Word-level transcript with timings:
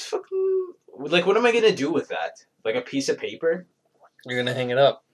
just 0.00 0.10
fucking 0.10 0.72
like 0.98 1.26
what 1.26 1.36
am 1.36 1.46
I 1.46 1.52
gonna 1.52 1.74
do 1.74 1.92
with 1.92 2.08
that? 2.08 2.44
Like 2.64 2.74
a 2.74 2.80
piece 2.80 3.08
of 3.08 3.18
paper? 3.18 3.66
You're 4.24 4.38
gonna 4.38 4.54
hang 4.54 4.70
it 4.70 4.78
up. 4.78 5.04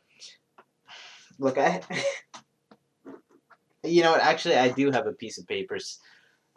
Look, 1.38 1.58
I. 1.58 1.82
you 3.84 4.02
know 4.02 4.12
what? 4.12 4.20
Actually, 4.20 4.56
I 4.56 4.68
do 4.70 4.90
have 4.90 5.06
a 5.06 5.12
piece 5.12 5.38
of 5.38 5.46
papers 5.46 5.98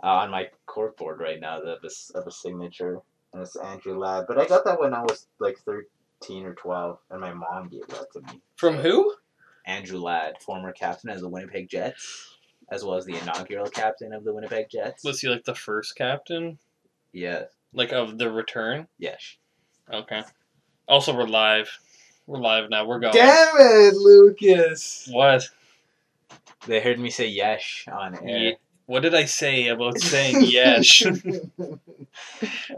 uh, 0.03 0.07
on 0.07 0.31
my 0.31 0.47
corkboard 0.67 1.19
right 1.19 1.39
now 1.39 1.59
that 1.59 1.79
is 1.83 2.11
of 2.15 2.25
a 2.27 2.31
signature, 2.31 2.99
and 3.33 3.41
it's 3.41 3.55
Andrew 3.55 3.97
Ladd. 3.97 4.25
But 4.27 4.39
I 4.39 4.45
got 4.45 4.65
that 4.65 4.79
when 4.79 4.93
I 4.93 5.01
was 5.01 5.27
like 5.39 5.57
thirteen 5.59 6.45
or 6.45 6.53
twelve, 6.55 6.99
and 7.09 7.21
my 7.21 7.33
mom 7.33 7.67
gave 7.67 7.87
that 7.87 8.11
to 8.13 8.21
me. 8.21 8.41
From 8.55 8.75
who? 8.75 9.13
Andrew 9.65 9.99
Ladd, 9.99 10.41
former 10.41 10.71
captain 10.71 11.11
of 11.11 11.19
the 11.19 11.29
Winnipeg 11.29 11.69
Jets, 11.69 12.37
as 12.71 12.83
well 12.83 12.95
as 12.95 13.05
the 13.05 13.17
inaugural 13.17 13.69
captain 13.69 14.13
of 14.13 14.23
the 14.23 14.33
Winnipeg 14.33 14.67
Jets. 14.71 15.03
Was 15.03 15.19
he 15.19 15.27
like 15.27 15.43
the 15.43 15.53
first 15.53 15.95
captain? 15.95 16.57
Yeah. 17.11 17.43
Like 17.73 17.91
of 17.91 18.17
the 18.17 18.31
return? 18.31 18.87
Yes. 18.97 19.35
Okay. 19.91 20.21
Also, 20.87 21.15
we're 21.15 21.27
live. 21.27 21.69
We're 22.27 22.39
live 22.39 22.69
now. 22.69 22.85
We're 22.85 22.99
going. 22.99 23.13
Damn 23.13 23.55
it, 23.57 23.95
Lucas! 23.95 25.07
What? 25.11 25.47
They 26.67 26.79
heard 26.79 26.99
me 26.99 27.09
say 27.09 27.27
yes 27.27 27.83
on 27.91 28.15
air. 28.27 28.37
Ye- 28.37 28.57
What 28.85 29.01
did 29.03 29.15
I 29.15 29.25
say 29.25 29.67
about 29.67 29.99
saying 29.99 30.37
yes? 30.41 31.01
or 31.05 31.11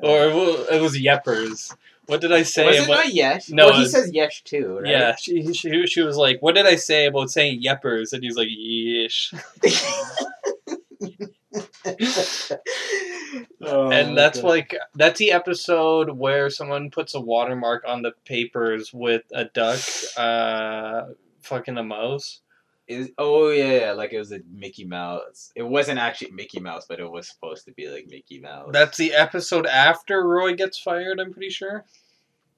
it 0.01 0.81
was 0.81 0.97
yeppers. 0.97 1.73
What 2.07 2.19
did 2.21 2.31
I 2.33 2.43
say 2.43 2.65
Was 2.67 2.77
it 2.77 2.83
about? 2.85 2.93
not 3.05 3.13
yes? 3.13 3.49
No, 3.49 3.67
well, 3.67 3.77
he 3.77 3.83
it- 3.83 3.89
says 3.89 4.11
yes 4.13 4.41
too, 4.41 4.79
right? 4.79 4.91
Yeah, 4.91 5.15
she, 5.15 5.53
she 5.53 5.85
she 5.87 6.01
was 6.01 6.17
like, 6.17 6.41
"What 6.41 6.55
did 6.55 6.65
I 6.65 6.75
say 6.75 7.05
about 7.05 7.31
saying 7.31 7.61
yeppers?" 7.63 8.11
And 8.13 8.23
he's 8.23 8.35
like, 8.35 8.49
"Yeesh." 8.49 9.33
Oh, 13.63 13.91
and 13.91 14.17
that's 14.17 14.39
okay. 14.39 14.47
like 14.47 14.75
that's 14.95 15.19
the 15.19 15.31
episode 15.31 16.11
where 16.11 16.49
someone 16.49 16.89
puts 16.89 17.15
a 17.15 17.19
watermark 17.19 17.83
on 17.87 18.01
the 18.01 18.13
papers 18.25 18.93
with 18.93 19.23
a 19.33 19.45
duck, 19.45 19.79
uh, 20.17 21.13
fucking 21.41 21.77
a 21.77 21.83
mouse. 21.83 22.41
Is 22.87 23.11
oh 23.17 23.49
yeah, 23.49 23.79
yeah, 23.79 23.91
like 23.93 24.11
it 24.11 24.19
was 24.19 24.31
a 24.31 24.39
Mickey 24.51 24.83
Mouse. 24.83 25.51
It 25.55 25.63
wasn't 25.63 25.99
actually 25.99 26.31
Mickey 26.31 26.59
Mouse, 26.59 26.85
but 26.89 26.99
it 26.99 27.09
was 27.09 27.29
supposed 27.29 27.65
to 27.65 27.71
be 27.71 27.87
like 27.87 28.07
Mickey 28.09 28.39
Mouse. 28.39 28.69
That's 28.73 28.97
the 28.97 29.13
episode 29.13 29.65
after 29.65 30.27
Roy 30.27 30.55
gets 30.55 30.77
fired. 30.77 31.19
I'm 31.19 31.31
pretty 31.31 31.51
sure 31.51 31.85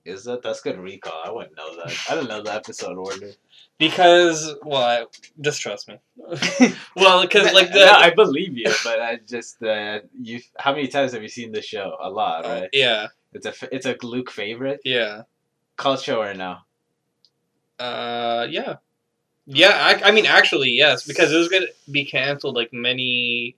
is 0.05 0.23
that 0.25 0.41
that's 0.43 0.61
good 0.61 0.77
recall. 0.79 1.21
I 1.25 1.31
wouldn't 1.31 1.55
know 1.57 1.75
that. 1.77 1.93
I 2.09 2.15
don't 2.15 2.27
know 2.27 2.41
the 2.41 2.53
episode 2.53 2.97
order. 2.97 3.31
because 3.77 4.53
well, 4.63 4.81
I, 4.83 5.05
just 5.41 5.61
trust 5.61 5.87
me. 5.87 5.99
well, 6.95 7.21
because 7.21 7.53
like 7.53 7.67
the 7.73 7.85
no, 7.85 7.91
I 7.91 8.09
believe 8.11 8.57
you, 8.57 8.71
but 8.83 8.99
I 9.01 9.19
just 9.27 9.61
uh, 9.63 9.99
you. 10.19 10.41
How 10.57 10.73
many 10.73 10.87
times 10.87 11.13
have 11.13 11.21
you 11.21 11.29
seen 11.29 11.51
the 11.51 11.61
show? 11.61 11.95
A 12.01 12.09
lot, 12.09 12.45
right? 12.45 12.69
yeah 12.73 13.07
It's 13.33 13.45
a 13.45 13.53
it's 13.73 13.85
a 13.85 13.95
Luke 14.03 14.31
favorite. 14.31 14.81
yeah 14.83 15.23
Cult 15.77 16.01
show 16.01 16.21
or 16.21 16.33
no? 16.33 16.57
uh 17.79 18.45
yeah 18.49 18.75
yeah. 19.45 19.69
I, 20.03 20.09
I 20.09 20.11
mean 20.11 20.25
actually 20.25 20.69
yes 20.71 21.05
because 21.07 21.31
it 21.33 21.37
was 21.37 21.49
gonna 21.49 21.65
be 21.91 22.05
canceled 22.05 22.55
like 22.55 22.71
many. 22.71 23.55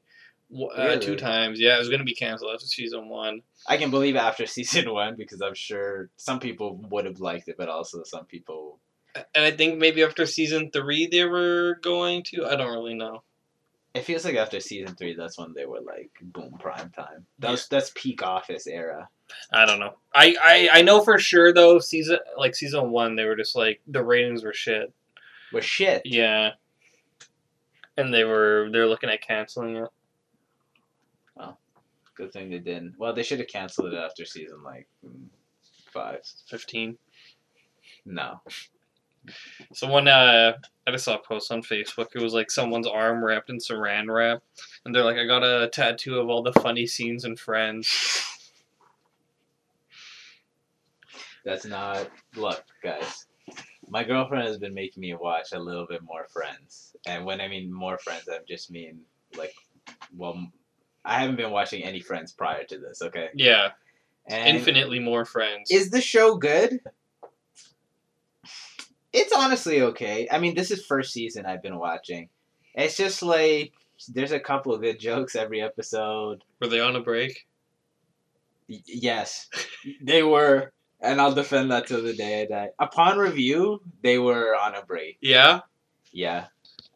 Uh, 0.75 0.95
two 0.97 1.15
times, 1.15 1.59
yeah. 1.59 1.75
It 1.75 1.79
was 1.79 1.89
gonna 1.89 2.03
be 2.03 2.15
canceled 2.15 2.51
after 2.53 2.65
season 2.67 3.09
one. 3.09 3.41
I 3.67 3.77
can 3.77 3.91
believe 3.91 4.15
after 4.15 4.45
season 4.45 4.91
one 4.91 5.15
because 5.15 5.41
I'm 5.41 5.55
sure 5.55 6.09
some 6.17 6.39
people 6.39 6.77
would 6.89 7.05
have 7.05 7.19
liked 7.19 7.47
it, 7.47 7.57
but 7.57 7.69
also 7.69 8.03
some 8.03 8.25
people. 8.25 8.79
And 9.15 9.45
I 9.45 9.51
think 9.51 9.77
maybe 9.77 10.03
after 10.03 10.25
season 10.25 10.71
three 10.71 11.07
they 11.07 11.25
were 11.25 11.79
going 11.81 12.23
to. 12.23 12.45
I 12.45 12.55
don't 12.55 12.73
really 12.73 12.95
know. 12.95 13.23
It 13.93 14.03
feels 14.03 14.25
like 14.25 14.35
after 14.35 14.59
season 14.59 14.93
three, 14.95 15.15
that's 15.15 15.37
when 15.37 15.53
they 15.53 15.65
were 15.65 15.79
like 15.79 16.11
boom 16.21 16.57
prime 16.59 16.89
time. 16.89 17.25
That's 17.39 17.67
that's 17.67 17.91
peak 17.95 18.23
Office 18.23 18.67
era. 18.67 19.07
I 19.53 19.65
don't 19.65 19.79
know. 19.79 19.93
I, 20.13 20.35
I 20.41 20.69
I 20.79 20.81
know 20.81 21.01
for 21.01 21.17
sure 21.17 21.53
though. 21.53 21.79
Season 21.79 22.19
like 22.37 22.55
season 22.55 22.91
one, 22.91 23.15
they 23.15 23.25
were 23.25 23.37
just 23.37 23.55
like 23.55 23.81
the 23.87 24.03
ratings 24.03 24.43
were 24.43 24.53
shit. 24.53 24.93
Well, 25.53 25.61
shit. 25.61 26.01
Yeah. 26.05 26.51
And 27.97 28.13
they 28.13 28.25
were 28.25 28.69
they're 28.71 28.87
looking 28.87 29.09
at 29.09 29.21
canceling 29.21 29.77
it. 29.77 29.89
Good 32.15 32.31
thing 32.31 32.49
they 32.49 32.59
didn't. 32.59 32.95
Well, 32.97 33.13
they 33.13 33.23
should 33.23 33.39
have 33.39 33.47
canceled 33.47 33.93
it 33.93 33.97
after 33.97 34.25
season 34.25 34.63
like 34.63 34.87
five. 35.91 36.21
Fifteen. 36.47 36.97
No. 38.05 38.41
Someone 39.73 40.07
uh 40.07 40.53
I 40.87 40.91
just 40.91 41.05
saw 41.05 41.15
a 41.15 41.19
post 41.19 41.51
on 41.51 41.61
Facebook. 41.61 42.15
It 42.15 42.21
was 42.21 42.33
like 42.33 42.51
someone's 42.51 42.87
arm 42.87 43.23
wrapped 43.23 43.49
in 43.49 43.57
saran 43.57 44.13
wrap, 44.13 44.43
and 44.85 44.93
they're 44.93 45.03
like, 45.03 45.17
"I 45.17 45.25
got 45.25 45.43
a 45.43 45.67
tattoo 45.67 46.19
of 46.19 46.29
all 46.29 46.43
the 46.43 46.53
funny 46.53 46.85
scenes 46.87 47.25
in 47.25 47.35
Friends." 47.35 48.21
That's 51.43 51.65
not. 51.65 52.09
Look, 52.35 52.63
guys. 52.83 53.25
My 53.87 54.03
girlfriend 54.03 54.47
has 54.47 54.57
been 54.57 54.73
making 54.73 55.01
me 55.01 55.13
watch 55.13 55.51
a 55.53 55.59
little 55.59 55.85
bit 55.85 56.01
more 56.01 56.27
Friends, 56.31 56.95
and 57.05 57.25
when 57.25 57.41
I 57.41 57.47
mean 57.47 57.71
more 57.71 57.97
Friends, 57.99 58.27
I 58.27 58.39
just 58.47 58.71
mean 58.71 59.01
like, 59.37 59.53
well, 60.15 60.51
I 61.05 61.19
haven't 61.19 61.35
been 61.35 61.51
watching 61.51 61.83
any 61.83 61.99
Friends 61.99 62.31
prior 62.31 62.63
to 62.65 62.77
this. 62.79 63.01
Okay. 63.01 63.29
Yeah, 63.35 63.69
And 64.27 64.57
infinitely 64.57 64.99
more 64.99 65.25
Friends. 65.25 65.69
Is 65.71 65.91
the 65.91 66.01
show 66.01 66.35
good? 66.35 66.79
It's 69.13 69.33
honestly 69.33 69.81
okay. 69.81 70.27
I 70.29 70.39
mean, 70.39 70.55
this 70.55 70.71
is 70.71 70.85
first 70.85 71.13
season 71.13 71.45
I've 71.45 71.61
been 71.61 71.77
watching. 71.77 72.29
It's 72.73 72.97
just 72.97 73.23
like 73.23 73.71
there's 74.09 74.33
a 74.33 74.39
couple 74.39 74.73
of 74.73 74.81
good 74.81 74.99
jokes 74.99 75.35
every 75.35 75.61
episode. 75.61 76.43
Were 76.59 76.67
they 76.67 76.81
on 76.81 76.95
a 76.97 77.01
break? 77.01 77.47
Y- 78.67 78.81
yes, 78.85 79.47
they 80.01 80.21
were, 80.23 80.73
and 80.99 81.21
I'll 81.21 81.33
defend 81.33 81.71
that 81.71 81.87
till 81.87 82.03
the 82.03 82.13
day 82.13 82.41
I 82.41 82.45
die. 82.45 82.69
Upon 82.79 83.17
review, 83.17 83.81
they 84.01 84.17
were 84.17 84.55
on 84.55 84.75
a 84.75 84.83
break. 84.83 85.17
Yeah. 85.21 85.61
Yeah. 86.11 86.47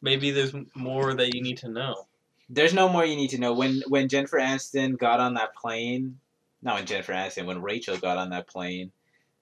Maybe 0.02 0.32
there's 0.32 0.54
more 0.76 1.14
that 1.14 1.34
you 1.34 1.42
need 1.42 1.60
to 1.60 1.70
know. 1.70 2.08
There's 2.50 2.74
no 2.74 2.90
more 2.90 3.06
you 3.06 3.16
need 3.16 3.30
to 3.32 3.38
know. 3.38 3.54
When 3.54 3.84
when 3.88 4.10
Jennifer 4.10 4.38
Aniston 4.40 4.98
got 4.98 5.20
on 5.20 5.36
that 5.36 5.56
plane, 5.56 6.20
not 6.62 6.76
when 6.76 6.86
Jennifer 6.86 7.14
Aniston, 7.14 7.46
when 7.46 7.62
Rachel 7.62 7.98
got 7.98 8.18
on 8.18 8.30
that 8.32 8.48
plane, 8.48 8.92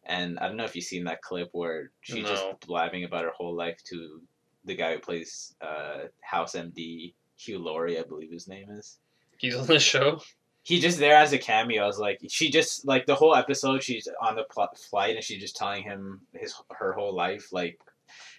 and 0.05 0.37
I 0.39 0.47
don't 0.47 0.57
know 0.57 0.65
if 0.65 0.75
you've 0.75 0.85
seen 0.85 1.05
that 1.05 1.21
clip 1.21 1.49
where 1.53 1.91
she's 2.01 2.23
No. 2.23 2.29
just 2.29 2.45
blabbing 2.67 3.03
about 3.05 3.23
her 3.23 3.31
whole 3.31 3.53
life 3.55 3.81
to 3.85 4.21
the 4.65 4.75
guy 4.75 4.93
who 4.93 4.99
plays 4.99 5.55
uh, 5.61 6.05
House 6.21 6.53
MD, 6.55 7.13
Hugh 7.37 7.59
Laurie, 7.59 7.97
I 7.99 8.03
believe 8.03 8.31
his 8.31 8.47
name 8.47 8.69
is. 8.71 8.97
He's 9.37 9.55
on 9.55 9.67
the 9.67 9.79
show. 9.79 10.21
He 10.63 10.81
just 10.81 10.99
there 10.99 11.15
as 11.15 11.31
a 11.31 11.37
cameo. 11.37 11.83
I 11.83 11.87
was 11.87 11.99
like, 11.99 12.19
she 12.27 12.49
just 12.49 12.85
like 12.85 13.05
the 13.05 13.15
whole 13.15 13.33
episode. 13.35 13.81
She's 13.83 14.09
on 14.21 14.35
the 14.35 14.43
pl- 14.43 14.67
flight 14.89 15.15
and 15.15 15.23
she's 15.23 15.39
just 15.39 15.55
telling 15.55 15.83
him 15.83 16.19
his 16.33 16.53
her 16.71 16.91
whole 16.91 17.13
life, 17.15 17.53
like. 17.53 17.79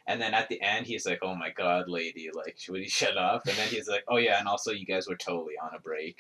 And 0.08 0.20
then 0.20 0.32
at 0.32 0.48
the 0.48 0.60
end, 0.62 0.86
he's 0.86 1.04
like, 1.04 1.19
"Oh 1.22 1.34
my 1.34 1.50
God, 1.50 1.84
lady! 1.86 2.30
Like, 2.32 2.56
should 2.58 2.76
you 2.76 2.88
shut 2.88 3.19
up?" 3.19 3.46
And 3.46 3.56
then 3.56 3.69
he's 3.69 3.88
like, 3.88 4.04
"Oh 4.08 4.16
yeah, 4.16 4.38
and 4.38 4.48
also 4.48 4.72
you 4.72 4.86
guys 4.86 5.06
were 5.06 5.16
totally 5.16 5.54
on 5.62 5.74
a 5.76 5.80
break." 5.80 6.19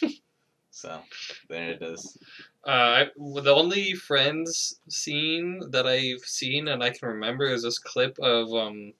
so 0.70 1.00
there 1.48 1.70
it 1.70 1.80
is. 1.80 2.18
Uh, 2.66 2.70
I, 2.70 3.06
the 3.16 3.54
only 3.54 3.94
Friends 3.94 4.80
scene 4.88 5.60
that 5.70 5.86
I've 5.86 6.24
seen 6.24 6.66
and 6.66 6.82
I 6.82 6.90
can 6.90 7.08
remember 7.08 7.46
is 7.46 7.62
this 7.62 7.78
clip 7.78 8.18
of 8.18 8.52
um. 8.52 8.94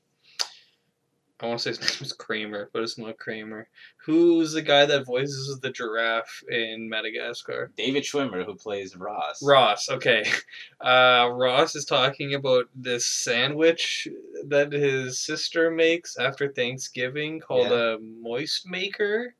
I 1.43 1.47
want 1.47 1.61
to 1.61 1.75
say 1.75 1.81
his 1.81 1.81
name 2.01 2.07
is 2.07 2.13
Kramer, 2.13 2.69
but 2.73 2.83
it's 2.83 2.99
not 2.99 3.19
Kramer. 3.19 3.69
Who's 4.05 4.53
the 4.53 4.63
guy 4.63 4.85
that 4.87 5.07
voices 5.07 5.59
the 5.61 5.71
giraffe 5.71 6.43
in 6.51 6.89
Madagascar? 6.89 7.71
David 7.77 8.03
Schwimmer, 8.03 8.45
who 8.45 8.55
plays 8.55 8.95
Ross. 8.97 9.43
Ross. 9.43 9.89
Okay, 9.89 10.25
uh, 10.81 11.29
Ross 11.33 11.75
is 11.77 11.85
talking 11.85 12.35
about 12.35 12.67
this 12.75 13.07
sandwich 13.07 14.07
that 14.47 14.73
his 14.73 15.19
sister 15.19 15.71
makes 15.71 16.17
after 16.19 16.53
Thanksgiving 16.53 17.41
called 17.41 17.71
Yeah. 17.71 17.95
a 17.95 17.99
moist 17.99 18.67
maker. 18.67 19.35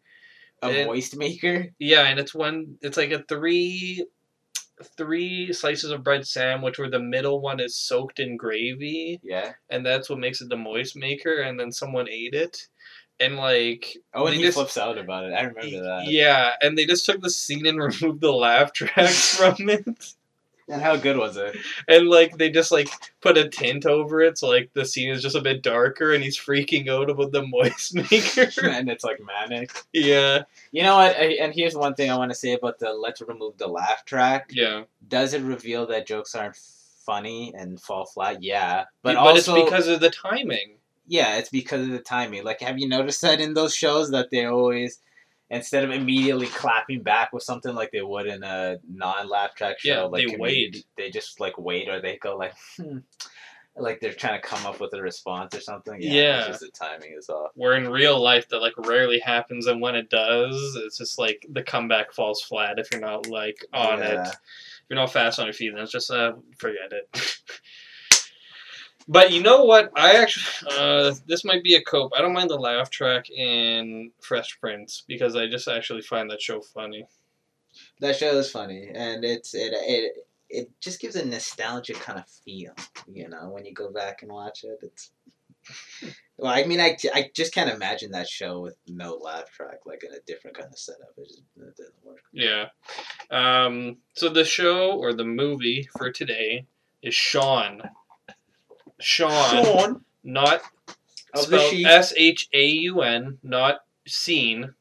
a 0.63 0.67
and- 0.69 0.87
moist 0.87 1.17
maker. 1.17 1.69
Yeah, 1.79 2.03
and 2.03 2.19
it's 2.19 2.35
one. 2.35 2.79
It's 2.83 2.97
like 2.97 3.13
a 3.13 3.23
three, 3.25 4.07
three 4.97 5.53
slices 5.53 5.91
of 5.91 6.05
bread 6.05 6.27
sandwich 6.27 6.79
where 6.79 6.91
the 6.91 6.99
middle 6.99 7.41
one 7.41 7.61
is 7.61 7.77
soaked 7.77 8.19
in 8.21 8.37
gravy, 8.37 9.21
Yeah. 9.23 9.53
and 9.71 9.85
that's 9.85 10.09
what 10.11 10.19
makes 10.19 10.41
it 10.41 10.49
the 10.49 10.57
moist 10.57 10.97
maker. 10.97 11.41
And 11.43 11.59
then 11.59 11.73
someone 11.73 12.09
ate 12.09 12.35
it, 12.35 12.67
and 13.19 13.37
like 13.37 13.97
Oh, 14.15 14.27
and 14.27 14.35
he 14.37 14.43
just- 14.43 14.57
flips 14.57 14.77
out 14.79 14.99
about 14.99 15.25
it. 15.25 15.33
I 15.33 15.43
remember 15.43 15.83
that. 15.83 16.05
yeah, 16.07 16.53
and 16.63 16.77
they 16.77 16.87
just 16.87 17.05
took 17.07 17.21
the 17.21 17.31
scene 17.31 17.67
and 17.67 17.79
removed 18.03 18.21
the 18.21 18.33
laugh 18.33 18.73
tracks 18.73 19.37
from 19.37 19.69
it, 19.69 20.15
how 20.79 20.97
good 20.97 21.17
was 21.17 21.37
it? 21.37 21.57
and 21.89 22.09
like 22.09 22.37
they 22.37 22.51
just 22.51 22.71
like 22.71 22.89
put 23.21 23.39
a 23.39 23.49
tint 23.49 23.87
over 23.87 24.21
it, 24.21 24.39
so 24.39 24.49
like 24.49 24.71
the 24.75 24.85
scene 24.85 25.09
is 25.11 25.23
just 25.23 25.35
a 25.37 25.41
bit 25.41 25.63
darker, 25.63 26.13
and 26.13 26.23
he's 26.23 26.39
freaking 26.39 26.89
out 26.89 27.09
about 27.11 27.33
the 27.33 27.43
moist 27.47 27.95
maker. 27.95 28.51
and 28.69 28.91
it's 28.91 29.05
like 29.05 29.19
manic. 29.25 29.71
yeah, 29.93 30.43
You 30.73 30.83
know 30.83 30.97
what? 30.97 31.17
I- 31.17 31.39
And 31.41 31.55
here's 31.55 31.75
one 31.75 31.95
thing 31.95 32.11
I 32.11 32.17
want 32.17 32.31
to 32.31 32.37
say 32.37 32.53
about 32.53 32.79
the 32.79 32.93
let's 32.93 33.21
remove 33.23 33.57
the 33.59 33.67
laugh 33.69 34.05
track. 34.05 34.51
yeah, 34.53 34.83
Does 35.09 35.35
it 35.35 35.43
reveal 35.43 35.87
that 35.87 36.07
jokes 36.07 36.35
aren't 36.35 36.57
funny 37.05 37.53
and 37.57 37.81
fall 37.81 38.05
flat? 38.07 38.43
Yeah, 38.43 38.85
but, 39.03 39.17
also 39.17 39.25
but, 39.25 39.37
also 39.37 39.55
it's 39.57 39.65
because 39.65 39.89
of 39.89 40.01
the 40.01 40.11
timing. 40.11 40.77
yeah, 41.07 41.37
it's 41.39 41.49
because 41.49 41.83
of 41.83 41.91
the 41.91 41.99
timing. 41.99 42.45
Like, 42.45 42.61
have 42.61 42.79
you 42.79 42.89
noticed 42.89 43.23
that 43.23 43.41
in 43.41 43.55
those 43.55 43.75
shows 43.75 44.11
that 44.13 44.31
they 44.31 44.45
always, 44.45 45.01
instead 45.51 45.85
of 45.85 45.91
immediately 45.91 46.47
clapping 46.47 47.03
back 47.03 47.33
with 47.33 47.43
something 47.43 47.75
like 47.75 47.91
they 47.91 48.03
would 48.03 48.27
in 48.27 48.43
a 48.43 48.79
non-laugh 48.89 49.55
track 49.55 49.79
show, 49.81 49.89
Yeah, 49.91 50.03
like 50.03 50.27
they 50.29 50.37
wait. 50.37 50.85
They 50.97 51.11
just 51.11 51.41
like 51.41 51.59
wait, 51.59 51.89
or 51.89 52.01
they 52.01 52.17
go 52.19 52.37
like, 52.37 52.55
hmm, 52.77 52.99
like 53.77 54.01
they're 54.01 54.13
trying 54.13 54.41
to 54.41 54.47
come 54.47 54.65
up 54.67 54.81
with 54.81 54.93
a 54.95 55.01
response 55.03 55.55
or 55.55 55.61
something. 55.61 56.01
Yeah, 56.01 56.13
Yeah. 56.13 56.39
it's 56.39 56.47
just 56.49 56.61
the 56.61 56.71
timing 56.71 57.15
is 57.19 57.29
off. 57.29 57.51
Where 57.55 57.75
in 57.77 57.89
real 57.89 58.21
life 58.21 58.49
that 58.51 58.61
like 58.61 58.75
rarely 58.79 59.19
happens, 59.19 59.67
and 59.67 59.81
when 59.81 59.95
it 59.97 60.09
does, 60.11 60.77
it's 60.85 60.99
just 60.99 61.19
like 61.19 61.45
the 61.51 61.63
comeback 61.63 62.13
falls 62.13 62.43
flat 62.43 62.79
if 62.79 62.89
you're 62.93 63.01
not 63.01 63.27
like 63.27 63.65
on 63.73 63.99
Yeah. 63.99 64.23
it. 64.23 64.29
If 64.29 64.37
you're 64.89 64.99
not 64.99 65.13
fast 65.13 65.39
on 65.39 65.47
your 65.47 65.53
feet, 65.53 65.73
then 65.75 65.83
it's 65.83 65.93
just 65.93 66.11
uh, 66.11 66.33
forget 66.59 66.93
it. 66.93 67.09
but 69.09 69.33
you 69.33 69.43
know 69.43 69.65
what? 69.65 69.91
I 69.97 70.17
actually 70.17 70.71
uh, 70.77 71.15
this 71.27 71.45
might 71.45 71.63
be 71.63 71.75
a 71.75 71.83
cope. 71.83 72.13
I 72.17 72.21
don't 72.21 72.33
mind 72.33 72.51
the 72.51 72.57
laugh 72.57 72.91
track 72.91 73.31
in 73.31 74.13
Fresh 74.21 74.59
Prince 74.61 75.05
because 75.07 75.37
I 75.37 75.47
just 75.49 75.69
actually 75.69 76.03
find 76.03 76.31
that 76.31 76.43
show 76.43 76.61
funny. 76.61 77.07
That 78.01 78.17
show 78.17 78.37
is 78.37 78.51
funny, 78.51 78.91
and 78.95 79.25
it's 79.25 79.55
it 79.55 79.73
it 79.75 80.27
it 80.49 80.71
just 80.81 81.01
gives 81.01 81.17
a 81.17 81.25
nostalgic 81.25 81.97
kind 82.01 82.19
of 82.19 82.27
feel. 82.29 82.75
You 83.07 83.29
know, 83.29 83.51
when 83.51 83.65
you 83.65 83.73
go 83.73 83.91
back 83.91 84.23
and 84.23 84.33
watch 84.33 84.65
it, 84.65 84.79
it's. 84.83 85.11
Well, 86.39 86.51
I 86.51 86.65
mean, 86.65 86.81
I, 86.81 86.97
I 87.15 87.31
just 87.35 87.53
can't 87.53 87.71
imagine 87.71 88.13
that 88.13 88.27
show 88.27 88.61
with 88.61 88.75
no 88.89 89.13
laugh 89.17 89.51
track, 89.51 89.81
like 89.85 90.03
in 90.05 90.13
a 90.15 90.21
different 90.27 90.57
kind 90.57 90.71
of 90.73 90.79
setup. 90.79 91.11
It 91.19 91.29
just 91.29 91.43
it 91.57 91.77
doesn't 91.77 91.95
work. 92.03 92.23
Yeah. 92.33 92.69
Um, 93.31 93.99
so 94.15 94.31
the 94.31 94.45
show 94.45 94.93
or 94.93 95.13
the 95.13 95.25
movie 95.25 95.89
for 95.99 96.11
today 96.11 96.67
is 97.03 97.15
Sean. 97.15 97.83
Sean, 99.01 100.05
not 100.23 100.63
of 101.35 101.49
the 101.49 101.59
spelled 101.59 101.71
sheep, 101.71 101.87
S 101.87 102.15
H 102.17 102.49
A 102.53 102.65
U 102.65 103.03
N, 103.03 103.39
not 103.43 103.81
seen. 104.07 104.75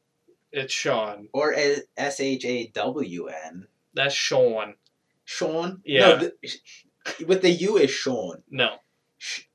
It's 0.52 0.72
Sean. 0.72 1.28
or 1.32 1.54
S 1.96 2.20
H 2.20 2.44
A 2.44 2.66
W 2.68 3.26
N. 3.26 3.66
That's 3.94 4.14
Sean. 4.14 4.74
Sean. 5.24 5.80
Yeah. 5.84 6.00
No, 6.00 6.16
the, 6.16 6.32
with 7.26 7.42
the 7.42 7.50
U 7.50 7.76
is 7.76 7.90
Sean. 7.90 8.42
No. 8.50 8.76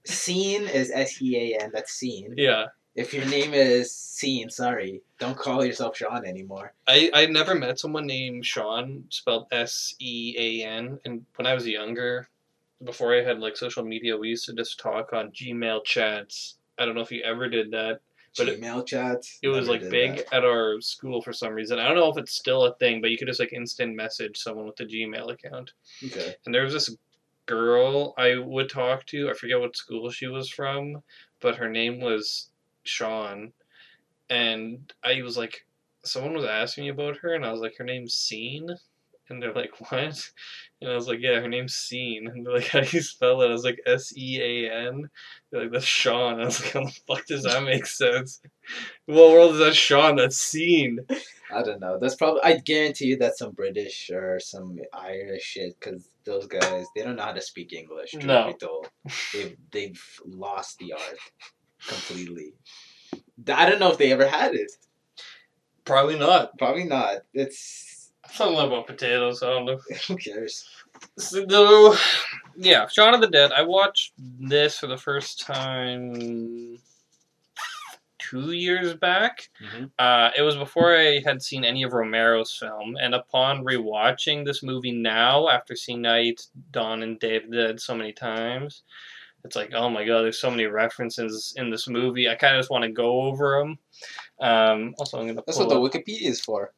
Seen 0.05 0.67
is 0.67 0.91
S 0.91 1.21
E 1.21 1.53
A 1.53 1.63
N. 1.63 1.71
That's 1.73 1.91
scene. 1.91 2.33
Yeah. 2.37 2.67
If 2.95 3.13
your 3.13 3.25
name 3.25 3.53
is 3.53 3.93
Scene, 3.93 4.49
sorry, 4.49 5.01
don't 5.19 5.37
call 5.37 5.65
yourself 5.65 5.97
Sean 5.97 6.25
anymore. 6.25 6.73
I, 6.87 7.11
I 7.13 7.25
never 7.25 7.53
met 7.53 7.77
someone 7.77 8.05
named 8.07 8.45
Sean, 8.45 9.03
spelled 9.09 9.47
S 9.51 9.95
E 9.99 10.33
A 10.37 10.65
N. 10.65 10.99
And 11.03 11.25
when 11.35 11.45
I 11.45 11.53
was 11.53 11.67
younger, 11.67 12.29
before 12.83 13.15
I 13.15 13.23
had 13.23 13.39
like 13.39 13.57
social 13.57 13.83
media, 13.83 14.17
we 14.17 14.29
used 14.29 14.45
to 14.45 14.53
just 14.53 14.79
talk 14.79 15.13
on 15.13 15.31
Gmail 15.31 15.83
chats. 15.85 16.57
I 16.77 16.85
don't 16.85 16.95
know 16.95 17.01
if 17.01 17.11
you 17.11 17.21
ever 17.23 17.47
did 17.49 17.71
that. 17.71 17.99
But 18.37 18.49
it- 18.49 18.61
Gmail 18.61 18.85
chats. 18.85 19.39
It 19.41 19.47
was 19.47 19.69
like 19.69 19.89
big 19.89 20.17
that. 20.17 20.33
at 20.33 20.45
our 20.45 20.81
school 20.81 21.21
for 21.21 21.31
some 21.31 21.53
reason. 21.53 21.79
I 21.79 21.87
don't 21.87 21.95
know 21.95 22.09
if 22.09 22.17
it's 22.17 22.33
still 22.33 22.65
a 22.65 22.75
thing, 22.75 23.01
but 23.01 23.09
you 23.09 23.17
could 23.17 23.27
just 23.27 23.39
like 23.39 23.53
instant 23.53 23.95
message 23.95 24.37
someone 24.37 24.65
with 24.65 24.79
a 24.81 24.85
Gmail 24.85 25.31
account. 25.31 25.71
Okay. 26.03 26.35
And 26.45 26.53
there 26.53 26.63
was 26.63 26.73
this 26.73 26.95
girl 27.45 28.13
I 28.17 28.37
would 28.37 28.69
talk 28.69 29.05
to. 29.07 29.29
I 29.29 29.33
forget 29.33 29.59
what 29.59 29.77
school 29.77 30.09
she 30.09 30.27
was 30.27 30.49
from, 30.49 31.01
but 31.39 31.55
her 31.55 31.69
name 31.69 32.01
was 32.01 32.49
Sean. 32.83 33.53
And 34.29 34.91
I 35.03 35.21
was 35.21 35.37
like, 35.37 35.65
someone 36.03 36.33
was 36.33 36.45
asking 36.45 36.85
me 36.85 36.89
about 36.89 37.17
her, 37.17 37.35
and 37.35 37.45
I 37.45 37.51
was 37.51 37.61
like, 37.61 37.77
her 37.77 37.83
name's 37.83 38.15
Scene. 38.15 38.69
And 39.29 39.41
they're 39.41 39.53
like, 39.53 39.71
what? 39.89 40.31
And 40.81 40.91
I 40.91 40.95
was 40.95 41.07
like, 41.07 41.19
yeah, 41.21 41.39
her 41.39 41.47
name's 41.47 41.73
Scene. 41.75 42.27
And 42.27 42.45
they're 42.45 42.53
like, 42.53 42.67
how 42.69 42.81
do 42.81 42.95
you 42.95 43.01
spell 43.01 43.41
it? 43.41 43.47
I 43.47 43.51
was 43.51 43.63
like, 43.63 43.79
S 43.85 44.13
E 44.15 44.39
A 44.41 44.71
N. 44.87 45.09
They're 45.51 45.63
like, 45.63 45.71
that's 45.71 45.85
Sean. 45.85 46.39
I 46.41 46.45
was 46.45 46.61
like, 46.61 46.73
how 46.73 46.83
the 46.85 46.99
fuck 47.07 47.25
does 47.25 47.43
that 47.43 47.63
make 47.63 47.85
sense? 47.85 48.41
What 49.05 49.31
world 49.31 49.53
is 49.53 49.59
that 49.59 49.75
Sean? 49.75 50.15
That's 50.15 50.37
Scene. 50.37 50.99
I 51.53 51.61
don't 51.63 51.79
know. 51.79 51.97
That's 51.99 52.15
probably. 52.15 52.41
I 52.43 52.57
guarantee 52.57 53.05
you 53.05 53.17
that's 53.17 53.39
some 53.39 53.51
British 53.51 54.09
or 54.09 54.39
some 54.39 54.79
Irish 54.93 55.43
shit 55.43 55.79
because 55.79 56.09
those 56.25 56.47
guys 56.47 56.85
they 56.95 57.03
don't 57.03 57.15
know 57.15 57.23
how 57.23 57.31
to 57.33 57.41
speak 57.41 57.71
English. 57.73 58.11
Truth 58.11 58.25
No. 58.25 58.47
be 58.47 58.53
told, 58.53 58.89
they've 59.33 59.55
they've 59.71 60.19
lost 60.25 60.79
the 60.79 60.93
art 60.93 61.17
completely. 61.87 62.53
I 63.47 63.69
don't 63.69 63.79
know 63.79 63.91
if 63.91 63.97
they 63.99 64.11
ever 64.11 64.27
had 64.27 64.55
it. 64.55 64.71
Probably 65.83 66.17
not. 66.17 66.57
Probably 66.57 66.83
not. 66.85 67.17
It's 67.33 67.94
Don't 68.37 68.53
about 68.67 68.87
potatoes. 68.87 69.41
I 69.43 69.47
don't 69.49 69.65
know. 69.65 69.79
who 70.07 70.17
cares. 70.17 70.67
So, 71.17 71.95
yeah, 72.57 72.87
Shaun 72.87 73.13
of 73.13 73.21
the 73.21 73.27
Dead. 73.27 73.51
I 73.51 73.61
watched 73.61 74.13
this 74.17 74.77
for 74.79 74.87
the 74.87 74.97
first 74.97 75.41
time 75.45 76.77
two 78.19 78.51
years 78.51 78.95
back. 78.95 79.49
Mhm. 79.61 79.91
Uh, 79.99 80.31
it 80.37 80.41
was 80.41 80.55
before 80.55 80.95
I 80.97 81.19
had 81.25 81.41
seen 81.41 81.63
any 81.63 81.83
of 81.83 81.93
Romero's 81.93 82.55
film, 82.57 82.97
and 82.99 83.13
upon 83.13 83.63
rewatching 83.63 84.45
this 84.45 84.63
movie 84.63 84.91
now, 84.91 85.47
after 85.49 85.75
seeing 85.75 86.01
Night, 86.01 86.45
Dawn, 86.71 87.03
and 87.03 87.19
the 87.19 87.41
Dead 87.49 87.79
so 87.79 87.95
many 87.95 88.11
times, 88.13 88.83
it's 89.43 89.55
like, 89.55 89.71
oh 89.75 89.89
my 89.89 90.03
god, 90.05 90.21
there's 90.21 90.39
so 90.39 90.49
many 90.49 90.65
references 90.65 91.53
in 91.57 91.69
this 91.69 91.87
movie. 91.87 92.27
I 92.29 92.35
kind 92.35 92.55
of 92.55 92.59
just 92.61 92.71
want 92.71 92.83
to 92.83 92.91
go 92.91 93.21
over 93.21 93.59
them. 93.59 93.77
Um, 94.39 94.95
also, 94.97 95.19
I'm 95.19 95.27
gonna 95.27 95.43
That's 95.45 95.59
what 95.59 95.69
the 95.69 95.79
up- 95.79 95.83
Wikipedia 95.91 96.23
is 96.23 96.41
for. 96.41 96.73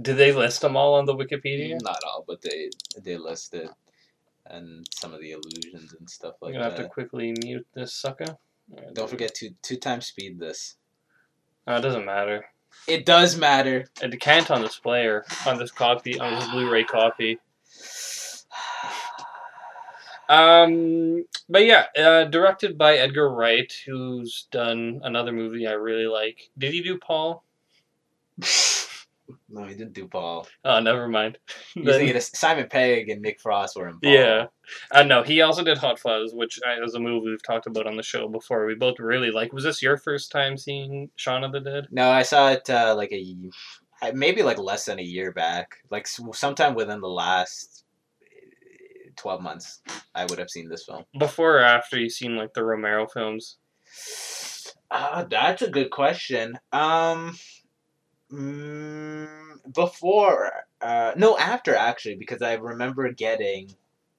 Did 0.00 0.16
they 0.16 0.32
list 0.32 0.60
them 0.60 0.76
all 0.76 0.94
on 0.94 1.06
the 1.06 1.14
Wikipedia? 1.14 1.80
Not 1.80 2.02
all, 2.04 2.24
but 2.26 2.42
they 2.42 2.70
they 3.02 3.16
list 3.16 3.54
it 3.54 3.70
and 4.46 4.86
some 4.94 5.14
of 5.14 5.20
the 5.20 5.32
illusions 5.32 5.94
and 5.98 6.08
stuff 6.08 6.34
I'm 6.42 6.48
like 6.48 6.54
gonna 6.54 6.64
have 6.64 6.76
to 6.76 6.88
quickly 6.88 7.34
mute 7.42 7.66
this 7.74 7.94
sucker. 7.94 8.36
Don't 8.92 9.10
forget 9.10 9.34
to 9.36 9.50
two 9.62 9.76
times 9.76 10.06
speed 10.06 10.38
this. 10.38 10.76
Uh, 11.66 11.74
it 11.74 11.82
doesn't 11.82 12.04
matter. 12.04 12.46
It 12.88 13.06
does 13.06 13.36
matter. 13.36 13.86
It 14.02 14.20
can't 14.20 14.50
on 14.50 14.62
this 14.62 14.78
player, 14.78 15.24
on 15.46 15.58
this 15.58 15.70
copy, 15.70 16.18
on 16.18 16.34
this 16.34 16.48
Blu-ray 16.50 16.84
copy. 16.84 17.38
Um, 20.28 21.24
but 21.48 21.64
yeah, 21.64 21.86
uh, 21.96 22.24
directed 22.24 22.76
by 22.78 22.96
Edgar 22.96 23.30
Wright, 23.30 23.72
who's 23.86 24.48
done 24.50 25.00
another 25.04 25.32
movie 25.32 25.66
I 25.66 25.72
really 25.72 26.06
like. 26.06 26.50
Did 26.58 26.72
he 26.72 26.82
do 26.82 26.98
Paul? 26.98 27.44
no, 29.48 29.64
he 29.64 29.74
didn't 29.74 29.92
do 29.94 30.06
Paul. 30.06 30.46
Oh, 30.64 30.80
never 30.80 31.08
mind. 31.08 31.38
Then- 31.74 31.84
thinking 31.84 32.20
Simon 32.20 32.68
Pegg 32.68 33.08
and 33.08 33.22
Nick 33.22 33.40
Frost 33.40 33.76
were 33.76 33.88
in 33.88 33.98
Paul. 34.00 34.12
yeah, 34.12 34.46
uh, 34.92 35.02
no, 35.02 35.22
he 35.22 35.40
also 35.40 35.62
did 35.62 35.78
Hot 35.78 35.98
Fuzz, 35.98 36.34
which 36.34 36.58
uh, 36.66 36.84
is 36.84 36.94
a 36.94 37.00
movie 37.00 37.30
we've 37.30 37.42
talked 37.42 37.66
about 37.66 37.86
on 37.86 37.96
the 37.96 38.02
show 38.02 38.28
before. 38.28 38.66
We 38.66 38.74
both 38.74 38.98
really 38.98 39.30
like. 39.30 39.52
Was 39.52 39.64
this 39.64 39.82
your 39.82 39.96
first 39.96 40.30
time 40.30 40.56
seeing 40.56 41.10
Shaun 41.16 41.44
of 41.44 41.52
the 41.52 41.60
Dead? 41.60 41.88
No, 41.90 42.10
I 42.10 42.22
saw 42.22 42.50
it 42.50 42.68
uh, 42.68 42.94
like 42.96 43.12
a 43.12 43.36
maybe 44.12 44.42
like 44.42 44.58
less 44.58 44.84
than 44.84 44.98
a 44.98 45.02
year 45.02 45.32
back. 45.32 45.76
Like 45.90 46.06
sometime 46.06 46.74
within 46.74 47.00
the 47.00 47.08
last 47.08 47.84
eh, 48.22 49.10
twelve 49.16 49.40
months, 49.40 49.80
I 50.14 50.24
would 50.26 50.38
have 50.38 50.50
seen 50.50 50.68
this 50.68 50.84
film. 50.84 51.04
Before 51.18 51.58
or 51.58 51.64
after 51.64 51.98
you 51.98 52.10
seen 52.10 52.36
like 52.36 52.52
the 52.54 52.64
Romero 52.64 53.06
films? 53.06 53.56
Ah, 54.90 55.26
that's 55.28 55.62
a 55.62 55.70
good 55.70 55.90
question. 55.90 56.58
Um, 56.72 57.36
mm, 58.32 59.28
before, 59.72 60.52
uh, 60.80 61.12
no, 61.16 61.36
after 61.38 61.74
actually, 61.74 62.16
because 62.16 62.42
I 62.42 62.54
remember 62.54 63.10
getting. 63.12 63.74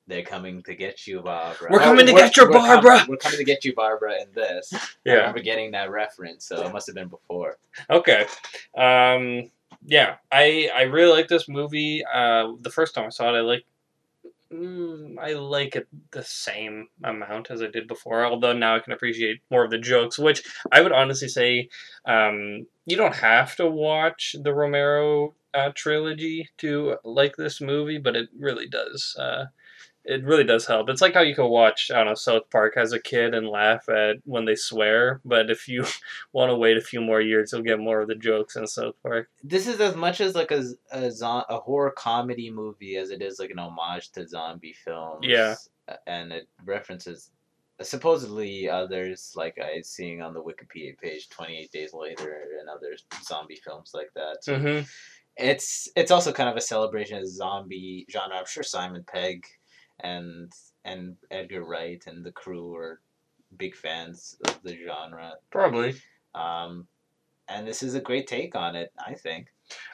They're 0.08 0.22
coming 0.22 0.62
to 0.64 0.76
get 0.76 1.08
you, 1.08 1.22
Barbara. 1.22 1.70
We're 1.72 1.82
Oh, 1.82 1.84
coming 1.84 2.06
to 2.06 2.14
get 2.14 2.38
your 2.38 2.46
we're 2.46 2.60
com- 2.60 2.84
Barbara! 2.84 3.06
we're 3.10 3.18
coming 3.18 3.40
to 3.40 3.44
get 3.44 3.66
you, 3.66 3.74
Barbara, 3.74 4.22
in 4.22 4.28
this. 4.36 4.72
yeah, 5.04 5.14
I 5.14 5.16
remember 5.16 5.40
getting 5.40 5.72
that 5.72 5.90
reference, 5.90 6.46
so 6.46 6.64
it 6.64 6.72
must 6.72 6.86
have 6.86 6.94
been 6.96 7.08
before. 7.08 7.58
Okay. 7.90 8.28
Um, 8.78 9.50
yeah, 9.84 10.18
I 10.32 10.70
I 10.76 10.84
really 10.84 11.12
like 11.12 11.28
this 11.28 11.50
movie. 11.50 12.04
Uh, 12.06 12.52
the 12.62 12.70
first 12.70 12.94
time 12.94 13.06
I 13.06 13.10
saw 13.10 13.34
it, 13.34 13.38
I 13.40 13.42
like. 13.42 13.66
Mm, 14.54 15.18
I 15.18 15.34
like 15.34 15.76
it 15.76 15.88
the 16.12 16.24
same 16.24 16.88
amount 17.04 17.50
as 17.50 17.64
I 17.64 17.68
did 17.68 17.88
before, 17.88 18.24
although 18.26 18.54
now 18.54 18.76
I 18.76 18.80
can 18.82 18.94
appreciate 18.94 19.42
more 19.50 19.66
of 19.66 19.72
the 19.72 19.80
jokes, 19.80 20.20
which 20.20 20.44
I 20.72 20.82
would 20.82 20.92
honestly 20.92 21.28
say 21.30 21.70
um, 22.06 22.68
you 22.86 22.98
don't 22.98 23.16
have 23.16 23.56
to 23.58 23.68
watch 23.68 24.36
the 24.42 24.54
Romero 24.54 25.36
uh, 25.54 25.72
trilogy 25.74 26.50
to 26.58 26.98
like 27.04 27.36
this 27.36 27.62
movie, 27.62 27.98
but 27.98 28.16
it 28.16 28.30
really 28.38 28.68
does. 28.68 29.16
Uh, 29.18 29.46
it 30.06 30.24
really 30.24 30.44
does 30.44 30.68
help. 30.68 30.88
It's 30.90 31.02
like 31.02 31.16
how 31.16 31.22
you 31.22 31.34
can 31.34 31.50
watch, 31.50 31.90
I 31.92 31.98
don't 31.98 32.08
know, 32.08 32.14
South 32.14 32.50
Park 32.52 32.78
as 32.78 32.94
a 32.94 33.00
kid 33.00 33.34
and 33.34 33.50
laugh 33.50 33.90
at 33.90 34.18
when 34.24 34.46
they 34.46 34.56
swear, 34.56 35.20
but 35.26 35.50
if 35.50 35.68
you 35.68 35.86
want 36.34 36.52
to 36.52 36.56
wait 36.56 36.78
a 36.78 36.82
few 36.82 37.02
more 37.02 37.22
years, 37.22 37.52
you'll 37.52 37.64
get 37.64 37.80
more 37.80 38.02
of 38.02 38.08
the 38.08 38.16
jokes 38.16 38.56
in 38.56 38.68
South 38.68 38.96
Park. 39.02 39.30
this 39.44 39.66
is 39.68 39.82
as 39.82 39.96
much 39.96 40.22
as 40.22 40.36
like 40.36 40.52
a 40.52 40.64
a, 40.92 41.12
a 41.50 41.60
horror 41.60 41.92
comedy 41.92 42.52
movie 42.52 42.98
as 42.98 43.10
it 43.10 43.22
is 43.22 43.40
like 43.40 43.50
an 43.50 43.60
homage 43.60 44.12
to 44.12 44.28
zombie 44.28 44.74
films. 44.74 45.26
Yeah. 45.26 45.56
And 46.08 46.32
it 46.32 46.48
references 46.64 47.32
supposedly 47.82 48.70
others 48.70 49.34
like 49.36 49.58
I 49.60 49.82
seeing 49.82 50.22
on 50.22 50.34
the 50.34 50.42
Wikipedia 50.42 50.98
page. 50.98 51.30
Twenty 51.30 51.58
eight 51.58 51.72
days 51.72 51.94
later 51.94 52.44
and 52.60 52.70
other 52.70 52.96
zombie 53.24 53.62
films 53.64 53.92
like 53.94 54.12
that. 54.16 54.38
So 54.44 54.58
Mm-hmm. 54.58 54.86
it's 55.38 55.90
it's 55.96 56.12
also 56.12 56.32
kind 56.32 56.50
of 56.50 56.56
a 56.56 56.62
celebration 56.62 57.18
of 57.18 57.28
zombie 57.28 58.06
genre. 58.10 58.38
I'm 58.38 58.46
sure 58.46 58.64
Simon 58.64 59.04
Pegg 59.04 59.46
and 60.00 60.52
and 60.84 61.16
Edgar 61.32 61.64
Wright 61.64 62.02
and 62.08 62.24
the 62.24 62.32
crew 62.32 62.76
are 62.76 63.02
big 63.58 63.76
fans 63.76 64.38
of 64.48 64.62
the 64.64 64.78
genre. 64.86 65.34
Probably. 65.52 65.96
Um, 66.34 66.88
and 67.48 67.68
this 67.68 67.84
is 67.84 67.96
a 67.96 68.02
great 68.02 68.28
take 68.28 68.56
on 68.56 68.76
it. 68.76 68.92
I 68.98 69.14
think. 69.14 69.48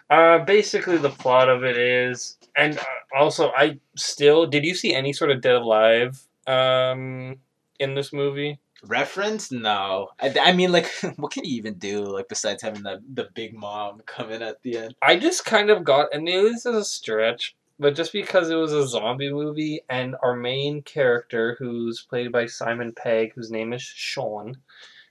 Uh, 0.10 0.40
basically, 0.40 0.98
the 0.98 1.10
plot 1.10 1.48
of 1.48 1.64
it 1.64 1.78
is, 1.78 2.38
and 2.58 2.78
uh, 2.78 2.84
also, 3.18 3.52
I 3.56 3.80
still 3.96 4.46
did. 4.46 4.66
You 4.66 4.76
see 4.76 4.94
any 4.94 5.14
sort 5.14 5.32
of 5.32 5.40
Dead 5.42 5.56
Alive 5.56 6.22
um, 6.46 7.38
in 7.82 7.96
this 7.96 8.14
movie? 8.14 8.60
Reference? 8.84 9.52
No. 9.52 10.10
I, 10.20 10.34
I 10.42 10.54
mean, 10.54 10.72
like, 10.72 10.90
what 11.18 11.32
can 11.32 11.46
you 11.46 11.56
even 11.56 11.76
do, 11.76 12.06
like, 12.06 12.30
besides 12.30 12.64
having 12.64 12.84
the, 12.84 13.02
the 13.14 13.30
big 13.34 13.54
mom 13.54 14.02
come 14.06 14.32
in 14.32 14.42
at 14.42 14.62
the 14.64 14.78
end? 14.78 14.96
I 15.02 15.18
just 15.18 15.46
kind 15.46 15.70
of 15.70 15.84
got, 15.84 16.14
and 16.14 16.24
maybe 16.24 16.50
this 16.50 16.66
is 16.66 16.76
a 16.76 16.86
stretch, 16.86 17.56
but 17.80 17.96
just 17.96 18.14
because 18.14 18.50
it 18.50 18.56
was 18.56 18.74
a 18.74 18.88
zombie 18.88 19.32
movie, 19.32 19.82
and 19.90 20.16
our 20.24 20.36
main 20.36 20.82
character, 20.84 21.56
who's 21.60 22.02
played 22.02 22.32
by 22.32 22.46
Simon 22.46 22.94
Pegg, 22.94 23.34
whose 23.34 23.52
name 23.52 23.74
is 23.74 23.82
Sean, 23.82 24.58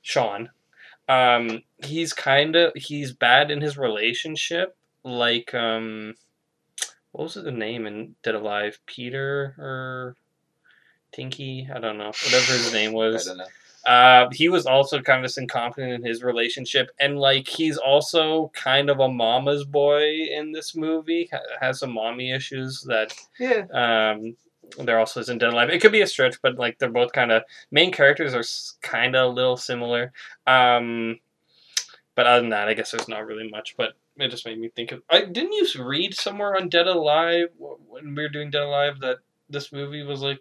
Sean, 0.02 0.50
um, 1.08 1.62
he's 1.84 2.12
kind 2.12 2.54
of 2.54 2.72
he's 2.76 3.12
bad 3.12 3.50
in 3.50 3.60
his 3.60 3.76
relationship, 3.76 4.76
like 5.02 5.52
um, 5.54 6.14
what 7.10 7.24
was 7.24 7.34
the 7.34 7.50
name 7.50 7.86
in 7.86 8.14
Dead 8.22 8.36
Alive? 8.36 8.78
Peter 8.86 9.56
or 9.58 10.16
Tinky? 11.12 11.68
I 11.74 11.78
don't 11.80 11.98
know. 11.98 12.06
Whatever 12.24 12.52
his 12.52 12.72
name 12.72 12.92
was. 12.94 13.26
I 13.26 13.30
don't 13.30 13.38
know. 13.38 13.44
Uh, 13.90 14.28
he 14.32 14.50
was 14.50 14.66
also 14.66 15.00
kind 15.00 15.24
of 15.24 15.32
incompetent 15.38 15.92
in 15.92 16.04
his 16.04 16.22
relationship, 16.22 16.90
and 17.00 17.18
like 17.18 17.48
he's 17.48 17.78
also 17.78 18.50
kind 18.54 18.90
of 18.90 19.00
a 19.00 19.08
mama's 19.08 19.64
boy 19.64 20.04
in 20.30 20.52
this 20.52 20.76
movie. 20.76 21.30
Ha- 21.32 21.38
has 21.60 21.78
some 21.80 21.92
mommy 21.94 22.30
issues 22.30 22.82
that 22.88 23.14
Yeah. 23.38 23.64
um, 23.72 24.36
there 24.78 24.98
also 24.98 25.20
isn't 25.20 25.38
Dead 25.38 25.52
Alive. 25.54 25.70
It 25.70 25.80
could 25.80 25.92
be 25.92 26.02
a 26.02 26.06
stretch, 26.06 26.40
but 26.42 26.58
like 26.58 26.78
they're 26.78 26.90
both 26.90 27.12
kind 27.12 27.32
of 27.32 27.42
main 27.70 27.90
characters 27.90 28.34
are 28.34 28.86
kind 28.86 29.16
of 29.16 29.30
a 29.30 29.34
little 29.34 29.56
similar. 29.56 30.12
Um, 30.46 31.18
but 32.14 32.26
other 32.26 32.42
than 32.42 32.50
that, 32.50 32.68
I 32.68 32.74
guess 32.74 32.90
there's 32.90 33.08
not 33.08 33.26
really 33.26 33.48
much. 33.50 33.76
But 33.78 33.94
it 34.18 34.28
just 34.28 34.44
made 34.44 34.58
me 34.60 34.68
think 34.68 34.92
of. 34.92 35.02
I 35.08 35.24
didn't 35.24 35.52
you 35.54 35.66
read 35.82 36.14
somewhere 36.14 36.54
on 36.54 36.68
Dead 36.68 36.86
Alive 36.86 37.48
when 37.58 38.14
we 38.14 38.22
were 38.22 38.28
doing 38.28 38.50
Dead 38.50 38.62
Alive 38.62 39.00
that 39.00 39.20
this 39.48 39.72
movie 39.72 40.02
was 40.02 40.20
like 40.20 40.40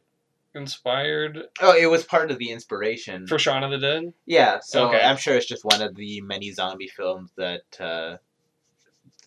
inspired 0.56 1.44
Oh, 1.62 1.76
it 1.76 1.86
was 1.88 2.04
part 2.04 2.32
of 2.32 2.38
the 2.40 2.50
inspiration. 2.52 3.28
for 3.28 3.38
Shaun 3.40 3.64
of 3.64 3.72
the 3.72 3.78
Dead. 3.78 4.14
Yeah, 4.26 4.60
so 4.62 4.88
Okay. 4.88 5.02
I'm 5.02 5.18
sure 5.18 5.36
it's 5.36 5.46
just 5.46 5.66
one 5.66 5.82
of 5.82 5.96
the 5.96 6.22
many 6.22 6.52
zombie 6.52 6.88
films 6.88 7.32
that 7.38 7.62
uh, 7.80 8.18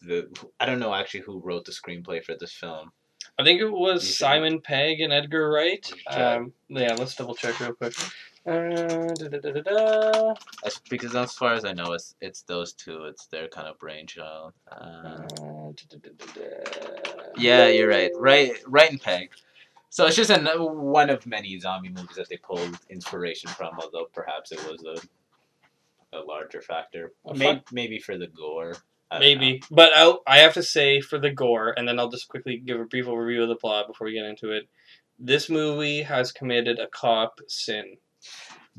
the 0.03 0.29
I 0.59 0.67
don't 0.67 0.81
know 0.81 0.95
actually 0.95 1.21
who 1.21 1.41
wrote 1.41 1.65
the 1.65 1.73
screenplay 1.73 2.23
for 2.25 2.35
this 2.39 2.53
film. 2.53 2.93
I 3.39 3.45
think 3.45 3.61
it 3.61 3.71
was 3.71 4.17
Simon 4.19 4.61
Pegg 4.61 5.01
and 5.01 5.13
Edgar 5.13 5.51
Wright. 5.51 5.89
We 5.91 5.99
should 5.99 6.07
check. 6.09 6.19
Um, 6.39 6.53
yeah, 6.69 6.95
let's 6.95 7.15
double 7.15 7.35
check 7.35 7.59
real 7.61 7.73
quick. 7.73 7.95
Uh, 8.45 9.15
da, 9.15 9.29
da, 9.29 9.61
da, 9.63 10.35
because 10.91 11.15
as 11.15 11.33
far 11.35 11.55
as 11.55 11.65
I 11.65 11.73
know, 11.73 11.93
it's 11.93 12.17
it's 12.21 12.43
those 12.43 12.73
two. 12.73 13.05
It's 13.05 13.27
their 13.27 13.47
kind 13.47 13.69
of 13.69 13.79
brainchild. 13.79 14.53
Uh, 14.71 15.21
Uh, 15.41 15.73
yeah, 17.37 17.69
you're 17.69 17.89
right. 17.89 18.11
Right, 18.19 18.53
Wright 18.67 18.91
and 18.91 19.01
Pegg. 19.01 19.31
So 19.93 20.07
it's 20.07 20.17
just 20.17 20.31
an, 20.31 20.47
one 20.47 21.11
of 21.11 21.27
many 21.27 21.61
zombie 21.61 21.91
movies 21.91 22.17
that 22.17 22.31
they 22.31 22.39
pulled 22.39 22.79
inspiration 22.89 23.51
from, 23.51 23.79
although 23.79 24.07
perhaps 24.15 24.51
it 24.51 24.59
was 24.67 24.83
a 24.85 26.17
a 26.17 26.21
larger 26.21 26.63
factor. 26.63 27.13
Maybe, 27.35 27.63
maybe 27.71 27.99
for 27.99 28.17
the 28.17 28.27
gore. 28.27 28.77
Maybe, 29.19 29.63
but 29.71 29.91
I 29.95 30.15
I 30.27 30.39
have 30.39 30.55
to 30.55 30.63
say 30.63 31.03
for 31.03 31.19
the 31.19 31.31
gore, 31.31 31.75
and 31.77 31.87
then 31.87 31.99
I'll 31.99 32.09
just 32.09 32.29
quickly 32.29 32.57
give 32.57 32.81
a 32.81 32.87
brief 32.87 33.05
overview 33.05 33.43
of 33.43 33.51
the 33.51 33.55
plot 33.55 33.87
before 33.87 34.07
we 34.07 34.15
get 34.15 34.25
into 34.25 34.51
it. 34.53 34.67
This 35.19 35.51
movie 35.51 36.01
has 36.01 36.33
committed 36.33 36.79
a 36.79 36.87
cop 36.87 37.41
sin. 37.47 37.99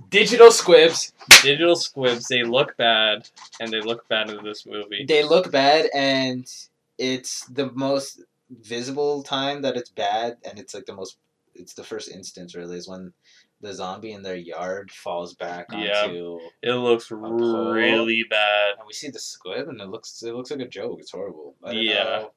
Digital 0.10 0.50
squibs. 0.50 1.14
Digital 1.44 1.76
squibs, 1.76 2.28
they 2.28 2.42
look 2.42 2.76
bad, 2.76 3.30
and 3.60 3.72
they 3.72 3.82
look 3.82 4.10
bad 4.10 4.32
in 4.32 4.44
this 4.44 4.66
movie. 4.66 5.06
They 5.08 5.24
look 5.24 5.52
bad, 5.52 5.92
and 5.94 6.52
it's 6.98 7.46
the 7.46 7.72
most 7.72 8.24
visible 8.62 9.24
time 9.24 9.62
that 9.64 9.76
it's 9.78 9.90
bad, 9.90 10.38
and 10.44 10.60
it's 10.60 10.74
like 10.74 10.86
the 10.86 10.94
most. 10.96 11.18
It's 11.56 11.74
the 11.76 11.84
first 11.84 12.10
instance 12.10 12.56
really 12.56 12.78
is 12.78 12.88
when 12.88 13.14
the 13.62 13.74
zombie 13.74 14.12
in 14.12 14.24
their 14.24 14.36
yard 14.36 14.92
falls 14.92 15.36
back 15.36 15.68
Yeah. 15.72 16.04
onto, 16.06 16.40
It 16.64 16.74
looks 16.74 17.12
really 17.12 18.24
bad. 18.30 18.74
and 18.80 18.88
we 18.88 18.94
see 18.94 19.10
the 19.10 19.20
squib, 19.20 19.70
and 19.70 19.80
it 19.80 19.88
looks 19.88 20.22
it 20.24 20.34
looks 20.34 20.52
like 20.52 20.60
a 20.62 20.68
joke. 20.68 21.00
It's 21.00 21.12
horrible. 21.12 21.56
Yeah. 21.72 22.04
know. 22.04 22.32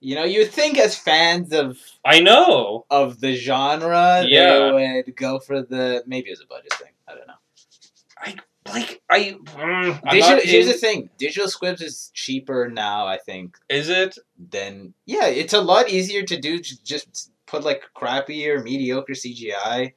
You 0.00 0.16
know, 0.16 0.24
you'd 0.24 0.50
think 0.50 0.76
as 0.78 0.96
fans 0.98 1.52
of 1.54 1.78
I 2.04 2.20
know. 2.20 2.84
of 2.90 3.20
the 3.20 3.34
genre, 3.34 4.22
Yeah. 4.28 4.70
they 4.72 5.02
would 5.06 5.16
go 5.16 5.38
for 5.38 5.62
the 5.62 6.04
maybe 6.06 6.28
it 6.28 6.32
was 6.32 6.42
a 6.42 6.46
budget 6.46 6.74
thing. 6.74 6.92
I 7.08 7.14
don't 7.14 7.26
know. 7.26 7.34
Like 8.66 9.02
I, 9.10 9.36
mm, 9.42 10.10
Digital, 10.10 10.36
not 10.36 10.42
here's 10.44 10.66
in- 10.66 10.72
the 10.72 10.78
thing: 10.78 11.10
digital 11.18 11.48
squibs 11.48 11.82
is 11.82 12.10
cheaper 12.14 12.68
now. 12.70 13.06
I 13.06 13.18
think 13.18 13.58
Is 13.68 13.88
it? 13.88 14.18
then 14.38 14.94
yeah, 15.04 15.26
it's 15.26 15.52
a 15.52 15.60
lot 15.60 15.90
easier 15.90 16.22
to 16.22 16.40
do. 16.40 16.60
Just 16.60 17.30
put 17.46 17.62
like 17.62 17.82
crappy 17.94 18.48
or 18.48 18.62
mediocre 18.62 19.12
CGI 19.12 19.92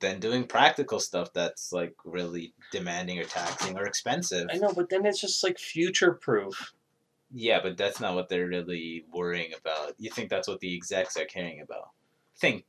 than 0.00 0.18
doing 0.18 0.44
practical 0.44 0.98
stuff 0.98 1.32
that's 1.32 1.72
like 1.72 1.94
really 2.04 2.52
demanding 2.72 3.18
or 3.18 3.24
taxing 3.24 3.76
or 3.78 3.86
expensive. 3.86 4.48
I 4.52 4.56
know, 4.56 4.72
but 4.74 4.88
then 4.90 5.06
it's 5.06 5.20
just 5.20 5.44
like 5.44 5.58
future 5.58 6.12
proof. 6.12 6.72
Yeah, 7.32 7.60
but 7.62 7.76
that's 7.76 8.00
not 8.00 8.14
what 8.14 8.28
they're 8.28 8.46
really 8.46 9.04
worrying 9.12 9.52
about. 9.58 9.94
You 9.98 10.10
think 10.10 10.30
that's 10.30 10.48
what 10.48 10.60
the 10.60 10.74
execs 10.74 11.16
are 11.16 11.24
caring 11.24 11.60
about? 11.60 11.88
Think, 12.38 12.64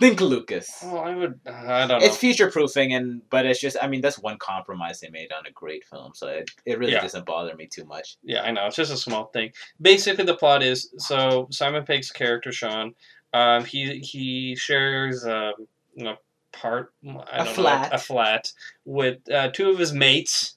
think, 0.00 0.20
Lucas. 0.20 0.70
Oh, 0.82 0.96
I 0.98 1.14
would. 1.14 1.40
I 1.46 1.86
don't 1.86 2.00
know. 2.00 2.06
It's 2.06 2.16
future 2.16 2.50
proofing, 2.50 2.92
and 2.94 3.22
but 3.30 3.46
it's 3.46 3.60
just 3.60 3.76
I 3.80 3.88
mean 3.88 4.00
that's 4.00 4.18
one 4.18 4.38
compromise 4.38 5.00
they 5.00 5.10
made 5.10 5.32
on 5.32 5.46
a 5.46 5.50
great 5.50 5.84
film, 5.84 6.12
so 6.14 6.28
it, 6.28 6.50
it 6.66 6.78
really 6.78 6.92
Yeah. 6.92 7.00
doesn't 7.00 7.26
bother 7.26 7.54
me 7.56 7.66
too 7.66 7.84
much. 7.84 8.16
Yeah, 8.22 8.42
I 8.42 8.50
know. 8.52 8.66
It's 8.66 8.76
just 8.76 8.92
a 8.92 8.96
small 8.96 9.26
thing. 9.26 9.52
Basically, 9.80 10.24
the 10.24 10.36
plot 10.36 10.62
is 10.62 10.90
so 10.98 11.48
Simon 11.50 11.84
Pegg's 11.84 12.10
character 12.10 12.52
Sean, 12.52 12.94
um, 13.32 13.64
he 13.64 13.98
he 13.98 14.54
shares 14.56 15.24
um, 15.26 15.52
you 15.94 16.04
know, 16.04 16.16
part 16.52 16.92
I 17.06 17.08
A 17.08 17.14
don't 17.38 17.46
know, 17.46 17.52
flat. 17.52 17.94
a 17.94 17.98
flat 17.98 18.52
with 18.84 19.30
uh, 19.30 19.48
two 19.50 19.70
of 19.70 19.78
his 19.78 19.92
mates. 19.92 20.56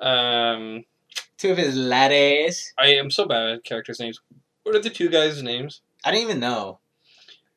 Um, 0.00 0.84
Two 1.38 1.52
of 1.52 1.56
his 1.56 1.74
lattes. 1.74 2.72
I 2.76 2.88
am 2.88 3.10
so 3.10 3.24
bad 3.24 3.48
at 3.48 3.64
characters' 3.64 3.98
names. 3.98 4.20
What 4.62 4.74
are 4.76 4.78
the 4.78 4.90
two 4.90 5.08
guys' 5.08 5.42
names? 5.42 5.80
I 6.04 6.10
didn't 6.10 6.24
even 6.24 6.40
know. 6.40 6.80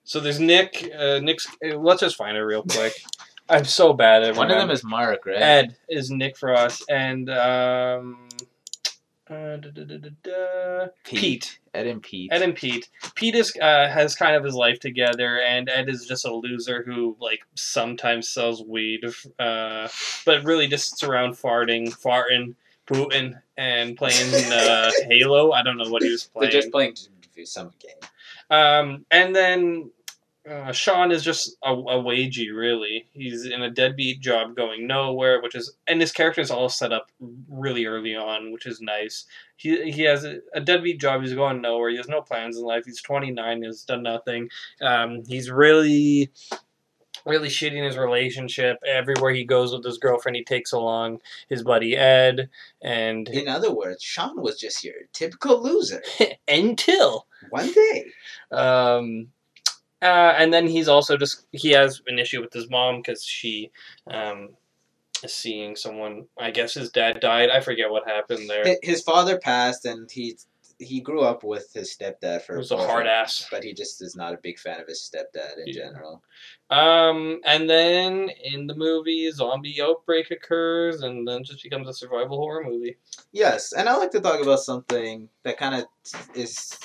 So 0.04 0.20
there's 0.20 0.40
Nick. 0.40 0.92
Uh, 0.98 1.20
Nick's. 1.20 1.48
uh, 1.66 1.78
Let's 1.78 2.02
just 2.02 2.16
find 2.16 2.36
it 2.38 2.42
real 2.42 2.64
quick. 2.64 2.94
I'm 3.50 3.66
so 3.66 3.94
bad 3.94 4.24
at 4.24 4.36
One 4.36 4.46
of 4.46 4.50
them 4.58 4.70
remembering. 4.70 4.74
is 4.76 4.84
Mark, 4.84 5.26
right? 5.26 5.36
Ed 5.42 5.76
is 5.90 6.10
Nick 6.12 6.38
for 6.38 6.54
us, 6.56 6.82
and 6.90 7.30
um, 7.30 8.30
uh, 9.30 9.58
da, 9.58 9.70
da, 9.72 9.84
da, 9.84 9.98
da, 9.98 10.10
da, 10.24 10.88
Pete. 11.04 11.60
Ed 11.74 11.88
and 11.88 12.02
Pete. 12.02 12.32
Ed 12.32 12.42
and 12.42 12.56
Pete. 12.56 12.90
Pete 13.16 13.36
is, 13.36 13.54
uh, 13.62 13.90
has 13.90 14.16
kind 14.16 14.36
of 14.36 14.44
his 14.44 14.56
life 14.56 14.80
together, 14.80 15.40
and 15.42 15.70
Ed 15.70 15.90
is 15.90 16.06
just 16.06 16.26
a 16.26 16.34
loser 16.34 16.84
who 16.84 17.18
like 17.20 17.40
sometimes 17.56 18.30
sells 18.30 18.64
weed, 18.64 19.02
uh, 19.40 19.88
but 20.26 20.44
really 20.44 20.68
just 20.68 20.90
sits 20.92 21.04
around 21.04 21.34
farting, 21.34 21.90
farting, 21.90 22.56
pooting, 22.86 23.36
and 23.58 23.98
playing 23.98 24.34
uh, 24.52 24.92
Halo. 25.10 25.52
I 25.52 25.64
don't 25.64 25.78
know 25.78 25.90
what 25.90 26.02
he 26.04 26.12
was 26.12 26.26
playing. 26.26 26.52
They're 26.52 26.70
playing. 26.72 26.96
just 26.96 27.10
playing 27.34 27.46
some 27.46 27.72
game. 27.80 28.10
Um, 28.54 29.06
and 29.10 29.36
then 29.36 29.92
uh, 30.50 30.72
Sean 30.72 31.12
is 31.12 31.24
just 31.24 31.58
a, 31.64 31.72
a 31.72 32.04
wagey, 32.04 32.56
really. 32.56 33.06
He's 33.14 33.46
in 33.46 33.64
a 33.64 33.72
deadbeat 33.72 34.20
job 34.20 34.56
going 34.56 34.86
nowhere, 34.86 35.42
which 35.42 35.56
is, 35.56 35.76
and 35.88 36.00
his 36.00 36.12
character 36.12 36.42
is 36.42 36.52
all 36.52 36.70
set 36.70 36.94
up 36.94 37.10
really 37.50 37.86
early 37.86 38.16
on, 38.16 38.52
which 38.52 38.68
is 38.68 38.80
nice. 38.80 39.26
He, 39.56 39.92
he 39.92 40.04
has 40.04 40.24
a, 40.24 40.40
a 40.54 40.62
deadbeat 40.62 41.00
job. 41.00 41.22
He's 41.22 41.34
going 41.34 41.62
nowhere. 41.62 41.90
He 41.90 41.98
has 41.98 42.08
no 42.08 42.22
plans 42.22 42.58
in 42.58 42.64
life. 42.64 42.84
He's 42.86 43.02
29. 43.02 43.64
He's 43.64 43.84
done 43.86 44.04
nothing. 44.04 44.50
Um, 44.82 45.24
he's 45.28 45.50
really, 45.50 46.30
really 47.26 47.50
shitty 47.50 47.78
in 47.78 47.86
his 47.86 47.98
relationship. 47.98 48.78
Everywhere 48.86 49.32
he 49.32 49.46
goes 49.46 49.74
with 49.74 49.84
his 49.84 49.98
girlfriend, 49.98 50.36
he 50.36 50.44
takes 50.44 50.74
along 50.74 51.22
his 51.50 51.64
buddy 51.64 51.96
Ed, 51.98 52.50
and 52.84 53.28
In 53.30 53.48
other 53.48 53.74
words, 53.74 54.04
Sean 54.04 54.42
was 54.42 54.60
just 54.60 54.84
your 54.84 54.96
typical 55.12 55.64
loser. 55.64 56.04
until 56.48 57.26
One 57.54 57.72
day. 57.72 58.06
Um, 58.52 59.28
uh, 60.02 60.34
and 60.40 60.52
then 60.52 60.68
he's 60.68 60.88
also 60.88 61.18
just 61.18 61.46
he 61.52 61.70
has 61.70 62.02
an 62.08 62.18
issue 62.18 62.42
with 62.42 62.52
his 62.52 62.68
mom 62.68 62.98
because 62.98 63.24
she 63.24 63.70
um, 64.08 64.50
is 65.24 65.34
seeing 65.34 65.76
someone. 65.76 66.26
I 66.40 66.50
guess 66.50 66.74
his 66.74 66.90
dad 66.90 67.20
died. 67.20 67.50
I 67.52 67.60
forget 67.60 67.92
what 67.92 68.08
happened 68.08 68.50
there. 68.50 68.76
His 68.82 69.04
father 69.04 69.38
passed, 69.38 69.86
and 69.86 70.10
he 70.10 70.36
he 70.80 71.00
grew 71.00 71.22
up 71.22 71.44
with 71.44 71.72
his 71.74 71.96
stepdad 71.96 72.38
It 72.38 72.46
for 72.48 72.58
was 72.58 72.72
a 72.72 72.78
hard 72.78 73.06
ass. 73.06 73.48
but 73.52 73.64
he 73.64 73.72
just 73.74 74.02
is 74.02 74.16
not 74.16 74.34
a 74.34 74.38
big 74.42 74.58
fan 74.58 74.82
of 74.82 74.88
his 74.88 75.00
stepdad 75.00 75.58
in 75.60 75.68
Yeah. 75.68 75.74
general. 75.74 76.24
Um, 76.72 77.40
and 77.46 77.70
then 77.70 78.30
in 78.44 78.66
the 78.66 78.76
movie, 78.76 79.30
zombie 79.32 79.80
outbreak 79.80 80.32
occurs, 80.32 81.04
and 81.04 81.28
then 81.28 81.44
just 81.44 81.62
becomes 81.64 81.88
a 81.88 81.94
survival 81.94 82.38
horror 82.38 82.64
movie. 82.66 82.98
Yes, 83.32 83.74
and 83.74 83.88
I 83.88 83.96
like 83.96 84.12
to 84.12 84.20
talk 84.22 84.42
about 84.42 84.60
something 84.60 85.30
that 85.44 85.58
kind 85.58 85.76
of 85.76 85.86
is 86.36 86.78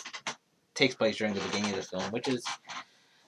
takes 0.78 0.94
place 0.94 1.16
during 1.16 1.34
the 1.34 1.40
beginning 1.40 1.70
of 1.70 1.76
the 1.76 1.82
film, 1.82 2.04
which 2.12 2.28
is 2.28 2.44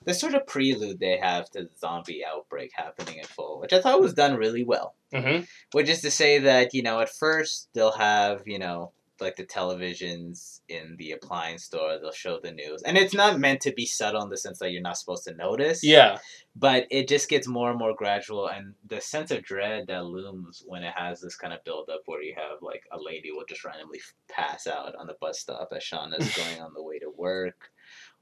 the 0.04 0.14
sort 0.14 0.34
of 0.34 0.46
prelude 0.46 0.98
they 0.98 1.18
have 1.18 1.50
to 1.50 1.64
the 1.64 1.76
zombie 1.78 2.24
outbreak 2.24 2.70
happening 2.74 3.18
in 3.18 3.24
full, 3.24 3.60
which 3.60 3.72
I 3.72 3.80
thought 3.80 4.00
was 4.00 4.14
done 4.14 4.36
really 4.36 4.64
well. 4.64 4.94
Mm-hmm. 5.12 5.44
Which 5.72 5.88
is 5.88 6.00
to 6.02 6.10
say 6.10 6.38
that 6.38 6.72
you 6.72 6.82
know 6.82 7.00
at 7.00 7.10
first 7.10 7.68
they'll 7.74 7.92
have 7.92 8.42
you 8.46 8.58
know 8.58 8.92
like 9.20 9.36
the 9.36 9.44
televisions 9.44 10.60
in 10.68 10.96
the 10.98 11.12
appliance 11.12 11.64
store 11.64 11.98
they'll 12.00 12.12
show 12.12 12.38
the 12.42 12.50
news 12.52 12.82
and 12.82 12.96
it's 12.98 13.14
not 13.14 13.38
meant 13.38 13.60
to 13.60 13.72
be 13.72 13.86
subtle 13.86 14.22
in 14.22 14.28
the 14.30 14.36
sense 14.36 14.58
that 14.58 14.70
you're 14.72 14.82
not 14.82 14.96
supposed 14.98 15.24
to 15.24 15.34
notice 15.34 15.82
Yeah. 15.84 16.18
but 16.56 16.86
it 16.90 17.08
just 17.08 17.28
gets 17.28 17.46
more 17.48 17.70
and 17.70 17.78
more 17.78 17.94
gradual 17.94 18.48
and 18.48 18.74
the 18.86 19.00
sense 19.00 19.30
of 19.30 19.42
dread 19.42 19.86
that 19.88 20.04
looms 20.04 20.62
when 20.66 20.82
it 20.82 20.94
has 20.96 21.20
this 21.20 21.36
kind 21.36 21.52
of 21.52 21.64
build 21.64 21.88
up 21.92 22.02
where 22.06 22.22
you 22.22 22.34
have 22.36 22.62
like 22.62 22.84
a 22.92 22.98
lady 23.00 23.30
will 23.32 23.44
just 23.48 23.64
randomly 23.64 24.00
pass 24.28 24.66
out 24.66 24.94
on 24.96 25.06
the 25.06 25.16
bus 25.20 25.38
stop 25.40 25.68
as 25.74 25.82
Shauna's 25.82 26.34
going 26.36 26.60
on 26.60 26.72
the 26.74 26.82
way 26.82 26.98
to 26.98 27.10
work 27.16 27.70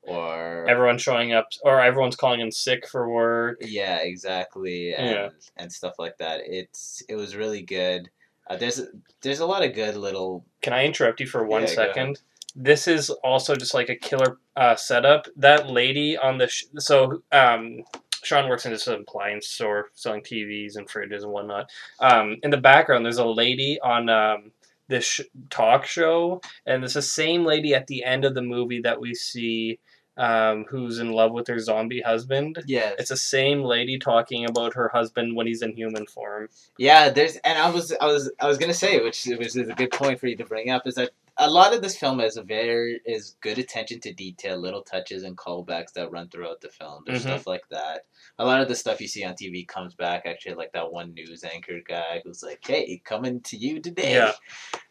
or 0.02 0.64
everyone 0.68 0.96
showing 0.96 1.32
up, 1.32 1.48
or 1.64 1.80
everyone's 1.82 2.14
calling 2.16 2.40
in 2.40 2.52
sick 2.52 2.86
for 2.88 3.08
work. 3.10 3.58
yeah 3.60 3.98
exactly 4.00 4.94
and 4.94 5.10
Yeah. 5.10 5.28
and 5.56 5.72
stuff 5.72 5.94
like 5.98 6.18
that 6.18 6.40
it's 6.44 7.02
it 7.08 7.16
was 7.16 7.34
really 7.36 7.62
good 7.62 8.08
uh, 8.48 8.56
there's 8.56 8.80
there's 9.22 9.40
a 9.40 9.46
lot 9.46 9.64
of 9.64 9.74
good 9.74 9.96
little 9.96 10.44
Can 10.62 10.72
I 10.72 10.84
interrupt 10.84 11.20
you 11.20 11.26
for 11.26 11.44
one 11.44 11.62
Yeah, 11.62 11.68
second? 11.68 12.20
This 12.54 12.88
is 12.88 13.10
also 13.10 13.54
just 13.54 13.74
like 13.74 13.88
a 13.88 13.96
killer 13.96 14.38
uh, 14.56 14.74
setup. 14.74 15.26
That 15.36 15.68
lady 15.70 16.16
on 16.16 16.38
the 16.38 16.48
sh- 16.48 16.64
so 16.78 17.22
um, 17.30 17.82
Sean 18.24 18.48
works 18.48 18.66
in 18.66 18.72
this 18.72 18.86
appliance 18.86 19.48
store 19.48 19.86
selling 19.94 20.22
TVs 20.22 20.76
and 20.76 20.88
fridges 20.88 21.22
and 21.22 21.32
whatnot. 21.32 21.70
Um, 22.00 22.36
in 22.42 22.50
the 22.50 22.56
background, 22.56 23.04
there's 23.04 23.18
a 23.18 23.24
lady 23.26 23.78
on 23.80 24.08
um, 24.08 24.50
this 24.88 25.04
sh- 25.04 25.20
talk 25.50 25.84
show, 25.86 26.40
and 26.66 26.82
it's 26.82 26.94
the 26.94 27.02
same 27.02 27.44
lady 27.44 27.74
at 27.74 27.86
the 27.86 28.02
end 28.02 28.24
of 28.24 28.34
the 28.34 28.42
movie 28.42 28.80
that 28.80 29.00
we 29.00 29.14
see. 29.14 29.78
Um, 30.18 30.64
who's 30.68 30.98
in 30.98 31.12
love 31.12 31.32
with 31.32 31.46
her 31.46 31.60
zombie 31.60 32.00
husband? 32.00 32.58
yeah 32.66 32.92
It's 32.98 33.10
the 33.10 33.16
same 33.16 33.62
lady 33.62 33.98
talking 33.98 34.44
about 34.46 34.74
her 34.74 34.88
husband 34.88 35.36
when 35.36 35.46
he's 35.46 35.62
in 35.62 35.72
human 35.76 36.06
form. 36.06 36.48
Yeah, 36.76 37.08
there's, 37.10 37.36
and 37.36 37.56
I 37.56 37.70
was, 37.70 37.92
I 38.00 38.06
was, 38.06 38.30
I 38.40 38.48
was 38.48 38.58
gonna 38.58 38.74
say, 38.74 39.00
which, 39.00 39.24
which 39.26 39.46
is 39.46 39.56
a 39.56 39.64
good 39.74 39.92
point 39.92 40.18
for 40.18 40.26
you 40.26 40.36
to 40.36 40.44
bring 40.44 40.70
up, 40.70 40.86
is 40.88 40.96
that 40.96 41.10
a 41.40 41.48
lot 41.48 41.72
of 41.72 41.82
this 41.82 41.96
film 41.96 42.20
is 42.20 42.36
a 42.36 42.42
very 42.42 43.00
is 43.06 43.36
good 43.40 43.58
attention 43.58 44.00
to 44.00 44.12
detail, 44.12 44.56
little 44.58 44.82
touches 44.82 45.22
and 45.22 45.36
callbacks 45.36 45.92
that 45.92 46.10
run 46.10 46.28
throughout 46.28 46.60
the 46.60 46.68
film. 46.68 47.04
There's 47.06 47.20
Mhm. 47.20 47.28
stuff 47.28 47.46
like 47.46 47.68
that. 47.70 48.06
A 48.40 48.44
lot 48.44 48.60
of 48.60 48.66
the 48.66 48.74
stuff 48.74 49.00
you 49.00 49.06
see 49.06 49.24
on 49.24 49.34
TV 49.34 49.64
comes 49.64 49.94
back. 49.94 50.26
Actually, 50.26 50.56
like 50.56 50.72
that 50.72 50.90
one 50.90 51.14
news 51.14 51.44
anchor 51.44 51.78
guy 51.86 52.22
who's 52.24 52.42
like, 52.42 52.58
"Hey, 52.66 53.00
coming 53.04 53.40
to 53.42 53.56
you 53.56 53.78
today." 53.78 54.14
Yeah. 54.14 54.32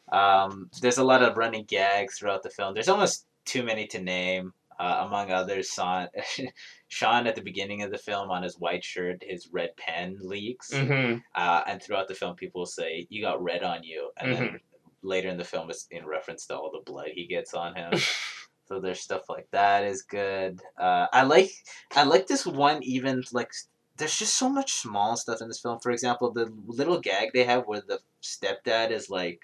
Um, 0.10 0.69
there's 0.81 0.98
a 1.00 1.03
lot 1.03 1.22
of 1.22 1.36
running 1.36 1.65
gags 1.65 2.17
throughout 2.17 2.43
the 2.43 2.50
film. 2.50 2.74
There's 2.74 2.88
almost 2.88 3.25
too 3.43 3.63
many 3.63 3.86
to 3.88 4.00
name. 4.01 4.53
Uh, 4.79 5.05
among 5.07 5.31
others, 5.31 5.67
Sean, 5.67 6.07
Sean 6.88 7.25
at 7.27 7.36
the 7.36 7.41
beginning 7.41 7.81
of 7.81 7.91
the 7.91 7.98
film 7.98 8.29
on 8.29 8.43
his 8.43 8.60
white 8.60 8.84
shirt, 8.84 9.24
his 9.25 9.48
red 9.51 9.75
pen 9.77 10.17
leaks. 10.22 10.72
Mm-hmm. 10.72 11.19
Uh, 11.34 11.62
and 11.67 11.81
throughout 11.81 12.07
the 12.07 12.13
film, 12.13 12.36
people 12.36 12.65
say, 12.65 13.07
"You 13.10 13.22
got 13.22 13.41
red 13.43 13.63
on 13.63 13.84
you," 13.84 14.12
and 14.17 14.34
then 14.34 14.43
Mm-hmm. 14.48 14.55
later 15.07 15.29
in 15.29 15.38
the 15.38 15.43
film, 15.43 15.69
it's 15.69 15.88
in 15.91 16.05
reference 16.05 16.46
to 16.48 16.55
all 16.55 16.72
the 16.72 16.89
blood 16.91 17.10
he 17.13 17.25
gets 17.27 17.53
on 17.53 17.75
him. 17.75 17.93
so 18.67 18.79
there's 18.79 19.00
stuff 19.00 19.29
like 19.29 19.48
that 19.51 19.84
is 19.84 20.01
good. 20.01 20.62
Uh, 20.77 21.07
I 21.12 21.24
like 21.24 21.51
I 21.96 22.03
like 22.03 22.27
this 22.27 22.46
one 22.46 22.84
even 22.84 23.24
like 23.31 23.51
there's 23.98 24.17
just 24.17 24.36
so 24.38 24.50
much 24.50 24.74
small 24.74 25.17
stuff 25.17 25.41
in 25.41 25.48
this 25.48 25.60
film. 25.60 25.79
For 25.79 25.91
example, 25.91 26.31
the 26.31 26.51
little 26.67 27.00
gag 27.00 27.29
they 27.34 27.43
have 27.46 27.65
where 27.65 27.81
the 27.81 28.00
stepdad 28.22 28.91
is 28.91 29.10
like, 29.10 29.41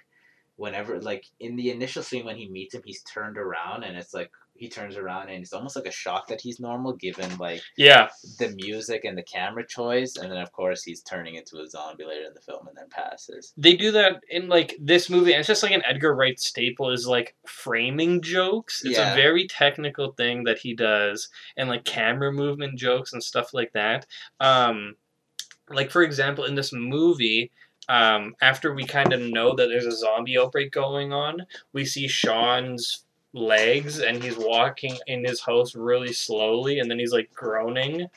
whenever 0.58 1.00
like 1.02 1.25
in 1.40 1.56
the 1.56 1.72
initial 1.72 2.04
scene 2.04 2.25
when 2.25 2.38
he 2.38 2.48
meets 2.50 2.75
him, 2.75 2.84
he's 2.86 3.02
turned 3.04 3.38
around 3.38 3.84
and 3.84 3.98
it's 3.98 4.13
like 4.13 4.32
he 4.56 4.70
turns 4.70 4.96
around 4.98 5.30
and 5.30 5.42
it's 5.42 5.52
almost 5.52 5.76
like 5.76 5.88
a 5.88 5.92
shock 5.92 6.28
that 6.28 6.40
he's 6.40 6.60
normal 6.60 6.94
given 6.94 7.38
like 7.38 7.62
Yeah. 7.76 8.10
the 8.40 8.50
music 8.50 9.04
and 9.04 9.18
the 9.18 9.24
camera 9.24 9.66
choice, 9.66 10.16
and 10.16 10.32
then 10.32 10.38
of 10.40 10.52
course 10.52 10.84
he's 10.84 11.02
turning 11.02 11.36
into 11.36 11.58
a 11.60 11.68
zombie 11.68 12.06
later 12.06 12.26
in 12.28 12.34
the 12.34 12.39
film 12.42 12.68
and 12.68 12.78
then 12.78 12.88
passes. 12.89 13.54
they 13.58 13.76
do 13.76 13.92
that 13.92 14.22
in 14.30 14.48
like 14.48 14.76
this 14.80 15.10
movie 15.10 15.32
and 15.34 15.39
it's 15.39 15.48
just 15.48 15.63
like 15.63 15.72
an 15.72 15.84
edgar 15.86 16.13
wright 16.16 16.39
staple 16.39 16.92
is 16.92 17.08
like 17.08 17.36
framing 17.48 18.22
jokes 18.22 18.84
it's 18.86 18.98
Yeah. 18.98 19.12
a 19.12 19.16
very 19.16 19.48
technical 19.48 20.12
thing 20.12 20.44
that 20.46 20.60
he 20.60 20.74
does 20.76 21.30
and 21.58 21.68
like 21.70 21.84
camera 21.84 22.32
movement 22.32 22.78
jokes 22.78 23.12
and 23.13 23.24
stuff 23.24 23.54
like 23.54 23.74
that 23.74 24.06
um 24.39 24.96
like 25.70 25.89
for 25.92 26.04
example 26.04 26.44
in 26.46 26.56
this 26.56 26.72
movie 26.74 27.52
um 27.89 28.36
after 28.42 28.74
we 28.74 28.86
kind 28.86 29.12
of 29.13 29.20
know 29.22 29.56
that 29.56 29.68
there's 29.68 29.86
a 29.86 29.92
zombie 29.96 30.38
outbreak 30.38 30.72
going 30.72 31.12
on 31.12 31.46
we 31.74 31.84
see 31.86 32.08
sean's 32.08 33.03
legs 33.34 34.00
and 34.00 34.24
he's 34.24 34.38
walking 34.38 34.96
in 35.08 35.26
his 35.26 35.41
house 35.41 35.76
really 35.76 36.13
slowly 36.13 36.80
and 36.80 36.89
then 36.89 37.00
he's 37.00 37.12
like 37.13 37.34
groaning. 37.34 38.08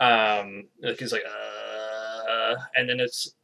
Um 0.00 0.64
like 0.82 0.98
he's 0.98 1.12
like 1.12 1.24
uh 1.26 2.54
and 2.76 2.88
then 2.88 3.00
it's 3.00 3.34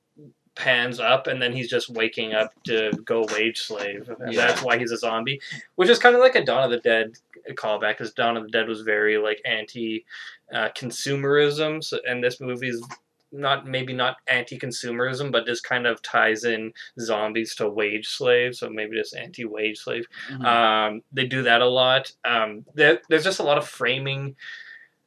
pans 0.57 0.99
up 1.01 1.27
and 1.27 1.41
then 1.41 1.53
he's 1.53 1.69
just 1.69 1.89
waking 1.91 2.35
up 2.35 2.53
to 2.65 2.91
go 3.05 3.25
wage 3.33 3.61
slave. 3.61 4.09
And 4.21 4.33
Yeah. 4.33 4.47
that's 4.49 4.63
why 4.63 4.79
he's 4.79 4.93
a 4.93 4.97
zombie 4.97 5.41
which 5.77 5.89
is 5.89 5.99
kind 5.99 6.15
of 6.15 6.21
like 6.21 6.35
a 6.37 6.45
dawn 6.45 6.65
of 6.65 6.71
the 6.71 6.79
dead 6.79 7.13
callback 7.53 7.93
because 7.99 8.13
dawn 8.13 8.37
of 8.37 8.45
the 8.45 8.51
dead 8.51 8.69
was 8.69 8.83
very 8.83 9.17
like 9.19 9.41
anti 9.45 10.05
uh, 10.53 10.69
consumerism. 10.77 11.83
So, 11.83 11.99
and 12.09 12.23
this 12.23 12.41
movie 12.41 12.69
is 12.69 12.85
not 13.33 13.67
maybe 13.67 13.93
not 13.93 14.17
anti-consumerism 14.27 15.31
but 15.31 15.47
just 15.47 15.63
kind 15.65 15.87
of 15.87 16.03
ties 16.03 16.45
in 16.45 16.73
zombies 16.99 17.55
to 17.55 17.69
wage 17.69 18.07
slave 18.09 18.55
so 18.57 18.69
maybe 18.69 18.97
just 18.97 19.15
anti-wage 19.17 19.79
slave 19.79 20.07
Mm-hmm. 20.31 20.45
um, 20.45 21.03
they 21.13 21.27
do 21.27 21.43
that 21.43 21.61
a 21.61 21.69
lot. 21.69 22.13
Um, 22.25 22.65
there, 22.75 23.01
there's 23.09 23.25
just 23.25 23.41
a 23.41 23.45
lot 23.45 23.59
of 23.59 23.67
framing, 23.69 24.37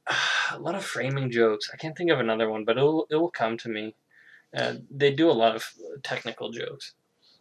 a 0.51 0.59
lot 0.59 0.75
of 0.75 0.83
framing 0.83 1.31
jokes. 1.31 1.69
I 1.73 1.77
can't 1.77 1.95
think 1.97 2.12
of 2.12 2.19
another 2.19 2.49
one, 2.49 2.65
but 2.65 2.77
it'll 2.77 3.07
it 3.09 3.15
will 3.15 3.31
come 3.31 3.57
to 3.59 3.69
me. 3.69 3.95
Uh, 4.55 4.75
they 4.91 5.12
do 5.13 5.29
a 5.29 5.33
lot 5.33 5.55
of 5.55 5.65
technical 6.03 6.51
jokes. 6.51 6.93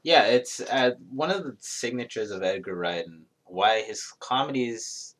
yeah, 0.02 0.24
it's 0.24 0.60
uh, 0.60 0.92
one 1.10 1.30
of 1.30 1.44
the 1.44 1.56
signatures 1.60 2.30
of 2.30 2.42
Edgar 2.42 2.74
Wright 2.74 3.06
and 3.06 3.22
why 3.44 3.82
his 3.82 4.12
comedies 4.18 5.11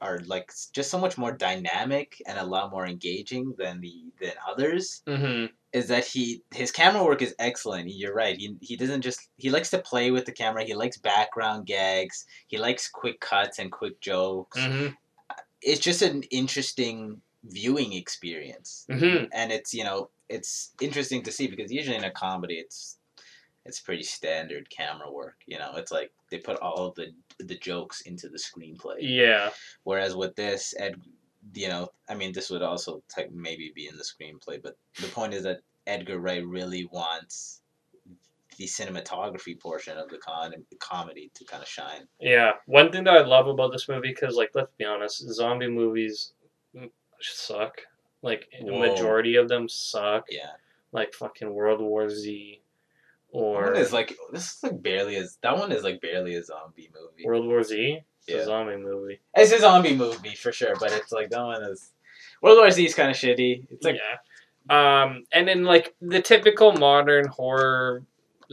are 0.00 0.20
like 0.26 0.52
just 0.72 0.90
so 0.90 0.98
much 0.98 1.16
more 1.18 1.32
dynamic 1.32 2.20
and 2.26 2.38
a 2.38 2.44
lot 2.44 2.70
more 2.70 2.86
engaging 2.86 3.54
than 3.58 3.80
the 3.80 4.04
than 4.20 4.32
others 4.48 5.02
Mm-hmm. 5.06 5.46
is 5.72 5.88
that 5.88 6.04
he 6.06 6.42
his 6.54 6.70
camera 6.72 7.04
work 7.04 7.22
is 7.22 7.34
excellent. 7.38 7.88
You're 7.90 8.14
right. 8.14 8.36
He, 8.36 8.56
he 8.60 8.76
doesn't 8.76 9.02
just 9.02 9.28
he 9.36 9.50
likes 9.50 9.70
to 9.70 9.78
play 9.78 10.10
with 10.10 10.24
the 10.26 10.32
camera. 10.32 10.64
He 10.64 10.74
likes 10.74 10.96
background 10.98 11.66
gags. 11.66 12.26
He 12.48 12.58
likes 12.58 12.88
quick 12.88 13.20
cuts 13.20 13.58
and 13.58 13.70
quick 13.72 14.00
jokes. 14.00 14.58
Mm-hmm. 14.58 14.88
it's 15.62 15.80
just 15.80 16.02
an 16.02 16.22
interesting 16.30 17.20
viewing 17.44 17.92
experience 17.92 18.84
Mhm. 18.90 19.28
and 19.32 19.52
it's 19.52 19.72
you 19.72 19.84
know 19.84 20.10
it's 20.28 20.72
interesting 20.80 21.22
to 21.22 21.32
see 21.32 21.46
because 21.46 21.72
usually 21.72 21.96
in 21.96 22.04
a 22.04 22.10
comedy 22.10 22.54
it's 22.56 22.97
it's 23.68 23.80
pretty 23.80 24.02
standard 24.02 24.68
camera 24.70 25.10
work 25.10 25.36
you 25.46 25.58
know 25.58 25.72
it's 25.76 25.92
like 25.92 26.10
they 26.30 26.38
put 26.38 26.56
all 26.58 26.92
the 26.96 27.06
the 27.38 27.56
jokes 27.58 28.00
into 28.02 28.28
the 28.28 28.38
screenplay 28.38 28.96
Yeah. 29.00 29.50
whereas 29.84 30.16
with 30.16 30.34
this 30.34 30.74
ed 30.78 30.94
you 31.54 31.68
know 31.68 31.88
i 32.08 32.14
mean 32.14 32.32
this 32.32 32.50
would 32.50 32.62
also 32.62 33.02
type 33.14 33.30
maybe 33.32 33.70
be 33.74 33.86
in 33.86 33.96
the 33.96 34.04
screenplay 34.04 34.60
but 34.62 34.76
the 35.00 35.06
point 35.08 35.32
is 35.34 35.42
that 35.44 35.60
edgar 35.86 36.18
wright 36.18 36.44
really 36.46 36.86
wants 36.92 37.62
the 38.56 38.64
cinematography 38.66 39.58
portion 39.60 39.96
of 39.96 40.08
the 40.08 40.18
con 40.18 40.52
the 40.70 40.76
comedy 40.76 41.30
to 41.34 41.44
kind 41.44 41.62
of 41.62 41.68
shine 41.68 42.08
Yeah. 42.20 42.52
One 42.66 42.90
thing 42.90 43.04
that 43.04 43.14
I 43.14 43.24
love 43.24 43.46
about 43.46 43.70
this 43.70 43.88
movie, 43.88 44.08
because 44.08 44.34
like 44.34 44.50
let's 44.54 44.72
be 44.76 44.84
honest, 44.84 45.20
zombie 45.32 45.68
movies 45.68 46.32
suck. 47.20 47.80
Like 48.22 48.48
Whoa. 48.60 48.78
majority 48.80 49.36
of 49.36 49.48
them 49.48 49.68
suck. 49.68 50.24
yeah 50.28 50.50
Like 50.90 51.14
fucking 51.14 51.52
World 51.54 51.80
War 51.80 52.10
Z, 52.10 52.60
That 53.32 53.38
or 53.38 53.62
one 53.72 53.76
is 53.76 53.92
like 53.92 54.16
this 54.32 54.54
is 54.56 54.62
like 54.62 54.82
barely 54.82 55.16
as 55.16 55.38
that 55.42 55.56
one 55.56 55.72
is 55.72 55.82
like 55.84 56.00
barely 56.00 56.34
a 56.36 56.42
zombie 56.44 56.90
movie. 56.94 57.26
World 57.26 57.46
War 57.46 57.62
Z. 57.62 58.00
It's 58.26 58.28
Yeah. 58.28 58.42
a 58.42 58.44
zombie 58.44 58.76
movie. 58.76 59.20
It's 59.34 59.52
a 59.52 59.58
zombie 59.60 59.94
movie 59.96 60.34
for 60.34 60.52
sure, 60.52 60.74
but 60.80 60.92
it's 60.92 61.12
like 61.12 61.30
that 61.30 61.42
one 61.42 61.62
is 61.62 61.92
World 62.42 62.58
War 62.58 62.70
Z 62.70 62.84
is 62.84 62.94
kind 62.94 63.10
of 63.10 63.16
shitty. 63.16 63.66
It's 63.70 63.84
like 63.84 63.96
yeah. 63.96 64.18
Um, 64.70 65.24
and 65.32 65.48
then 65.48 65.64
like 65.64 65.94
the 66.00 66.20
typical 66.20 66.72
modern 66.72 67.26
horror 67.26 68.02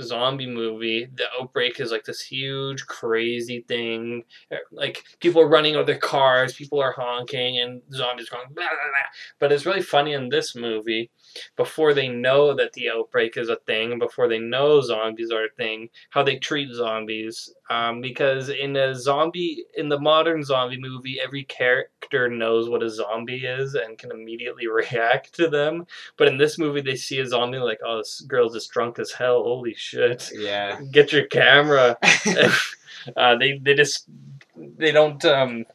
zombie 0.02 0.48
movie, 0.48 1.06
the 1.16 1.26
outbreak 1.40 1.80
is 1.80 1.92
like 1.92 2.04
this 2.04 2.22
huge, 2.22 2.86
crazy 2.86 3.62
thing. 3.68 4.24
Like 4.72 5.04
people 5.20 5.42
are 5.42 5.48
running 5.48 5.76
out 5.76 5.82
of 5.82 5.88
their 5.88 5.98
cars, 5.98 6.54
people 6.54 6.82
are 6.82 6.92
honking, 6.92 7.60
and 7.60 7.82
zombies 7.94 8.28
are 8.30 8.36
going 8.38 8.48
blah, 8.54 8.64
blah, 8.64 8.70
blah. 8.70 9.10
But 9.40 9.52
it's 9.52 9.66
really 9.66 9.82
funny 9.82 10.14
in 10.14 10.30
this 10.30 10.56
movie, 10.56 11.10
before 11.56 11.94
they 11.94 12.08
know 12.08 12.54
that 12.56 12.74
the 12.74 12.90
outbreak 12.90 13.38
is 13.38 13.50
a 13.50 13.56
thing, 13.58 14.00
before 14.00 14.28
they 14.28 14.40
know 14.40 14.82
zombies 14.82 15.32
are 15.32 15.46
a 15.46 15.50
thing, 15.58 15.90
how 16.10 16.24
they 16.24 16.38
treat 16.38 16.74
zombies. 16.74 17.54
Um, 17.70 18.02
because 18.02 18.50
in 18.50 18.76
a 18.76 18.94
zombie, 18.96 19.66
in 19.76 19.90
the 19.90 20.00
modern 20.00 20.44
zombie 20.44 20.80
movie, 20.80 21.20
every 21.24 21.44
character 21.46 22.30
knows 22.30 22.70
what 22.70 22.84
a 22.84 22.90
zombie 22.90 23.46
is 23.46 23.74
and 23.74 23.98
can 23.98 24.12
immediately 24.12 24.68
react 24.82 25.34
to 25.36 25.48
them. 25.50 25.88
But 26.18 26.28
in 26.28 26.38
this 26.38 26.58
movie, 26.60 26.82
they 26.82 26.96
see 26.96 27.20
a 27.20 27.26
zombie 27.28 27.58
like, 27.58 27.80
oh, 27.86 27.98
this 27.98 28.22
girl's 28.28 28.54
just 28.54 28.72
drunk 28.72 29.00
as 29.00 29.12
hell. 29.12 29.44
Holy 29.44 29.74
shit! 29.74 30.32
yeah. 30.34 30.80
Get 30.92 31.12
your 31.12 31.26
camera. 31.26 31.98
uh, 33.18 33.36
they 33.38 33.58
they 33.60 33.74
just 33.74 34.08
they 34.56 34.92
don't 34.92 35.24
um 35.26 35.66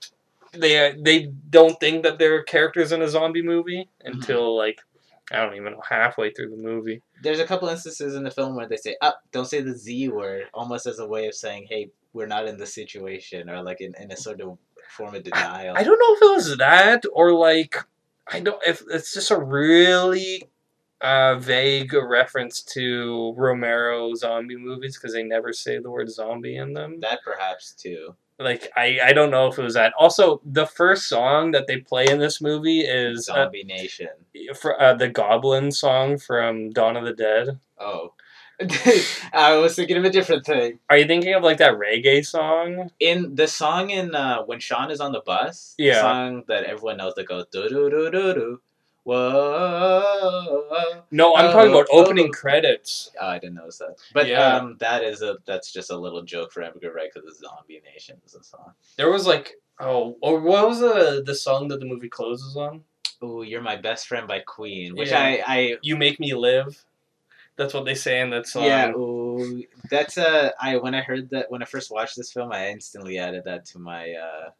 they 0.52 0.94
they 1.00 1.26
don't 1.50 1.78
think 1.80 2.02
that 2.02 2.18
they're 2.18 2.42
characters 2.42 2.92
in 2.92 3.02
a 3.02 3.08
zombie 3.08 3.42
movie 3.42 3.88
Mm-hmm. 4.04 4.16
until 4.18 4.56
like 4.56 4.80
I 5.30 5.36
don't 5.36 5.54
even 5.54 5.72
know 5.72 5.82
halfway 5.88 6.32
through 6.32 6.50
the 6.50 6.56
movie. 6.56 7.02
There's 7.22 7.40
a 7.40 7.46
couple 7.46 7.68
instances 7.68 8.14
in 8.14 8.24
the 8.24 8.30
film 8.30 8.56
where 8.56 8.66
they 8.66 8.76
say 8.76 8.96
up, 9.00 9.22
don't 9.32 9.46
say 9.46 9.60
the 9.60 9.76
Z 9.76 10.08
word, 10.08 10.44
almost 10.52 10.86
as 10.86 10.98
a 10.98 11.06
way 11.06 11.26
of 11.26 11.34
saying, 11.34 11.66
hey, 11.68 11.90
we're 12.12 12.26
not 12.26 12.48
in 12.48 12.56
the 12.56 12.66
situation, 12.66 13.48
or 13.48 13.62
like 13.62 13.80
in, 13.80 13.94
in 14.00 14.10
a 14.10 14.16
sort 14.16 14.40
of 14.40 14.58
form 14.90 15.14
of 15.14 15.22
denial. 15.22 15.74
I 15.76 15.82
don't 15.82 15.98
know 15.98 16.14
if 16.14 16.22
it 16.22 16.34
was 16.34 16.58
that 16.58 17.04
or 17.12 17.32
like 17.32 17.76
I 18.26 18.40
don't 18.40 18.62
if 18.66 18.82
it's 18.90 19.14
just 19.14 19.30
a 19.30 19.38
really 19.38 20.42
uh, 21.00 21.36
vague 21.36 21.94
reference 21.94 22.62
to 22.62 23.34
Romero 23.36 24.14
zombie 24.14 24.56
movies 24.56 24.96
because 24.96 25.14
they 25.14 25.22
never 25.22 25.52
say 25.52 25.78
the 25.78 25.90
word 25.90 26.10
zombie 26.10 26.56
in 26.56 26.74
them. 26.74 27.00
That 27.00 27.20
perhaps 27.24 27.72
too. 27.72 28.14
Like 28.40 28.70
I, 28.76 28.98
I 29.04 29.12
don't 29.12 29.30
know 29.30 29.48
if 29.48 29.58
it 29.58 29.62
was 29.62 29.74
that. 29.74 29.92
Also, 29.98 30.40
the 30.44 30.66
first 30.66 31.08
song 31.08 31.50
that 31.52 31.66
they 31.66 31.76
play 31.78 32.06
in 32.08 32.18
this 32.18 32.40
movie 32.40 32.80
is 32.80 33.28
uh, 33.28 33.34
Zombie 33.34 33.64
Nation. 33.64 34.08
for, 34.58 34.80
uh, 34.80 34.94
the 34.94 35.08
Goblin 35.08 35.70
song 35.70 36.16
from 36.18 36.70
Dawn 36.70 36.96
of 36.96 37.04
the 37.04 37.12
Dead. 37.12 37.60
Oh. 37.78 38.14
I 39.32 39.56
was 39.56 39.74
thinking 39.74 39.96
of 39.96 40.04
a 40.04 40.10
different 40.10 40.44
thing. 40.44 40.80
Are 40.90 40.96
you 40.98 41.06
thinking 41.06 41.32
of 41.34 41.42
like 41.42 41.58
that 41.58 41.74
reggae 41.74 42.24
song? 42.24 42.90
In 43.00 43.34
the 43.34 43.46
song 43.46 43.90
in 43.90 44.14
uh, 44.14 44.42
when 44.42 44.58
Sean 44.60 44.90
is 44.90 45.00
on 45.00 45.12
the 45.12 45.20
bus, 45.20 45.74
the 45.78 45.84
Yeah. 45.84 46.00
song 46.00 46.44
that 46.48 46.64
everyone 46.64 46.98
knows 46.98 47.14
that 47.16 47.26
goes 47.28 47.46
do 47.52 47.68
do 47.68 47.88
do 47.90 48.10
do 48.10 48.34
do. 48.34 48.60
Whoa. 49.10 51.02
No, 51.10 51.34
I'm 51.34 51.46
Oh, 51.46 51.52
talking 51.52 51.70
about 51.72 51.86
oh. 51.90 52.04
opening 52.04 52.30
credits. 52.32 53.10
Oh, 53.20 53.26
I 53.28 53.38
didn't 53.38 53.56
notice 53.56 53.78
that. 53.78 53.96
But 54.12 54.28
Yeah. 54.28 54.56
um, 54.56 54.76
that 54.78 55.02
is 55.02 55.22
a 55.22 55.38
that's 55.46 55.72
just 55.72 55.90
a 55.90 55.96
little 55.96 56.22
joke 56.22 56.52
for 56.52 56.62
Edgar 56.62 56.92
Wright 56.92 57.10
because 57.12 57.28
the 57.28 57.34
Zombie 57.46 57.82
Nation 57.92 58.20
is 58.24 58.34
a 58.34 58.42
song. 58.42 58.72
There 58.96 59.10
was 59.10 59.26
like 59.26 59.54
oh, 59.80 60.16
or 60.20 60.40
what 60.40 60.68
was 60.68 60.80
the 60.80 61.22
the 61.24 61.34
song 61.34 61.68
that 61.68 61.80
the 61.80 61.86
movie 61.86 62.08
closes 62.08 62.56
on? 62.56 62.84
Oh, 63.22 63.42
you're 63.42 63.60
my 63.62 63.76
best 63.76 64.06
friend 64.06 64.26
by 64.26 64.40
Queen, 64.40 64.94
which 64.96 65.10
Yeah. 65.10 65.20
I 65.22 65.42
I 65.46 65.76
You 65.82 65.96
make 65.96 66.20
me 66.20 66.34
live. 66.34 66.84
That's 67.56 67.74
what 67.74 67.84
they 67.84 67.94
say 67.94 68.20
in 68.20 68.30
that 68.30 68.46
song. 68.46 68.64
yeah. 68.64 68.90
Ooh, 68.92 69.62
that's 69.90 70.16
uh 70.18 70.50
I 70.60 70.76
when 70.76 70.94
I 70.94 71.00
heard 71.02 71.30
that 71.30 71.50
when 71.50 71.62
I 71.62 71.66
first 71.66 71.90
watched 71.90 72.16
this 72.16 72.32
film, 72.32 72.52
I 72.52 72.70
instantly 72.70 73.18
added 73.18 73.44
that 73.44 73.64
to 73.66 73.78
my 73.78 74.12
uh 74.12 74.50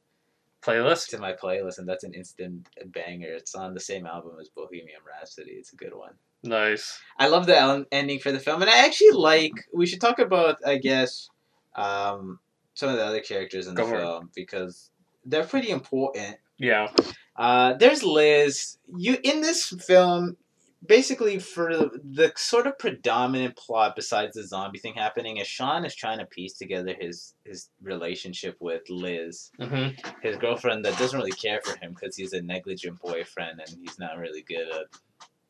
Playlist. 0.62 1.08
to 1.08 1.18
my 1.18 1.32
playlist, 1.32 1.78
and 1.78 1.88
that's 1.88 2.04
an 2.04 2.14
instant 2.14 2.68
banger. 2.86 3.28
It's 3.28 3.54
on 3.54 3.74
the 3.74 3.80
same 3.80 4.06
album 4.06 4.32
as 4.40 4.48
Bohemian 4.48 5.00
Rhapsody. 5.06 5.52
It's 5.52 5.72
a 5.72 5.76
good 5.76 5.94
one. 5.94 6.12
Nice. 6.42 7.00
I 7.18 7.28
love 7.28 7.46
the 7.46 7.86
ending 7.92 8.18
for 8.18 8.32
the 8.32 8.40
film, 8.40 8.62
and 8.62 8.70
I 8.70 8.84
actually 8.84 9.12
like. 9.12 9.52
We 9.72 9.86
should 9.86 10.00
talk 10.00 10.18
about, 10.18 10.58
I 10.66 10.76
guess, 10.78 11.28
um, 11.76 12.38
some 12.74 12.88
of 12.88 12.96
the 12.96 13.04
other 13.04 13.20
characters 13.20 13.66
in 13.66 13.74
the 13.74 13.82
Go 13.82 13.88
it. 13.88 14.00
film 14.00 14.30
because 14.34 14.90
they're 15.24 15.44
pretty 15.44 15.70
important. 15.70 16.36
Yeah. 16.58 16.88
Uh, 17.36 17.74
there's 17.74 18.02
Liz. 18.02 18.78
You 18.96 19.18
in 19.22 19.40
this 19.40 19.66
film, 19.66 20.36
basically 20.86 21.38
for 21.38 21.76
the, 21.76 21.90
the 22.12 22.32
sort 22.36 22.66
of 22.66 22.78
predominant 22.78 23.56
plot 23.56 23.94
besides 23.96 24.34
the 24.34 24.46
zombie 24.46 24.78
thing 24.78 24.94
happening 24.94 25.36
is 25.36 25.46
Sean 25.46 25.84
is 25.84 25.94
trying 25.94 26.18
to 26.18 26.26
piece 26.26 26.54
together 26.54 26.94
his 26.98 27.34
his 27.44 27.68
relationship 27.82 28.56
with 28.60 28.82
Liz, 28.88 29.50
hmm 29.60 29.88
his 30.22 30.36
girlfriend 30.36 30.84
that 30.84 30.98
doesn't 30.98 31.18
really 31.18 31.30
care 31.32 31.60
for 31.62 31.76
him 31.78 31.92
because 31.94 32.16
he's 32.16 32.32
a 32.32 32.42
negligent 32.42 32.98
boyfriend 33.00 33.60
and 33.60 33.76
he's 33.82 33.98
not 33.98 34.18
really 34.18 34.42
good 34.42 34.68
at 34.70 34.86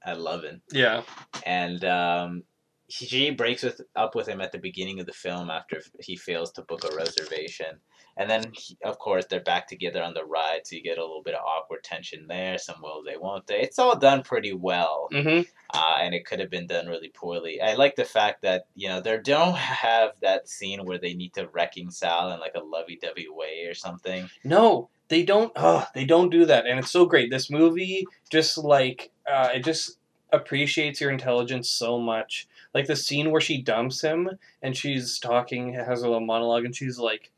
at 0.05 0.21
loving 0.21 0.61
Yeah. 0.73 1.03
and 1.47 1.85
um, 1.85 2.43
she 2.91 3.31
breaks 3.31 3.63
with 3.63 3.81
up 3.97 4.15
with 4.15 4.29
him 4.29 4.41
at 4.41 4.53
the 4.53 4.59
beginning 4.59 5.01
of 5.01 5.07
the 5.07 5.13
film 5.13 5.51
after 5.51 5.83
he 6.01 6.17
fails 6.17 6.53
to 6.53 6.63
book 6.63 6.85
a 6.85 6.95
reservation, 6.95 7.79
and 8.17 8.29
then 8.29 8.53
he, 8.53 8.77
of 8.85 8.99
course 8.99 9.27
they're 9.27 9.41
back 9.41 9.69
together 9.69 10.03
on 10.03 10.15
the 10.15 10.25
ride, 10.25 10.61
so 10.65 10.77
you 10.77 10.83
get 10.83 10.99
a 10.99 11.03
little 11.03 11.23
bit 11.23 11.35
of 11.35 11.45
awkward 11.45 11.83
tension 11.83 12.27
there. 12.29 12.59
Some 12.59 12.83
will 12.83 13.03
they, 13.05 13.17
won't 13.17 13.47
they? 13.47 13.61
It's 13.61 13.79
all 13.79 13.97
done 13.97 14.23
pretty 14.23 14.53
well, 14.53 15.09
hmm 15.13 15.43
uh, 15.73 15.97
and 16.01 16.15
it 16.15 16.27
could 16.27 16.41
have 16.41 16.51
been 16.51 16.67
done 16.67 16.89
really 16.89 17.13
poorly. 17.15 17.61
I 17.61 17.75
like 17.75 17.95
the 17.95 18.05
fact 18.05 18.43
that 18.43 18.67
you 18.75 18.89
know 18.89 19.01
they 19.01 19.19
don't 19.19 19.57
have 19.57 20.11
that 20.23 20.49
scene 20.49 20.85
where 20.85 20.99
they 20.99 21.15
need 21.15 21.35
to 21.35 21.49
reconcile 21.49 22.33
in 22.33 22.41
like 22.41 22.55
a 22.55 22.65
lovey-dovey 22.65 23.29
way 23.31 23.67
or 23.67 23.75
something. 23.75 24.29
No, 24.45 24.89
they 25.09 25.23
don't. 25.23 25.53
Oh, 25.57 25.87
they 25.95 26.05
don't 26.05 26.31
do 26.31 26.47
that, 26.47 26.67
and 26.67 26.79
it's 26.79 26.91
so 26.91 27.07
great. 27.07 27.31
This 27.31 27.51
movie 27.51 28.07
just 28.31 28.59
like 28.59 29.11
uh, 29.31 29.51
it 29.55 29.65
just 29.65 29.99
appreciates 30.33 31.01
your 31.01 31.11
intelligence 31.11 31.69
so 31.69 31.99
much. 31.99 32.49
Like 32.75 32.87
the 32.87 32.97
scene 32.97 33.31
where 33.31 33.41
she 33.41 33.61
dumps 33.61 34.01
him 34.01 34.31
and 34.63 34.77
she's 34.77 35.19
talking, 35.19 35.75
has 35.75 36.03
a 36.03 36.07
little 36.07 36.25
monologue, 36.25 36.65
and 36.65 36.75
she's 36.75 36.99
like, 36.99 37.31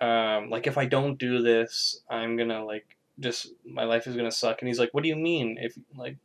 um, 0.00 0.50
like 0.50 0.66
if 0.66 0.78
I 0.78 0.86
don't 0.86 1.18
do 1.18 1.42
this, 1.42 2.00
I'm 2.08 2.36
gonna 2.36 2.64
like 2.64 2.96
just 3.20 3.52
my 3.64 3.84
life 3.84 4.06
is 4.06 4.16
gonna 4.16 4.30
suck. 4.30 4.60
And 4.60 4.68
he's 4.68 4.78
like, 4.78 4.92
what 4.92 5.02
do 5.02 5.08
you 5.08 5.16
mean? 5.16 5.58
If 5.60 5.76
like, 5.96 6.16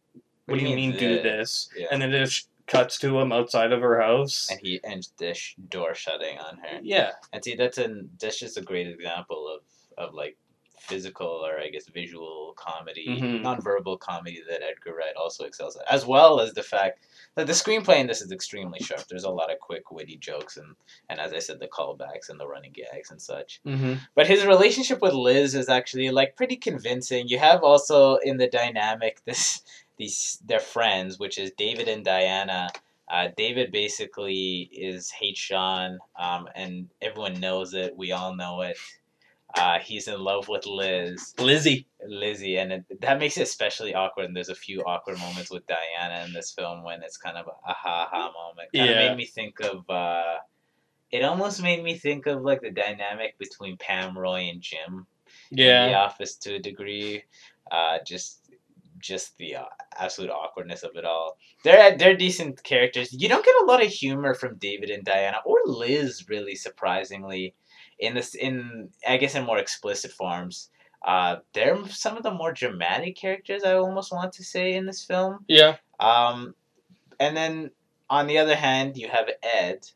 what, 0.45 0.59
do 0.59 0.65
you 0.65 0.75
mean, 0.75 0.91
do 0.93 1.21
this? 1.21 1.69
Yeah. 1.77 1.87
And 1.91 2.01
then 2.01 2.13
it 2.13 2.25
just 2.25 2.47
cuts 2.65 2.97
to 2.99 3.19
him 3.19 3.31
outside 3.31 3.71
of 3.71 3.81
her 3.81 3.99
house. 4.01 4.47
And 4.49 4.59
he 4.61 4.79
ends 4.83 5.11
the 5.17 5.33
sh- 5.33 5.55
door 5.69 5.93
shutting 5.93 6.37
on 6.37 6.57
her. 6.57 6.79
Yeah, 6.81 7.11
And 7.33 7.43
see, 7.43 7.55
that's 7.55 7.77
an 7.77 8.09
that's 8.19 8.39
just 8.39 8.57
a 8.57 8.61
great 8.61 8.87
example 8.87 9.47
of 9.47 9.61
of 9.97 10.13
like 10.13 10.37
physical 10.81 11.27
or 11.27 11.59
I 11.59 11.69
guess 11.69 11.87
visual 11.87 12.53
comedy, 12.57 13.07
Mhm. 13.21 13.41
nonverbal 13.43 13.99
comedy 13.99 14.41
that 14.49 14.61
Edgar 14.63 14.95
Wright 14.95 15.15
also 15.15 15.45
excels 15.45 15.75
at, 15.77 15.91
as 15.91 16.05
well 16.05 16.39
as 16.39 16.53
the 16.53 16.63
fact 16.63 17.05
that 17.35 17.47
the 17.47 17.53
screenplay 17.53 17.97
in 17.99 18.07
this 18.07 18.21
is 18.21 18.31
extremely 18.31 18.79
sharp. 18.79 19.07
There's 19.07 19.23
a 19.23 19.29
lot 19.29 19.51
of 19.51 19.59
quick, 19.59 19.91
witty 19.91 20.17
jokes 20.17 20.57
and 20.57 20.75
and 21.09 21.19
as 21.19 21.33
I 21.33 21.39
said, 21.39 21.59
the 21.59 21.67
callbacks 21.67 22.29
and 22.29 22.39
the 22.39 22.47
running 22.47 22.71
gags 22.73 23.11
and 23.11 23.21
such. 23.21 23.59
hmm 23.63 23.95
But 24.15 24.27
his 24.27 24.45
relationship 24.45 25.01
with 25.01 25.13
Liz 25.13 25.55
is 25.55 25.69
actually 25.69 26.09
like 26.11 26.35
pretty 26.35 26.55
convincing. 26.57 27.27
You 27.27 27.39
have 27.39 27.63
also 27.63 28.15
in 28.17 28.37
the 28.37 28.47
dynamic 28.47 29.23
this 29.25 29.61
these 29.97 30.39
they're 30.45 30.59
friends, 30.59 31.19
which 31.19 31.37
is 31.37 31.51
David 31.51 31.87
and 31.87 32.05
Diana. 32.05 32.69
Uh, 33.11 33.29
David 33.35 33.71
basically 33.71 34.69
is 34.71 35.09
hates 35.09 35.39
Sean, 35.39 35.97
um, 36.17 36.47
and 36.55 36.89
everyone 37.01 37.39
knows 37.39 37.73
it. 37.73 37.97
We 37.97 38.11
all 38.11 38.35
know 38.35 38.61
it. 38.61 38.77
Uh, 39.55 39.79
he's 39.79 40.07
in 40.07 40.19
love 40.19 40.47
with 40.47 40.65
Liz, 40.65 41.33
Lizzie. 41.39 41.87
Lizzie, 42.07 42.57
and 42.57 42.71
it, 42.71 43.01
that 43.01 43.19
makes 43.19 43.35
it 43.37 43.41
especially 43.43 43.95
awkward. 43.95 44.25
And 44.25 44.35
there's 44.35 44.49
a 44.49 44.55
few 44.55 44.81
awkward 44.81 45.17
moments 45.19 45.49
with 45.49 45.63
Diana 45.65 46.23
in 46.25 46.33
this 46.33 46.51
film 46.51 46.83
when 46.83 47.01
it's 47.01 47.17
kind 47.17 47.35
of 47.37 47.47
a 47.47 47.73
ha 47.73 48.07
ha 48.11 48.31
moment. 48.31 48.69
Kind 48.75 48.89
of 48.91 48.95
Yeah. 48.95 49.09
made 49.09 49.17
me 49.17 49.25
think 49.25 49.59
of. 49.61 49.89
Uh, 49.89 50.35
it 51.11 51.23
almost 51.23 51.63
made 51.63 51.83
me 51.83 51.95
think 51.97 52.27
of 52.27 52.43
like 52.43 52.61
the 52.61 52.69
dynamic 52.69 53.37
between 53.39 53.75
Pam, 53.77 54.15
Roy, 54.17 54.49
and 54.49 54.61
Jim 54.61 55.07
in 55.51 55.57
The 55.57 55.63
Yeah. 55.63 55.99
Office 56.03 56.35
to 56.37 56.55
a 56.55 56.59
degree. 56.59 57.23
Uh, 57.71 57.97
just 58.05 58.45
just 58.99 59.37
the 59.37 59.55
uh, 59.55 59.63
absolute 59.97 60.29
awkwardness 60.29 60.83
of 60.83 60.91
it 60.95 61.05
all. 61.05 61.37
They're 61.63 61.97
they're 61.97 62.15
decent 62.17 62.61
characters. 62.63 63.13
You 63.13 63.29
don't 63.29 63.45
get 63.45 63.55
a 63.63 63.65
lot 63.65 63.81
of 63.83 63.89
humor 63.89 64.33
from 64.35 64.57
David 64.57 64.89
and 64.91 65.03
Diana 65.05 65.37
or 65.45 65.57
Liz, 65.65 66.27
really 66.29 66.55
surprisingly, 66.55 67.55
in 67.99 68.13
this 68.13 68.35
in 68.35 68.89
I 69.07 69.17
guess 69.17 69.35
in 69.35 69.45
more 69.45 69.57
explicit 69.57 70.11
forms. 70.11 70.69
Uh, 71.05 71.37
they're 71.53 71.87
some 71.87 72.17
of 72.17 72.23
the 72.23 72.31
more 72.31 72.51
dramatic 72.51 73.15
characters 73.15 73.63
I 73.63 73.75
almost 73.75 74.11
want 74.11 74.33
to 74.33 74.43
say 74.43 74.73
in 74.73 74.85
this 74.85 75.03
film. 75.03 75.45
Yeah. 75.47 75.77
Um, 75.99 76.55
and 77.19 77.35
then 77.37 77.71
on 78.09 78.27
the 78.27 78.37
other 78.37 78.55
hand, 78.55 78.97
you 78.97 79.07
have 79.07 79.29
Ed, 79.41 79.87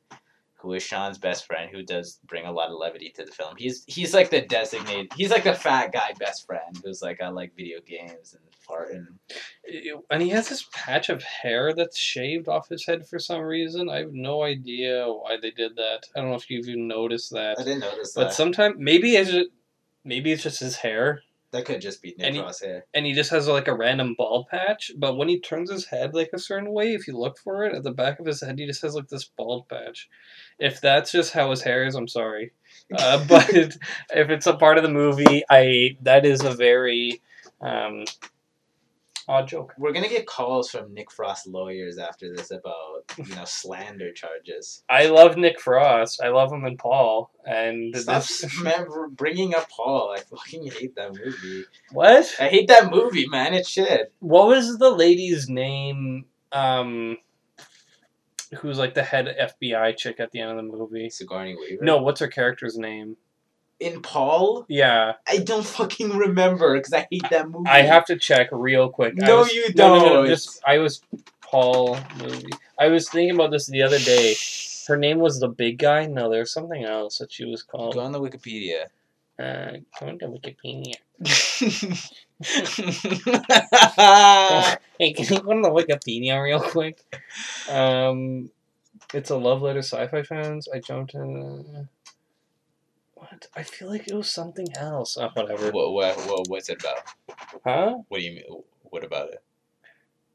who 0.64 0.74
is 0.74 0.82
Sean's 0.82 1.18
best 1.18 1.46
friend, 1.46 1.70
who 1.70 1.84
does 1.84 2.20
bring 2.26 2.46
a 2.46 2.52
lot 2.52 2.70
of 2.70 2.80
levity 2.80 3.10
to 3.18 3.26
the 3.26 3.32
film. 3.32 3.54
He's 3.58 3.84
he's 3.86 4.14
like 4.14 4.30
the 4.30 4.42
designated. 4.42 5.12
He's 5.16 5.30
like 5.30 5.44
the 5.44 5.54
fat 5.54 5.92
guy 5.92 6.14
best 6.18 6.48
friend 6.48 6.82
who's 6.84 7.02
like 7.02 7.22
I 7.22 7.28
like 7.28 7.54
video 7.56 7.80
games 7.86 8.34
and 8.34 8.42
farting. 8.66 9.08
And 10.10 10.22
he 10.22 10.30
has 10.30 10.48
this 10.48 10.66
patch 10.72 11.10
of 11.10 11.22
hair 11.22 11.74
that's 11.74 11.98
shaved 11.98 12.48
off 12.48 12.70
his 12.70 12.86
head 12.86 13.06
for 13.06 13.20
some 13.20 13.42
reason. 13.42 13.90
I 13.90 14.00
have 14.00 14.14
no 14.14 14.44
idea 14.44 15.06
why 15.06 15.38
they 15.42 15.52
did 15.52 15.76
that. 15.76 16.04
I 16.16 16.22
don't 16.22 16.30
know 16.30 16.38
if 16.38 16.50
you've 16.50 16.70
even 16.70 16.88
noticed 16.88 17.32
that. 17.32 17.60
I 17.60 17.64
didn't 17.66 17.82
notice 17.82 18.14
that. 18.14 18.22
But 18.22 18.34
sometimes 18.34 18.76
maybe 18.80 19.18
it's 19.18 19.32
just, 19.32 19.50
maybe 20.06 20.32
it's 20.32 20.44
just 20.44 20.62
his 20.62 20.78
hair, 20.78 21.24
that 21.54 21.66
could 21.66 21.82
just 21.82 22.02
be 22.02 22.16
Nick 22.18 22.28
and 22.28 22.36
he- 22.36 22.42
and 22.94 23.06
he 23.06 23.14
just 23.14 23.30
has 23.32 23.48
like 23.48 23.68
a 23.68 23.76
random 23.76 24.16
bald 24.18 24.48
patch. 24.50 24.92
But 24.98 25.18
when 25.18 25.30
he 25.30 25.40
turns 25.40 25.72
his 25.72 25.86
head 25.86 26.14
like 26.14 26.32
a 26.34 26.40
certain 26.40 26.72
way, 26.72 26.94
if 26.94 27.08
you 27.08 27.18
look 27.18 27.38
for 27.38 27.64
it 27.64 27.76
at 27.76 27.84
the 27.84 27.92
back 27.92 28.20
of 28.20 28.26
his 28.26 28.42
head, 28.42 28.60
he 28.60 28.66
just 28.66 28.82
has 28.82 28.96
like 28.96 29.08
this 29.08 29.26
bald 29.38 29.70
patch. 29.70 30.10
If 30.60 30.82
that's 30.82 31.12
just 31.12 31.32
how 31.34 31.52
his 31.52 31.62
hair 31.62 31.86
is, 31.86 31.96
I'm 31.96 32.08
sorry. 32.08 32.52
Uh, 32.94 33.24
but 33.30 33.50
if 33.54 33.78
it's 34.30 34.48
a 34.48 34.58
part 34.58 34.78
of 34.78 34.84
the 34.84 34.90
movie, 34.90 35.44
I 35.50 35.98
that 36.02 36.26
is 36.26 36.42
a 36.44 36.52
very 36.52 37.22
um, 37.62 38.06
odd 39.28 39.48
joke. 39.48 39.74
We're 39.78 39.92
gonna 39.94 40.10
get 40.10 40.26
calls 40.26 40.70
from 40.70 40.94
Nick 40.94 41.12
Frost 41.12 41.48
lawyers 41.48 41.98
after 41.98 42.34
this 42.36 42.52
about 42.52 43.04
you 43.18 43.36
know 43.36 43.46
slander 43.46 44.12
charges. 44.12 44.84
I 44.90 45.08
love 45.08 45.38
Nick 45.38 45.60
Frost. 45.60 46.22
I 46.22 46.30
love 46.30 46.52
him 46.52 46.66
and 46.66 46.78
Paul. 46.78 47.32
And 47.46 47.96
Stop 47.96 48.22
this 48.24 48.46
bringing 49.12 49.56
up 49.56 49.70
Paul. 49.70 50.16
I 50.18 50.22
fucking 50.22 50.68
hate 50.72 50.96
that 50.96 51.14
movie. 51.14 51.66
what? 51.92 52.34
I 52.40 52.48
hate 52.48 52.68
that 52.70 52.92
movie, 52.92 53.28
man. 53.28 53.54
It's 53.54 53.70
shit. 53.70 54.14
What 54.20 54.48
was 54.48 54.78
the 54.78 54.90
lady's 54.90 55.50
name? 55.50 56.26
Um, 56.52 57.18
who's 58.60 58.78
like 58.78 58.94
the 58.94 59.04
head 59.04 59.36
FBI 59.40 59.98
chick 59.98 60.20
at 60.20 60.32
the 60.32 60.40
end 60.40 60.52
of 60.52 60.58
the 60.58 60.64
movie? 60.64 61.10
Sigourney 61.10 61.56
Weaver. 61.56 61.84
No, 61.84 61.98
what's 61.98 62.20
her 62.20 62.28
character's 62.28 62.78
name? 62.78 63.18
In 63.80 64.02
Paul? 64.02 64.66
Yeah, 64.70 65.14
I 65.28 65.38
don't 65.38 65.66
fucking 65.66 66.18
remember 66.18 66.76
because 66.78 66.94
I 66.94 67.08
hate 67.12 67.24
that 67.32 67.50
movie. 67.50 67.70
I 67.70 67.82
have 67.82 68.06
to 68.06 68.18
check 68.18 68.50
real 68.52 68.90
quick. 68.90 69.16
I 69.22 69.26
No, 69.28 69.38
was- 69.40 69.54
you 69.54 69.66
No, 69.76 69.96
no, 70.00 70.06
no, 70.06 70.14
don't. 70.16 70.28
just 70.28 70.62
I 70.66 70.78
was 70.80 71.02
Paul 71.42 71.98
movie. 72.22 72.50
I 72.80 72.88
was 72.88 73.10
thinking 73.10 73.36
about 73.36 73.52
this 73.52 73.68
the 73.68 73.82
other 73.84 74.00
day. 74.00 74.36
Her 74.88 74.98
name 74.98 75.20
was 75.20 75.40
the 75.40 75.48
big 75.48 75.78
guy. 75.78 76.06
No, 76.08 76.30
there's 76.30 76.52
something 76.52 76.84
else 76.84 77.20
that 77.20 77.32
she 77.32 77.46
was 77.46 77.64
called. 77.64 77.94
Go 77.94 78.02
on 78.02 78.12
the 78.12 78.20
Wikipedia. 78.20 78.86
Uh, 79.40 79.78
going 80.00 80.20
to 80.20 80.28
Wikipedia. 80.28 80.96
Hey, 85.00 85.14
can 85.14 85.26
you 85.26 85.42
go 85.42 85.52
on 85.52 85.62
the 85.62 85.70
Wikipedia 85.70 86.42
real 86.42 86.60
quick? 86.60 87.00
Um, 87.70 88.50
it's 89.14 89.30
a 89.32 89.38
love 89.38 89.62
letter 89.62 89.80
sci-fi 89.80 90.24
fans. 90.24 90.68
I 90.74 90.80
jumped 90.80 91.14
in. 91.16 91.88
What? 93.34 93.48
I 93.56 93.64
feel 93.64 93.90
like 93.90 94.08
it 94.08 94.14
was 94.14 94.30
something 94.30 94.68
else. 94.78 95.18
Oh, 95.20 95.30
whatever. 95.34 95.72
what, 95.72 95.92
what, 95.92 96.18
what, 96.28 96.48
what's 96.50 96.70
it 96.70 96.84
about? 96.84 97.00
Huh? 97.66 97.96
What 98.08 98.20
do 98.20 98.24
you 98.24 98.34
mean? 98.34 98.44
What 98.84 99.04
about 99.04 99.30
it? 99.30 99.44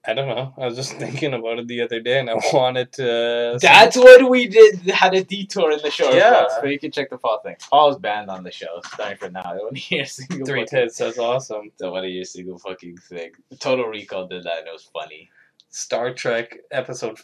I 0.04 0.14
don't 0.14 0.26
know. 0.26 0.52
I 0.58 0.64
was 0.66 0.74
just 0.74 0.94
thinking 0.98 1.32
about 1.32 1.60
it 1.60 1.68
the 1.68 1.82
other 1.82 2.00
day, 2.00 2.18
and 2.18 2.28
I 2.28 2.34
wanted 2.52 2.92
to. 2.94 3.56
That's 3.62 3.96
what 3.96 4.28
we 4.28 4.48
did. 4.48 4.80
Had 4.90 5.14
a 5.14 5.22
detour 5.22 5.70
in 5.70 5.80
the 5.80 5.92
show. 5.92 6.10
Yeah. 6.10 6.32
Yeah. 6.32 6.46
But 6.60 6.70
you 6.70 6.78
can 6.80 6.90
check 6.90 7.10
the 7.10 7.18
full 7.18 7.38
thing. 7.38 7.54
Paul's 7.70 7.98
banned 7.98 8.30
on 8.30 8.42
the 8.42 8.50
show 8.50 8.80
starting 8.84 9.18
from 9.18 9.34
now. 9.34 9.42
I 9.44 9.56
don't 9.58 9.76
hear 9.76 10.02
a 10.02 10.06
single 10.06 10.44
three 10.44 10.64
tits. 10.66 10.98
That's 10.98 11.18
awesome. 11.18 11.70
Don't 11.78 11.92
want 11.92 12.04
to 12.04 12.10
hear 12.10 12.22
a 12.22 12.26
single 12.26 12.58
fucking 12.58 12.96
thing. 12.96 13.30
Total 13.60 13.84
Recall 13.84 14.26
did 14.26 14.42
that 14.42 14.58
and 14.58 14.66
it 14.66 14.72
was 14.72 14.90
funny. 14.92 15.30
Star 15.70 16.12
Trek 16.14 16.56
episode 16.72 17.20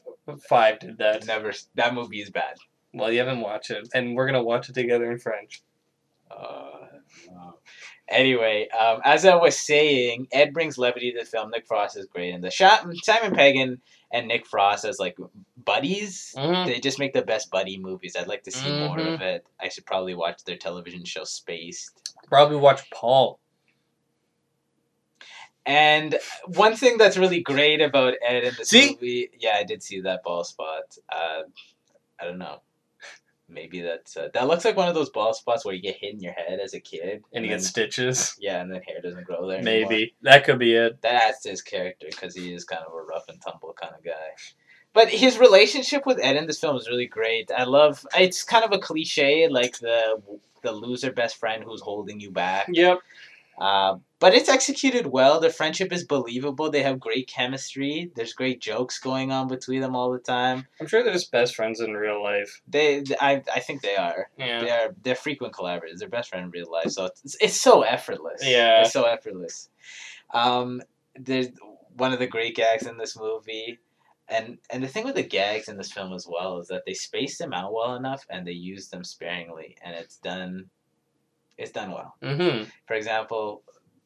five 0.48 0.78
did 0.78 0.98
that. 0.98 1.26
Never. 1.26 1.52
That 1.74 1.94
movie 1.94 2.20
is 2.20 2.30
bad. 2.30 2.58
Well, 2.94 3.10
you 3.12 3.18
haven't 3.18 3.40
watched 3.40 3.70
it, 3.70 3.88
and 3.94 4.14
we're 4.14 4.26
gonna 4.26 4.42
watch 4.42 4.68
it 4.68 4.74
together 4.74 5.10
in 5.10 5.18
French. 5.18 5.62
Uh, 6.30 6.86
no. 7.30 7.54
Anyway, 8.08 8.68
um, 8.68 9.00
as 9.04 9.24
I 9.24 9.34
was 9.34 9.58
saying, 9.58 10.28
Ed 10.30 10.52
brings 10.52 10.78
levity 10.78 11.10
to 11.12 11.20
the 11.20 11.24
film. 11.24 11.50
Nick 11.50 11.66
Frost 11.66 11.96
is 11.96 12.06
great 12.06 12.34
in 12.34 12.40
the 12.40 12.50
shot. 12.50 12.86
Simon 13.02 13.34
Pegg 13.34 13.56
and, 13.56 13.78
and 14.12 14.28
Nick 14.28 14.46
Frost 14.46 14.84
as 14.84 14.98
like 14.98 15.16
buddies. 15.64 16.34
Mhm. 16.36 16.66
They 16.66 16.80
just 16.80 16.98
make 16.98 17.14
the 17.14 17.22
best 17.22 17.50
buddy 17.50 17.78
movies. 17.78 18.14
I'd 18.18 18.26
like 18.28 18.42
to 18.44 18.50
see 18.52 18.70
more 18.70 18.98
Mhm. 18.98 19.14
of 19.14 19.20
it. 19.22 19.46
I 19.60 19.68
should 19.68 19.86
probably 19.86 20.14
watch 20.14 20.44
their 20.44 20.56
television 20.56 21.04
show 21.04 21.24
Spaced. 21.24 22.14
Probably 22.28 22.56
watch 22.58 22.88
Paul. 22.90 23.40
And 25.66 26.18
one 26.46 26.76
thing 26.76 26.98
that's 26.98 27.16
really 27.16 27.40
great 27.40 27.80
about 27.80 28.14
Ed 28.26 28.44
in 28.44 28.54
this 28.58 28.68
See? 28.68 28.90
movie, 28.90 29.30
yeah, 29.38 29.56
I 29.58 29.64
did 29.64 29.82
see 29.82 30.00
that 30.02 30.22
ball 30.22 30.44
spot. 30.44 30.98
Uh, 31.10 31.42
I 32.20 32.24
don't 32.24 32.38
know. 32.38 32.60
Maybe 33.48 33.82
that's 33.82 34.16
uh, 34.16 34.28
that 34.32 34.46
looks 34.48 34.64
like 34.64 34.76
one 34.76 34.88
of 34.88 34.94
those 34.94 35.10
ball 35.10 35.34
spots 35.34 35.64
where 35.64 35.74
you 35.74 35.82
get 35.82 35.96
hit 35.96 36.14
in 36.14 36.20
your 36.20 36.32
head 36.32 36.60
as 36.60 36.72
a 36.74 36.80
kid, 36.80 37.22
And 37.32 37.44
you 37.44 37.50
then- 37.50 37.58
gets 37.58 37.68
stitches. 37.68 38.36
yeah, 38.40 38.60
and 38.62 38.72
then 38.72 38.80
hair 38.82 39.00
doesn't 39.02 39.24
grow 39.26 39.46
there. 39.46 39.58
anymore. 39.58 39.90
Maybe 39.90 40.14
that 40.22 40.44
could 40.44 40.58
be 40.58 40.74
it. 40.74 41.00
that 41.02 41.22
adds 41.24 41.40
to 41.40 41.50
his 41.50 41.60
character 41.62 42.06
because 42.10 42.34
he 42.34 42.54
is 42.54 42.64
kind 42.64 42.82
of 42.86 42.92
a 42.94 43.02
rough 43.02 43.28
and 43.28 43.40
tumble 43.42 43.74
kind 43.80 43.94
of 43.96 44.02
guy. 44.04 44.12
But 44.94 45.08
his 45.10 45.38
relationship 45.38 46.06
with 46.06 46.20
Ed 46.22 46.36
in 46.36 46.46
this 46.46 46.60
film 46.60 46.76
is 46.76 46.88
really 46.88 47.06
great. 47.06 47.50
I 47.54 47.64
love. 47.64 48.06
It's 48.16 48.42
kind 48.44 48.64
of 48.64 48.72
a 48.72 48.78
cliche, 48.78 49.48
like 49.48 49.78
the 49.78 50.22
the 50.62 50.72
loser 50.72 51.12
best 51.12 51.36
friend 51.36 51.62
who's 51.62 51.82
holding 51.82 52.20
you 52.20 52.30
back. 52.30 52.68
Yep. 52.72 52.98
Uh, 53.58 53.96
but 54.18 54.34
it's 54.34 54.48
executed 54.48 55.06
well. 55.06 55.38
The 55.38 55.50
friendship 55.50 55.92
is 55.92 56.04
believable. 56.04 56.70
They 56.70 56.82
have 56.82 56.98
great 56.98 57.28
chemistry. 57.28 58.10
There's 58.16 58.32
great 58.32 58.60
jokes 58.60 58.98
going 58.98 59.30
on 59.32 59.48
between 59.48 59.80
them 59.80 59.94
all 59.94 60.10
the 60.10 60.18
time. 60.18 60.66
I'm 60.80 60.86
sure 60.86 61.02
they're 61.02 61.12
just 61.12 61.30
best 61.30 61.54
friends 61.54 61.80
in 61.80 61.92
real 61.92 62.22
life. 62.22 62.62
They, 62.66 63.04
I, 63.20 63.42
I 63.54 63.60
think 63.60 63.82
they 63.82 63.96
are. 63.96 64.30
Yeah. 64.38 64.60
They 64.60 64.70
are. 64.70 64.94
They're 65.02 65.14
frequent 65.14 65.54
collaborators. 65.54 66.00
They're 66.00 66.08
best 66.08 66.30
friend 66.30 66.44
in 66.46 66.50
real 66.50 66.70
life. 66.70 66.90
So 66.90 67.06
it's, 67.06 67.36
it's 67.40 67.60
so 67.60 67.82
effortless. 67.82 68.40
Yeah. 68.42 68.80
It's 68.80 68.92
so 68.92 69.04
effortless. 69.04 69.68
Um, 70.32 70.82
there's 71.14 71.48
one 71.96 72.12
of 72.12 72.18
the 72.18 72.26
great 72.26 72.56
gags 72.56 72.86
in 72.86 72.96
this 72.96 73.18
movie. 73.18 73.78
And 74.26 74.56
and 74.70 74.82
the 74.82 74.88
thing 74.88 75.04
with 75.04 75.16
the 75.16 75.22
gags 75.22 75.68
in 75.68 75.76
this 75.76 75.92
film 75.92 76.14
as 76.14 76.26
well 76.26 76.58
is 76.58 76.68
that 76.68 76.84
they 76.86 76.94
space 76.94 77.36
them 77.36 77.52
out 77.52 77.74
well 77.74 77.94
enough 77.94 78.24
and 78.30 78.46
they 78.46 78.52
use 78.52 78.88
them 78.88 79.04
sparingly 79.04 79.76
and 79.84 79.94
it's 79.94 80.16
done 80.16 80.70
it's 81.58 81.72
done 81.72 81.90
well. 81.90 82.14
Mm-hmm. 82.22 82.64
For 82.86 82.94
example, 82.94 83.62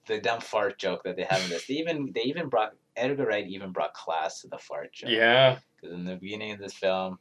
the 0.07 0.21
dumb 0.21 0.41
fart 0.41 0.79
joke 0.79 1.03
that 1.05 1.17
they 1.17 1.25
have 1.25 1.43
in 1.45 1.51
this. 1.51 1.67
They 1.67 1.75
even 1.75 2.13
they 2.15 2.23
even 2.23 2.49
brought 2.49 2.75
Edgar 2.97 3.27
Wright 3.27 3.47
even 3.47 3.73
brought 3.73 3.95
class 3.95 4.41
to 4.41 4.49
the 4.49 4.59
fart 4.59 4.93
joke. 4.93 5.11
Yeah. 5.11 5.59
Because 5.77 5.95
in 5.95 6.05
the 6.05 6.17
beginning 6.17 6.53
of 6.53 6.59
this 6.59 6.75
film, 6.75 7.19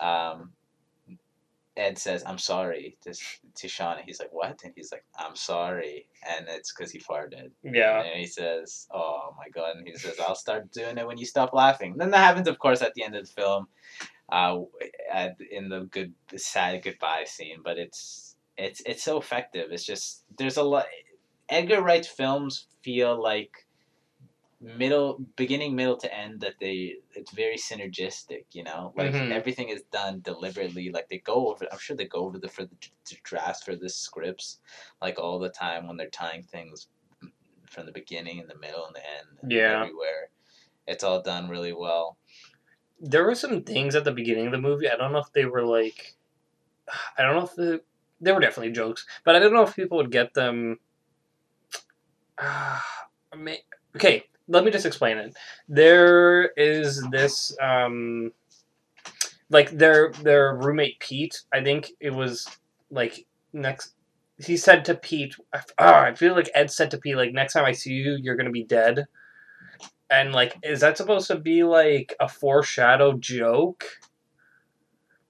um, 0.00 0.52
Ed 1.76 1.98
says, 1.98 2.22
"I'm 2.26 2.38
sorry" 2.38 2.96
to 3.02 3.14
to 3.56 3.68
Sean, 3.68 3.96
and 3.98 4.04
he's 4.06 4.20
like, 4.20 4.32
"What?" 4.32 4.60
And 4.64 4.72
he's 4.76 4.92
like, 4.92 5.04
"I'm 5.18 5.34
sorry," 5.34 6.06
and 6.28 6.46
it's 6.48 6.72
because 6.72 6.92
he 6.92 7.00
farted. 7.00 7.50
Yeah. 7.62 8.02
And 8.02 8.18
he 8.18 8.26
says, 8.26 8.86
"Oh 8.92 9.34
my 9.36 9.48
god!" 9.48 9.76
And 9.76 9.86
he 9.86 9.94
says, 9.96 10.18
"I'll 10.20 10.36
start 10.36 10.72
doing 10.72 10.98
it 10.98 11.06
when 11.06 11.18
you 11.18 11.26
stop 11.26 11.52
laughing." 11.52 11.92
And 11.92 12.00
then 12.00 12.10
that 12.10 12.18
happens, 12.18 12.48
of 12.48 12.58
course, 12.58 12.80
at 12.80 12.94
the 12.94 13.02
end 13.02 13.16
of 13.16 13.26
the 13.26 13.32
film, 13.32 13.66
uh, 14.28 14.60
at 15.12 15.36
in 15.50 15.68
the 15.68 15.80
good 15.80 16.14
sad 16.36 16.82
goodbye 16.82 17.24
scene. 17.24 17.58
But 17.64 17.78
it's 17.78 18.33
it's 18.56 18.80
it's 18.86 19.02
so 19.02 19.18
effective. 19.18 19.72
It's 19.72 19.84
just 19.84 20.24
there's 20.38 20.56
a 20.56 20.62
lot. 20.62 20.86
Edgar 21.48 21.82
Wright's 21.82 22.08
films 22.08 22.68
feel 22.82 23.20
like 23.20 23.66
middle 24.60 25.18
beginning 25.36 25.74
middle 25.74 25.96
to 25.96 26.12
end 26.14 26.40
that 26.40 26.54
they 26.58 26.96
it's 27.14 27.32
very 27.32 27.56
synergistic 27.56 28.46
you 28.52 28.62
know 28.62 28.92
like 28.96 29.12
Mhm. 29.12 29.30
everything 29.30 29.68
is 29.68 29.82
done 29.92 30.20
deliberately 30.22 30.90
like 30.90 31.08
they 31.08 31.18
go 31.18 31.48
over 31.50 31.66
i'm 31.70 31.78
sure 31.78 31.96
they 31.96 32.06
go 32.06 32.20
over 32.24 32.38
the 32.38 32.48
for 32.48 32.64
the, 32.64 32.76
the 33.10 33.16
drafts 33.24 33.62
for 33.64 33.76
the 33.76 33.88
scripts 33.88 34.60
like 35.02 35.18
all 35.18 35.38
the 35.38 35.50
time 35.50 35.86
when 35.86 35.96
they're 35.98 36.08
tying 36.08 36.42
things 36.42 36.88
from 37.66 37.84
the 37.86 37.92
beginning 37.92 38.40
and 38.40 38.48
the 38.48 38.58
middle 38.58 38.86
and 38.86 38.94
the 38.96 39.06
end 39.06 39.38
and 39.42 39.52
Yeah. 39.52 39.82
everywhere 39.82 40.30
it's 40.86 41.04
all 41.04 41.22
done 41.22 41.48
really 41.48 41.72
well 41.74 42.16
There 43.00 43.24
were 43.24 43.34
some 43.34 43.62
things 43.64 43.94
at 43.94 44.04
the 44.04 44.12
beginning 44.12 44.46
of 44.46 44.52
the 44.52 44.60
movie. 44.60 44.88
I 44.88 44.96
don't 44.96 45.12
know 45.12 45.18
if 45.18 45.32
they 45.32 45.44
were 45.46 45.64
like, 45.66 46.16
I 47.18 47.22
don't 47.22 47.36
know 47.36 47.44
if 47.44 47.54
the 47.54 47.82
they 48.24 48.32
were 48.32 48.40
definitely 48.40 48.72
jokes, 48.72 49.06
but 49.24 49.36
I 49.36 49.38
don't 49.38 49.52
know 49.52 49.62
if 49.62 49.76
people 49.76 49.98
would 49.98 50.10
get 50.10 50.34
them. 50.34 50.78
Uh, 52.38 52.80
okay, 53.96 54.24
let 54.48 54.64
me 54.64 54.70
just 54.70 54.86
explain 54.86 55.18
it. 55.18 55.36
There 55.68 56.46
is 56.56 57.02
this 57.10 57.56
um, 57.62 58.32
like 59.50 59.70
their 59.70 60.12
their 60.22 60.56
roommate 60.56 60.98
Pete. 61.00 61.42
I 61.52 61.62
think 61.62 61.92
it 62.00 62.10
was 62.10 62.48
like 62.90 63.26
next. 63.52 63.94
He 64.38 64.56
said 64.56 64.84
to 64.86 64.94
Pete, 64.94 65.36
"Ah, 65.78 66.02
I 66.02 66.14
feel 66.14 66.34
like 66.34 66.50
Ed 66.54 66.70
said 66.70 66.90
to 66.90 66.98
Pete, 66.98 67.16
like 67.16 67.32
next 67.32 67.52
time 67.52 67.64
I 67.64 67.72
see 67.72 67.92
you, 67.92 68.18
you're 68.20 68.36
gonna 68.36 68.50
be 68.50 68.64
dead." 68.64 69.06
And 70.10 70.32
like, 70.32 70.56
is 70.62 70.80
that 70.80 70.96
supposed 70.96 71.28
to 71.28 71.38
be 71.38 71.64
like 71.64 72.14
a 72.20 72.28
foreshadow 72.28 73.14
joke? 73.14 73.84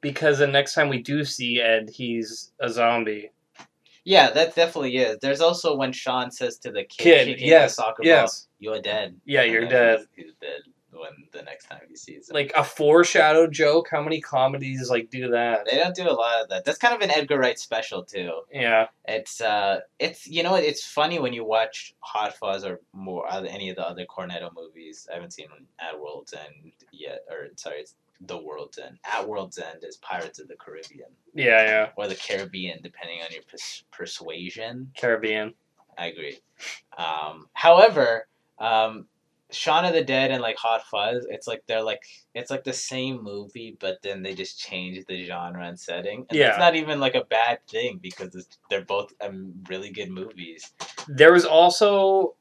Because 0.05 0.39
the 0.39 0.47
next 0.47 0.75
time 0.75 0.89
we 0.89 1.03
do 1.03 1.25
see 1.25 1.61
Ed, 1.61 1.91
he's 1.93 2.53
a 2.61 2.69
zombie. 2.69 3.31
yeah 4.05 4.31
that 4.31 4.55
definitely 4.55 4.97
is 4.99 5.17
there's 5.23 5.41
also 5.41 5.75
when 5.77 5.93
sean 5.93 6.31
says 6.31 6.59
to 6.59 6.71
the 6.71 6.85
kid, 6.85 7.27
Kid, 7.27 7.41
yes, 7.41 7.77
the 7.77 7.83
soccer 7.83 8.03
yes. 8.05 8.21
ball 8.43 8.49
you're 8.59 8.83
dead 8.83 9.17
Yeah, 9.25 9.43
you're 9.43 9.67
dead. 9.67 10.01
he's, 10.15 10.25
he's 10.27 10.35
dead 10.41 10.61
when 10.97 11.11
the 11.33 11.43
next 11.43 11.67
time 11.67 11.81
he 11.89 11.97
sees 11.97 12.29
him 12.29 12.35
Like 12.35 12.53
a 12.57 12.63
foreshadow 12.63 13.49
joke. 13.49 13.89
How 13.91 14.01
many 14.01 14.21
comedies 14.21 14.91
like 14.91 15.11
do 15.11 15.29
that? 15.31 15.65
they 15.69 15.77
don't 15.77 15.95
do 15.95 16.09
a 16.09 16.13
lot 16.13 16.43
of 16.43 16.49
that 16.51 16.65
that's 16.65 16.79
kind 16.79 16.95
of 16.95 17.01
an 17.01 17.11
edgar 17.11 17.39
wright 17.39 17.59
special 17.59 18.05
too 18.05 18.31
Yeah, 18.53 18.87
It's 19.07 19.41
uh, 19.41 19.81
it's 19.99 20.27
you 20.29 20.43
know 20.45 20.55
it's 20.55 20.85
funny 20.87 21.19
when 21.19 21.33
you 21.33 21.45
watch 21.45 21.95
Hot 22.01 22.33
Fuzz 22.37 22.65
or 22.65 22.81
more 22.93 23.27
any 23.33 23.71
of 23.71 23.77
the 23.77 23.87
other 23.89 24.07
Cornetto 24.07 24.51
movies. 24.55 25.09
I 25.11 25.15
haven't 25.15 25.33
seen 25.33 25.49
At 25.81 25.99
World's 26.01 26.33
End 26.33 26.73
yet, 26.93 27.21
or 27.31 27.49
sorry, 27.57 27.81
it's 27.81 27.97
The 28.27 28.39
World's 28.39 28.79
End. 28.79 28.99
At 29.05 29.29
World's 29.29 29.59
End 29.59 29.83
is 29.83 29.97
Pirates 29.99 30.39
of 30.39 30.49
the 30.49 30.57
Caribbean 30.57 31.11
yeah, 31.35 31.65
yeah. 31.65 31.89
or 31.97 32.07
the 32.09 32.15
Caribbean, 32.15 32.81
depending 32.83 33.21
on 33.23 33.33
your 33.33 33.43
pers- 33.43 33.85
persuasion. 33.91 34.91
Caribbean. 34.97 35.55
I 35.99 36.07
agree. 36.07 36.41
Um, 36.99 37.49
however, 37.53 38.27
um, 38.59 39.07
Shaun 39.51 39.85
of 39.85 39.93
the 39.93 40.03
Dead 40.03 40.33
and 40.33 40.43
like 40.43 40.57
Hot 40.57 40.83
Fuzz, 40.87 41.27
it's 41.31 41.47
like 41.47 41.63
they're 41.67 41.83
like 41.83 42.03
it's 42.35 42.51
like 42.51 42.65
the 42.65 42.73
same 42.73 43.23
movie, 43.23 43.77
but 43.79 44.03
then 44.03 44.23
they 44.23 44.35
just 44.35 44.59
change 44.59 45.05
the 45.07 45.25
genre 45.25 45.65
and 45.65 45.79
setting. 45.79 46.27
And 46.29 46.39
Yeah. 46.39 46.49
it's 46.49 46.59
not 46.59 46.75
even 46.75 46.99
like 46.99 47.15
a 47.15 47.25
bad 47.25 47.59
thing 47.69 48.01
because 48.03 48.35
it's, 48.35 48.59
they're 48.69 48.85
both 48.85 49.13
um, 49.21 49.53
really 49.69 49.91
good 49.91 50.11
movies. 50.11 50.73
There 51.07 51.33
was 51.33 51.45
also, 51.45 52.35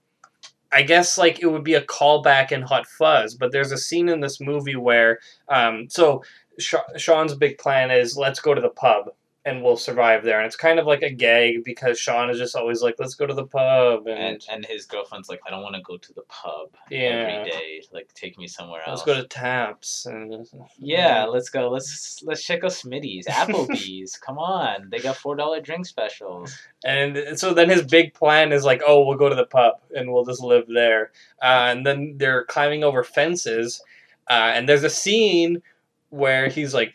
I 0.74 0.82
guess, 0.82 1.18
like 1.18 1.42
it 1.42 1.48
would 1.48 1.64
be 1.64 1.76
a 1.76 1.86
callback 1.86 2.52
in 2.52 2.62
Hot 2.64 2.88
Fuzz, 2.88 3.36
but 3.36 3.52
there's 3.52 3.72
a 3.72 3.78
scene 3.78 4.10
in 4.10 4.22
this 4.22 4.42
movie 4.42 4.76
where, 4.76 5.20
um, 5.50 5.88
so 5.90 6.24
Sha 6.60 6.80
Sean's 6.98 7.36
big 7.36 7.58
plan 7.58 7.92
is 7.92 8.18
let's 8.18 8.40
go 8.40 8.54
to 8.54 8.62
the 8.62 8.70
pub, 8.70 9.10
and 9.46 9.62
will 9.62 9.78
survive 9.78 10.24
there. 10.24 10.40
And 10.40 10.46
it's 10.46 10.56
kind 10.56 10.80
of 10.80 10.86
like 10.86 11.02
a 11.02 11.10
gag 11.10 11.64
because 11.64 12.00
Sean 12.00 12.30
is 12.30 12.38
just 12.38 12.56
always 12.56 12.82
like, 12.82 12.96
"Let's 12.98 13.16
go 13.16 13.26
to 13.26 13.34
the 13.34 13.46
pub," 13.46 14.08
and, 14.08 14.42
And 14.50 14.64
and 14.64 14.66
his 14.66 14.86
girlfriend's 14.86 15.30
like, 15.30 15.42
I 15.46 15.50
don't 15.50 15.64
want 15.64 15.76
to 15.76 15.82
go 15.82 15.98
to 15.98 16.14
the 16.14 16.22
pub 16.24 16.70
yeah, 16.90 17.00
every 17.00 17.52
day. 17.52 17.82
Like, 17.92 18.14
take 18.14 18.38
me 18.38 18.48
somewhere 18.48 18.82
else. 18.88 19.00
let's 19.00 19.04
go 19.04 19.22
to 19.22 19.28
Taps. 19.28 20.06
And 20.06 20.48
Yeah, 20.78 21.26
let's 21.26 21.50
go. 21.50 21.70
Let's 21.70 22.22
let's 22.24 22.44
check 22.44 22.64
out 22.64 22.72
Smitty's, 22.72 23.28
Applebee's. 23.28 24.18
Come 24.18 24.38
on, 24.38 24.90
they 24.90 25.00
got 25.00 25.18
four 25.18 25.36
dollar 25.36 25.62
drink 25.62 25.86
specials. 25.86 26.58
And 26.86 27.38
so 27.38 27.54
then 27.54 27.70
his 27.70 27.84
big 27.84 28.14
plan 28.14 28.52
is 28.52 28.64
like, 28.64 28.82
oh, 28.86 29.06
we'll 29.06 29.18
go 29.18 29.30
to 29.30 29.36
the 29.36 29.46
pub 29.46 29.76
and 29.96 30.12
we'll 30.12 30.26
just 30.26 30.42
live 30.42 30.66
there. 30.68 31.12
Uh, 31.42 31.68
and 31.70 31.86
then 31.86 32.16
they're 32.18 32.46
climbing 32.46 32.84
over 32.84 33.04
fences. 33.04 33.82
Uh, 34.30 34.52
and 34.56 34.68
there's 34.68 34.84
a 34.84 34.90
scene 34.90 35.62
where 36.10 36.48
he's 36.48 36.74
like, 36.74 36.94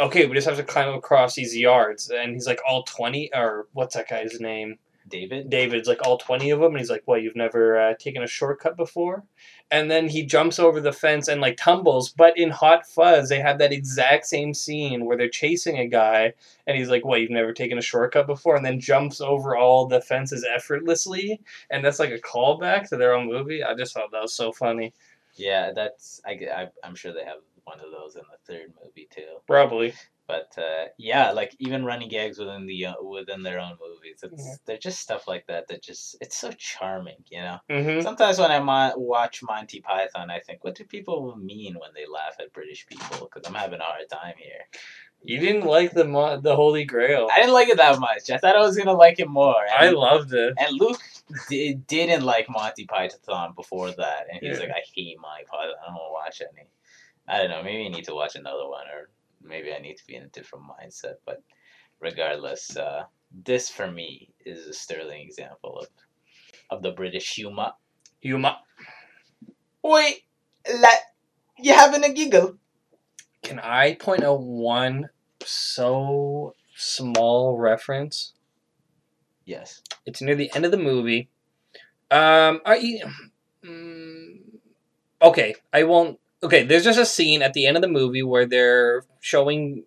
okay, 0.00 0.26
we 0.26 0.34
just 0.34 0.48
have 0.48 0.56
to 0.56 0.64
climb 0.64 0.94
across 0.94 1.34
these 1.34 1.56
yards. 1.56 2.10
And 2.10 2.32
he's 2.32 2.46
like, 2.46 2.60
all 2.66 2.82
20, 2.84 3.30
or 3.34 3.68
what's 3.72 3.94
that 3.94 4.08
guy's 4.08 4.40
name? 4.40 4.78
David. 5.08 5.50
David's 5.50 5.88
like, 5.88 6.06
all 6.06 6.18
20 6.18 6.50
of 6.50 6.60
them. 6.60 6.72
And 6.72 6.78
he's 6.78 6.90
like, 6.90 7.02
well, 7.06 7.18
you've 7.18 7.36
never 7.36 7.78
uh, 7.78 7.94
taken 7.98 8.22
a 8.22 8.28
shortcut 8.28 8.76
before? 8.76 9.24
And 9.72 9.90
then 9.90 10.08
he 10.08 10.24
jumps 10.24 10.58
over 10.58 10.80
the 10.80 10.92
fence 10.92 11.28
and 11.28 11.40
like 11.40 11.56
tumbles. 11.56 12.10
But 12.10 12.38
in 12.38 12.50
Hot 12.50 12.86
Fuzz, 12.86 13.28
they 13.28 13.40
have 13.40 13.58
that 13.58 13.72
exact 13.72 14.26
same 14.26 14.54
scene 14.54 15.04
where 15.04 15.16
they're 15.16 15.28
chasing 15.28 15.78
a 15.78 15.86
guy 15.86 16.32
and 16.66 16.76
he's 16.76 16.88
like, 16.88 17.04
well, 17.04 17.18
You've 17.18 17.30
never 17.30 17.52
taken 17.52 17.78
a 17.78 17.82
shortcut 17.82 18.26
before?" 18.26 18.56
And 18.56 18.64
then 18.64 18.80
jumps 18.80 19.20
over 19.20 19.56
all 19.56 19.86
the 19.86 20.00
fences 20.00 20.46
effortlessly, 20.48 21.40
and 21.70 21.84
that's 21.84 21.98
like 21.98 22.10
a 22.10 22.18
callback 22.18 22.88
to 22.88 22.96
their 22.96 23.14
own 23.14 23.26
movie. 23.26 23.62
I 23.62 23.74
just 23.74 23.94
thought 23.94 24.10
that 24.12 24.22
was 24.22 24.34
so 24.34 24.52
funny. 24.52 24.92
Yeah, 25.34 25.72
that's 25.72 26.20
I, 26.26 26.32
I 26.32 26.68
I'm 26.84 26.94
sure 26.94 27.12
they 27.12 27.24
have 27.24 27.38
one 27.64 27.80
of 27.80 27.90
those 27.90 28.16
in 28.16 28.22
the 28.30 28.52
third 28.52 28.72
movie 28.84 29.08
too. 29.14 29.38
Probably. 29.46 29.94
But 30.26 30.52
uh, 30.58 30.86
yeah, 30.96 31.32
like 31.32 31.56
even 31.58 31.84
running 31.84 32.08
gags 32.08 32.38
within 32.38 32.64
the 32.66 32.86
uh, 32.86 32.94
within 33.02 33.42
their 33.42 33.58
own 33.58 33.76
movies, 33.80 34.20
it's 34.22 34.44
Yeah. 34.46 34.54
they're 34.64 34.78
just 34.78 35.00
stuff 35.00 35.26
like 35.26 35.44
that 35.48 35.66
that 35.68 35.82
just 35.82 36.16
it's 36.20 36.36
so 36.36 36.52
charming, 36.52 37.24
you 37.28 37.40
know. 37.40 37.58
hmm 37.68 38.00
Sometimes 38.00 38.38
when 38.38 38.52
I 38.52 38.60
mo- 38.60 38.96
watch 38.96 39.42
Monty 39.42 39.80
Python, 39.80 40.30
I 40.30 40.38
think, 40.38 40.62
what 40.62 40.76
do 40.76 40.84
people 40.84 41.34
mean 41.36 41.74
when 41.80 41.90
they 41.96 42.06
laugh 42.06 42.36
at 42.38 42.52
British 42.52 42.86
people? 42.86 43.28
Because 43.32 43.48
I'm 43.48 43.54
having 43.58 43.80
a 43.80 43.84
hard 43.84 44.08
time 44.08 44.34
here. 44.38 44.60
You 45.22 45.38
didn't 45.40 45.66
like 45.66 45.92
the 45.92 46.04
mo- 46.04 46.40
the 46.40 46.54
Holy 46.54 46.84
Grail. 46.84 47.28
I 47.32 47.40
didn't 47.40 47.52
like 47.52 47.68
it 47.68 47.76
that 47.78 47.98
much. 47.98 48.30
I 48.30 48.38
thought 48.38 48.56
I 48.56 48.60
was 48.60 48.76
gonna 48.78 48.94
like 48.94 49.18
it 49.18 49.28
more. 49.28 49.56
I 49.76 49.90
loved 49.90 50.32
it. 50.32 50.54
and 50.58 50.78
Luke 50.78 51.02
did, 51.48 51.86
didn't 51.88 52.22
like 52.24 52.48
Monty 52.48 52.86
Python 52.86 53.52
before 53.56 53.90
that, 53.90 54.26
and 54.30 54.38
he's 54.40 54.58
Yeah. 54.58 54.60
like, 54.66 54.70
I 54.70 54.82
hate 54.94 55.18
Monty 55.20 55.44
Python. 55.50 55.74
I 55.82 55.86
don't 55.86 55.94
want 55.96 56.08
to 56.08 56.12
watch 56.12 56.42
any. 56.56 56.68
I 57.30 57.38
don't 57.38 57.50
know. 57.50 57.62
Maybe 57.62 57.86
I 57.86 57.88
need 57.88 58.04
to 58.04 58.14
watch 58.14 58.34
another 58.34 58.68
one, 58.68 58.86
or 58.92 59.10
maybe 59.42 59.72
I 59.72 59.78
need 59.78 59.96
to 59.96 60.06
be 60.06 60.16
in 60.16 60.24
a 60.24 60.28
different 60.28 60.64
mindset. 60.64 61.14
But 61.24 61.42
regardless, 62.00 62.76
uh, 62.76 63.04
this 63.44 63.68
for 63.68 63.90
me 63.90 64.30
is 64.44 64.66
a 64.66 64.72
sterling 64.72 65.22
example 65.22 65.78
of 65.78 65.86
of 66.70 66.82
the 66.82 66.90
British 66.90 67.34
humor. 67.34 67.72
Yuma. 68.20 68.58
Wait, 69.82 70.24
like 70.80 71.00
you 71.58 71.72
having 71.72 72.04
a 72.04 72.12
giggle? 72.12 72.56
Can 73.42 73.58
I 73.60 73.94
point 73.94 74.24
out 74.24 74.42
one 74.42 75.08
so 75.44 76.54
small 76.76 77.56
reference? 77.56 78.34
Yes. 79.44 79.82
It's 80.04 80.20
near 80.20 80.34
the 80.34 80.50
end 80.54 80.64
of 80.64 80.70
the 80.70 80.76
movie. 80.76 81.28
Um, 82.10 82.60
are 82.64 82.76
you? 82.76 83.04
Mm, 83.64 84.40
okay, 85.22 85.54
I 85.72 85.84
won't. 85.84 86.18
Okay, 86.42 86.62
there's 86.62 86.84
just 86.84 86.98
a 86.98 87.04
scene 87.04 87.42
at 87.42 87.52
the 87.52 87.66
end 87.66 87.76
of 87.76 87.82
the 87.82 87.88
movie 87.88 88.22
where 88.22 88.46
they're 88.46 89.04
showing. 89.20 89.84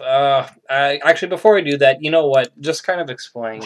Uh, 0.00 0.48
I 0.68 1.00
actually 1.04 1.28
before 1.28 1.56
I 1.56 1.60
do 1.60 1.76
that, 1.78 2.02
you 2.02 2.10
know 2.10 2.26
what? 2.26 2.58
Just 2.60 2.84
kind 2.84 3.00
of 3.00 3.10
explain. 3.10 3.62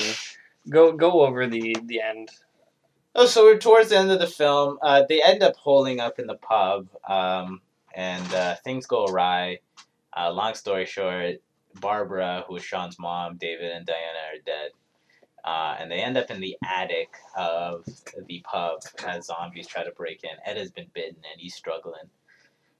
Go 0.68 0.92
go 0.92 1.24
over 1.24 1.46
the 1.46 1.76
the 1.84 2.00
end. 2.00 2.30
Oh, 3.14 3.24
so 3.24 3.44
we're 3.44 3.58
towards 3.58 3.88
the 3.88 3.96
end 3.96 4.10
of 4.10 4.18
the 4.18 4.26
film. 4.26 4.78
Uh, 4.82 5.04
they 5.08 5.22
end 5.22 5.42
up 5.42 5.56
holding 5.56 6.00
up 6.00 6.18
in 6.18 6.26
the 6.26 6.34
pub, 6.34 6.88
um, 7.08 7.62
and 7.94 8.34
uh, 8.34 8.56
things 8.56 8.86
go 8.86 9.06
awry. 9.06 9.60
Uh, 10.14 10.30
long 10.32 10.54
story 10.54 10.84
short, 10.84 11.36
Barbara, 11.80 12.44
who 12.46 12.56
is 12.56 12.62
Shaun's 12.62 12.98
mom, 12.98 13.38
David, 13.38 13.70
and 13.70 13.86
Diana 13.86 14.18
are 14.34 14.42
dead. 14.44 14.70
Uh, 15.46 15.76
and 15.78 15.90
they 15.90 16.00
end 16.00 16.16
up 16.16 16.30
in 16.30 16.40
the 16.40 16.56
attic 16.64 17.14
of 17.36 17.86
the 18.26 18.40
pub 18.44 18.80
as 19.06 19.26
zombies 19.26 19.68
try 19.68 19.84
to 19.84 19.92
break 19.92 20.24
in. 20.24 20.30
Ed 20.44 20.56
has 20.56 20.72
been 20.72 20.88
bitten 20.92 21.18
and 21.30 21.40
he's 21.40 21.54
struggling. 21.54 22.10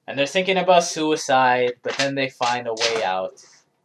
And 0.09 0.19
they're 0.19 0.27
thinking 0.27 0.57
about 0.57 0.83
suicide, 0.85 1.75
but 1.83 1.97
then 1.97 2.17
they 2.17 2.29
find 2.29 2.67
a 2.67 2.75
way 2.75 3.05
out 3.05 3.41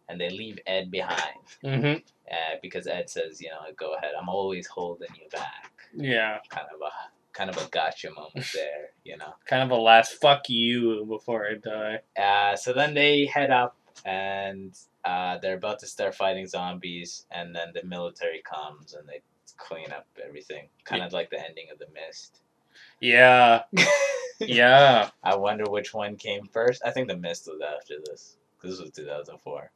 and 0.09 0.19
they 0.19 0.29
leave 0.29 0.57
Ed 0.65 0.89
behind. 0.89 1.37
Mm-hmm. 1.63 1.99
Uh, 2.31 2.55
because 2.61 2.87
Ed 2.87 3.09
says, 3.09 3.39
you 3.39 3.49
know, 3.49 3.59
go 3.77 3.93
ahead, 3.95 4.11
I'm 4.19 4.29
always 4.29 4.65
holding 4.65 5.09
you 5.15 5.27
back 5.29 5.71
Yeah, 5.93 6.37
kind 6.49 6.67
of 6.73 6.81
a 6.81 6.89
kind 7.33 7.49
of 7.49 7.57
a 7.57 7.69
gotcha 7.69 8.09
moment 8.11 8.47
there, 8.53 8.89
you 9.03 9.17
know. 9.17 9.33
kind 9.45 9.63
of 9.63 9.71
a 9.77 9.81
last 9.81 10.13
fuck 10.21 10.49
you 10.49 11.05
before 11.05 11.45
I 11.47 11.55
die. 11.55 11.99
Uh, 12.21 12.55
so 12.55 12.73
then 12.73 12.93
they 12.93 13.25
head 13.25 13.51
up 13.51 13.75
and 14.05 14.77
uh, 15.03 15.37
they're 15.39 15.55
about 15.57 15.79
to 15.79 15.87
start 15.87 16.15
fighting 16.15 16.47
zombies, 16.47 17.25
and 17.31 17.55
then 17.55 17.69
the 17.73 17.83
military 17.83 18.41
comes 18.43 18.93
and 18.93 19.07
they 19.07 19.21
clean 19.57 19.91
up 19.91 20.07
everything, 20.25 20.67
kind 20.85 21.03
of 21.03 21.13
like 21.13 21.29
the 21.29 21.39
ending 21.39 21.67
of 21.71 21.79
the 21.79 21.87
Mist. 21.93 22.41
Yeah, 22.99 23.63
yeah. 24.39 25.09
I 25.23 25.35
wonder 25.35 25.65
which 25.69 25.93
one 25.93 26.15
came 26.15 26.47
first. 26.47 26.81
I 26.85 26.91
think 26.91 27.07
the 27.07 27.17
Mist 27.17 27.47
was 27.47 27.61
after 27.61 27.95
this. 28.05 28.37
This 28.63 28.79
was 28.79 28.91
2004. 28.91 29.71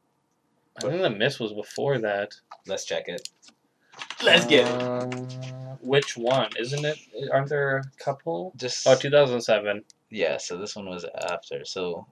I 0.78 0.80
think 0.88 1.02
the 1.02 1.10
Mist 1.10 1.40
was 1.40 1.52
before 1.52 1.98
that. 1.98 2.34
Let's 2.66 2.84
check 2.84 3.08
it. 3.08 3.28
Let's 4.22 4.46
get 4.46 4.66
it. 4.66 4.82
Um, 4.82 5.10
Which 5.80 6.16
one? 6.16 6.50
Isn't 6.58 6.84
it? 6.84 6.98
Aren't 7.32 7.48
there 7.48 7.78
a 7.78 7.82
couple? 8.02 8.52
Just 8.56 8.86
Oh, 8.86 8.94
2007. 8.94 9.84
yeah. 10.10 10.36
So 10.36 10.56
this 10.58 10.76
one 10.76 10.86
was 10.86 11.04
after. 11.30 11.64
So. 11.64 12.06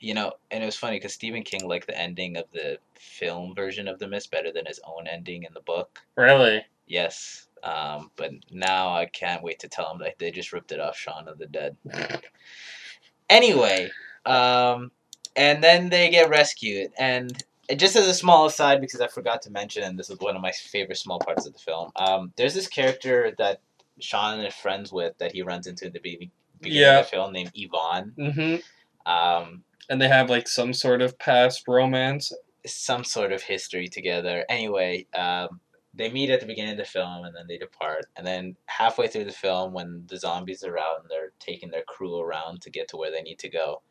You 0.00 0.14
know, 0.14 0.32
and 0.50 0.62
it 0.62 0.66
was 0.66 0.76
funny 0.76 0.96
because 0.96 1.12
Stephen 1.12 1.42
King 1.42 1.68
liked 1.68 1.86
the 1.86 1.98
ending 1.98 2.36
of 2.36 2.44
the 2.52 2.78
film 2.98 3.54
version 3.54 3.86
of 3.86 3.98
The 3.98 4.08
Mist 4.08 4.30
better 4.30 4.50
than 4.50 4.64
his 4.66 4.80
own 4.84 5.06
ending 5.06 5.42
in 5.42 5.52
the 5.52 5.60
book. 5.60 6.00
Really? 6.16 6.64
Yes. 6.86 7.48
Um, 7.62 8.10
but 8.16 8.30
now 8.50 8.94
I 8.94 9.04
can't 9.06 9.42
wait 9.42 9.58
to 9.60 9.68
tell 9.68 9.92
him 9.92 9.98
that 9.98 10.18
they 10.18 10.30
just 10.30 10.52
ripped 10.54 10.72
it 10.72 10.80
off 10.80 10.96
Shaun 10.96 11.28
of 11.28 11.36
the 11.38 11.46
Dead. 11.46 11.76
Anyway, 13.28 13.90
um, 14.26 14.90
and 15.36 15.62
then 15.62 15.88
they 15.90 16.10
get 16.10 16.28
rescued. 16.30 16.90
And 16.98 17.42
just 17.76 17.94
as 17.94 18.08
a 18.08 18.14
small 18.14 18.46
aside, 18.46 18.80
because 18.80 19.00
I 19.00 19.06
forgot 19.06 19.42
to 19.42 19.50
mention, 19.50 19.82
and 19.84 19.98
this 19.98 20.10
is 20.10 20.18
one 20.18 20.34
of 20.34 20.42
my 20.42 20.52
favorite 20.52 20.98
small 20.98 21.18
parts 21.20 21.46
of 21.46 21.52
the 21.52 21.58
film, 21.58 21.92
um, 21.96 22.32
there's 22.36 22.54
this 22.54 22.66
character 22.66 23.34
that 23.38 23.60
Shaun 24.00 24.40
is 24.40 24.54
friends 24.54 24.90
with 24.92 25.16
that 25.18 25.32
he 25.32 25.42
runs 25.42 25.66
into 25.66 25.86
in 25.86 25.92
the 25.92 26.00
beginning 26.00 26.30
Yeah. 26.62 27.00
of 27.00 27.04
the 27.06 27.10
film 27.10 27.32
named 27.32 27.52
Yvonne. 27.54 28.14
Mm-hmm. 28.18 29.10
Um, 29.10 29.62
And 29.88 30.00
they 30.00 30.08
have 30.08 30.30
like 30.30 30.48
some 30.48 30.72
sort 30.72 31.02
of 31.02 31.18
past 31.18 31.66
romance. 31.66 32.32
some 32.66 33.04
sort 33.04 33.32
of 33.32 33.42
history 33.42 33.88
together. 33.88 34.44
Anyway, 34.48 35.06
um, 35.14 35.60
they 35.94 36.10
meet 36.10 36.30
at 36.30 36.40
the 36.40 36.46
beginning 36.46 36.72
of 36.72 36.78
the 36.78 36.84
film 36.84 37.24
and 37.24 37.34
then 37.34 37.46
they 37.48 37.58
depart. 37.58 38.06
And 38.16 38.26
then 38.26 38.56
halfway 38.66 39.08
through 39.08 39.24
the 39.24 39.32
film, 39.32 39.72
when 39.72 40.04
the 40.08 40.18
zombies 40.18 40.62
are 40.62 40.78
out 40.78 41.00
and 41.00 41.10
they're 41.10 41.32
taking 41.40 41.70
their 41.70 41.82
crew 41.82 42.20
around 42.20 42.62
to 42.62 42.70
get 42.70 42.88
to 42.88 42.96
where 42.96 43.10
they 43.10 43.22
need 43.22 43.38
to 43.40 43.48
go, 43.48 43.82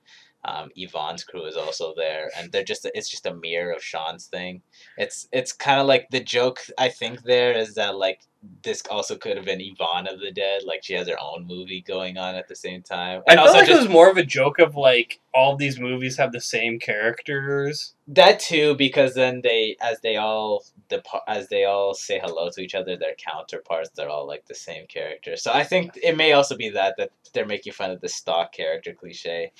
um, 0.45 0.69
Yvonne's 0.75 1.23
crew 1.23 1.45
is 1.45 1.57
also 1.57 1.93
there, 1.97 2.29
and 2.37 2.51
they're 2.51 2.63
just 2.63 2.89
it's 2.93 3.09
just 3.09 3.25
a 3.25 3.33
mirror 3.35 3.73
of 3.73 3.83
Shaun's 3.83 4.27
thing. 4.27 4.61
It's 4.97 5.27
it's 5.33 5.51
kind 5.51 5.81
of 5.81 5.87
like 5.87 6.09
the 6.11 6.21
joke 6.21 6.61
I 6.77 6.89
think 6.89 7.23
there 7.23 7.51
is 7.51 7.75
that 7.75 7.97
like 7.97 8.21
this 8.63 8.81
also 8.89 9.17
could 9.17 9.35
have 9.35 9.45
been 9.45 9.59
Yvonne 9.61 10.07
of 10.07 10.19
the 10.19 10.31
Dead, 10.31 10.63
like 10.65 10.83
she 10.83 10.93
has 10.93 11.07
her 11.07 11.19
own 11.19 11.45
movie 11.45 11.81
going 11.81 12.17
on 12.17 12.35
at 12.35 12.47
the 12.47 12.55
same 12.55 12.81
time. 12.81 13.21
I 13.27 13.31
And 13.31 13.37
felt 13.37 13.47
also 13.47 13.59
like 13.59 13.67
just 13.67 13.79
it 13.79 13.83
was 13.83 13.91
more 13.91 14.09
of 14.09 14.17
a 14.17 14.23
joke 14.23 14.59
of 14.59 14.75
like 14.75 15.19
all 15.33 15.57
these 15.57 15.79
movies 15.79 16.17
have 16.17 16.31
the 16.31 16.39
same 16.39 16.79
characters. 16.79 17.95
That 18.07 18.39
too, 18.39 18.75
because 18.75 19.13
then 19.13 19.41
they, 19.41 19.75
as 19.81 19.99
they 20.01 20.15
all 20.15 20.63
depart, 20.87 21.23
as 21.27 21.49
they 21.49 21.65
all 21.65 21.93
say 21.93 22.19
hello 22.23 22.49
to 22.51 22.61
each 22.61 22.75
other, 22.75 22.95
their 22.95 23.15
counterparts, 23.15 23.89
they're 23.95 24.09
all 24.09 24.25
like 24.25 24.45
the 24.45 24.55
same 24.55 24.87
character. 24.87 25.35
So 25.35 25.51
I 25.53 25.63
think 25.63 25.97
it 26.01 26.15
may 26.15 26.31
also 26.31 26.55
be 26.55 26.69
that 26.69 26.95
that 26.97 27.11
they're 27.33 27.45
making 27.45 27.73
fun 27.73 27.91
of 27.91 27.99
the 27.99 28.09
stock 28.09 28.53
character 28.53 28.93
cliche. 28.93 29.51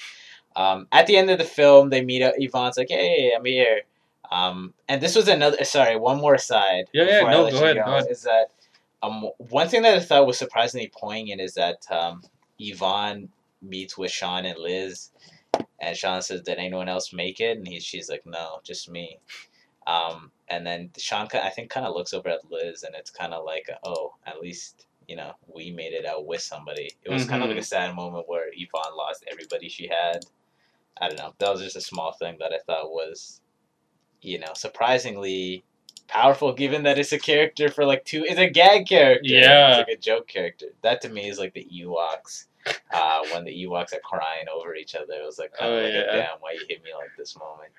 Um, 0.55 0.87
at 0.91 1.05
the 1.05 1.17
end 1.17 1.29
of 1.29 1.37
the 1.37 1.43
film, 1.45 1.89
they 1.89 2.03
meet 2.03 2.23
up. 2.23 2.33
Yvonne's 2.37 2.77
like, 2.77 2.89
"Hey, 2.89 3.33
I'm 3.35 3.45
here," 3.45 3.81
um, 4.31 4.73
and 4.87 5.01
this 5.01 5.15
was 5.15 5.27
another. 5.27 5.63
Sorry, 5.63 5.95
one 5.95 6.19
more 6.19 6.37
side. 6.37 6.85
Yeah, 6.93 7.03
yeah, 7.03 7.21
no, 7.21 7.49
go 7.51 7.57
ahead, 7.57 7.75
go 7.77 7.93
ahead. 7.93 8.07
Is 8.09 8.23
that 8.23 8.51
um, 9.01 9.29
one 9.37 9.69
thing 9.69 9.81
that 9.83 9.95
I 9.95 9.99
thought 9.99 10.27
was 10.27 10.37
surprisingly 10.37 10.91
poignant 10.95 11.41
is 11.41 11.53
that 11.55 11.85
um, 11.91 12.21
Yvonne 12.57 13.29
meets 13.61 13.97
with 13.97 14.11
Shaun 14.11 14.45
and 14.45 14.57
Liz, 14.59 15.09
and 15.79 15.95
Shaun 15.95 16.21
says, 16.21 16.41
"Did 16.41 16.57
anyone 16.57 16.89
else 16.89 17.13
make 17.13 17.39
it?" 17.39 17.57
And 17.57 17.67
he, 17.67 17.79
she's 17.79 18.09
like, 18.09 18.25
"No, 18.25 18.59
just 18.63 18.89
me." 18.89 19.19
Um, 19.87 20.31
and 20.49 20.65
then 20.65 20.91
Shaun, 20.97 21.27
I 21.33 21.49
think, 21.49 21.69
kind 21.69 21.85
of 21.85 21.95
looks 21.95 22.13
over 22.13 22.29
at 22.29 22.51
Liz, 22.51 22.83
and 22.83 22.95
it's 22.95 23.11
kind 23.11 23.33
of 23.33 23.45
like, 23.45 23.69
"Oh, 23.83 24.15
at 24.25 24.41
least 24.41 24.85
you 25.07 25.15
know 25.15 25.33
we 25.53 25.71
made 25.71 25.93
it 25.93 26.05
out 26.05 26.25
with 26.25 26.41
somebody." 26.41 26.91
It 27.03 27.11
was 27.11 27.25
kind 27.25 27.41
of 27.43 27.49
like 27.49 27.57
a 27.57 27.63
sad 27.63 27.95
moment 27.95 28.27
where 28.27 28.47
Yvonne 28.53 28.97
lost 28.97 29.25
everybody 29.31 29.69
she 29.69 29.87
had. 29.87 30.25
I 31.01 31.07
don't 31.07 31.19
know. 31.19 31.33
That 31.39 31.51
was 31.51 31.61
just 31.61 31.77
a 31.77 31.81
small 31.81 32.11
thing 32.11 32.37
that 32.39 32.51
I 32.51 32.59
thought 32.65 32.91
was 32.91 33.39
you 34.21 34.39
know, 34.39 34.53
surprisingly 34.53 35.63
powerful 36.09 36.51
given 36.53 36.83
that 36.83 36.99
it's 36.99 37.11
a 37.13 37.19
character 37.19 37.69
for 37.69 37.85
like 37.85 38.03
two 38.05 38.25
it's 38.27 38.39
a 38.39 38.49
gag 38.49 38.87
character. 38.87 39.21
Yeah. 39.23 39.69
It's 39.79 39.87
like 39.87 39.97
a 39.97 40.01
joke 40.01 40.27
character. 40.27 40.67
That 40.81 41.01
to 41.01 41.09
me 41.09 41.29
is 41.29 41.39
like 41.39 41.53
the 41.53 41.67
Ewoks. 41.73 42.45
Uh, 42.93 43.21
when 43.33 43.45
the 43.45 43.65
Ewoks 43.65 43.93
are 43.93 44.01
crying 44.03 44.45
over 44.53 44.75
each 44.75 44.93
other, 44.95 45.13
it 45.13 45.25
was 45.25 45.39
like 45.39 45.53
kind 45.53 45.71
of 45.71 45.79
Oh, 45.79 45.83
like 45.83 45.93
yeah. 45.93 45.99
a 46.01 46.15
damn 46.17 46.39
why 46.41 46.51
you 46.53 46.59
hit 46.67 46.83
me 46.83 46.89
like 46.93 47.09
this 47.17 47.37
moment. 47.37 47.71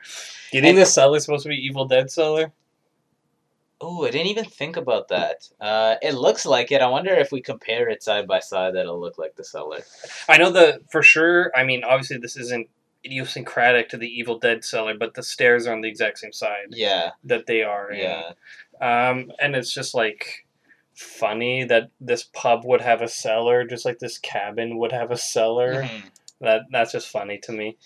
Do 0.51 0.59
you 0.59 0.63
think 0.63 0.79
the 0.79 0.87
cellar's 0.87 1.25
supposed 1.25 1.43
to 1.43 1.49
be 1.51 1.57
Evil 1.57 1.85
Dead 1.85 2.11
cellar? 2.11 2.51
Oh, 3.83 4.05
I 4.07 4.11
didn't 4.11 4.27
even 4.27 4.45
think 4.45 4.77
about 4.77 5.09
that. 5.09 5.49
Uh, 5.61 5.95
it 6.03 6.13
looks 6.15 6.45
like 6.45 6.71
it. 6.71 6.83
I 6.83 6.87
wonder 6.89 7.13
if 7.15 7.33
we 7.33 7.41
compare 7.41 7.89
it 7.89 8.03
side 8.03 8.27
by 8.27 8.41
side, 8.41 8.75
that'll 8.75 9.01
look 9.01 9.17
like 9.17 9.37
the 9.37 9.45
cellar. 9.45 9.81
I 10.29 10.37
know 10.37 10.51
the 10.51 10.81
for 10.91 11.03
sure. 11.03 11.51
I 11.57 11.65
mean, 11.65 11.83
obviously, 11.85 12.19
this 12.19 12.37
isn't 12.37 12.69
idiosyncratic 13.05 13.89
to 13.91 13.97
the 13.97 14.09
Evil 14.09 14.39
Dead 14.39 14.65
cellar, 14.65 14.95
but 14.95 15.15
the 15.15 15.23
stairs 15.23 15.67
are 15.67 15.73
on 15.73 15.81
the 15.81 15.89
exact 15.89 16.19
same 16.19 16.33
side 16.33 16.67
Yeah, 16.71 17.11
that 17.25 17.47
they 17.47 17.63
are. 17.63 17.91
in. 17.91 18.01
yeah. 18.01 18.33
Um, 18.81 19.33
and 19.41 19.55
it's 19.57 19.73
just 19.73 19.95
like 19.95 20.47
funny 20.95 21.65
that 21.65 21.91
this 22.01 22.25
pub 22.33 22.65
would 22.65 22.81
have 22.81 23.03
a 23.03 23.09
cellar, 23.09 23.65
just 23.65 23.85
like 23.85 23.99
this 23.99 24.19
cabin 24.19 24.79
would 24.79 24.93
have 24.93 25.11
a 25.11 25.17
cellar. 25.17 25.83
Mhm. 25.85 26.03
That 26.41 26.63
that's 26.71 26.93
just 26.93 27.09
funny 27.09 27.39
to 27.39 27.53
me. 27.53 27.77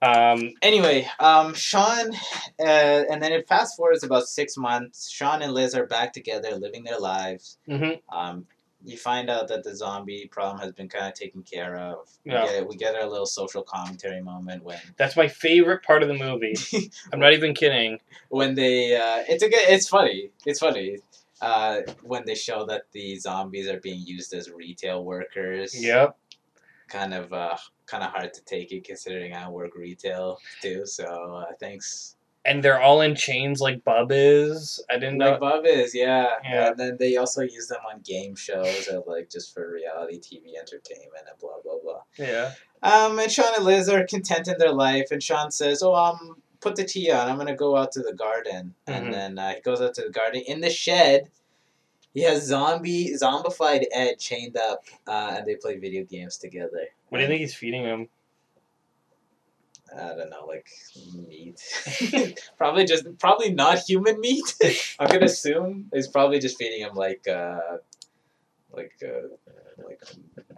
Um, 0.00 0.52
Anyway, 0.62 1.08
um, 1.18 1.54
Shaun, 1.54 2.14
uh, 2.60 2.62
and 3.10 3.20
then 3.22 3.32
it 3.32 3.48
fast 3.48 3.76
forwards 3.76 4.04
about 4.04 4.28
six 4.28 4.56
months. 4.56 5.10
Shaun 5.10 5.42
and 5.42 5.52
Liz 5.52 5.74
are 5.74 5.86
back 5.86 6.12
together, 6.12 6.54
living 6.54 6.84
their 6.84 6.98
lives. 6.98 7.58
mhm. 7.68 8.00
Um, 8.10 8.46
you 8.88 8.96
find 8.96 9.28
out 9.28 9.48
that 9.48 9.62
the 9.64 9.74
zombie 9.76 10.26
problem 10.30 10.58
has 10.58 10.72
been 10.72 10.88
kind 10.88 11.06
of 11.06 11.14
taken 11.14 11.42
care 11.42 11.76
of. 11.76 12.08
We, 12.24 12.32
get, 12.32 12.68
we 12.68 12.76
get 12.76 12.94
our 12.94 13.06
little 13.06 13.26
social 13.26 13.62
commentary 13.62 14.20
moment 14.22 14.64
when 14.64 14.78
That's 14.96 15.16
my 15.16 15.28
favorite 15.28 15.82
part 15.82 16.02
of 16.02 16.08
the 16.08 16.14
movie. 16.14 16.54
I'm 17.12 17.20
not 17.20 17.32
even 17.32 17.54
kidding. 17.54 17.98
when 18.28 18.54
they 18.54 18.96
uh, 18.96 19.24
it's 19.28 19.42
a 19.42 19.48
good 19.48 19.68
it's 19.68 19.88
funny 19.88 20.30
it's 20.46 20.60
funny 20.60 20.98
uh, 21.40 21.80
when 22.02 22.24
they 22.24 22.34
show 22.34 22.64
that 22.66 22.82
the 22.92 23.16
zombies 23.16 23.68
are 23.68 23.80
being 23.80 24.04
used 24.04 24.34
as 24.34 24.50
retail 24.50 25.04
workers. 25.04 25.80
Yep. 25.80 26.16
Kind 26.88 27.14
of 27.14 27.32
uh, 27.32 27.56
kind 27.86 28.02
of 28.02 28.10
hard 28.10 28.32
to 28.34 28.44
take 28.44 28.72
it 28.72 28.84
considering 28.84 29.34
I 29.34 29.48
work 29.48 29.76
retail 29.76 30.38
too. 30.62 30.86
So 30.86 31.04
uh, 31.04 31.52
thanks. 31.60 32.16
And 32.48 32.62
they're 32.62 32.80
all 32.80 33.00
in 33.02 33.14
chains 33.14 33.60
like 33.60 33.84
Bub 33.84 34.08
is. 34.10 34.82
I 34.90 34.94
didn't 34.94 35.18
know. 35.18 35.32
Like 35.32 35.40
Bob 35.40 35.66
is, 35.66 35.94
yeah. 35.94 36.28
Yeah. 36.42 36.68
And 36.68 36.78
then 36.78 36.96
they 36.98 37.16
also 37.16 37.42
use 37.42 37.68
them 37.68 37.80
on 37.92 38.00
game 38.00 38.34
shows 38.34 38.88
or 38.88 39.04
like 39.06 39.28
just 39.30 39.52
for 39.52 39.70
reality 39.70 40.18
TV 40.18 40.56
entertainment 40.58 41.24
and 41.28 41.38
blah 41.38 41.60
blah 41.62 41.78
blah. 41.82 42.00
Yeah. 42.18 42.52
Um, 42.82 43.18
and 43.18 43.30
Shaun 43.30 43.54
and 43.56 43.64
Liz 43.64 43.88
are 43.88 44.06
content 44.06 44.48
in 44.48 44.56
their 44.58 44.72
life, 44.72 45.08
and 45.10 45.22
Shaun 45.22 45.50
says, 45.50 45.82
"Oh, 45.82 45.94
um, 45.94 46.42
put 46.60 46.76
the 46.76 46.84
tea 46.84 47.10
on. 47.10 47.28
I'm 47.28 47.36
gonna 47.36 47.54
go 47.56 47.76
out 47.76 47.92
to 47.92 48.02
the 48.02 48.14
garden." 48.14 48.74
Mhm. 48.86 48.94
And 48.96 49.12
then 49.12 49.38
uh, 49.38 49.54
he 49.54 49.60
goes 49.60 49.80
out 49.80 49.94
to 49.94 50.02
the 50.02 50.10
garden. 50.10 50.42
In 50.46 50.60
the 50.60 50.70
shed, 50.70 51.30
he 52.14 52.22
has 52.22 52.44
zombie 52.46 53.12
zombified 53.14 53.84
Ed 53.92 54.18
chained 54.18 54.56
up, 54.56 54.84
uh, 55.06 55.34
and 55.36 55.46
they 55.46 55.56
play 55.56 55.76
video 55.76 56.04
games 56.04 56.38
together. 56.38 56.88
What 57.08 57.18
do 57.18 57.22
you 57.24 57.28
think 57.28 57.40
he's 57.40 57.54
feeding 57.54 57.82
him? 57.82 58.08
I 59.96 60.14
don't 60.14 60.30
know, 60.30 60.44
like 60.46 60.68
meat. 61.28 61.60
probably 62.58 62.84
just 62.84 63.06
probably 63.18 63.52
not 63.52 63.78
human 63.78 64.20
meat. 64.20 64.54
I'm 64.98 65.08
gonna 65.08 65.26
assume 65.26 65.90
he's 65.92 66.08
probably 66.08 66.38
just 66.38 66.58
feeding 66.58 66.80
him 66.80 66.94
like 66.94 67.26
uh, 67.26 67.78
like 68.70 68.92
uh, 69.02 69.28
like 69.84 70.00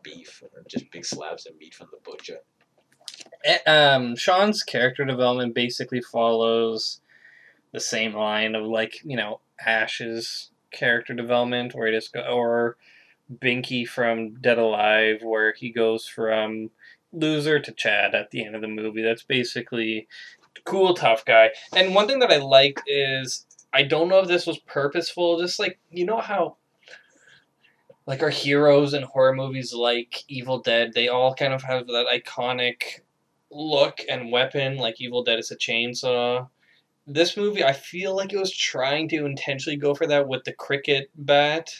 beef 0.02 0.42
or 0.42 0.62
just 0.68 0.90
big 0.90 1.04
slabs 1.04 1.46
of 1.46 1.56
meat 1.58 1.74
from 1.74 1.88
the 1.92 1.98
butcher. 2.10 2.38
Eh, 3.44 3.58
Um, 3.66 4.16
Shaun's 4.16 4.62
character 4.62 5.04
development 5.04 5.54
basically 5.54 6.00
follows 6.00 7.00
the 7.72 7.80
same 7.80 8.14
line 8.14 8.54
of 8.54 8.64
like 8.64 9.00
you 9.04 9.16
know 9.16 9.40
Ash's 9.64 10.50
character 10.72 11.14
development, 11.14 11.74
where 11.74 11.86
he 11.86 11.92
just 11.96 12.12
go, 12.12 12.20
or 12.22 12.76
Binky 13.32 13.86
from 13.86 14.34
Dead 14.40 14.58
Alive, 14.58 15.22
where 15.22 15.52
he 15.52 15.70
goes 15.70 16.06
from 16.06 16.70
loser 17.12 17.58
to 17.58 17.72
Chad 17.72 18.14
at 18.14 18.30
the 18.30 18.44
end 18.44 18.54
of 18.54 18.60
the 18.60 18.68
movie. 18.68 19.02
That's 19.02 19.22
basically 19.22 20.08
cool, 20.64 20.94
tough 20.94 21.24
guy. 21.24 21.50
And 21.74 21.94
one 21.94 22.06
thing 22.06 22.18
that 22.20 22.32
I 22.32 22.38
liked 22.38 22.82
is 22.86 23.46
I 23.72 23.82
don't 23.82 24.08
know 24.08 24.20
if 24.20 24.28
this 24.28 24.46
was 24.46 24.58
purposeful, 24.58 25.40
just 25.40 25.58
like 25.58 25.78
you 25.90 26.04
know 26.04 26.20
how 26.20 26.56
like 28.06 28.22
our 28.22 28.30
heroes 28.30 28.94
in 28.94 29.02
horror 29.02 29.34
movies 29.34 29.72
like 29.72 30.24
Evil 30.28 30.58
Dead, 30.58 30.92
they 30.94 31.08
all 31.08 31.34
kind 31.34 31.52
of 31.52 31.62
have 31.62 31.86
that 31.86 32.06
iconic 32.12 33.00
look 33.50 34.00
and 34.08 34.32
weapon, 34.32 34.76
like 34.76 35.00
Evil 35.00 35.22
Dead 35.22 35.38
is 35.38 35.50
a 35.50 35.56
chainsaw. 35.56 36.48
This 37.06 37.36
movie, 37.36 37.64
I 37.64 37.72
feel 37.72 38.16
like 38.16 38.32
it 38.32 38.38
was 38.38 38.52
trying 38.52 39.08
to 39.10 39.26
intentionally 39.26 39.76
go 39.76 39.94
for 39.94 40.06
that 40.06 40.28
with 40.28 40.44
the 40.44 40.52
cricket 40.52 41.10
bat. 41.14 41.72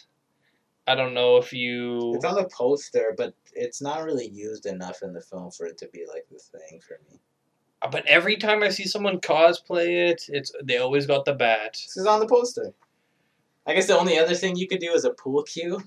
I 0.91 0.95
don't 0.95 1.15
know 1.15 1.37
if 1.37 1.53
you. 1.53 2.15
It's 2.15 2.25
on 2.25 2.35
the 2.35 2.49
poster, 2.49 3.15
but 3.17 3.35
it's 3.53 3.81
not 3.81 4.03
really 4.03 4.29
used 4.29 4.67
enough 4.67 5.03
in 5.03 5.13
the 5.13 5.21
film 5.21 5.51
for 5.51 5.67
it 5.67 5.79
to 5.79 5.89
be 5.89 6.05
like 6.13 6.27
the 6.31 6.39
thing 6.39 6.81
for 6.81 6.99
me. 7.09 7.21
But 7.91 8.05
every 8.07 8.37
time 8.37 8.63
I 8.63 8.69
see 8.69 8.85
someone 8.85 9.21
cosplay 9.21 10.11
it, 10.11 10.25
it's 10.29 10.53
they 10.63 10.79
always 10.79 11.07
got 11.07 11.25
the 11.25 11.33
bat. 11.33 11.73
This 11.73 11.97
is 11.97 12.07
on 12.07 12.21
the 12.21 12.27
poster. 12.27 12.75
I 13.67 13.75
guess 13.75 13.87
the 13.87 13.99
only 13.99 14.19
other 14.19 14.35
thing 14.35 14.57
you 14.57 14.67
could 14.67 14.81
do 14.81 14.93
is 14.93 15.05
a 15.05 15.11
pool 15.11 15.43
cue, 15.45 15.83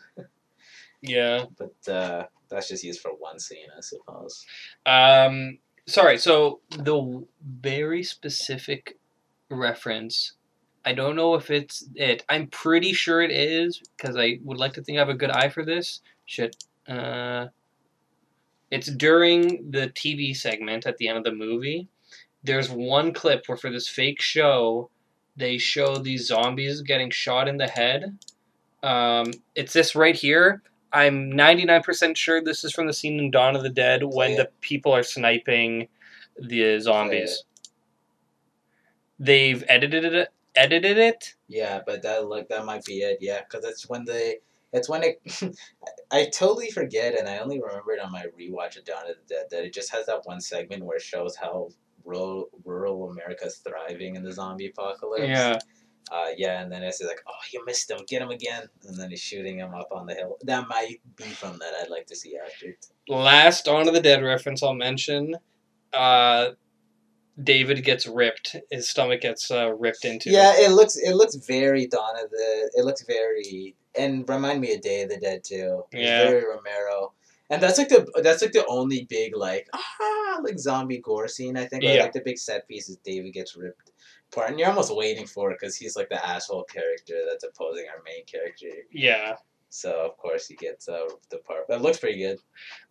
Yeah. 1.01 1.45
but 1.57 1.91
uh, 1.91 2.25
that's 2.49 2.69
just 2.69 2.83
used 2.83 3.01
for 3.01 3.11
one 3.11 3.39
scene, 3.39 3.67
I 3.77 3.81
suppose. 3.81 4.45
Um. 4.85 5.59
Sorry. 5.85 6.17
So 6.17 6.61
the 6.69 7.25
very 7.43 8.03
specific 8.03 8.97
reference. 9.49 10.33
I 10.85 10.93
don't 10.93 11.15
know 11.15 11.35
if 11.35 11.49
it's 11.49 11.87
it. 11.95 12.23
I'm 12.29 12.47
pretty 12.47 12.93
sure 12.93 13.21
it 13.21 13.31
is 13.31 13.81
because 13.95 14.17
I 14.17 14.39
would 14.43 14.57
like 14.57 14.73
to 14.73 14.81
think 14.83 14.97
I 14.97 15.01
have 15.01 15.09
a 15.09 15.13
good 15.13 15.31
eye 15.31 15.49
for 15.49 15.63
this. 15.65 16.01
Shit. 16.25 16.55
Uh. 16.87 17.47
It's 18.71 18.87
during 18.87 19.69
the 19.69 19.89
TV 19.89 20.35
segment 20.35 20.87
at 20.87 20.97
the 20.97 21.07
end 21.07 21.19
of 21.19 21.23
the 21.23 21.31
movie. 21.31 21.87
There's 22.43 22.71
one 22.71 23.13
clip 23.13 23.43
where 23.47 23.55
for 23.57 23.69
this 23.69 23.87
fake 23.87 24.19
show, 24.19 24.89
they 25.37 25.59
show 25.59 25.97
these 25.97 26.25
zombies 26.25 26.81
getting 26.81 27.11
shot 27.11 27.47
in 27.47 27.57
the 27.57 27.67
head. 27.67 28.17
Um, 28.81 29.31
it's 29.53 29.73
this 29.73 29.95
right 29.95 30.15
here. 30.15 30.63
I'm 30.91 31.31
99% 31.31 32.17
sure 32.17 32.43
this 32.43 32.63
is 32.63 32.73
from 32.73 32.87
the 32.87 32.93
scene 32.93 33.19
in 33.19 33.29
Dawn 33.29 33.55
of 33.55 33.61
the 33.61 33.69
Dead 33.69 34.01
when 34.03 34.31
Yeah. 34.31 34.37
the 34.37 34.49
people 34.61 34.91
are 34.91 35.03
sniping 35.03 35.87
the 36.39 36.79
zombies. 36.79 37.43
They've 39.19 39.63
edited 39.67 40.03
it. 40.15 40.29
Edited 40.55 40.97
it. 40.97 41.35
Yeah, 41.47 41.81
but 41.85 42.01
that 42.03 42.27
like 42.27 42.47
that 42.49 42.65
might 42.65 42.85
be 42.85 42.99
it. 42.99 43.17
Yeah, 43.21 43.41
because 43.41 43.65
it's 43.65 43.89
when 43.89 44.05
they. 44.05 44.37
It's 44.71 44.89
when 44.89 45.03
it. 45.03 45.21
I 46.11 46.25
totally 46.33 46.69
forget, 46.71 47.17
and 47.17 47.27
I 47.27 47.39
only 47.39 47.61
remember 47.61 47.93
it 47.93 47.99
on 47.99 48.11
my 48.11 48.25
rewatch 48.39 48.77
of 48.77 48.85
Dawn 48.85 49.09
of 49.09 49.15
the 49.17 49.35
Dead 49.35 49.45
that 49.51 49.65
it 49.65 49.73
just 49.73 49.91
has 49.91 50.05
that 50.07 50.25
one 50.25 50.41
segment 50.41 50.83
where 50.83 50.97
it 50.97 51.03
shows 51.03 51.35
how 51.35 51.69
rural 52.05 52.49
rural 52.65 53.09
America's 53.09 53.57
thriving 53.57 54.15
in 54.15 54.23
the 54.23 54.31
zombie 54.31 54.67
apocalypse. 54.67 55.27
Yeah. 55.27 55.59
Uh, 56.11 56.27
yeah, 56.37 56.61
and 56.61 56.71
then 56.71 56.83
it's 56.83 57.01
like, 57.01 57.21
oh, 57.27 57.33
you 57.53 57.63
missed 57.65 57.89
him, 57.89 57.99
get 58.07 58.21
him 58.21 58.29
again, 58.29 58.63
and 58.85 58.99
then 58.99 59.09
he's 59.09 59.21
shooting 59.21 59.57
him 59.57 59.73
up 59.73 59.87
on 59.91 60.05
the 60.05 60.13
hill. 60.13 60.37
That 60.43 60.67
might 60.67 60.99
be 61.15 61.23
from 61.23 61.57
that. 61.59 61.73
I'd 61.81 61.89
like 61.89 62.07
to 62.07 62.15
see 62.15 62.37
after. 62.37 62.77
Last 63.07 63.65
Dawn 63.65 63.87
of 63.87 63.93
the 63.93 64.01
Dead 64.01 64.21
reference 64.21 64.61
I'll 64.61 64.73
mention. 64.73 65.35
Uh, 65.93 66.49
David 67.41 67.83
gets 67.83 68.05
ripped. 68.07 68.55
His 68.69 68.89
stomach 68.89 69.21
gets 69.21 69.49
uh, 69.49 69.73
ripped 69.73 70.05
into. 70.05 70.29
Yeah, 70.29 70.53
it 70.55 70.71
looks 70.71 70.95
it 70.95 71.15
looks 71.15 71.35
very 71.35 71.87
Dawn 71.87 72.15
of 72.23 72.29
the. 72.29 72.71
It 72.75 72.85
looks 72.85 73.03
very 73.03 73.75
and 73.97 74.27
remind 74.29 74.61
me 74.61 74.73
of 74.73 74.81
Day 74.81 75.01
of 75.03 75.09
the 75.09 75.17
Dead 75.17 75.43
too. 75.43 75.83
It's 75.91 76.03
Yeah. 76.07 76.25
very 76.29 76.43
Romero. 76.45 77.13
And 77.49 77.61
that's 77.61 77.77
like 77.77 77.89
the 77.89 78.07
that's 78.23 78.41
like 78.41 78.51
the 78.51 78.65
only 78.67 79.05
big 79.09 79.35
like 79.35 79.67
ah 79.73 80.39
like 80.43 80.59
zombie 80.59 80.99
gore 80.99 81.27
scene 81.27 81.57
I 81.57 81.65
think. 81.65 81.83
Or, 81.83 81.87
Yeah. 81.87 82.03
Like 82.03 82.13
the 82.13 82.21
big 82.21 82.37
set 82.37 82.67
piece 82.67 82.89
is 82.89 82.97
David 82.97 83.33
gets 83.33 83.55
ripped 83.55 83.91
apart, 84.31 84.49
and 84.51 84.59
you're 84.59 84.69
almost 84.69 84.95
waiting 84.95 85.27
for 85.27 85.51
it 85.51 85.57
because 85.59 85.75
he's 85.75 85.95
like 85.95 86.09
the 86.09 86.23
asshole 86.25 86.63
character 86.63 87.15
that's 87.29 87.43
opposing 87.43 87.85
our 87.89 88.01
main 88.05 88.25
character. 88.25 88.67
Yeah. 88.91 89.35
So 89.69 89.91
of 90.05 90.17
course 90.17 90.47
he 90.47 90.55
gets 90.55 90.87
uh, 90.87 91.07
the 91.31 91.37
part, 91.39 91.67
but 91.67 91.77
it 91.77 91.81
looks 91.81 91.97
pretty 91.99 92.19
good. 92.19 92.39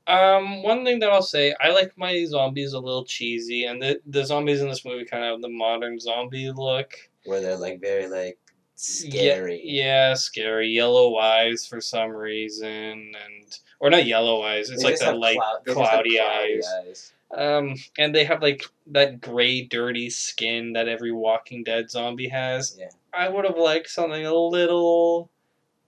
Um, 0.06 0.62
one 0.62 0.84
thing 0.84 0.98
that 1.00 1.10
I'll 1.10 1.22
say, 1.22 1.54
I 1.60 1.70
like 1.70 1.96
my 1.96 2.24
zombies 2.24 2.72
a 2.72 2.80
little 2.80 3.04
cheesy, 3.04 3.64
and 3.64 3.80
the 3.80 4.00
the 4.06 4.24
zombies 4.24 4.60
in 4.60 4.68
this 4.68 4.84
movie 4.84 5.04
kind 5.04 5.24
of 5.24 5.32
have 5.32 5.42
the 5.42 5.48
modern 5.48 6.00
zombie 6.00 6.50
look. 6.50 6.94
Where 7.24 7.40
they're 7.40 7.56
like 7.56 7.80
very 7.80 8.08
like 8.08 8.38
scary. 8.74 9.60
Yeah, 9.64 9.84
yeah, 10.08 10.14
scary. 10.14 10.68
Yellow 10.68 11.16
eyes 11.18 11.66
for 11.66 11.80
some 11.80 12.10
reason, 12.10 12.68
and 12.68 13.58
or 13.78 13.90
not 13.90 14.06
yellow 14.06 14.42
eyes. 14.42 14.70
It's 14.70 14.82
They 14.82 14.90
like 14.90 14.98
that 15.00 15.18
light 15.18 15.38
clou- 15.64 15.74
have 15.74 15.90
cloudy 15.90 16.20
eyes. 16.20 16.66
eyes. 16.84 17.12
Um, 17.34 17.76
and 17.96 18.14
they 18.14 18.24
have 18.24 18.42
like 18.42 18.64
that 18.88 19.20
gray, 19.20 19.62
dirty 19.62 20.10
skin 20.10 20.74
that 20.74 20.88
every 20.88 21.12
Walking 21.12 21.64
Dead 21.64 21.90
zombie 21.90 22.28
has. 22.28 22.76
Yeah. 22.78 22.90
I 23.14 23.28
would 23.28 23.44
have 23.44 23.56
liked 23.56 23.88
something 23.88 24.26
a 24.26 24.34
little 24.34 25.30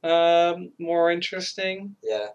um, 0.02 0.72
more 0.78 1.10
interesting. 1.10 1.96
Yeah. 2.02 2.28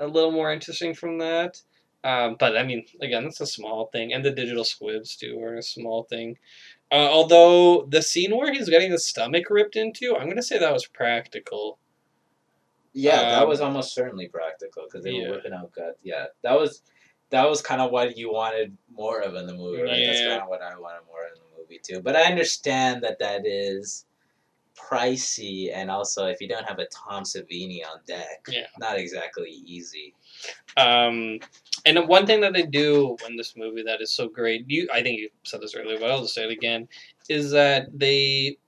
A 0.00 0.06
little 0.06 0.32
more 0.32 0.52
interesting 0.52 0.94
from 0.94 1.18
that. 1.18 1.60
Um, 2.02 2.36
but 2.40 2.56
I 2.56 2.64
mean, 2.64 2.86
again, 3.02 3.24
that's 3.24 3.40
a 3.42 3.46
small 3.46 3.86
thing, 3.92 4.12
and 4.12 4.24
the 4.24 4.30
digital 4.32 4.64
squibs 4.64 5.16
too 5.16 5.40
are 5.42 5.56
a 5.56 5.62
small 5.62 6.04
thing. 6.04 6.38
Uh, 6.90 7.08
although 7.10 7.84
the 7.86 8.02
scene 8.02 8.36
where 8.36 8.52
he's 8.52 8.68
getting 8.70 8.90
his 8.90 9.04
stomach 9.06 9.50
ripped 9.50 9.76
into, 9.76 10.16
I'm 10.16 10.28
gonna 10.28 10.42
say 10.42 10.58
that 10.58 10.72
was 10.72 10.86
practical. 10.86 11.78
Yeah, 12.92 13.16
that 13.30 13.42
Um, 13.42 13.48
was 13.48 13.60
almost 13.60 13.94
certainly 13.94 14.28
practical 14.28 14.84
because 14.84 15.04
they 15.04 15.12
yeah. 15.12 15.28
were 15.28 15.36
ripping 15.36 15.52
out 15.52 15.72
guts. 15.72 16.00
Yeah, 16.02 16.26
that 16.42 16.58
was 16.58 16.82
that 17.30 17.48
was 17.48 17.62
kind 17.62 17.80
of 17.80 17.92
what 17.92 18.16
you 18.16 18.32
wanted 18.32 18.76
more 18.90 19.20
of 19.20 19.34
in 19.36 19.46
the 19.46 19.54
movie, 19.54 19.82
right? 19.82 20.06
That's 20.06 20.20
kind 20.20 20.42
of 20.42 20.48
what 20.48 20.62
I 20.62 20.76
wanted 20.78 21.06
more 21.06 21.24
in 21.24 21.34
the 21.34 21.58
movie 21.60 21.80
too. 21.82 22.00
But 22.02 22.16
I 22.16 22.22
understand 22.24 23.02
that 23.04 23.18
that 23.20 23.46
is 23.46 24.06
pricey, 24.88 25.70
and 25.74 25.90
also 25.90 26.26
if 26.26 26.40
you 26.40 26.48
don't 26.48 26.66
have 26.66 26.78
a 26.78 26.86
Tom 26.86 27.24
Savini 27.24 27.80
on 27.84 28.00
deck, 28.06 28.46
Yeah. 28.48 28.66
not 28.78 28.98
exactly 28.98 29.50
easy. 29.50 30.14
Um, 30.76 31.38
and 31.86 32.08
one 32.08 32.26
thing 32.26 32.40
that 32.40 32.52
they 32.52 32.62
do 32.62 33.16
in 33.28 33.36
this 33.36 33.56
movie 33.56 33.82
that 33.82 34.00
is 34.00 34.12
so 34.12 34.28
great, 34.28 34.64
you 34.68 34.88
I 34.92 35.02
think 35.02 35.18
you 35.18 35.30
said 35.44 35.60
this 35.60 35.74
earlier, 35.74 35.98
but 35.98 36.10
I'll 36.10 36.22
just 36.22 36.34
say 36.34 36.44
it 36.44 36.50
again, 36.50 36.88
is 37.28 37.50
that 37.52 37.86
they 37.92 38.58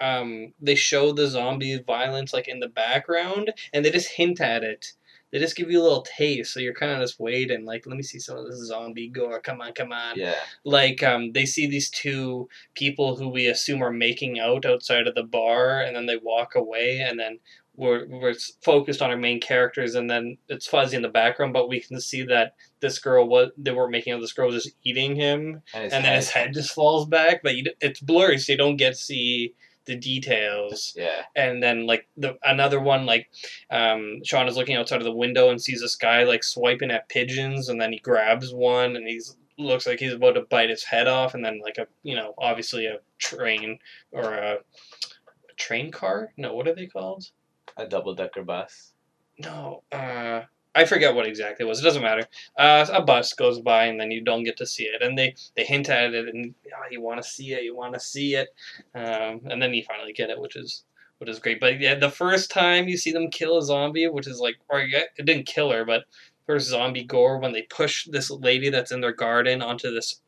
um, 0.00 0.52
they 0.60 0.74
show 0.74 1.12
the 1.12 1.26
zombie 1.26 1.78
violence 1.78 2.32
like 2.32 2.48
in 2.48 2.60
the 2.60 2.68
background, 2.68 3.52
and 3.72 3.84
they 3.84 3.90
just 3.90 4.10
hint 4.10 4.40
at 4.40 4.62
it. 4.64 4.92
They 5.34 5.40
just 5.40 5.56
give 5.56 5.68
you 5.68 5.80
a 5.80 5.82
little 5.82 6.06
taste, 6.16 6.54
so 6.54 6.60
you're 6.60 6.74
kind 6.74 6.92
of 6.92 7.00
just 7.00 7.18
waiting, 7.18 7.64
like, 7.64 7.86
let 7.86 7.96
me 7.96 8.04
see 8.04 8.20
some 8.20 8.38
of 8.38 8.46
this 8.46 8.64
zombie 8.66 9.08
gore. 9.08 9.40
Come 9.40 9.60
on, 9.60 9.72
come 9.72 9.90
on. 9.90 10.16
Yeah, 10.16 10.36
Like, 10.62 11.02
um, 11.02 11.32
they 11.32 11.44
see 11.44 11.66
these 11.66 11.90
two 11.90 12.48
people 12.74 13.16
who 13.16 13.28
we 13.28 13.48
assume 13.48 13.82
are 13.82 13.90
making 13.90 14.38
out 14.38 14.64
outside 14.64 15.08
of 15.08 15.16
the 15.16 15.24
bar, 15.24 15.80
and 15.80 15.96
then 15.96 16.06
they 16.06 16.18
walk 16.18 16.54
away, 16.54 17.00
and 17.00 17.18
then 17.18 17.40
we're, 17.74 18.06
we're 18.06 18.34
focused 18.62 19.02
on 19.02 19.10
our 19.10 19.16
main 19.16 19.40
characters, 19.40 19.96
and 19.96 20.08
then 20.08 20.38
it's 20.48 20.68
fuzzy 20.68 20.94
in 20.94 21.02
the 21.02 21.08
background, 21.08 21.52
but 21.52 21.68
we 21.68 21.80
can 21.80 22.00
see 22.00 22.22
that 22.26 22.54
this 22.78 23.00
girl 23.00 23.26
was 23.26 23.50
they 23.58 23.72
were 23.72 23.90
making 23.90 24.12
out. 24.12 24.20
This 24.20 24.32
girl 24.32 24.46
was 24.52 24.62
just 24.62 24.76
eating 24.84 25.16
him, 25.16 25.62
and, 25.74 25.92
and 25.92 26.04
then 26.04 26.14
his 26.14 26.30
head 26.30 26.54
just 26.54 26.72
falls 26.72 27.08
back, 27.08 27.42
but 27.42 27.56
you, 27.56 27.64
it's 27.80 27.98
blurry, 27.98 28.38
so 28.38 28.52
you 28.52 28.58
don't 28.58 28.76
get 28.76 28.90
to 28.90 29.00
see 29.00 29.54
the 29.86 29.96
details. 29.96 30.92
Yeah, 30.96 31.22
and 31.36 31.62
then 31.62 31.86
like 31.86 32.08
the 32.16 32.36
another 32.44 32.80
one 32.80 33.06
like 33.06 33.30
um 33.70 34.20
Shaun 34.24 34.48
is 34.48 34.56
looking 34.56 34.76
outside 34.76 34.98
of 34.98 35.04
the 35.04 35.12
window 35.12 35.50
and 35.50 35.60
sees 35.60 35.80
this 35.80 35.96
guy 35.96 36.24
like 36.24 36.44
swiping 36.44 36.90
at 36.90 37.08
pigeons 37.08 37.68
and 37.68 37.80
then 37.80 37.92
he 37.92 37.98
grabs 37.98 38.52
one 38.52 38.96
and 38.96 39.06
he's 39.06 39.36
looks 39.56 39.86
like 39.86 40.00
he's 40.00 40.14
about 40.14 40.32
to 40.32 40.42
bite 40.42 40.70
its 40.70 40.82
head 40.82 41.06
off 41.06 41.34
and 41.34 41.44
then 41.44 41.60
like 41.62 41.78
a 41.78 41.86
you 42.02 42.16
know 42.16 42.34
obviously 42.38 42.86
a 42.86 42.98
train 43.18 43.78
or 44.12 44.34
a, 44.34 44.54
a 44.54 45.54
train 45.56 45.90
car? 45.90 46.32
No 46.36 46.54
what 46.54 46.68
are 46.68 46.74
they 46.74 46.86
called? 46.86 47.30
A 47.76 47.86
double 47.86 48.14
decker 48.14 48.42
bus. 48.42 48.92
no 49.38 49.82
uh 49.92 50.42
I 50.74 50.84
forget 50.84 51.14
what 51.14 51.26
exactly 51.26 51.64
it 51.64 51.68
was. 51.68 51.80
It 51.80 51.84
doesn't 51.84 52.02
matter. 52.02 52.26
Uh, 52.58 52.86
a 52.92 53.00
bus 53.02 53.32
goes 53.32 53.60
by, 53.60 53.84
and 53.84 54.00
then 54.00 54.10
you 54.10 54.22
don't 54.22 54.42
get 54.44 54.56
to 54.58 54.66
see 54.66 54.84
it. 54.84 55.02
And 55.02 55.16
they, 55.16 55.34
they 55.56 55.64
hint 55.64 55.88
at 55.88 56.14
it, 56.14 56.28
and 56.34 56.54
oh, 56.66 56.86
you 56.90 57.00
want 57.00 57.22
to 57.22 57.28
see 57.28 57.52
it, 57.52 57.62
you 57.62 57.76
want 57.76 57.94
to 57.94 58.00
see 58.00 58.34
it, 58.34 58.48
um, 58.94 59.40
and 59.50 59.62
then 59.62 59.72
you 59.74 59.84
finally 59.84 60.12
get 60.12 60.30
it, 60.30 60.40
which 60.40 60.56
is 60.56 60.84
which 61.18 61.30
is 61.30 61.38
great. 61.38 61.60
But 61.60 61.80
yeah, 61.80 61.94
the 61.94 62.10
first 62.10 62.50
time 62.50 62.88
you 62.88 62.96
see 62.96 63.12
them 63.12 63.30
kill 63.30 63.56
a 63.58 63.62
zombie, 63.62 64.08
which 64.08 64.26
is 64.26 64.40
like, 64.40 64.56
or 64.68 64.80
yeah, 64.80 65.04
it 65.16 65.24
didn't 65.26 65.46
kill 65.46 65.70
her, 65.70 65.84
but 65.84 66.04
first 66.46 66.68
zombie 66.68 67.04
gore 67.04 67.38
when 67.38 67.52
they 67.52 67.62
push 67.62 68.06
this 68.10 68.30
lady 68.30 68.68
that's 68.68 68.90
in 68.92 69.00
their 69.00 69.12
garden 69.12 69.62
onto 69.62 69.92
this 69.94 70.20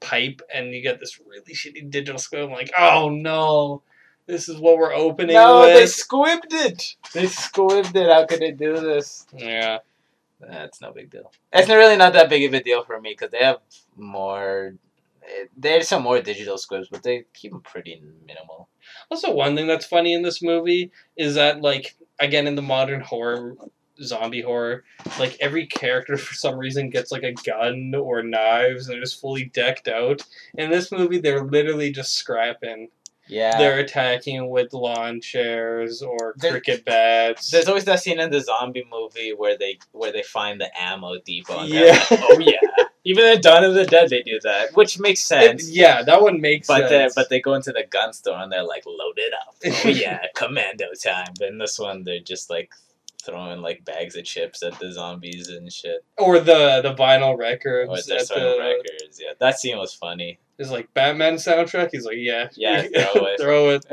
pipe, 0.00 0.40
and 0.54 0.72
you 0.72 0.80
get 0.80 1.00
this 1.00 1.18
really 1.26 1.54
shitty 1.54 1.90
digital 1.90 2.18
squib. 2.18 2.44
I'm 2.44 2.50
like, 2.52 2.70
oh 2.78 3.08
no, 3.08 3.82
this 4.26 4.48
is 4.48 4.58
what 4.58 4.78
we're 4.78 4.94
opening 4.94 5.34
No, 5.34 5.62
with. 5.62 5.74
they 5.74 5.84
squibbed 5.84 6.52
it. 6.52 6.94
They 7.12 7.24
squibbed 7.24 7.96
it. 7.96 8.08
How 8.08 8.24
could 8.26 8.40
they 8.40 8.52
do 8.52 8.74
this? 8.80 9.26
yeah. 9.36 9.78
That's 10.40 10.80
no 10.80 10.92
big 10.92 11.10
deal. 11.10 11.32
It's 11.52 11.68
really 11.68 11.96
not 11.96 12.12
that 12.12 12.28
big 12.28 12.44
of 12.44 12.54
a 12.54 12.62
deal 12.62 12.84
for 12.84 13.00
me 13.00 13.10
because 13.10 13.30
they 13.30 13.38
have 13.44 13.58
more. 13.96 14.74
There's 15.56 15.88
some 15.88 16.02
more 16.02 16.20
digital 16.22 16.56
squibs, 16.56 16.88
but 16.88 17.02
they 17.02 17.24
keep 17.34 17.52
them 17.52 17.60
pretty 17.60 18.00
minimal. 18.26 18.68
Also, 19.10 19.32
one 19.32 19.54
thing 19.56 19.66
that's 19.66 19.84
funny 19.84 20.14
in 20.14 20.22
this 20.22 20.42
movie 20.42 20.90
is 21.16 21.34
that, 21.34 21.60
like, 21.60 21.96
again, 22.18 22.46
in 22.46 22.54
the 22.54 22.62
modern 22.62 23.00
horror, 23.02 23.54
zombie 24.02 24.40
horror, 24.40 24.84
like, 25.18 25.36
every 25.40 25.66
character 25.66 26.16
for 26.18 26.34
some 26.34 26.56
reason 26.56 26.88
gets, 26.88 27.12
like, 27.12 27.24
a 27.24 27.32
gun 27.32 27.94
or 27.94 28.22
knives 28.22 28.86
and 28.86 28.94
they're 28.94 29.02
just 29.02 29.20
fully 29.20 29.44
decked 29.52 29.88
out. 29.88 30.22
In 30.54 30.70
this 30.70 30.90
movie, 30.90 31.18
they're 31.18 31.44
literally 31.44 31.90
just 31.92 32.14
scrapping. 32.14 32.88
Yeah. 33.28 33.56
They're 33.58 33.78
attacking 33.80 34.48
with 34.50 34.72
lawn 34.72 35.20
chairs 35.20 36.02
or 36.02 36.34
There- 36.38 36.50
cricket 36.52 36.84
bats. 36.84 37.50
There's 37.50 37.68
always 37.68 37.84
that 37.84 38.00
scene 38.00 38.20
in 38.20 38.30
the 38.30 38.40
zombie 38.40 38.86
movie 38.90 39.32
where 39.32 39.56
they 39.56 39.78
where 39.92 40.12
they 40.12 40.22
find 40.22 40.60
the 40.60 40.68
ammo 40.80 41.18
depot. 41.24 41.62
Yeah. 41.64 41.84
yeah. 42.10 42.16
oh 42.22 42.38
yeah. 42.40 42.84
Even 43.04 43.24
in 43.24 43.40
Dawn 43.40 43.64
of 43.64 43.72
the 43.74 43.86
Dead, 43.86 44.10
they 44.10 44.22
do 44.22 44.38
that, 44.42 44.74
which 44.76 44.98
makes 44.98 45.20
It- 45.20 45.24
sense. 45.26 45.70
yeah, 45.70 46.02
that 46.02 46.20
one 46.20 46.40
makes 46.42 46.66
But 46.66 46.82
they 46.82 46.88
sense. 46.88 47.14
but 47.14 47.30
they 47.30 47.40
go 47.40 47.54
into 47.54 47.72
the 47.72 47.84
gun 47.88 48.12
store 48.12 48.36
and 48.38 48.52
they're 48.52 48.64
like 48.64 48.84
loaded 48.86 49.32
up. 49.46 49.54
Oh 49.84 49.88
yeah, 49.88 50.20
commando 50.34 50.86
time. 51.02 51.32
But 51.38 51.48
in 51.48 51.58
this 51.58 51.78
one, 51.78 52.04
they're 52.04 52.18
just 52.20 52.50
like 52.50 52.70
throwing 53.22 53.60
like 53.60 53.84
bags 53.84 54.16
of 54.16 54.24
chips 54.24 54.62
at 54.62 54.78
the 54.78 54.92
zombies 54.92 55.48
and 55.48 55.72
shit. 55.72 56.04
or 56.18 56.38
the 56.40 56.80
the 56.82 56.94
vinyl 56.94 57.36
records. 57.38 57.90
Or 57.90 57.96
the, 57.96 58.56
records. 58.58 59.20
Yeah, 59.22 59.32
that 59.38 59.58
scene 59.58 59.78
was 59.78 59.94
funny. 59.94 60.38
Is 60.58 60.70
like 60.70 60.92
Batman 60.92 61.34
soundtrack. 61.34 61.90
He's 61.92 62.04
like, 62.04 62.16
yeah, 62.18 62.48
Yeah, 62.56 62.82
throw 63.12 63.26
it. 63.26 63.40
throw 63.40 63.68
it. 63.70 63.84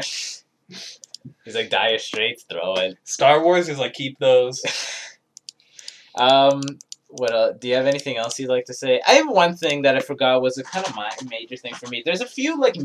He's 1.44 1.56
like 1.56 1.70
Dire 1.70 2.00
Straits, 2.00 2.44
throw 2.44 2.76
it. 2.76 2.98
Star 3.04 3.44
Wars 3.44 3.70
is 3.70 3.78
like 3.80 3.94
keep 3.94 4.18
those. 4.20 4.62
Um, 6.18 6.62
what 7.08 7.34
else? 7.34 7.58
Do 7.60 7.68
you 7.68 7.76
have 7.76 7.88
anything 7.88 8.16
else 8.18 8.40
you'd 8.40 8.50
like 8.50 8.66
to 8.68 8.74
say? 8.74 9.02
I 9.06 9.16
have 9.16 9.30
one 9.30 9.56
thing 9.56 9.82
that 9.82 9.96
I 9.96 10.00
forgot 10.00 10.42
was 10.42 10.58
a 10.58 10.64
kind 10.64 10.88
of 10.88 10.96
my 10.96 11.12
major 11.30 11.58
thing 11.58 11.74
for 11.74 11.88
me. 11.90 12.02
There's 12.06 12.22
a 12.22 12.26
few 12.26 12.60
like 12.60 12.76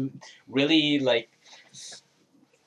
really 0.49 0.99
like. 0.99 1.31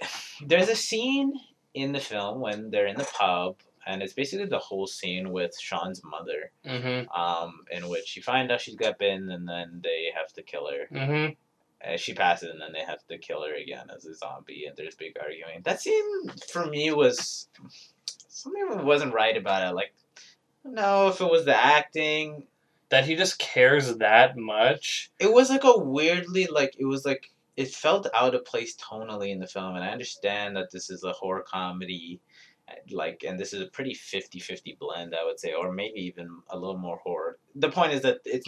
There's 0.45 0.69
a 0.69 0.75
scene 0.75 1.33
in 1.73 1.91
the 1.91 1.99
film 1.99 2.39
when 2.39 2.69
they're 2.69 2.87
in 2.87 2.97
the 2.97 3.03
pub, 3.03 3.57
and 3.85 4.01
it's 4.01 4.13
basically 4.13 4.45
the 4.45 4.59
whole 4.59 4.87
scene 4.87 5.31
with 5.31 5.57
Shaun's 5.59 6.01
mother, 6.03 6.51
Mm-hmm. 6.65 7.09
um, 7.11 7.61
in 7.71 7.89
which 7.89 8.15
you 8.15 8.23
find 8.23 8.51
out 8.51 8.61
she's 8.61 8.75
got 8.75 8.99
bitten, 8.99 9.29
and 9.31 9.47
then 9.47 9.81
they 9.83 10.07
have 10.15 10.31
to 10.33 10.43
kill 10.43 10.67
her. 10.69 10.87
Mm-hmm. 10.95 11.33
And 11.81 11.99
she 11.99 12.13
passes, 12.13 12.49
and 12.49 12.61
then 12.61 12.71
they 12.71 12.79
have 12.85 13.05
to 13.07 13.17
kill 13.17 13.43
her 13.43 13.53
again 13.53 13.87
as 13.95 14.05
a 14.05 14.15
zombie, 14.15 14.65
and 14.67 14.77
there's 14.77 14.95
big 14.95 15.17
arguing. 15.21 15.61
That 15.63 15.81
scene 15.81 16.29
for 16.49 16.65
me 16.65 16.91
was 16.93 17.49
something 18.29 18.69
that 18.69 18.85
wasn't 18.85 19.13
right 19.13 19.35
about 19.35 19.67
it. 19.67 19.75
Like, 19.75 19.93
I 20.17 20.19
don't 20.63 20.75
know 20.75 21.07
if 21.09 21.19
it 21.19 21.29
was 21.29 21.45
the 21.45 21.55
acting. 21.55 22.47
That 22.89 23.05
he 23.05 23.15
just 23.15 23.39
cares 23.39 23.97
that 23.97 24.37
much. 24.37 25.11
It 25.19 25.33
was 25.33 25.49
like 25.49 25.63
a 25.63 25.79
weirdly 25.79 26.45
like 26.45 26.75
it 26.77 26.85
was 26.85 27.05
like 27.05 27.31
it 27.57 27.69
felt 27.69 28.07
out 28.13 28.35
of 28.35 28.45
place 28.45 28.75
tonally 28.75 29.31
in 29.31 29.39
the 29.39 29.47
film, 29.47 29.75
and 29.75 29.83
I 29.83 29.89
understand 29.89 30.55
that 30.55 30.69
this 30.71 30.91
is 30.91 31.03
a 31.03 31.11
horror 31.11 31.41
comedy. 31.41 32.21
Like, 32.91 33.23
and 33.27 33.39
this 33.39 33.53
is 33.53 33.61
a 33.61 33.67
pretty 33.67 33.93
50-50 33.93 34.77
blend, 34.79 35.15
I 35.15 35.23
would 35.25 35.39
say, 35.39 35.53
or 35.53 35.71
maybe 35.71 35.99
even 36.01 36.29
a 36.49 36.57
little 36.57 36.77
more 36.77 36.97
horror. 37.03 37.37
The 37.55 37.69
point 37.69 37.93
is 37.93 38.01
that 38.01 38.19
it's 38.25 38.47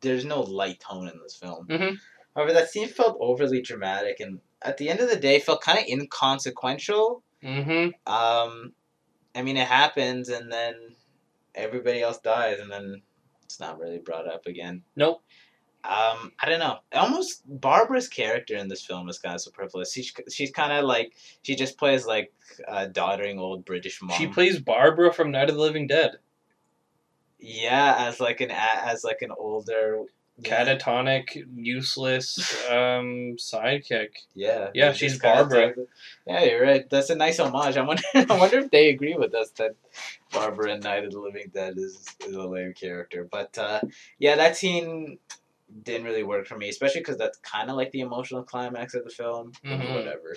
there's 0.00 0.24
no 0.24 0.40
light 0.40 0.80
tone 0.80 1.08
in 1.08 1.20
this 1.22 1.36
film. 1.36 1.66
Mhm. 1.68 1.98
However, 2.34 2.52
that 2.52 2.70
scene 2.70 2.88
felt 2.88 3.16
overly 3.20 3.62
dramatic, 3.62 4.20
and 4.20 4.40
at 4.62 4.76
the 4.76 4.88
end 4.88 5.00
of 5.00 5.08
the 5.08 5.16
day, 5.16 5.40
felt 5.40 5.62
kind 5.62 5.78
of 5.78 5.86
inconsequential. 5.86 7.22
Mm-hmm. 7.42 8.12
Um, 8.12 8.72
I 9.34 9.42
mean, 9.42 9.56
it 9.56 9.66
happens, 9.66 10.28
and 10.28 10.52
then 10.52 10.96
everybody 11.54 12.02
else 12.02 12.18
dies, 12.18 12.60
and 12.60 12.70
then 12.70 13.02
it's 13.44 13.58
not 13.58 13.78
really 13.78 13.98
brought 13.98 14.28
up 14.28 14.46
again. 14.46 14.82
Nope. 14.96 15.22
Um, 15.86 16.32
I 16.40 16.48
don't 16.48 16.58
know. 16.58 16.78
Almost 16.92 17.42
Barbara's 17.46 18.08
character 18.08 18.56
in 18.56 18.68
this 18.68 18.84
film 18.84 19.08
is 19.08 19.18
kind 19.18 19.34
of 19.34 19.40
superfluous. 19.40 19.92
She's 19.92 20.12
she's 20.32 20.50
kind 20.50 20.72
of 20.72 20.84
like 20.84 21.12
she 21.42 21.54
just 21.54 21.78
plays 21.78 22.06
like 22.06 22.32
a 22.66 22.88
doddering 22.88 23.38
old 23.38 23.64
British 23.64 24.02
mom. 24.02 24.18
She 24.18 24.26
plays 24.26 24.58
Barbara 24.58 25.12
from 25.12 25.30
Night 25.30 25.48
of 25.48 25.54
the 25.56 25.62
Living 25.62 25.86
Dead. 25.86 26.18
yeah, 27.38 27.94
as 27.98 28.20
like 28.20 28.40
an 28.40 28.50
as 28.50 29.04
like 29.04 29.22
an 29.22 29.30
older 29.38 30.06
Catatonic, 30.42 31.46
useless 31.54 32.66
um, 32.70 33.36
sidekick. 33.38 34.10
Yeah, 34.34 34.68
Yeah, 34.74 34.92
she's 34.92 35.12
just 35.12 35.22
kinda 35.22 35.44
Barbara. 35.44 35.86
Yeah, 36.26 36.44
you're 36.44 36.62
right. 36.62 36.88
That's 36.90 37.10
a 37.10 37.14
nice 37.14 37.38
homage. 37.40 37.76
I 37.76 37.82
wonder. 37.82 38.02
I 38.14 38.38
wonder 38.38 38.58
if 38.58 38.70
they 38.70 38.90
agree 38.90 39.14
with 39.14 39.34
us 39.34 39.50
that 39.52 39.76
Barbara 40.32 40.72
in 40.74 40.80
Night 40.80 41.04
of 41.04 41.12
the 41.12 41.20
Living 41.20 41.50
Dead 41.54 41.78
is, 41.78 42.04
is 42.26 42.34
a 42.34 42.42
lame 42.42 42.74
character. 42.74 43.26
But 43.30 43.56
uh, 43.56 43.80
yeah, 44.18 44.36
that 44.36 44.56
scene 44.56 45.18
didn't 45.82 46.06
really 46.06 46.22
work 46.22 46.46
for 46.46 46.56
me, 46.56 46.68
especially 46.68 47.00
because 47.00 47.18
that's 47.18 47.38
kind 47.38 47.70
of 47.70 47.76
like 47.76 47.90
the 47.90 48.00
emotional 48.00 48.42
climax 48.42 48.94
of 48.94 49.04
the 49.04 49.10
film. 49.10 49.52
but 49.62 49.70
Mhm. 49.70 49.94
Whatever. 49.94 50.36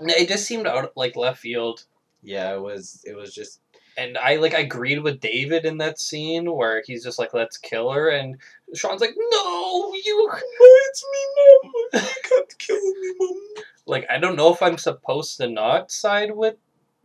It 0.00 0.28
just 0.28 0.46
seemed 0.46 0.66
out 0.66 0.92
like 0.96 1.16
left 1.16 1.40
field. 1.40 1.84
Yeah, 2.22 2.54
it 2.54 2.60
was. 2.60 3.02
It 3.06 3.14
was 3.14 3.34
just. 3.34 3.60
And 3.96 4.16
I 4.16 4.36
like 4.36 4.54
I 4.54 4.60
agreed 4.60 5.00
with 5.00 5.20
David 5.20 5.64
in 5.66 5.78
that 5.78 6.00
scene 6.00 6.50
where 6.50 6.82
he's 6.86 7.04
just 7.04 7.18
like, 7.18 7.34
"Let's 7.34 7.58
kill 7.58 7.90
her," 7.92 8.08
and 8.08 8.38
Shaun's 8.74 9.00
like, 9.02 9.14
"No, 9.16 9.92
you, 9.94 10.30
it's 10.32 11.04
me, 11.12 11.18
mom. 11.36 11.72
You 12.02 12.22
can't 12.22 12.58
kill 12.58 12.76
me, 12.80 13.14
mom." 13.18 13.64
Like 13.86 14.06
I 14.10 14.18
don't 14.18 14.36
know 14.36 14.52
if 14.52 14.62
I'm 14.62 14.78
supposed 14.78 15.36
to 15.38 15.48
not 15.48 15.90
side 15.90 16.34
with 16.34 16.56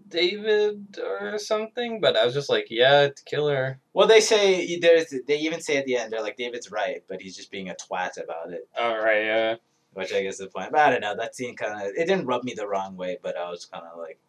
David 0.09 0.99
or 0.99 1.37
something, 1.37 1.99
but 1.99 2.15
I 2.15 2.25
was 2.25 2.33
just 2.33 2.49
like, 2.49 2.67
yeah, 2.69 3.03
it's 3.03 3.21
killer. 3.21 3.79
Well, 3.93 4.07
they 4.07 4.19
say 4.21 4.79
there's. 4.79 5.13
They 5.27 5.37
even 5.39 5.61
say 5.61 5.77
at 5.77 5.85
the 5.85 5.97
end, 5.97 6.11
they're 6.11 6.21
like, 6.21 6.37
David's 6.37 6.71
right, 6.71 7.03
but 7.07 7.21
he's 7.21 7.35
just 7.35 7.51
being 7.51 7.69
a 7.69 7.75
twat 7.75 8.21
about 8.21 8.51
it, 8.51 8.67
All 8.79 8.97
right, 8.97 9.23
yeah. 9.23 9.55
which 9.93 10.13
I 10.13 10.23
guess 10.23 10.33
is 10.33 10.39
the 10.39 10.47
point. 10.47 10.71
But 10.71 10.81
I 10.81 10.89
don't 10.91 11.01
know. 11.01 11.15
That 11.15 11.35
scene 11.35 11.55
kind 11.55 11.73
of 11.73 11.93
it 11.95 12.07
didn't 12.07 12.25
rub 12.25 12.43
me 12.43 12.53
the 12.55 12.67
wrong 12.67 12.95
way, 12.95 13.17
but 13.21 13.37
I 13.37 13.49
was 13.49 13.65
kind 13.65 13.85
of 13.91 13.97
like, 13.97 14.19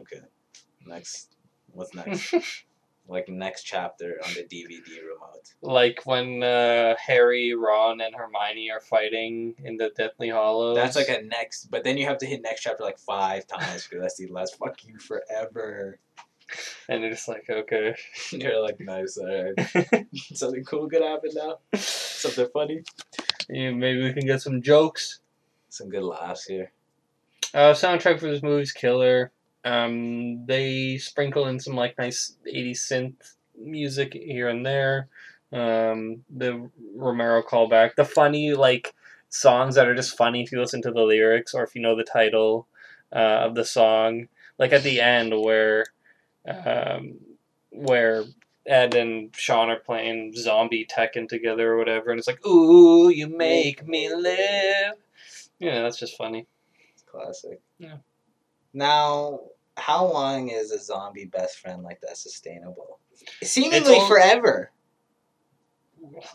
okay, 0.00 0.20
next, 0.86 1.34
what's 1.72 1.94
next? 1.94 2.34
like 3.06 3.28
next 3.28 3.64
chapter 3.64 4.18
on 4.24 4.32
the 4.34 4.42
DVD 4.44 5.02
remote. 5.02 5.52
like 5.60 6.00
when 6.04 6.42
uh, 6.42 6.94
Harry, 6.96 7.54
Ron, 7.54 8.00
and 8.00 8.14
Hermione 8.14 8.70
are 8.70 8.80
fighting 8.80 9.54
in 9.62 9.76
the 9.76 9.90
Deathly 9.96 10.28
Hallows. 10.28 10.76
That's 10.76 10.96
like 10.96 11.08
a 11.08 11.22
next, 11.22 11.70
but 11.70 11.84
then 11.84 11.98
you 11.98 12.06
have 12.06 12.18
to 12.18 12.26
hit 12.26 12.42
next 12.42 12.62
chapter 12.62 12.82
like 12.82 12.98
five 12.98 13.46
times 13.46 13.86
because 13.86 14.02
that's 14.02 14.16
the 14.16 14.28
last. 14.28 14.56
Fuck 14.56 14.84
you 14.84 14.98
forever. 14.98 15.98
and 16.88 17.02
you're 17.02 17.10
just 17.10 17.28
like, 17.28 17.46
okay. 17.48 17.94
You're 18.30 18.62
like, 18.62 18.78
nice, 18.80 19.18
alright. 19.18 19.54
Something 20.14 20.64
cool 20.64 20.88
could 20.88 21.02
happen 21.02 21.30
now. 21.34 21.58
Something 21.74 22.48
funny. 22.52 22.82
Yeah, 23.48 23.70
maybe 23.72 24.02
we 24.02 24.12
can 24.12 24.26
get 24.26 24.42
some 24.42 24.62
jokes. 24.62 25.20
Some 25.68 25.88
good 25.88 26.02
laughs 26.02 26.44
here. 26.44 26.72
Uh, 27.52 27.72
soundtrack 27.72 28.20
for 28.20 28.30
this 28.30 28.42
movie's 28.42 28.72
killer. 28.72 29.32
Um, 29.64 30.44
they 30.46 30.98
sprinkle 30.98 31.46
in 31.46 31.58
some 31.58 31.74
like 31.74 31.96
nice 31.98 32.36
80s 32.46 32.80
synth 32.80 33.34
music 33.58 34.12
here 34.14 34.48
and 34.48 34.64
there. 34.64 35.08
Um, 35.52 36.24
the 36.28 36.70
Romero 36.96 37.42
callback, 37.42 37.94
the 37.94 38.04
funny 38.04 38.54
like 38.54 38.94
songs 39.28 39.74
that 39.74 39.88
are 39.88 39.94
just 39.94 40.16
funny 40.16 40.42
if 40.42 40.52
you 40.52 40.60
listen 40.60 40.82
to 40.82 40.90
the 40.90 41.02
lyrics 41.02 41.54
or 41.54 41.62
if 41.62 41.74
you 41.74 41.80
know 41.80 41.96
the 41.96 42.04
title 42.04 42.66
uh, 43.12 43.42
of 43.46 43.54
the 43.54 43.64
song. 43.64 44.28
Like 44.58 44.72
at 44.72 44.82
the 44.82 45.00
end 45.00 45.32
where, 45.40 45.86
um, 46.46 47.18
where 47.70 48.24
Ed 48.66 48.94
and 48.94 49.34
Shaun 49.36 49.70
are 49.70 49.80
playing 49.80 50.32
zombie 50.34 50.86
Tekken 50.86 51.28
together 51.28 51.72
or 51.72 51.78
whatever, 51.78 52.10
and 52.10 52.18
it's 52.18 52.28
like, 52.28 52.44
"Ooh, 52.46 53.08
you 53.08 53.26
make 53.26 53.86
me 53.86 54.14
live." 54.14 54.94
Yeah, 55.58 55.82
that's 55.82 55.98
just 55.98 56.16
funny. 56.16 56.46
It's 56.92 57.02
classic. 57.02 57.60
Yeah. 57.78 57.96
Now, 58.72 59.40
how 59.76 60.06
long 60.10 60.48
is 60.48 60.70
a 60.70 60.78
zombie 60.78 61.24
best 61.26 61.58
friend 61.58 61.82
like 61.82 62.00
that 62.00 62.16
sustainable? 62.16 62.98
Seemingly 63.42 63.96
all- 63.96 64.06
forever. 64.08 64.70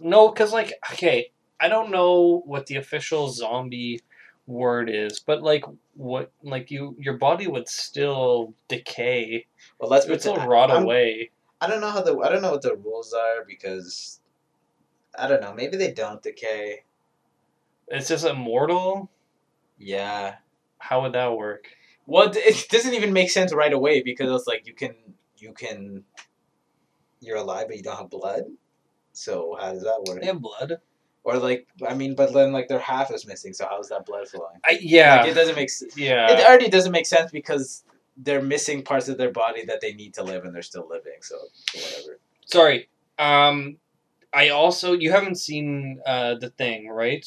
No, 0.02 0.30
because 0.30 0.52
like 0.52 0.74
okay, 0.94 1.32
I 1.60 1.68
don't 1.68 1.92
know 1.92 2.42
what 2.46 2.66
the 2.66 2.78
official 2.78 3.30
zombie 3.30 4.02
word 4.48 4.90
is, 4.90 5.20
but 5.20 5.44
like 5.44 5.64
what 5.96 6.32
like 6.42 6.72
you 6.72 6.96
your 7.00 7.18
body 7.18 7.48
would 7.48 7.68
still 7.70 8.54
decay. 8.68 9.46
Well, 9.80 9.90
let's 9.90 10.06
It 10.06 10.12
would 10.12 10.22
still 10.22 10.38
rot 10.48 10.72
I'm- 10.72 10.84
away. 10.84 11.32
I 11.62 11.68
don't 11.68 11.82
know 11.82 11.90
how 11.92 12.02
the 12.02 12.18
I 12.20 12.30
don't 12.30 12.42
know 12.42 12.52
what 12.52 12.62
the 12.62 12.76
rules 12.76 13.14
are 13.14 13.44
because 13.46 14.22
I 15.18 15.28
don't 15.28 15.42
know. 15.42 15.54
Maybe 15.54 15.78
they 15.78 15.92
don't 15.92 16.22
decay. 16.24 16.84
It's 17.90 18.08
just 18.08 18.26
immortal. 18.26 19.10
Yeah. 19.78 20.36
How 20.78 21.02
would 21.02 21.14
that 21.14 21.36
work? 21.36 21.66
Well, 22.10 22.32
it- 22.36 22.70
doesn't 22.70 22.94
even 22.94 23.14
make 23.14 23.30
sense 23.32 23.54
right 23.54 23.74
away 23.74 24.02
because 24.02 24.30
it's 24.32 24.48
like 24.48 24.66
you 24.68 24.74
can 24.74 24.96
you 25.38 25.54
can 25.54 26.04
you're 27.22 27.38
alive 27.38 27.68
but 27.68 27.78
you 27.78 27.84
don't 27.84 27.98
have 27.98 28.10
blood. 28.10 28.44
So 29.14 29.58
how 29.60 29.74
does 29.74 29.84
that 29.84 30.04
work? 30.08 30.22
They 30.22 30.28
have 30.28 30.42
blood. 30.42 30.78
Or 31.24 31.38
like 31.38 31.68
I 31.88 31.94
mean, 31.94 32.16
but 32.16 32.34
then 32.34 32.52
like 32.54 32.68
their 32.70 32.80
half 32.80 33.12
is 33.12 33.28
missing. 33.28 33.54
So 33.54 33.68
how's 33.70 33.90
that 33.90 34.06
blood 34.06 34.28
flowing? 34.28 34.60
I, 34.66 34.78
yeah, 34.82 35.18
Like 35.22 35.30
it 35.32 35.34
doesn't 35.36 35.56
make 35.56 35.70
s- 35.70 35.84
yeah. 35.96 36.32
it 36.32 36.48
already 36.48 36.70
doesn't 36.70 36.92
make 36.92 37.06
sense 37.06 37.30
because 37.32 37.84
they're 38.18 38.42
missing 38.42 38.84
parts 38.84 39.08
of 39.10 39.18
their 39.18 39.32
body 39.32 39.66
that 39.66 39.82
they 39.82 39.94
need 39.94 40.14
to 40.16 40.24
live 40.24 40.46
and 40.46 40.54
they're 40.56 40.62
still 40.62 40.88
living. 40.88 41.20
So 41.22 41.38
whatever. 41.76 42.20
Sorry. 42.46 42.90
Um, 43.18 43.78
I 44.34 44.50
also 44.50 44.94
you 44.94 45.12
haven't 45.12 45.36
seen 45.36 46.02
uh 46.06 46.36
the 46.36 46.50
thing, 46.52 46.88
right? 46.88 47.26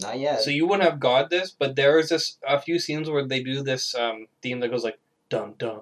Not 0.00 0.18
yet. 0.18 0.40
So 0.40 0.50
you 0.50 0.66
wouldn't 0.66 0.88
have 0.88 1.00
got 1.00 1.30
this, 1.30 1.50
but 1.50 1.76
there 1.76 1.98
is 1.98 2.08
this 2.08 2.38
a 2.46 2.60
few 2.60 2.78
scenes 2.78 3.08
where 3.10 3.24
they 3.26 3.42
do 3.42 3.62
this 3.62 3.94
um 3.94 4.26
theme 4.42 4.60
that 4.60 4.68
goes 4.70 4.84
like 4.84 4.98
dun 5.28 5.54
dun 5.58 5.80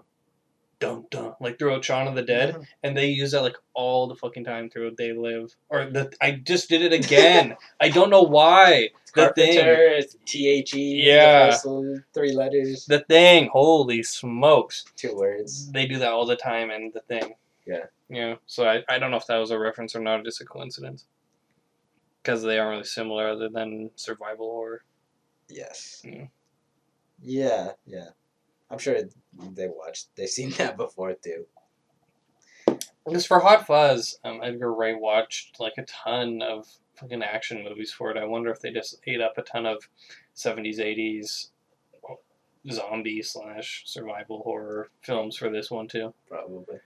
dun 0.80 1.04
dun 1.10 1.34
like 1.40 1.58
throughout 1.58 1.84
Shaun 1.84 2.06
of 2.06 2.14
the 2.14 2.22
Dead, 2.22 2.54
Mhm. 2.54 2.66
and 2.84 2.96
they 2.96 3.06
use 3.08 3.32
that 3.32 3.42
like 3.42 3.56
all 3.74 4.06
the 4.06 4.14
fucking 4.14 4.44
time 4.44 4.70
throughout 4.70 4.96
They 4.96 5.12
Live. 5.12 5.54
Or 5.68 5.86
the 5.90 6.12
I 6.20 6.32
just 6.32 6.68
did 6.68 6.82
it 6.82 6.92
again. 6.92 7.56
I 7.80 7.88
don't 7.88 8.10
know 8.10 8.22
why. 8.22 8.90
The 9.14 9.32
thing. 9.34 10.04
T 10.26 10.48
H 10.48 10.74
E. 10.74 11.02
Yeah. 11.04 11.56
Three 12.14 12.32
letters. 12.32 12.86
The 12.86 13.00
thing. 13.00 13.48
Holy 13.52 14.02
smokes. 14.04 14.84
Two 14.96 15.16
words. 15.16 15.70
They 15.72 15.86
do 15.86 15.98
that 15.98 16.12
all 16.12 16.26
the 16.26 16.36
time 16.36 16.70
and 16.70 16.92
the 16.92 17.00
thing. 17.00 17.34
Yeah. 17.66 17.86
Yeah. 18.08 18.36
So 18.46 18.66
I, 18.68 18.84
I 18.88 18.98
don't 18.98 19.10
know 19.10 19.16
if 19.16 19.26
that 19.26 19.38
was 19.38 19.50
a 19.50 19.58
reference 19.58 19.96
or 19.96 20.00
not, 20.00 20.24
just 20.24 20.40
a 20.40 20.44
coincidence. 20.44 21.04
Because 22.28 22.42
they 22.42 22.58
aren't 22.58 22.72
really 22.72 22.84
similar 22.84 23.30
other 23.30 23.48
than 23.48 23.88
survival 23.96 24.50
horror. 24.50 24.84
Yes. 25.48 26.02
Yeah. 26.04 26.26
Yeah, 27.22 27.70
yeah. 27.86 28.08
I'm 28.70 28.76
sure 28.76 28.98
they 29.54 29.66
watched. 29.66 30.14
They've 30.14 30.28
seen 30.28 30.50
that 30.58 30.76
before 30.76 31.14
too. 31.14 31.46
Because 33.06 33.24
for 33.24 33.40
Hot 33.40 33.66
Fuzz, 33.66 34.18
um, 34.24 34.40
Edgar 34.42 34.74
Wright 34.74 35.00
watched 35.00 35.58
like 35.58 35.72
a 35.78 35.84
ton 35.84 36.42
of 36.42 36.68
fucking 36.96 37.22
action 37.22 37.64
movies 37.64 37.92
for 37.92 38.10
it. 38.10 38.18
I 38.18 38.26
wonder 38.26 38.50
if 38.50 38.60
they 38.60 38.72
just 38.72 39.00
ate 39.06 39.22
up 39.22 39.38
a 39.38 39.42
ton 39.42 39.64
of 39.64 39.88
70s, 40.36 40.80
80s 40.80 41.48
zombie 42.70 43.22
slash 43.22 43.84
survival 43.86 44.42
horror 44.42 44.90
films 45.00 45.34
for 45.38 45.48
this 45.48 45.70
one 45.70 45.88
too. 45.88 46.12
Probably. 46.28 46.76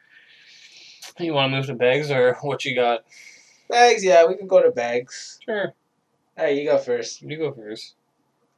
You 1.19 1.35
want 1.35 1.51
to 1.51 1.57
move 1.57 1.67
to 1.67 1.75
Bags 1.75 2.13
or 2.13 2.35
what 2.43 2.65
you 2.65 2.77
got? 2.77 3.05
Bags. 3.69 4.05
Yeah, 4.05 4.27
we 4.27 4.37
can 4.37 4.47
go 4.47 4.63
to 4.63 4.71
bags. 4.71 5.39
Sure, 5.45 5.73
right, 6.39 6.57
you 6.57 6.65
go 6.65 6.79
first. 6.79 7.23
you 7.23 7.37
go 7.39 7.53
first. 7.53 7.95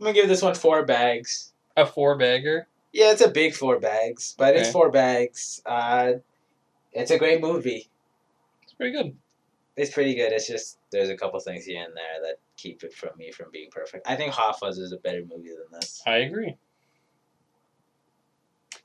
I'm 0.00 0.04
gonna 0.04 0.14
give 0.14 0.28
this 0.28 0.42
one 0.42 0.54
four 0.54 0.84
bags. 0.84 1.52
A 1.76 1.86
four 1.86 2.16
bagger. 2.16 2.66
Yeah, 2.92 3.10
it's 3.10 3.20
a 3.20 3.30
big 3.30 3.54
four 3.54 3.80
bags, 3.80 4.34
but 4.38 4.54
it's 4.56 4.70
four 4.70 4.90
bags. 4.90 5.60
Uh, 5.66 6.14
it's 6.92 7.10
a 7.10 7.18
great 7.18 7.40
movie. 7.40 7.88
It's 8.62 8.72
pretty 8.74 8.92
good. 8.92 9.16
It's 9.76 9.92
pretty 9.92 10.14
good. 10.14 10.32
It's 10.32 10.46
just 10.46 10.78
there's 10.92 11.08
a 11.08 11.16
couple 11.16 11.40
things 11.40 11.64
here 11.64 11.82
and 11.84 11.96
there 11.96 12.20
that 12.22 12.36
keep 12.56 12.84
it 12.84 12.92
from 12.94 13.10
me 13.18 13.32
from 13.32 13.46
being 13.52 13.70
perfect. 13.72 14.06
I 14.08 14.14
think 14.14 14.32
Hot 14.32 14.58
Fuzz 14.60 14.78
is 14.78 14.92
a 14.92 14.98
better 14.98 15.22
movie 15.28 15.48
than 15.50 15.66
this. 15.80 16.00
I 16.06 16.18
agree. 16.18 16.56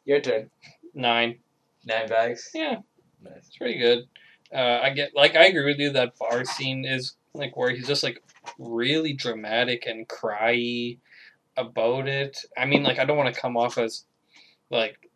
Your 0.05 0.19
turn. 0.21 0.49
Nine. 0.95 1.37
Nine 1.85 2.07
bags. 2.07 2.49
Yeah, 2.53 2.77
Nice. 3.21 3.33
it's 3.37 3.57
pretty 3.57 3.77
good. 3.77 4.07
Uh, 4.53 4.79
I 4.81 4.89
get 4.91 5.15
like 5.15 5.35
I 5.35 5.45
agree 5.45 5.65
with 5.65 5.79
you 5.79 5.91
that 5.91 6.17
bar 6.17 6.43
scene 6.43 6.85
is 6.85 7.15
like 7.33 7.55
where 7.55 7.69
he's 7.71 7.87
just 7.87 8.03
like 8.03 8.23
really 8.57 9.13
dramatic 9.13 9.85
and 9.85 10.07
cryy 10.07 10.97
about 11.55 12.07
it. 12.07 12.45
I 12.57 12.65
mean, 12.65 12.83
like 12.83 12.99
I 12.99 13.05
don't 13.05 13.17
want 13.17 13.33
to 13.33 13.39
come 13.39 13.57
off 13.57 13.77
as 13.77 14.05
like 14.71 15.09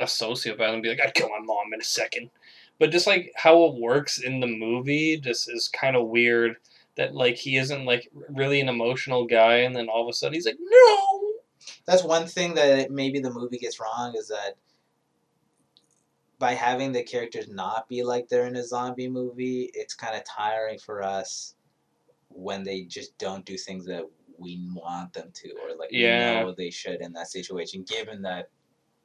a 0.00 0.04
sociopath 0.04 0.74
and 0.74 0.82
be 0.82 0.90
like 0.90 1.00
I'd 1.02 1.14
kill 1.14 1.30
my 1.30 1.40
mom 1.40 1.72
in 1.72 1.80
a 1.80 1.84
second, 1.84 2.30
but 2.78 2.90
just 2.90 3.06
like 3.06 3.32
how 3.36 3.64
it 3.64 3.80
works 3.80 4.18
in 4.18 4.40
the 4.40 4.46
movie 4.46 5.18
just 5.18 5.50
is 5.50 5.68
kind 5.68 5.96
of 5.96 6.08
weird. 6.08 6.56
That 6.96 7.14
like 7.14 7.36
he 7.36 7.56
isn't 7.56 7.86
like 7.86 8.10
really 8.28 8.60
an 8.60 8.68
emotional 8.68 9.24
guy, 9.24 9.58
and 9.58 9.74
then 9.74 9.88
all 9.88 10.02
of 10.02 10.08
a 10.08 10.12
sudden 10.12 10.34
he's 10.34 10.46
like 10.46 10.58
no. 10.60 11.06
That's 11.86 12.04
one 12.04 12.26
thing 12.26 12.54
that 12.54 12.90
maybe 12.90 13.20
the 13.20 13.32
movie 13.32 13.58
gets 13.58 13.80
wrong 13.80 14.14
is 14.16 14.28
that 14.28 14.56
by 16.40 16.54
having 16.54 16.90
the 16.90 17.02
characters 17.02 17.48
not 17.48 17.86
be 17.86 18.02
like 18.02 18.26
they're 18.26 18.46
in 18.46 18.56
a 18.56 18.64
zombie 18.64 19.08
movie, 19.08 19.70
it's 19.74 19.94
kind 19.94 20.16
of 20.16 20.24
tiring 20.24 20.78
for 20.78 21.02
us 21.02 21.54
when 22.30 22.64
they 22.64 22.82
just 22.82 23.16
don't 23.18 23.44
do 23.44 23.58
things 23.58 23.84
that 23.84 24.04
we 24.38 24.58
want 24.74 25.12
them 25.12 25.30
to 25.34 25.50
or 25.62 25.76
like 25.78 25.90
Yeah. 25.92 26.38
we 26.38 26.46
know 26.46 26.54
they 26.56 26.70
should 26.70 27.02
in 27.02 27.12
that 27.12 27.28
situation. 27.28 27.82
Given 27.82 28.22
that, 28.22 28.48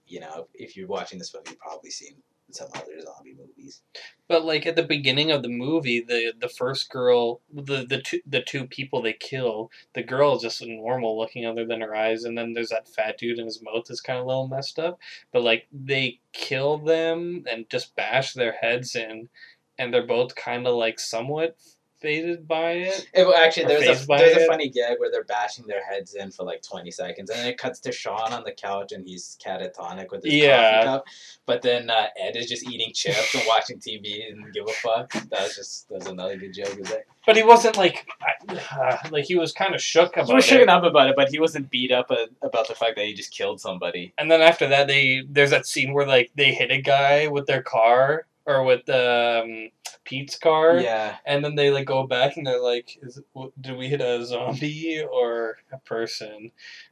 you 0.08 0.22
know, 0.22 0.48
if 0.54 0.78
you're 0.78 0.88
watching 0.88 1.20
this 1.20 1.30
film, 1.30 1.44
you've 1.48 1.60
probably 1.60 1.90
seen 1.92 2.16
some 2.52 2.68
other 2.74 3.00
zombie 3.02 3.36
movies. 3.38 3.82
But 4.28 4.46
like 4.46 4.66
at 4.66 4.76
the 4.76 4.84
beginning 4.84 5.32
of 5.32 5.44
the 5.44 5.50
movie, 5.50 6.00
the 6.02 6.34
the 6.40 6.50
first 6.50 6.90
girl, 6.90 7.42
the 7.52 7.86
the 7.86 8.02
two 8.02 8.22
the 8.26 8.42
two 8.42 8.66
people 8.66 9.02
they 9.02 9.14
kill, 9.14 9.72
the 9.94 10.04
girl 10.04 10.36
is 10.36 10.42
just 10.42 10.66
normal 10.66 11.18
looking 11.18 11.46
other 11.46 11.66
than 11.66 11.82
her 11.82 11.96
eyes, 11.96 12.24
and 12.24 12.38
then 12.38 12.54
there's 12.54 12.70
that 12.70 12.88
fat 12.88 13.18
dude 13.18 13.38
and 13.38 13.46
his 13.48 13.62
mouth 13.62 13.90
is 13.90 14.02
kind 14.02 14.20
of 14.20 14.26
a 14.26 14.28
little 14.28 14.48
messed 14.48 14.80
up. 14.80 15.00
But 15.32 15.44
like 15.44 15.68
they 15.72 16.20
kill 16.34 16.78
them 16.78 17.46
and 17.50 17.70
just 17.70 17.96
bash 17.96 18.34
their 18.34 18.54
heads 18.54 18.96
in, 18.96 19.30
and 19.78 19.94
they're 19.94 20.08
both 20.08 20.36
kind 20.36 20.68
of 20.68 20.76
like 20.76 21.00
somewhat 21.00 21.58
faded 22.00 22.48
by 22.48 22.72
it. 22.72 23.08
It, 23.14 23.26
well, 23.26 23.36
actually, 23.36 23.66
there's 23.66 23.84
a 23.84 23.96
fazed 23.96 24.08
by 24.08 24.18
there's 24.18 24.44
a 24.44 24.48
funny 24.48 24.70
gag 24.70 25.00
where 25.00 25.10
they're 25.12 25.24
bashing 25.24 25.66
their 25.68 25.84
heads 25.84 26.14
in 26.16 26.32
for 26.32 26.44
like 26.44 26.62
20 26.62 26.92
seconds, 26.92 27.30
and 27.30 27.40
then 27.40 27.48
it 27.48 27.58
cuts 27.58 27.80
to 27.82 27.92
Shaun 27.92 28.34
on 28.34 28.44
the 28.44 28.52
couch, 28.52 28.92
and 28.92 29.06
he's 29.06 29.38
catatonic 29.44 30.12
with 30.12 30.24
his 30.24 30.34
Yeah. 30.34 30.74
coffee 30.84 30.86
cup. 30.86 31.06
But 31.46 31.62
then 31.62 31.90
uh, 31.90 32.08
Ed 32.20 32.36
is 32.36 32.48
just 32.48 32.68
eating 32.70 32.92
chips 32.94 33.34
and 33.36 33.44
watching 33.48 33.80
TV 33.80 34.32
and 34.32 34.54
give 34.54 34.66
a 34.68 34.72
fuck. 34.74 35.12
That 35.14 35.42
was 35.44 35.56
just 35.56 35.90
that's 35.90 36.08
another 36.08 36.38
good 36.38 36.54
joke. 36.54 36.78
Is 36.80 36.90
that 36.90 37.04
But 37.26 37.36
he 37.38 37.44
wasn't 37.44 37.78
like, 37.78 38.08
uh, 38.50 38.98
like 39.12 39.26
he 39.26 39.36
was 39.36 39.52
kind 39.52 39.74
of 39.76 39.82
shook 39.82 40.14
about 40.18 40.28
he 40.28 40.34
was 40.36 40.46
it. 40.46 40.50
shaken 40.50 40.70
up 40.70 40.84
about 40.84 41.10
it, 41.10 41.16
but 41.16 41.30
he 41.30 41.40
wasn't 41.40 41.70
beat 41.70 41.92
up 41.92 42.12
uh, 42.12 42.26
about 42.42 42.68
the 42.68 42.76
fact 42.76 42.96
that 42.98 43.06
he 43.06 43.14
just 43.14 43.32
killed 43.32 43.60
somebody. 43.62 44.14
And 44.18 44.30
then 44.30 44.42
after 44.42 44.68
that, 44.70 44.88
they 44.88 45.24
there's 45.30 45.52
that 45.52 45.66
scene 45.66 45.94
where 45.94 46.06
like 46.08 46.32
they 46.36 46.54
hit 46.54 46.72
a 46.72 46.82
guy 46.82 47.28
with 47.28 47.48
their 47.48 47.62
car 47.62 48.26
or 48.46 48.64
with 48.64 48.88
um, 48.90 49.70
Pete's 50.04 50.38
car. 50.38 50.78
Yeah, 50.80 51.18
And 51.26 51.44
then 51.44 51.56
they 51.56 51.70
like 51.72 51.86
go 51.86 52.06
back 52.06 52.38
and 52.38 52.46
they're 52.46 52.62
like, 52.62 52.98
"Is 53.02 53.20
did 53.60 53.78
we 53.78 53.88
hit 53.88 54.02
a 54.02 54.26
zombie 54.26 55.02
or 55.04 55.58
a 55.72 55.80
person?" 55.80 56.52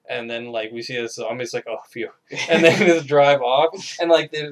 And 0.10 0.30
then 0.30 0.48
like 0.52 0.72
we 0.72 0.82
see 0.82 0.98
a 0.98 1.08
zombie, 1.08 1.44
it's 1.44 1.54
like, 1.54 1.68
"Oh, 1.68 1.78
phew!" 1.90 2.10
And 2.50 2.64
then 2.64 2.80
they 2.80 2.86
just 2.88 3.08
drive 3.08 3.42
off, 3.42 3.98
and 4.00 4.10
like 4.10 4.32
they 4.32 4.50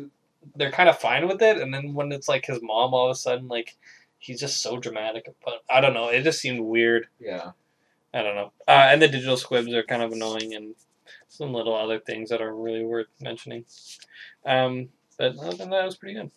they're 0.56 0.72
kind 0.72 0.90
of 0.90 0.98
fine 1.00 1.28
with 1.28 1.42
it. 1.42 1.58
And 1.58 1.74
then 1.74 1.94
when 1.94 2.12
it's 2.12 2.28
like 2.30 2.46
his 2.46 2.60
mom, 2.62 2.94
all 2.94 3.06
of 3.08 3.12
a 3.12 3.16
sudden 3.16 3.48
like 3.48 3.76
he's 4.20 4.40
just 4.40 4.62
so 4.62 4.78
dramatic. 4.78 5.34
But 5.44 5.64
I 5.70 5.82
don't 5.82 5.94
know, 5.94 6.10
it 6.10 6.24
just 6.24 6.40
seemed 6.40 6.60
weird. 6.62 7.08
yeah. 7.20 7.52
I 8.14 8.24
don't 8.24 8.36
know. 8.36 8.52
Uh, 8.68 8.88
and 8.92 9.02
the 9.02 9.08
digital 9.08 9.38
squibs 9.38 9.74
are 9.74 9.84
kind 9.84 10.04
of 10.04 10.12
annoying, 10.12 10.54
and 10.54 10.76
some 11.30 11.54
little 11.54 11.74
other 11.74 11.98
things 11.98 12.30
that 12.30 12.42
are 12.42 12.54
really 12.54 12.84
worth 12.84 13.08
mentioning. 13.22 13.64
Um, 14.46 14.90
but 15.18 15.38
other 15.38 15.56
than 15.56 15.70
that, 15.70 15.84
it 15.84 15.86
was 15.86 15.96
pretty 15.96 16.16
good. 16.16 16.30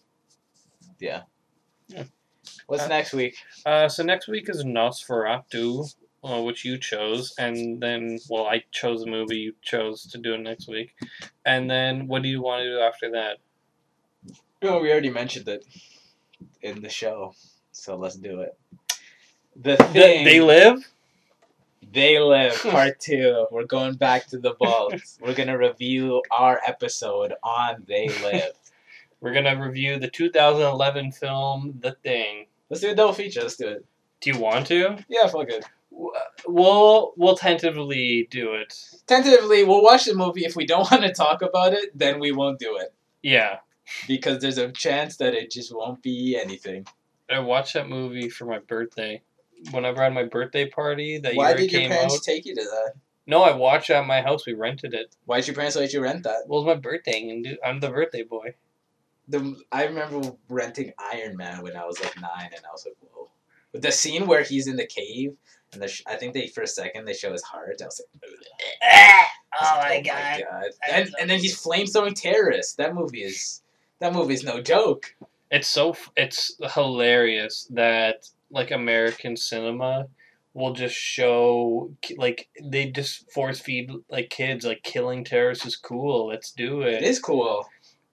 What's 2.66 2.84
Uh, 2.84 2.88
next 2.88 3.12
week? 3.12 3.36
Uh, 3.64 3.88
so 3.88 4.02
next 4.02 4.28
week 4.28 4.48
is 4.48 4.64
Nosferatu, 4.64 5.94
uh, 6.22 6.42
which 6.42 6.64
you 6.64 6.78
chose, 6.78 7.34
and 7.38 7.80
then 7.82 8.18
well, 8.28 8.46
I 8.46 8.64
chose 8.70 9.02
a 9.02 9.07
movie. 9.07 9.36
You 9.38 9.55
chose 9.62 10.07
to 10.07 10.18
do 10.18 10.34
it 10.34 10.40
next 10.40 10.68
week, 10.68 10.94
and 11.44 11.70
then 11.70 12.07
what 12.07 12.22
do 12.22 12.28
you 12.28 12.42
want 12.42 12.62
to 12.62 12.70
do 12.70 12.78
after 12.80 13.11
that? 13.12 13.38
Oh, 14.62 14.80
we 14.80 14.90
already 14.90 15.11
mentioned 15.11 15.48
it 15.48 15.64
in 16.62 16.80
the 16.82 16.88
show, 16.88 17.34
so 17.72 17.96
let's 17.96 18.16
do 18.16 18.40
it. 18.40 18.57
The 19.57 19.76
Th- 19.76 19.90
thing 19.92 20.24
they 20.24 20.40
live. 20.40 20.90
They 21.92 22.18
Live 22.18 22.55
Part 22.62 22.98
Two. 22.98 23.46
We're 23.52 23.66
going 23.66 23.94
back 23.94 24.26
to 24.28 24.38
the 24.38 24.55
vault. 24.55 24.94
We're 25.20 25.34
gonna 25.34 25.57
review 25.59 26.22
our 26.30 26.61
episode 26.66 27.34
on 27.42 27.84
They 27.86 28.09
Live. 28.22 28.52
We're 29.25 29.33
gonna 29.33 29.59
review 29.59 29.99
the 29.99 30.09
2011 30.11 31.12
film 31.12 31.79
The 31.81 31.93
Thing. 32.03 32.45
Let's 32.68 32.83
do 32.83 32.91
a 32.91 32.95
double 32.95 33.14
feature. 33.14 33.41
Let's 33.41 33.57
do 33.57 33.68
it. 33.68 33.87
Do 34.20 34.31
you 34.31 34.39
want 34.39 34.66
to? 34.66 34.99
Yeah, 35.09 35.29
fuck 35.29 35.49
it. 35.49 35.64
We'll 36.47 37.14
we'll 37.16 37.35
tentatively 37.35 38.29
do 38.31 38.53
it. 38.53 38.79
Tentatively, 39.07 39.64
we'll 39.64 39.83
watch 39.83 40.05
the 40.05 40.14
movie. 40.14 40.45
If 40.45 40.57
we 40.57 40.66
don't 40.66 40.91
want 40.91 41.05
to 41.05 41.12
talk 41.14 41.41
about 41.41 41.72
it, 41.72 41.99
then 41.99 42.20
we 42.20 42.33
won't 42.33 42.59
do 42.59 42.77
it 42.77 42.93
Yeah, 43.22 43.61
because 44.07 44.43
there's 44.43 44.59
a 44.59 44.70
chance 44.72 45.16
that 45.16 45.33
it 45.33 45.51
just 45.51 45.75
won't 45.75 46.03
be 46.03 46.39
anything. 46.39 46.87
I 47.31 47.39
watched 47.39 47.72
that 47.72 47.89
movie 47.89 48.29
for 48.29 48.45
my 48.45 48.59
birthday. 48.59 49.22
Whenever 49.70 50.03
I 50.03 50.05
had 50.05 50.12
my 50.12 50.25
birthday 50.25 50.68
party, 50.68 51.16
that 51.16 51.35
Why 51.35 51.49
year 51.49 51.57
did 51.57 51.72
it 51.72 51.77
Why 51.77 51.79
did 51.79 51.81
your 51.81 51.91
parents 51.97 52.16
out. 52.16 52.22
take 52.25 52.45
you 52.45 52.55
to 52.57 52.62
that? 52.62 52.93
No, 53.27 53.41
I 53.43 53.57
watched 53.57 53.89
it 53.89 53.95
at 53.95 54.07
my 54.07 54.20
house. 54.20 54.45
We 54.45 54.53
rented 54.53 54.93
it. 54.93 55.16
Why 55.25 55.39
did 55.39 55.47
your 55.47 55.57
parents 55.57 55.77
let 55.77 55.95
you 55.95 56.03
rent 56.03 56.25
that? 56.25 56.43
Well, 56.47 56.61
it 56.61 56.66
was 56.66 56.77
my 56.77 56.79
birthday, 56.79 57.27
and 57.31 57.59
I'm 57.64 57.81
the 57.81 57.89
birthday 57.89 58.22
boy. 58.22 58.55
The 59.29 59.57
I 59.72 59.85
remember 59.85 60.33
renting 60.49 60.93
Iron 60.99 61.37
Man 61.37 61.62
when 61.62 61.77
I 61.77 61.85
was 61.85 62.01
like 62.01 62.14
nine, 62.20 62.51
and 62.55 62.64
I 62.66 62.72
was 62.72 62.85
like, 62.87 62.97
whoa. 63.01 63.31
But 63.72 63.83
the 63.83 63.93
scene 63.93 64.27
where 64.27 64.43
he's 64.43 64.66
in 64.66 64.77
the 64.77 64.87
cave, 64.87 65.37
and 65.72 65.83
the 65.83 65.89
sh- 65.89 66.03
I 66.07 66.16
think 66.16 66.35
they 66.35 66.47
for 66.49 66.62
a 66.62 66.66
second 66.66 67.07
they 67.07 67.14
show 67.14 67.33
his 67.33 67.43
heart. 67.43 67.81
I 67.83 67.87
was 67.87 68.01
like, 68.01 68.22
oh 68.83 68.87
I 68.87 69.27
Oh 69.61 69.70
was 69.99 70.07
god! 70.07 70.70
And 70.93 71.14
and 71.20 71.31
then 71.31 71.41
he's 71.41 71.59
flame 71.59 71.87
throwing 71.87 72.14
terrorists. 72.14 72.75
That 72.75 72.95
movie 72.95 73.22
is 73.22 73.62
that 74.01 74.12
movie 74.12 74.35
is 74.35 74.45
no 74.45 74.61
joke. 74.61 75.14
It's 75.51 75.68
so 75.68 75.97
it's 76.16 76.57
hilarious 76.75 77.68
that 77.72 78.27
like 78.51 78.70
American 78.70 79.37
cinema 79.37 80.07
will 80.55 80.72
just 80.72 80.95
show 80.95 81.91
like 82.16 82.49
they 82.62 82.91
just 82.91 83.31
force 83.33 83.61
feed 83.61 83.91
like 84.09 84.31
kids 84.31 84.64
like 84.64 84.83
killing 84.83 85.25
terrorists 85.25 85.66
is 85.66 85.77
cool. 85.77 86.29
Let's 86.29 86.53
do 86.53 86.83
it. 86.83 86.95
It 86.95 87.03
is 87.03 87.18
cool. 87.18 87.66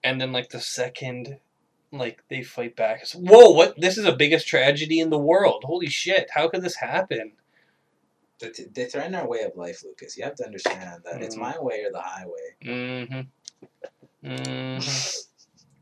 And 0.04 0.20
then 0.20 0.32
like 0.32 0.50
the 0.50 0.60
second 0.60 1.38
like 1.92 2.22
they 2.28 2.42
fight 2.42 2.74
back 2.76 3.00
it's 3.02 3.14
whoa 3.14 3.50
what 3.50 3.78
this 3.80 3.98
is 3.98 4.04
the 4.04 4.12
biggest 4.16 4.46
tragedy 4.46 4.98
in 5.00 5.10
the 5.10 5.18
world 5.18 5.62
holy 5.66 5.88
shit 5.88 6.28
how 6.34 6.48
could 6.48 6.62
this 6.62 6.76
happen 6.76 7.32
They, 8.40 8.50
they 8.74 8.84
threaten 8.86 9.14
our 9.14 9.28
way 9.28 9.42
of 9.42 9.54
life, 9.56 9.84
Lucas. 9.84 10.16
You 10.16 10.24
have 10.24 10.34
to 10.36 10.44
understand 10.44 11.02
that 11.04 11.22
it's 11.22 11.36
Mhm. 11.36 11.40
my 11.40 11.56
way 11.60 11.84
or 11.84 11.92
the 11.92 12.00
highway. 12.00 12.56
mm-hmm 12.64 13.20
mm-hmm 14.26 15.20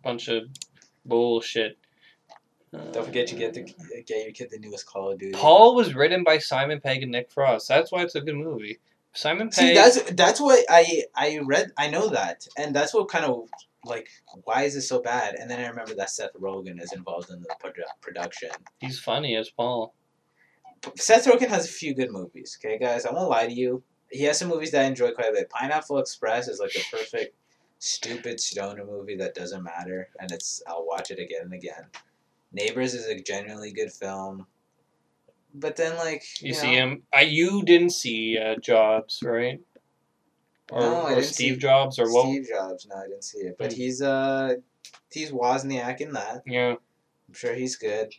bunch 0.03 0.29
of 0.29 0.45
bullshit 1.05 1.77
Don't 2.73 3.05
forget 3.05 3.31
you 3.31 3.39
get 3.39 3.53
to 3.55 3.63
get 3.63 4.25
your 4.25 4.33
kid 4.33 4.49
the 4.51 4.59
newest 4.59 4.87
Call 4.87 5.13
of 5.13 5.19
Duty. 5.19 5.33
paul 5.39 5.75
was 5.75 5.95
written 5.95 6.25
by 6.25 6.39
simon 6.39 6.81
pegg 6.81 7.03
and 7.03 7.13
nick 7.13 7.31
frost 7.31 7.69
that's 7.69 7.93
why 7.93 8.03
it's 8.03 8.15
a 8.15 8.21
good 8.21 8.35
movie 8.37 8.79
simon 9.13 9.49
pegg 9.51 9.69
See, 9.69 9.75
that's 9.75 10.03
that's 10.13 10.41
what 10.41 10.65
I 10.69 11.05
I 11.15 11.39
read. 11.43 11.73
I 11.77 11.89
know 11.89 12.09
that, 12.09 12.47
and 12.57 12.75
that's 12.75 12.95
what 12.95 13.09
kind 13.09 13.25
of 13.25 13.49
like 13.85 14.09
why 14.45 14.63
is 14.63 14.77
it 14.77 14.83
so 14.83 15.01
bad? 15.01 15.35
And 15.35 15.51
then 15.51 15.61
I 15.61 15.69
remember 15.69 15.95
that 15.95 16.11
Seth 16.11 16.35
Rogen 16.35 16.83
is 16.83 16.93
involved 16.93 17.31
in 17.31 17.41
the 17.41 17.49
produ- 17.63 18.01
production. 18.01 18.51
he's 18.79 18.99
funny 18.99 19.37
as 19.37 19.51
paul 19.51 19.95
Seth 20.97 21.27
Rogen 21.27 21.49
has 21.49 21.67
a 21.67 21.73
few 21.73 21.95
good 21.95 22.11
movies. 22.11 22.59
Okay, 22.59 22.79
guys, 22.79 23.05
I 23.05 23.13
won't 23.13 23.31
lie 23.31 23.47
to 23.47 23.53
you. 23.53 23.83
He 24.11 24.25
has 24.25 24.39
some 24.39 24.49
movies 24.49 24.71
that 24.73 24.83
I 24.83 24.85
enjoy 24.87 25.13
quite 25.13 25.29
a 25.29 25.33
bit. 25.33 25.51
Pineapple 25.51 25.99
Express 25.99 26.49
is 26.49 26.59
like 26.59 26.75
a 26.75 26.97
perfect 26.97 27.37
stupid 27.79 28.41
stoner 28.41 28.85
movie 28.85 29.17
that 29.17 29.35
doesn't 29.35 29.63
matter, 29.63 30.09
and 30.19 30.31
it's 30.31 30.63
I'll 30.67 30.87
watch 30.87 31.11
it 31.11 31.19
again 31.19 31.43
and 31.43 31.55
again. 31.55 31.87
Neighbors 32.53 32.95
is 32.95 33.07
a 33.07 33.21
genuinely 33.21 33.73
good 33.73 33.93
film, 33.93 34.47
but 35.55 35.77
then 35.77 35.97
like 35.97 36.25
you, 36.41 36.53
know, 36.53 36.59
see 36.59 36.75
him 36.75 37.03
I, 37.13 37.23
you 37.23 37.63
didn't 37.63 37.91
see 37.91 38.39
uh, 38.39 38.57
jobs 38.57 39.21
right 39.23 39.61
or, 40.71 40.81
No, 40.81 41.07
or 41.09 41.23
steve 41.23 41.59
jobs 41.59 41.99
or 41.99 42.11
what 42.13 42.29
Steve 42.29 42.47
Jobs. 42.49 42.87
No, 42.87 42.97
I 42.97 43.07
didn't 43.09 43.25
see 43.25 43.39
it, 43.39 43.57
but 43.59 43.73
he's 43.73 44.01
uh 44.03 44.55
he's 45.13 45.31
Wozniak 45.33 46.01
in 46.01 46.13
that. 46.13 46.43
yeah 46.47 46.75
I'm 47.29 47.35
sure 47.35 47.55
he's 47.55 47.77
good. 47.77 48.13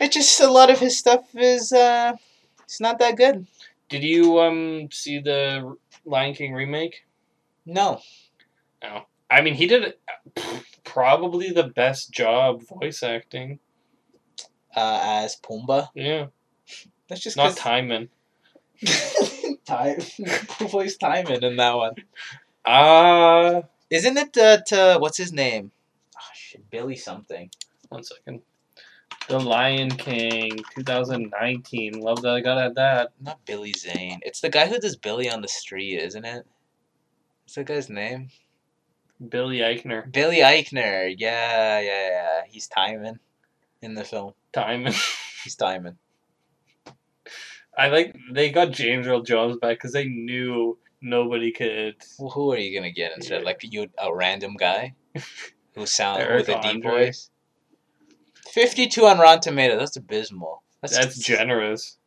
It's 0.00 0.14
just 0.14 0.40
a 0.40 0.50
lot 0.50 0.70
of 0.70 0.78
his 0.78 0.98
stuff 0.98 1.24
is 1.34 1.72
uh 1.72 2.12
it's 2.64 2.80
not 2.80 2.98
that 3.00 3.16
good. 3.16 3.46
did 3.88 4.02
you 4.02 4.40
um 4.40 4.88
see 4.90 5.18
the 5.20 5.76
lion 6.04 6.34
king 6.34 6.52
remake 6.54 7.04
No. 7.66 8.00
No. 8.82 9.02
I 9.30 9.42
mean, 9.42 9.54
he 9.54 9.66
did 9.66 9.94
probably 10.84 11.50
the 11.52 11.64
best 11.68 12.10
job 12.10 12.62
voice 12.66 13.02
acting. 13.02 13.58
Uh 14.74 15.00
as 15.02 15.36
Pumbaa. 15.36 15.88
Yeah, 15.94 16.26
That's 17.08 17.20
just 17.20 17.36
not 17.36 17.56
Timon. 17.56 18.08
time. 19.70 20.00
Who 20.58 20.68
plays 20.68 20.96
Timon 20.96 21.44
in 21.44 21.56
that 21.56 21.76
one? 21.76 21.94
Ah, 22.66 23.62
Isn't 23.88 24.16
it 24.18 24.36
uh, 24.36 24.58
to 24.66 24.98
what's 25.00 25.18
his 25.18 25.32
name? 25.32 25.70
Oh 26.16 26.30
shit, 26.34 26.68
Billy 26.70 26.96
something. 26.96 27.50
one 27.88 28.02
second. 28.04 28.42
The 29.28 29.38
Lion 29.38 29.90
King, 29.90 30.58
2019. 30.74 32.00
Love 32.00 32.22
that 32.22 32.34
I 32.34 32.40
got 32.40 32.58
at 32.58 32.74
that. 32.74 33.12
Not 33.20 33.44
Billy 33.46 33.72
Zane. 33.76 34.18
It's 34.22 34.40
the 34.40 34.48
guy 34.48 34.66
who 34.66 34.78
does 34.78 34.96
Billy 34.96 35.30
on 35.30 35.40
the 35.40 35.48
Street, 35.48 35.98
isn't 35.98 36.24
it? 36.24 36.44
What's 37.44 37.54
that 37.54 37.66
guy's 37.66 37.88
name? 37.88 38.30
Billy 39.28 39.58
Eichner. 39.58 40.10
Billy 40.10 40.38
Eichner. 40.38 41.14
Yeah, 41.16 41.78
yeah, 41.80 42.08
yeah. 42.08 42.40
He's 42.48 42.66
Timon 42.66 43.20
in 43.82 43.94
the 43.94 44.04
film. 44.04 44.32
Timon. 44.52 44.94
He's 45.44 45.54
Timon. 45.54 45.96
I 47.76 47.88
like 47.88 48.14
they 48.32 48.50
got 48.50 48.72
James 48.72 49.06
Earl 49.06 49.22
Jones 49.22 49.56
back 49.56 49.78
because 49.78 49.92
they 49.92 50.04
knew 50.04 50.78
nobody 51.00 51.52
could. 51.52 51.96
Well, 52.18 52.30
who 52.30 52.52
are 52.52 52.58
you 52.58 52.78
gonna 52.78 52.90
get 52.90 53.12
instead? 53.16 53.44
Like 53.44 53.60
you, 53.62 53.86
a 53.98 54.14
random 54.14 54.54
guy 54.58 54.94
who 55.74 55.86
sounds 55.86 56.26
with 56.28 56.48
a 56.48 56.60
deep 56.60 56.82
voice. 56.82 57.30
Fifty-two 58.52 59.06
on 59.06 59.18
Rotten 59.18 59.40
Tomato. 59.40 59.78
That's 59.78 59.96
abysmal. 59.96 60.62
That's, 60.82 60.96
That's 60.96 61.18
generous. 61.18 61.98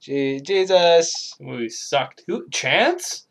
Je- 0.00 0.40
Jesus. 0.40 1.34
The 1.38 1.44
movie 1.44 1.68
sucked. 1.68 2.22
Who? 2.26 2.48
Chance? 2.50 3.26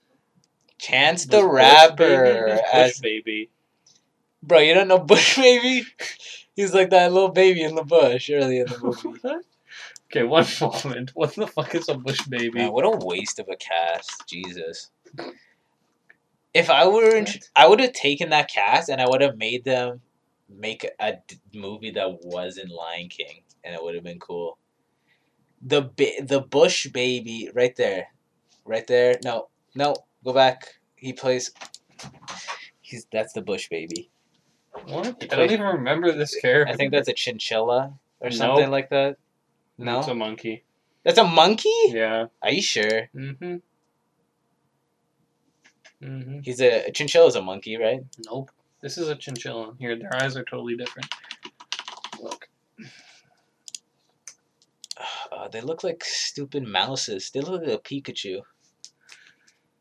Chance 0.79 1.25
the 1.25 1.37
Bush 1.41 1.51
Rapper? 1.51 2.45
Bush 2.47 2.61
as 2.73 2.99
baby. 2.99 3.49
bro. 4.41 4.59
You 4.59 4.73
don't 4.73 4.87
know 4.87 4.99
Bush 4.99 5.37
Baby? 5.37 5.85
He's 6.55 6.73
like 6.73 6.89
that 6.91 7.11
little 7.11 7.31
baby 7.31 7.63
in 7.63 7.75
the 7.75 7.83
bush 7.83 8.29
early 8.29 8.59
in 8.59 8.67
the 8.67 8.77
movie. 9.03 9.19
Okay, 10.13 10.23
one 10.23 10.45
moment. 10.61 11.11
What 11.15 11.35
the 11.35 11.47
fuck 11.47 11.75
is 11.75 11.89
a 11.89 11.95
bush 11.95 12.21
baby? 12.27 12.59
Man, 12.59 12.71
what 12.73 12.85
a 12.85 12.91
waste 13.05 13.39
of 13.39 13.47
a 13.49 13.55
cast. 13.57 14.27
Jesus. 14.27 14.91
If 16.53 16.69
I 16.69 16.87
were 16.87 17.25
I 17.55 17.67
would 17.67 17.79
have 17.79 17.93
taken 17.93 18.29
that 18.29 18.49
cast 18.49 18.89
and 18.89 19.01
I 19.01 19.09
would 19.09 19.21
have 19.21 19.37
made 19.37 19.65
them 19.65 20.01
make 20.49 20.87
a 20.99 21.13
d- 21.27 21.39
movie 21.55 21.91
that 21.91 22.19
wasn't 22.23 22.71
Lion 22.71 23.09
King, 23.09 23.41
and 23.63 23.73
it 23.75 23.83
would 23.83 23.95
have 23.95 24.03
been 24.03 24.19
cool. 24.19 24.57
the 25.61 25.81
ba- 25.81 26.21
the 26.23 26.41
Bush 26.41 26.87
baby 26.87 27.49
right 27.55 27.75
there, 27.75 28.07
right 28.65 28.85
there. 28.87 29.17
No, 29.23 29.49
no, 29.75 29.95
go 30.23 30.33
back. 30.33 30.75
He 30.95 31.13
plays. 31.13 31.51
He's 32.81 33.07
that's 33.11 33.33
the 33.33 33.41
Bush 33.41 33.69
baby. 33.69 34.11
What? 34.85 35.21
He 35.21 35.31
I 35.31 35.35
don't 35.37 35.51
even 35.51 35.65
remember 35.65 36.11
this 36.11 36.35
character. 36.35 36.73
I 36.73 36.77
think 36.77 36.91
that's 36.91 37.09
a 37.09 37.13
chinchilla 37.13 37.93
or 38.21 38.29
Nope. 38.29 38.37
something 38.37 38.71
like 38.71 38.89
that. 38.89 39.17
No, 39.77 39.99
It's 39.99 40.07
a 40.07 40.13
monkey. 40.15 40.63
that's 41.03 41.17
a 41.17 41.23
monkey. 41.23 41.73
Yeah. 41.87 42.27
Are 42.41 42.51
you 42.51 42.61
sure? 42.61 43.09
Mm-hmm. 43.15 43.55
Mm-hmm. 46.03 46.39
He's 46.43 46.61
a, 46.61 46.87
a 46.87 46.91
chinchilla's 46.91 47.35
a 47.35 47.41
monkey, 47.41 47.77
right? 47.77 48.01
Nope. 48.25 48.51
This 48.81 48.97
is 48.97 49.07
a 49.09 49.15
chinchilla. 49.15 49.73
Here, 49.79 49.95
their 49.97 50.13
eyes 50.21 50.35
are 50.35 50.43
totally 50.43 50.75
different. 50.75 51.07
Look. 52.21 52.49
Uh, 55.31 55.47
they 55.47 55.61
look 55.61 55.83
like 55.83 56.03
stupid 56.03 56.63
mouses. 56.63 57.31
They 57.33 57.41
look 57.41 57.63
like 57.63 57.71
a 57.73 57.79
Pikachu. 57.79 58.41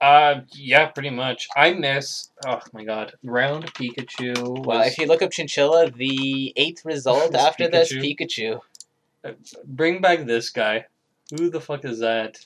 Uh, 0.01 0.40
yeah, 0.55 0.86
pretty 0.86 1.11
much. 1.11 1.47
I 1.55 1.74
miss. 1.74 2.30
Oh 2.47 2.59
my 2.72 2.84
god, 2.84 3.12
round 3.22 3.72
Pikachu. 3.74 4.34
Was, 4.40 4.66
Well, 4.66 4.80
if 4.82 4.97
you 4.99 5.07
look 5.07 5.20
up 5.22 5.30
chinchilla, 5.30 5.90
the 5.90 6.53
eighth 6.57 6.84
result 6.86 7.34
after 7.34 7.68
this 7.68 7.93
Pikachu. 7.93 8.61
Bring 9.64 10.01
back 10.01 10.25
this 10.25 10.51
guy. 10.51 10.87
Who 11.37 11.51
the 11.51 11.61
fuck 11.61 11.85
is 11.85 12.01
that? 12.01 12.45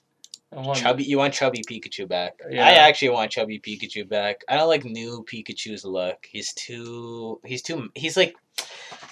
I 0.53 0.61
want 0.61 0.79
Chubby, 0.79 1.05
you 1.05 1.19
want 1.19 1.35
chubby 1.35 1.63
Pikachu 1.69 2.09
back? 2.09 2.39
Yeah. 2.49 2.65
I 2.65 2.73
actually 2.73 3.09
want 3.11 3.33
chubby 3.33 3.59
Pikachu 3.59 4.09
back. 4.09 4.45
I 4.49 4.57
don't 4.57 4.69
like 4.69 4.85
new 4.85 5.25
Pikachu's 5.25 5.85
look. 5.85 6.27
He's 6.31 6.53
too. 6.53 7.41
He's 7.45 7.63
too. 7.63 7.91
He's 7.95 8.17
like. 8.17 8.37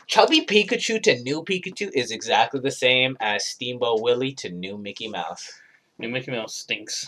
Chubby 0.06 0.44
Pikachu 0.44 1.02
to 1.02 1.22
new 1.22 1.42
Pikachu 1.42 1.90
is 1.92 2.10
exactly 2.10 2.60
the 2.60 2.70
same 2.70 3.16
as 3.20 3.44
Steamboat 3.44 4.02
Willie 4.02 4.32
to 4.34 4.50
new 4.50 4.78
Mickey 4.78 5.08
Mouse. 5.08 5.60
New 5.98 6.08
Mickey 6.08 6.30
Mouse 6.30 6.54
stinks. 6.54 7.06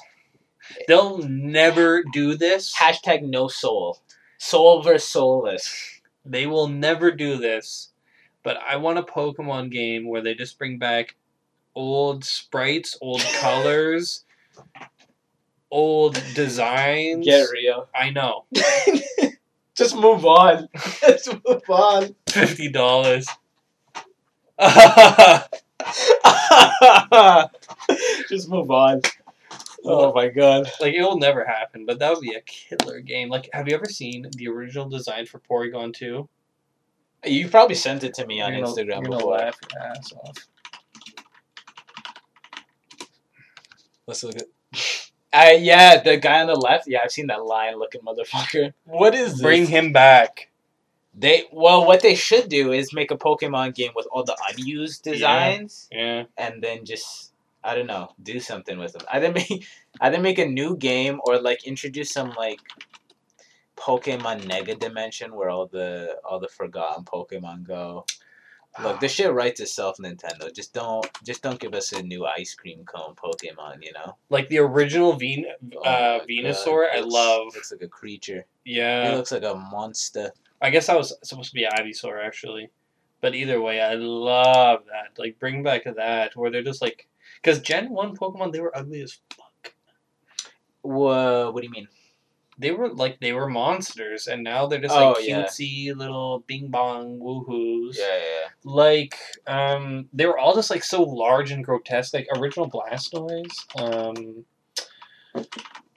They'll 0.89 1.19
never 1.19 2.03
do 2.13 2.37
this. 2.37 2.75
Hashtag 2.75 3.23
no 3.23 3.49
soul. 3.49 4.01
Soul 4.39 4.83
versus 4.83 5.09
soulless. 5.09 6.01
They 6.25 6.47
will 6.47 6.69
never 6.69 7.11
do 7.13 7.37
this. 7.37 7.91
But 8.47 8.59
I 8.59 8.77
want 8.77 9.01
a 9.01 9.03
Pokemon 9.03 9.73
game 9.73 10.09
where 10.09 10.23
they 10.23 10.33
just 10.33 10.57
bring 10.57 10.79
back 10.79 11.17
old 11.75 12.25
sprites, 12.25 12.97
old 13.01 13.21
colors, 13.41 14.25
old 15.69 16.23
designs. 16.37 17.27
Get 17.27 17.49
real. 17.51 17.89
I 17.93 18.11
know. 18.11 18.45
Just 19.77 19.97
move 19.97 20.25
on. 20.25 20.69
Just 21.01 21.33
move 21.45 21.69
on. 21.69 22.15
Fifty 22.29 22.69
dollars. 22.69 23.27
Just 28.29 28.49
move 28.49 28.71
on. 28.71 29.01
Oh 29.85 30.13
my 30.15 30.29
god. 30.29 30.71
like 30.81 30.95
it 30.95 31.03
will 31.03 31.19
never 31.19 31.45
happen, 31.45 31.85
but 31.85 31.99
that 31.99 32.13
would 32.13 32.21
be 32.21 32.37
a 32.37 32.43
killer 32.43 33.01
game. 33.01 33.29
Like, 33.29 33.51
have 33.53 33.67
you 33.69 33.75
ever 33.75 33.87
seen 33.87 34.31
the 34.37 34.47
original 34.47 34.89
design 34.89 35.27
for 35.27 35.41
Porygon 35.41 35.93
Two? 35.93 36.29
You 37.27 37.49
probably 37.49 37.75
sent 37.75 38.05
it 38.05 38.15
to 38.15 38.27
me 38.27 38.41
on 38.41 38.53
You're 38.53 38.63
gonna- 38.63 38.73
Instagram 38.75 38.87
you're 38.89 39.03
gonna 39.03 39.17
before. 39.17 39.39
laugh 39.39 39.59
your 39.73 39.83
ass 39.83 40.13
off. 40.25 40.37
Let's 44.07 44.23
look 44.23 44.37
at. 44.37 44.45
Uh, 45.33 45.51
yeah, 45.59 46.01
the 46.03 46.17
guy 46.17 46.41
on 46.41 46.47
the 46.47 46.55
left. 46.55 46.85
Yeah, 46.87 47.01
I've 47.05 47.11
seen 47.11 47.27
that 47.27 47.45
lion-looking 47.45 48.01
motherfucker. 48.03 48.73
What 48.85 49.15
is 49.15 49.33
this? 49.33 49.43
Bring 49.43 49.67
him 49.67 49.93
back. 49.93 50.51
They 51.19 51.45
well, 51.53 51.87
what 51.87 52.03
they 52.03 52.15
should 52.15 52.49
do 52.49 52.73
is 52.73 52.93
make 52.93 53.11
a 53.11 53.17
Pokemon 53.17 53.75
game 53.75 53.93
with 53.97 54.07
all 54.13 54.23
the 54.23 54.37
unused 54.51 55.07
Yeah. 55.07 55.13
designs, 55.13 55.89
Yeah. 55.91 56.25
and 56.37 56.63
then 56.63 56.85
just 56.85 57.33
I 57.65 57.75
don't 57.75 57.87
know, 57.89 58.11
do 58.23 58.39
something 58.39 58.79
with 58.79 58.93
them. 58.93 59.03
Either 59.13 59.33
make 59.33 59.67
either 60.01 60.21
make 60.21 60.39
a 60.39 60.47
new 60.47 60.77
game 60.77 61.21
or 61.27 61.39
like 61.41 61.67
introduce 61.67 62.11
some 62.13 62.31
like 62.37 62.61
Pokemon 63.77 64.43
Nega 64.43 64.79
Dimension 64.79 65.35
where 65.35 65.51
all 65.51 65.67
the 65.67 66.17
all 66.25 66.41
the 66.41 66.49
forgotten 66.49 67.05
Pokemon 67.05 67.65
go. 67.65 68.05
Look, 68.83 69.01
this 69.01 69.13
shit 69.13 69.33
writes 69.33 69.61
itself, 69.61 69.97
Nintendo. 69.97 70.55
Just 70.55 70.75
don't 70.75 71.07
just 71.25 71.43
don't 71.43 71.59
give 71.59 71.75
us 71.75 71.93
a 71.93 72.03
new 72.03 72.27
ice 72.27 72.55
cream 72.55 72.85
cone 72.85 73.15
Pokemon, 73.15 73.83
you 73.83 73.93
know? 73.93 74.17
like 74.29 74.49
the 74.49 74.59
original 74.59 75.15
Ven- 75.15 75.47
Oh 75.77 75.81
uh, 75.83 76.25
Venusaur. 76.29 76.87
I 76.93 77.01
love. 77.01 77.55
Looks 77.55 77.73
like 77.73 77.83
a 77.83 77.89
creature. 77.89 78.45
Yeah. 78.65 79.11
He 79.11 79.17
looks 79.17 79.33
like 79.33 79.45
a 79.45 79.55
monster. 79.55 80.31
I 80.61 80.71
guess 80.71 80.89
I 80.89 80.95
was 80.95 81.15
supposed 81.23 81.51
to 81.51 81.55
be 81.55 81.67
Ivysaur 81.67 82.23
actually, 82.23 82.71
but 83.21 83.35
either 83.35 83.61
way, 83.61 83.81
I 83.81 83.95
love 83.95 84.85
that. 84.87 85.19
Like, 85.19 85.39
bring 85.39 85.63
back 85.63 85.85
that 85.85 86.37
where 86.37 86.51
they're 86.51 86.63
just 86.63 86.83
like, 86.83 87.09
because 87.43 87.61
Gen 87.61 87.91
One 87.91 88.17
Pokemon 88.17 88.53
they 88.53 88.61
were 88.61 88.77
ugly 88.77 89.01
as 89.03 89.19
fuck. 89.37 89.75
Whoa, 90.83 91.51
what 91.51 91.61
do 91.61 91.67
you 91.67 91.73
mean? 91.73 91.89
They 92.59 92.71
were 92.71 92.89
like 92.89 93.21
they 93.21 93.33
were 93.35 93.49
monsters, 93.49 94.29
and 94.29 94.43
now 94.43 94.67
they're 94.67 94.81
just 94.81 94.95
Oh, 94.95 95.13
like 95.13 95.27
yeah. 95.29 95.43
cutesy 95.45 95.95
little 95.95 96.41
bing 96.47 96.69
bong 96.69 97.19
woohoos. 97.21 97.97
Yeah, 97.99 98.17
yeah. 98.17 98.49
Like, 98.65 99.15
um, 99.47 100.09
they 100.15 100.25
were 100.27 100.39
all 100.39 100.55
just 100.55 100.71
like 100.71 100.83
so 100.83 101.03
large 101.03 101.51
and 101.51 101.63
grotesque. 101.65 102.15
Like 102.15 102.29
original 102.35 102.71
Blastoise, 102.71 103.53
um, 103.79 104.45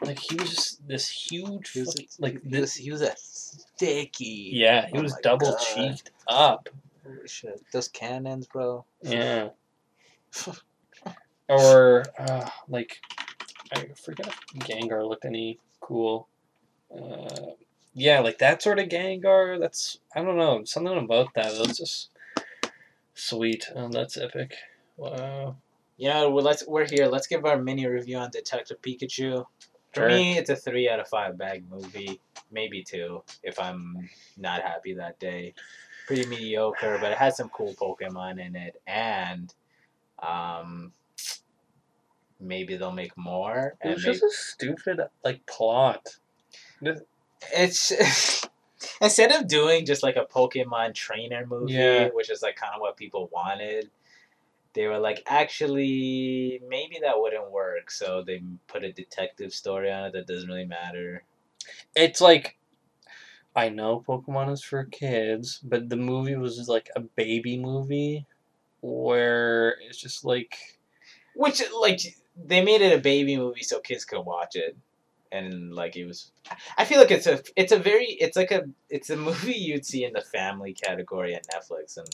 like 0.01 0.19
he 0.19 0.35
was 0.35 0.49
just 0.49 0.87
this 0.87 1.07
huge, 1.07 1.71
He 1.71 1.79
was 1.79 1.93
fucking- 1.93 2.07
like 2.19 2.43
He 2.43 2.49
this. 2.49 2.59
was, 2.61 2.73
he 2.75 2.91
was 2.91 3.01
a 3.03 3.13
sticky. 3.17 4.49
Yeah, 4.53 4.87
he 4.87 4.97
Oh 4.97 5.01
was 5.01 5.15
double 5.23 5.51
God. 5.51 5.59
cheeked 5.61 6.11
up. 6.27 6.67
Holy 7.05 7.25
shit. 7.27 7.61
Those 7.71 7.87
cannons, 7.87 8.47
bro. 8.47 8.83
Yeah. 9.01 9.49
or 11.47 12.05
uh, 12.17 12.49
like 12.67 12.99
I 13.73 13.87
forget 13.95 14.27
if 14.27 14.35
Gengar 14.67 15.07
looked 15.07 15.25
any 15.25 15.57
cool. 15.79 16.27
Uh, 16.95 17.53
yeah, 17.93 18.19
like 18.19 18.37
that 18.39 18.61
sort 18.61 18.79
of 18.79 18.87
Gengar. 18.87 19.59
That's 19.59 19.99
I 20.15 20.21
don't 20.23 20.37
know 20.37 20.63
something 20.63 20.97
about 20.97 21.33
that. 21.35 21.53
That's 21.57 21.77
just 21.77 22.09
sweet. 23.13 23.67
Oh, 23.75 23.89
that's 23.89 24.17
epic. 24.17 24.55
Wow. 24.97 25.55
You 25.97 26.09
know, 26.09 26.29
well, 26.29 26.43
let's 26.45 26.65
we're 26.67 26.87
here. 26.87 27.07
Let's 27.07 27.27
give 27.27 27.45
our 27.45 27.61
mini 27.61 27.85
review 27.85 28.17
on 28.17 28.29
Detective 28.31 28.81
Pikachu. 28.81 29.45
For 29.93 30.01
Sure. 30.01 30.07
me, 30.07 30.37
it's 30.37 30.49
a 30.51 30.55
three 30.55 30.87
out 30.87 30.99
of 30.99 31.07
five 31.07 31.37
bag 31.37 31.63
movie, 31.69 32.21
maybe 32.51 32.83
two 32.83 33.23
if 33.43 33.59
I'm 33.59 34.07
not 34.37 34.61
happy 34.61 34.93
that 34.93 35.19
day. 35.19 35.55
Pretty 36.05 36.27
mediocre, 36.27 36.97
but 37.01 37.11
it 37.11 37.17
has 37.17 37.35
some 37.37 37.49
cool 37.49 37.73
Pokemon 37.73 38.39
in 38.43 38.55
it, 38.55 38.81
and 38.87 39.53
um, 40.21 40.91
maybe 42.39 42.77
they'll 42.77 42.91
make 42.91 43.17
more. 43.17 43.75
It 43.81 43.87
And 43.87 43.93
was 43.95 44.03
maybe, 44.05 44.13
just 44.19 44.23
a 44.23 44.31
stupid 44.31 45.01
like 45.23 45.45
plot. 45.47 46.17
It's 47.53 47.91
instead 49.01 49.31
of 49.31 49.47
doing 49.47 49.85
just 49.85 50.03
like 50.03 50.15
a 50.15 50.25
Pokemon 50.25 50.93
trainer 50.93 51.45
movie, 51.45 51.73
Yeah. 51.73 52.09
which 52.09 52.29
is 52.29 52.41
like 52.41 52.55
kind 52.55 52.73
of 52.75 52.81
what 52.81 52.97
people 52.97 53.29
wanted, 53.31 53.89
they 54.73 54.87
were 54.87 54.99
like, 54.99 55.23
actually, 55.27 56.61
maybe 56.67 56.99
that 57.01 57.19
wouldn't 57.19 57.51
work. 57.51 57.91
So 57.91 58.23
they 58.23 58.41
put 58.67 58.83
a 58.83 58.91
detective 58.91 59.53
story 59.53 59.91
on 59.91 60.05
it 60.05 60.13
that 60.13 60.27
doesn't 60.27 60.49
really 60.49 60.65
matter. 60.65 61.23
It's 61.95 62.21
like 62.21 62.57
I 63.55 63.69
know 63.69 64.03
Pokemon 64.07 64.51
is 64.51 64.63
for 64.63 64.85
kids, 64.85 65.59
but 65.63 65.89
the 65.89 65.95
movie 65.97 66.35
was 66.35 66.55
just 66.57 66.69
like 66.69 66.89
a 66.95 67.01
baby 67.01 67.57
movie 67.57 68.25
where 68.81 69.75
it's 69.81 69.99
just 69.99 70.23
like 70.23 70.55
Which 71.35 71.61
like 71.81 71.99
they 72.41 72.63
made 72.63 72.81
it 72.81 72.97
a 72.97 73.01
baby 73.01 73.35
movie 73.37 73.63
so 73.63 73.79
kids 73.79 74.05
could 74.05 74.21
watch 74.21 74.55
it. 74.55 74.77
And 75.31 75.73
like 75.73 75.95
it 75.95 76.05
was, 76.05 76.31
I 76.77 76.85
feel 76.85 76.99
like 76.99 77.11
it's 77.11 77.27
a 77.27 77.41
it's 77.55 77.71
a 77.71 77.77
very 77.77 78.05
it's 78.05 78.35
like 78.35 78.51
a 78.51 78.63
it's 78.89 79.09
a 79.11 79.17
movie 79.17 79.53
you'd 79.57 79.85
see 79.85 80.03
in 80.03 80.13
the 80.13 80.21
family 80.21 80.73
category 80.73 81.35
at 81.35 81.45
Netflix, 81.47 81.97
and 81.97 82.07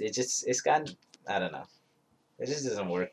it 0.00 0.12
just 0.12 0.46
it's 0.48 0.60
got 0.60 0.92
I 1.28 1.38
don't 1.38 1.52
know, 1.52 1.66
it 2.38 2.46
just 2.46 2.64
doesn't 2.66 2.88
work 2.88 3.12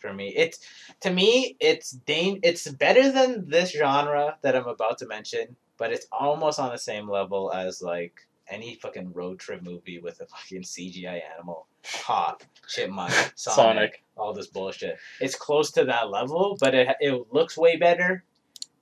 for 0.00 0.12
me. 0.12 0.34
It's 0.36 0.58
to 1.00 1.10
me 1.10 1.56
it's 1.60 1.92
dan- 1.92 2.40
it's 2.42 2.68
better 2.68 3.12
than 3.12 3.48
this 3.48 3.70
genre 3.70 4.36
that 4.42 4.56
I'm 4.56 4.66
about 4.66 4.98
to 4.98 5.06
mention, 5.06 5.56
but 5.78 5.92
it's 5.92 6.06
almost 6.10 6.58
on 6.58 6.70
the 6.70 6.78
same 6.78 7.08
level 7.08 7.52
as 7.52 7.82
like 7.82 8.26
any 8.48 8.74
fucking 8.76 9.12
road 9.12 9.38
trip 9.38 9.62
movie 9.62 9.98
with 9.98 10.20
a 10.20 10.26
fucking 10.26 10.62
CGI 10.62 11.20
animal, 11.34 11.66
hop, 11.84 12.42
chipmunk, 12.68 13.10
Sonic, 13.34 13.34
Sonic. 13.56 14.04
all 14.16 14.32
this 14.34 14.48
bullshit. 14.48 14.98
It's 15.20 15.34
close 15.34 15.70
to 15.72 15.84
that 15.86 16.10
level, 16.10 16.56
but 16.60 16.74
it 16.74 16.88
it 17.00 17.32
looks 17.32 17.56
way 17.56 17.76
better, 17.76 18.24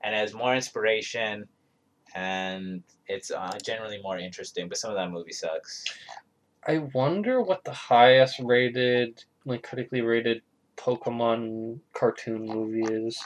and 0.02 0.14
has 0.14 0.34
more 0.34 0.54
inspiration, 0.54 1.46
and 2.14 2.82
it's 3.06 3.30
uh, 3.30 3.56
generally 3.64 4.00
more 4.02 4.18
interesting. 4.18 4.68
But 4.68 4.78
some 4.78 4.90
of 4.90 4.96
that 4.96 5.10
movie 5.10 5.32
sucks. 5.32 5.84
I 6.66 6.78
wonder 6.94 7.42
what 7.42 7.64
the 7.64 7.72
highest 7.72 8.38
rated, 8.40 9.24
like 9.44 9.62
critically 9.62 10.00
rated 10.00 10.42
Pokemon 10.76 11.78
cartoon 11.92 12.46
movie 12.46 12.82
is. 12.92 13.22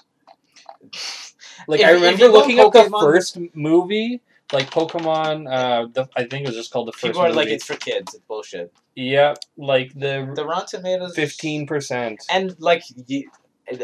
Like 1.68 1.80
If- 1.80 1.86
I 1.86 1.90
remember 1.92 2.28
looking 2.28 2.60
up 2.60 2.72
the 2.72 2.84
first 3.00 3.38
movie 3.54 4.20
like 4.52 4.70
Pokemon. 4.70 5.52
Uh, 5.52 5.88
the, 5.92 6.08
I 6.16 6.24
think 6.24 6.44
it 6.44 6.48
was 6.48 6.56
just 6.56 6.72
called 6.72 6.88
the 6.88 6.92
first. 6.92 7.04
People 7.04 7.22
are 7.22 7.32
like, 7.32 7.48
it's 7.48 7.64
for 7.66 7.76
kids. 7.76 8.14
It's 8.14 8.24
bullshit. 8.26 8.72
yeah, 8.94 9.34
like 9.56 9.92
the 9.94 10.30
The 10.34 10.44
Rotten 10.44 10.80
Tomatoes. 10.80 11.14
fifteen 11.14 11.66
percent. 11.66 12.24
And 12.30 12.54
like, 12.60 12.82
you, 13.06 13.30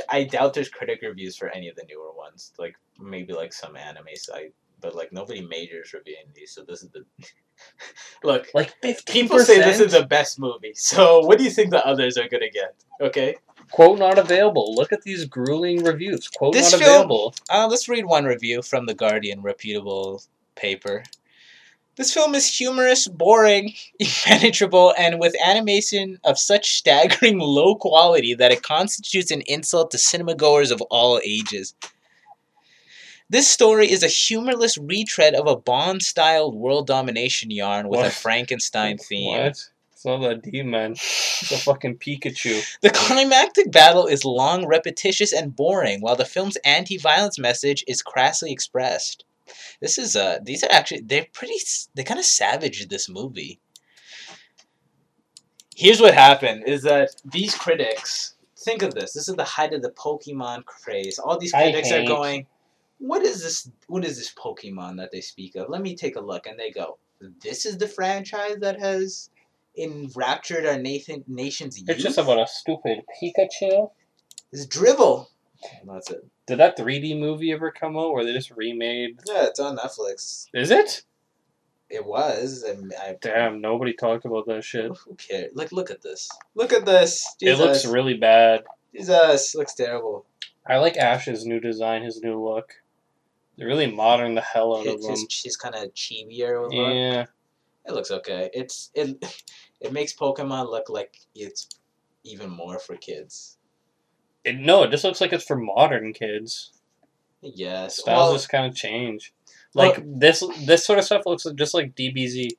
I 0.08 0.24
doubt 0.24 0.54
there's 0.54 0.68
critic 0.68 1.00
reviews 1.02 1.36
for 1.36 1.48
any 1.48 1.68
of 1.68 1.76
the 1.76 1.84
newer 1.88 2.12
ones. 2.16 2.52
Like 2.58 2.76
maybe 3.00 3.32
like 3.32 3.52
some 3.52 3.76
anime 3.76 4.06
site, 4.14 4.54
but 4.80 4.94
like 4.94 5.12
nobody 5.12 5.40
majors 5.40 5.92
reviewing 5.92 6.26
these. 6.34 6.52
So 6.52 6.62
this 6.62 6.82
is 6.82 6.90
the. 6.90 7.04
Look, 8.24 8.48
Like 8.54 8.74
fifteen 8.82 9.24
people 9.24 9.38
say 9.40 9.58
this 9.58 9.78
is 9.80 9.92
the 9.92 10.04
best 10.06 10.38
movie. 10.40 10.72
So 10.74 11.20
what 11.20 11.38
do 11.38 11.44
you 11.44 11.50
think 11.50 11.70
the 11.70 11.84
others 11.86 12.16
are 12.18 12.28
gonna 12.28 12.50
get? 12.50 12.74
Okay. 13.00 13.36
quote 13.70 13.98
not 13.98 14.18
available. 14.18 14.74
Look 14.74 14.92
at 14.92 15.02
these 15.02 15.24
grueling 15.26 15.84
reviews. 15.84 16.28
Quote 16.28 16.54
This 16.54 16.72
not 16.72 16.80
film- 16.80 16.90
available. 16.90 17.34
Uh, 17.50 17.66
let's 17.68 17.88
read 17.88 18.04
one 18.06 18.24
review 18.24 18.62
from 18.62 18.86
the 18.86 18.94
Guardian, 18.94 19.42
reputable 19.42 20.22
paper. 20.54 21.04
This 21.96 22.14
film 22.14 22.34
is 22.34 22.56
humorous, 22.56 23.06
boring, 23.06 23.74
impenetrable, 23.98 24.94
and 24.96 25.20
with 25.20 25.34
animation 25.44 26.18
of 26.24 26.38
such 26.38 26.76
staggering 26.76 27.38
low 27.40 27.74
quality 27.74 28.34
that 28.34 28.52
it 28.52 28.62
constitutes 28.62 29.30
an 29.30 29.42
insult 29.42 29.90
to 29.90 29.98
cinema 29.98 30.34
goers 30.34 30.70
of 30.70 30.80
all 30.82 31.20
ages. 31.22 31.74
This 33.28 33.48
story 33.48 33.90
is 33.90 34.02
a 34.02 34.08
humorless 34.08 34.76
retread 34.76 35.34
of 35.34 35.46
a 35.46 35.56
Bond 35.56 36.02
styled 36.02 36.54
world 36.54 36.86
domination 36.86 37.50
yarn 37.50 37.88
with 37.88 38.00
a 38.00 38.10
Frankenstein 38.10 38.98
theme. 39.08 39.38
What? 39.38 39.68
It's 39.92 40.04
not 40.04 40.24
a 40.24 40.36
demon. 40.36 40.92
It's 40.92 41.52
a 41.52 41.58
fucking 41.58 41.98
Pikachu. 41.98 42.62
The 42.80 42.90
climactic 42.90 43.70
battle 43.70 44.06
is 44.06 44.24
long, 44.24 44.66
repetitious, 44.66 45.32
and 45.32 45.54
boring, 45.54 46.00
while 46.00 46.16
the 46.16 46.24
film's 46.24 46.56
anti-violence 46.64 47.38
message 47.38 47.84
is 47.86 48.02
crassly 48.02 48.50
expressed. 48.50 49.24
This 49.80 49.98
is 49.98 50.16
uh 50.16 50.38
these 50.42 50.62
are 50.62 50.72
actually 50.72 51.02
they're 51.02 51.26
pretty 51.32 51.58
they 51.94 52.04
kind 52.04 52.20
of 52.20 52.26
savaged 52.26 52.90
this 52.90 53.08
movie. 53.08 53.60
Here's 55.74 56.00
what 56.00 56.14
happened 56.14 56.64
is 56.66 56.82
that 56.82 57.10
these 57.24 57.54
critics 57.54 58.34
think 58.62 58.82
of 58.82 58.94
this. 58.94 59.12
This 59.12 59.28
is 59.28 59.36
the 59.36 59.44
height 59.44 59.72
of 59.72 59.82
the 59.82 59.90
Pokemon 59.90 60.64
craze. 60.64 61.18
All 61.18 61.38
these 61.38 61.52
critics 61.52 61.90
are 61.90 62.04
going, 62.04 62.46
"What 62.98 63.22
is 63.22 63.42
this? 63.42 63.70
What 63.88 64.04
is 64.04 64.18
this 64.18 64.32
Pokemon 64.32 64.98
that 64.98 65.10
they 65.10 65.20
speak 65.20 65.56
of? 65.56 65.68
Let 65.68 65.82
me 65.82 65.96
take 65.96 66.16
a 66.16 66.20
look." 66.20 66.46
And 66.46 66.58
they 66.58 66.70
go, 66.70 66.98
"This 67.40 67.66
is 67.66 67.78
the 67.78 67.88
franchise 67.88 68.58
that 68.60 68.78
has 68.78 69.30
enraptured 69.76 70.66
our 70.66 70.78
nation 70.78 71.24
nation's 71.26 71.78
youth." 71.78 71.88
It's 71.88 72.02
just 72.02 72.18
about 72.18 72.38
a 72.38 72.46
stupid 72.46 73.02
Pikachu. 73.20 73.90
It's 74.52 74.66
drivel. 74.66 75.31
That's 75.86 76.10
it. 76.10 76.24
Did 76.46 76.58
that 76.58 76.76
3D 76.76 77.18
movie 77.18 77.52
ever 77.52 77.70
come 77.70 77.96
out 77.96 78.08
or 78.10 78.24
they 78.24 78.32
just 78.32 78.50
remade? 78.50 79.20
Yeah, 79.26 79.46
it's 79.46 79.60
on 79.60 79.76
Netflix. 79.76 80.46
Is 80.52 80.70
it? 80.70 81.04
It 81.88 82.04
was. 82.04 82.62
And 82.62 82.92
I, 83.00 83.16
Damn, 83.20 83.60
nobody 83.60 83.92
talked 83.92 84.24
about 84.24 84.46
that 84.46 84.64
shit. 84.64 84.90
Who 85.04 85.14
cares? 85.16 85.52
Like, 85.54 85.72
look 85.72 85.90
at 85.90 86.02
this. 86.02 86.28
Look 86.54 86.72
at 86.72 86.86
this. 86.86 87.36
Jesus. 87.38 87.60
It 87.60 87.62
looks 87.62 87.86
really 87.86 88.14
bad. 88.14 88.64
Jesus. 88.94 89.54
Looks 89.54 89.74
terrible. 89.74 90.24
I 90.66 90.78
like 90.78 90.96
Ash's 90.96 91.44
new 91.44 91.60
design, 91.60 92.02
his 92.02 92.22
new 92.22 92.42
look. 92.42 92.72
They're 93.56 93.66
really 93.66 93.90
modern 93.90 94.34
the 94.34 94.40
hell 94.40 94.76
out 94.76 94.86
of 94.86 95.00
him. 95.02 95.16
she's 95.28 95.56
kind 95.56 95.74
of 95.74 95.92
chibier. 95.94 96.62
With. 96.62 96.72
Yeah, 96.72 97.26
It 97.86 97.92
looks 97.92 98.10
okay. 98.10 98.50
It's 98.52 98.90
it. 98.94 99.22
It 99.82 99.92
makes 99.92 100.14
Pokemon 100.14 100.70
look 100.70 100.88
like 100.88 101.16
it's 101.34 101.68
even 102.22 102.48
more 102.50 102.78
for 102.78 102.94
kids. 102.94 103.58
It, 104.44 104.58
no, 104.58 104.82
it 104.82 104.90
just 104.90 105.04
looks 105.04 105.20
like 105.20 105.32
it's 105.32 105.44
for 105.44 105.56
modern 105.56 106.12
kids. 106.12 106.72
Yes. 107.40 107.98
Styles 107.98 108.18
Well, 108.28 108.32
just 108.34 108.48
kind 108.48 108.66
of 108.66 108.74
change. 108.74 109.32
Like 109.74 110.02
this, 110.04 110.42
this 110.64 110.84
sort 110.84 110.98
of 110.98 111.04
stuff 111.04 111.22
looks 111.26 111.46
just 111.54 111.74
like 111.74 111.94
DBZ. 111.94 112.50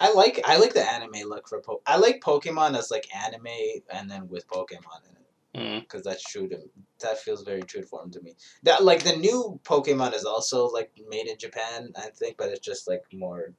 I 0.00 0.12
like 0.12 0.40
I 0.44 0.58
like 0.58 0.74
the 0.74 0.88
anime 0.88 1.28
look 1.28 1.48
for 1.48 1.60
po. 1.60 1.82
I 1.84 1.96
like 1.96 2.20
Pokemon 2.20 2.78
as 2.78 2.90
like 2.90 3.08
anime 3.14 3.48
and 3.92 4.08
then 4.08 4.28
with 4.28 4.46
Pokemon 4.48 5.02
in 5.08 5.16
it. 5.16 5.18
Mm. 5.56 5.80
because 5.80 6.02
that's 6.04 6.22
true 6.22 6.46
to 6.46 6.58
that 7.00 7.18
feels 7.18 7.42
very 7.42 7.62
true 7.62 7.80
to 7.80 7.86
form 7.86 8.10
to 8.10 8.20
me. 8.20 8.34
That 8.64 8.84
like 8.84 9.02
the 9.02 9.16
new 9.16 9.58
Pokemon 9.64 10.14
is 10.14 10.24
also 10.24 10.66
like 10.66 10.92
made 11.08 11.26
in 11.26 11.38
Japan, 11.38 11.90
I 11.96 12.10
think, 12.10 12.36
but 12.36 12.50
it's 12.50 12.60
just 12.60 12.86
like 12.86 13.02
more 13.12 13.54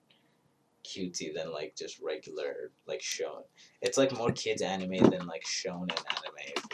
cutesy 0.86 1.34
than 1.34 1.52
like 1.52 1.76
just 1.76 2.00
regular 2.00 2.72
like 2.88 3.02
shonen. 3.02 3.44
It's 3.82 3.98
like 3.98 4.16
more 4.16 4.32
kids 4.32 4.62
anime 4.62 5.10
than 5.10 5.26
like 5.26 5.44
shonen 5.46 5.90
anime. 5.90 6.69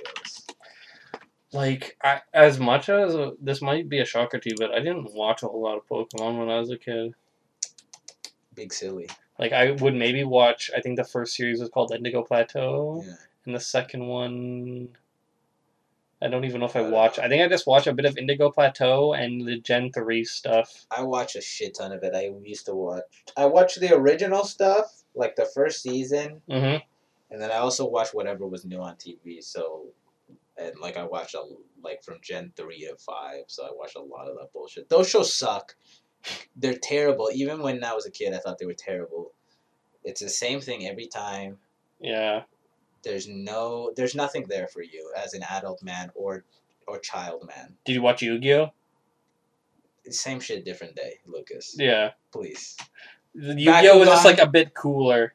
Like, 1.55 1.97
I, 2.03 2.21
as 2.33 2.59
much 2.59 2.89
as 2.89 3.15
uh, 3.15 3.31
this 3.41 3.61
might 3.61 3.87
be 3.89 3.99
a 3.99 4.05
shocker 4.05 4.37
to 4.39 4.49
you, 4.49 4.55
but 4.59 4.71
I 4.71 4.79
didn't 4.79 5.13
watch 5.13 5.41
a 5.43 5.47
whole 5.47 5.61
lot 5.63 5.77
of 5.77 5.87
Pokemon 5.87 6.37
when 6.39 6.49
I 6.49 6.59
was 6.59 6.69
a 6.69 6.77
kid. 6.77 7.13
Big 8.53 8.73
silly. 8.73 9.09
Like, 9.39 9.51
I 9.53 9.71
would 9.71 9.95
maybe 9.95 10.23
watch. 10.23 10.71
I 10.75 10.81
think 10.81 10.97
the 10.97 11.03
first 11.03 11.35
series 11.35 11.59
was 11.59 11.69
called 11.69 11.91
Indigo 11.93 12.23
Plateau, 12.23 13.03
Yeah. 13.05 13.13
and 13.45 13.55
the 13.55 13.59
second 13.59 14.05
one. 14.07 14.89
I 16.21 16.29
don't 16.29 16.45
even 16.45 16.61
know 16.61 16.65
if 16.67 16.75
I 16.75 16.79
I 16.79 16.83
don't 16.83 16.91
watched. 16.91 17.17
know. 17.17 17.25
I 17.25 17.27
think 17.29 17.43
I 17.43 17.47
just 17.49 17.67
watched 17.67 17.87
a 17.87 17.93
bit 17.93 18.05
of 18.05 18.17
Indigo 18.17 18.49
Plateau 18.49 19.13
and 19.13 19.45
the 19.45 19.59
Gen 19.59 19.91
three 19.91 20.23
stuff. 20.23 20.85
I 20.89 21.03
watch 21.03 21.35
a 21.35 21.41
shit 21.41 21.75
ton 21.75 21.91
of 21.91 22.03
it. 22.03 22.15
I 22.15 22.31
used 22.43 22.65
to 22.67 22.73
watch. 22.75 23.03
I 23.35 23.45
watched 23.45 23.79
the 23.81 23.93
original 23.93 24.45
stuff, 24.45 25.03
like 25.13 25.35
the 25.35 25.45
first 25.45 25.83
season, 25.83 26.41
Mm-hmm. 26.49 26.77
and 27.31 27.41
then 27.41 27.51
I 27.51 27.55
also 27.57 27.85
watched 27.85 28.13
whatever 28.13 28.47
was 28.47 28.63
new 28.65 28.79
on 28.79 28.95
TV. 28.95 29.43
So, 29.43 29.87
and 30.57 30.73
like 30.79 30.97
I 30.97 31.03
watched 31.03 31.35
a 31.35 31.43
like 31.83 32.03
from 32.03 32.19
Gen 32.21 32.51
three 32.55 32.87
to 32.87 32.95
five. 32.97 33.43
So 33.47 33.63
I 33.65 33.69
watched 33.73 33.95
a 33.95 34.01
lot 34.01 34.27
of 34.27 34.35
that 34.37 34.51
bullshit. 34.53 34.89
Those 34.89 35.09
shows 35.09 35.33
suck. 35.33 35.75
They're 36.55 36.77
terrible. 36.81 37.29
Even 37.33 37.61
when 37.61 37.83
I 37.83 37.93
was 37.93 38.05
a 38.05 38.11
kid, 38.11 38.33
I 38.33 38.39
thought 38.39 38.57
they 38.57 38.65
were 38.65 38.73
terrible. 38.73 39.31
It's 40.03 40.21
the 40.21 40.29
same 40.29 40.61
thing 40.61 40.87
every 40.87 41.07
time. 41.07 41.57
Yeah. 41.99 42.43
There's 43.03 43.27
no, 43.27 43.91
there's 43.95 44.15
nothing 44.15 44.45
there 44.49 44.67
for 44.67 44.81
you 44.81 45.11
as 45.15 45.33
an 45.33 45.43
adult 45.43 45.83
man 45.83 46.11
or 46.15 46.43
or 46.87 46.99
child 46.99 47.43
man. 47.45 47.75
Did 47.85 47.93
you 47.93 48.01
watch 48.01 48.21
Yu 48.21 48.39
Gi 48.39 48.53
Oh? 48.53 48.71
Same 50.09 50.39
shit, 50.39 50.65
different 50.65 50.95
day, 50.95 51.15
Lucas. 51.25 51.75
Yeah. 51.77 52.11
Please. 52.31 52.77
Yu 53.33 53.55
Gi 53.55 53.89
Oh 53.89 53.99
was 53.99 54.07
just 54.07 54.25
like 54.25 54.39
a 54.39 54.47
bit 54.47 54.73
cooler. 54.73 55.33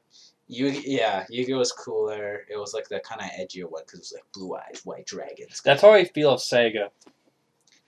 Yu 0.52 0.66
yeah, 0.84 1.24
Yu-Gi-Oh 1.30 1.58
was 1.58 1.70
cooler. 1.70 2.40
It 2.50 2.56
was 2.56 2.74
like 2.74 2.88
the 2.88 2.98
kind 3.00 3.20
of 3.20 3.28
edgier 3.28 3.70
one 3.70 3.82
because 3.86 4.00
it 4.00 4.02
was 4.02 4.12
like 4.14 4.24
blue 4.34 4.56
eyes, 4.56 4.80
white 4.84 5.06
dragons. 5.06 5.62
That's 5.64 5.80
how 5.80 5.92
I 5.92 6.04
feel 6.04 6.32
of 6.32 6.40
Sega. 6.40 6.88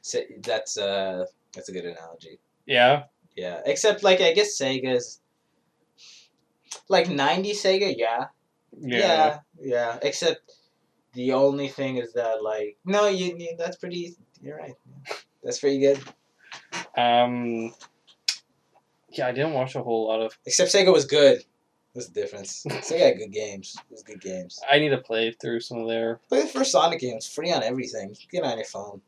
So 0.00 0.20
that's 0.42 0.78
uh 0.78 1.24
that's 1.52 1.68
a 1.68 1.72
good 1.72 1.84
analogy. 1.86 2.38
Yeah. 2.64 3.04
Yeah, 3.34 3.62
except 3.66 4.04
like 4.04 4.20
I 4.20 4.32
guess 4.32 4.56
Sega's 4.56 5.20
like 6.88 7.06
'90s 7.06 7.56
Sega. 7.56 7.94
Yeah, 7.98 8.26
Yeah. 8.78 8.98
yeah, 8.98 9.38
yeah. 9.60 9.98
Except 10.02 10.40
the 11.14 11.32
only 11.32 11.66
thing 11.66 11.96
is 11.96 12.12
that 12.12 12.44
like 12.44 12.76
no, 12.84 13.08
you, 13.08 13.36
you 13.36 13.56
that's 13.58 13.76
pretty. 13.76 14.14
You're 14.40 14.58
right. 14.58 14.74
That's 15.42 15.58
pretty 15.58 15.80
good. 15.80 15.98
Um. 16.96 17.74
Yeah, 19.10 19.26
I 19.26 19.32
didn't 19.32 19.52
watch 19.54 19.74
a 19.74 19.82
whole 19.82 20.06
lot 20.08 20.20
of. 20.20 20.38
Except 20.46 20.70
Sega 20.72 20.92
was 20.92 21.06
good. 21.06 21.42
That's 21.94 22.08
the 22.08 22.20
difference. 22.20 22.64
Sega 22.68 22.98
had 22.98 23.18
good 23.18 23.32
games. 23.32 23.76
It 23.90 23.92
was 23.92 24.02
good 24.02 24.20
games. 24.20 24.60
I 24.70 24.78
need 24.78 24.90
to 24.90 24.98
play 24.98 25.32
through 25.32 25.60
some 25.60 25.78
of 25.78 25.88
their. 25.88 26.20
Play 26.28 26.42
the 26.42 26.48
first 26.48 26.72
Sonic 26.72 27.00
game. 27.00 27.16
It's 27.16 27.32
free 27.32 27.52
on 27.52 27.62
everything. 27.62 28.16
Get 28.30 28.44
it 28.44 28.44
on 28.44 28.56
your 28.56 28.64
phone. 28.64 29.02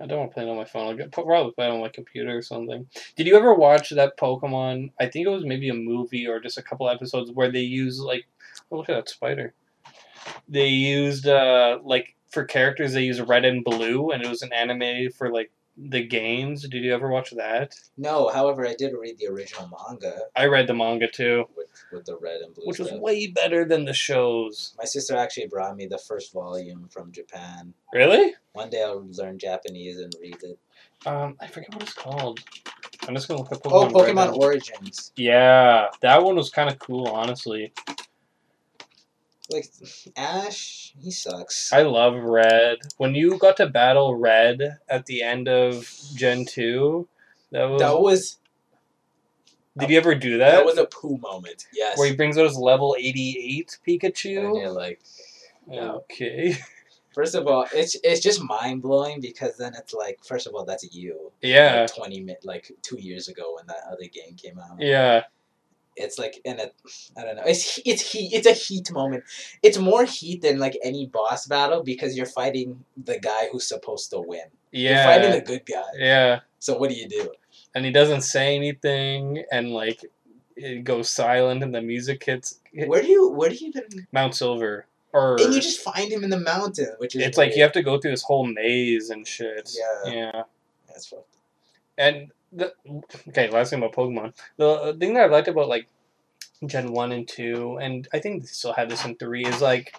I 0.00 0.06
don't 0.06 0.18
want 0.18 0.30
to 0.30 0.34
play 0.34 0.44
it 0.44 0.48
on 0.48 0.56
my 0.56 0.64
phone. 0.64 0.86
I'll 0.86 0.96
get 0.96 1.10
probably 1.10 1.52
play 1.52 1.66
it 1.66 1.70
on 1.70 1.80
my 1.80 1.88
computer 1.88 2.36
or 2.36 2.42
something. 2.42 2.86
Did 3.16 3.26
you 3.26 3.36
ever 3.36 3.52
watch 3.52 3.90
that 3.90 4.16
Pokemon? 4.16 4.92
I 5.00 5.06
think 5.06 5.26
it 5.26 5.30
was 5.30 5.44
maybe 5.44 5.68
a 5.70 5.74
movie 5.74 6.26
or 6.26 6.38
just 6.38 6.56
a 6.56 6.62
couple 6.62 6.88
episodes 6.88 7.32
where 7.32 7.50
they 7.50 7.60
use 7.60 7.98
like, 7.98 8.24
oh, 8.70 8.76
look 8.76 8.88
at 8.88 8.94
that 8.94 9.08
spider. 9.08 9.54
They 10.48 10.68
used 10.68 11.26
uh 11.26 11.80
like 11.82 12.14
for 12.30 12.44
characters 12.44 12.92
they 12.92 13.02
use 13.02 13.20
red 13.20 13.44
and 13.44 13.64
blue, 13.64 14.10
and 14.10 14.22
it 14.22 14.28
was 14.28 14.42
an 14.42 14.52
anime 14.52 15.10
for 15.10 15.32
like 15.32 15.50
the 15.78 16.02
games. 16.02 16.68
Did 16.68 16.82
you 16.84 16.92
ever 16.92 17.08
watch 17.08 17.30
that? 17.30 17.74
No, 17.96 18.28
however, 18.28 18.66
I 18.66 18.74
did 18.74 18.92
read 18.94 19.18
the 19.18 19.28
original 19.28 19.70
manga 19.88 20.22
I 20.36 20.46
read 20.46 20.66
the 20.66 20.74
manga 20.74 21.08
too, 21.08 21.44
with 21.56 21.68
with 21.92 22.04
the 22.04 22.16
red 22.16 22.40
and 22.40 22.54
blue 22.54 22.66
which 22.66 22.78
was 22.78 22.92
way 22.92 23.28
better 23.28 23.64
than 23.64 23.84
the 23.84 23.94
shows. 23.94 24.74
My 24.78 24.84
sister 24.84 25.16
actually 25.16 25.46
brought 25.46 25.76
me 25.76 25.86
the 25.86 25.98
first 25.98 26.32
volume 26.32 26.88
from 26.90 27.12
Japan. 27.12 27.72
Really? 27.92 28.34
One 28.52 28.70
day 28.70 28.82
I'll 28.82 29.06
learn 29.12 29.38
Japanese 29.38 29.98
and 29.98 30.12
read 30.20 30.36
it. 30.42 30.58
Um, 31.06 31.36
I 31.40 31.46
forget 31.46 31.72
what 31.72 31.82
it's 31.82 31.94
called. 31.94 32.40
I'm 33.06 33.14
just 33.14 33.28
gonna 33.28 33.40
look 33.40 33.52
up 33.52 33.62
Pokemon. 33.62 33.92
Oh, 33.94 34.04
Pokemon. 34.04 34.36
Origins. 34.36 35.12
Yeah, 35.16 35.86
that 36.00 36.22
one 36.22 36.36
was 36.36 36.50
kind 36.50 36.68
of 36.68 36.78
cool, 36.78 37.06
honestly. 37.08 37.72
Like 39.50 39.66
Ash, 40.16 40.92
he 40.98 41.10
sucks. 41.10 41.72
I 41.72 41.82
love 41.82 42.14
Red. 42.16 42.78
When 42.98 43.14
you 43.14 43.38
got 43.38 43.56
to 43.58 43.66
battle 43.66 44.14
Red 44.16 44.78
at 44.88 45.06
the 45.06 45.22
end 45.22 45.48
of 45.48 45.90
Gen 46.14 46.44
two, 46.44 47.08
that 47.50 47.64
was. 47.64 47.80
that 47.80 48.00
was 48.00 48.38
did 49.78 49.90
you 49.90 49.96
ever 49.96 50.14
do 50.14 50.38
that? 50.38 50.50
that 50.56 50.64
was 50.66 50.76
a 50.76 50.86
poo 50.86 51.18
moment. 51.18 51.66
Yes. 51.72 51.96
where 51.96 52.08
he 52.08 52.16
brings 52.16 52.36
out 52.36 52.44
his 52.44 52.56
level 52.56 52.96
eighty 52.98 53.38
eight 53.58 53.78
Pikachu. 53.86 54.46
and 54.46 54.56
you're 54.56 54.70
like, 54.70 55.00
Okay. 55.72 56.58
First 57.14 57.34
of 57.34 57.46
all, 57.48 57.66
it's 57.72 57.96
it's 58.04 58.20
just 58.20 58.42
mind 58.42 58.82
blowing 58.82 59.20
because 59.20 59.56
then 59.56 59.74
it's 59.74 59.92
like, 59.92 60.20
first 60.24 60.46
of 60.46 60.54
all, 60.54 60.64
that's 60.64 60.94
you. 60.94 61.32
Yeah. 61.42 61.80
Like 61.80 61.94
Twenty 61.96 62.36
like 62.44 62.70
two 62.82 63.00
years 63.00 63.26
ago 63.28 63.56
when 63.56 63.66
that 63.66 63.80
other 63.90 64.04
game 64.04 64.36
came 64.36 64.58
out. 64.58 64.76
Yeah. 64.80 65.24
It's 65.98 66.18
like 66.18 66.40
in 66.44 66.58
a, 66.60 66.70
I 67.16 67.24
don't 67.24 67.36
know. 67.36 67.42
It's 67.46 67.80
it's 67.84 68.02
heat. 68.12 68.32
It's 68.32 68.46
a 68.46 68.52
heat 68.52 68.90
moment. 68.92 69.24
It's 69.62 69.78
more 69.78 70.04
heat 70.04 70.42
than 70.42 70.58
like 70.58 70.78
any 70.82 71.06
boss 71.06 71.46
battle 71.46 71.82
because 71.82 72.16
you're 72.16 72.26
fighting 72.26 72.84
the 73.04 73.18
guy 73.18 73.48
who's 73.50 73.66
supposed 73.68 74.10
to 74.10 74.20
win. 74.20 74.46
You're 74.72 74.94
fighting 75.04 75.30
Yeah. 75.30 75.36
the 75.36 75.42
good 75.44 75.66
guy. 75.66 75.82
Yeah. 75.96 76.40
So 76.58 76.76
what 76.78 76.90
do 76.90 76.96
you 76.96 77.08
do? 77.08 77.30
And 77.74 77.84
he 77.84 77.90
doesn't 77.92 78.22
say 78.22 78.56
anything, 78.56 79.44
and 79.52 79.70
like 79.72 80.00
it 80.56 80.84
goes 80.84 81.08
silent, 81.10 81.62
and 81.62 81.74
the 81.74 81.82
music 81.82 82.24
hits. 82.24 82.60
Where 82.74 83.02
do 83.02 83.08
you 83.08 83.28
where 83.30 83.50
do 83.50 83.56
you 83.56 83.68
even? 83.68 84.06
Mount 84.12 84.34
Silver, 84.34 84.86
or 85.12 85.36
And 85.40 85.54
you 85.54 85.60
just 85.60 85.80
find 85.80 86.10
him 86.10 86.24
in 86.24 86.30
the 86.30 86.40
mountain, 86.40 86.94
which 86.98 87.14
is. 87.16 87.22
it's 87.22 87.38
like 87.38 87.54
you 87.56 87.62
have 87.62 87.72
to 87.72 87.82
go 87.82 87.98
through 87.98 88.10
this 88.12 88.22
whole 88.22 88.44
maze 88.46 89.10
and 89.10 89.26
shit. 89.26 89.70
Yeah. 89.78 90.12
Yeah. 90.12 90.42
That's 90.88 91.06
fucked. 91.06 91.36
And 91.96 92.32
the 92.52 92.72
okay, 93.28 93.50
last 93.50 93.70
thing 93.70 93.78
about 93.78 93.94
Pokemon. 93.94 94.34
The 94.56 94.96
thing 94.98 95.14
that 95.14 95.24
I 95.24 95.26
liked 95.26 95.48
about 95.48 95.68
like 95.68 95.88
Gen 96.66 96.92
one 96.92 97.12
and 97.12 97.26
two, 97.28 97.78
and 97.80 98.08
I 98.12 98.18
think 98.18 98.42
they 98.42 98.46
still 98.48 98.72
have 98.72 98.88
this 98.88 99.04
in 99.04 99.16
three, 99.16 99.44
is 99.44 99.60
like 99.60 99.94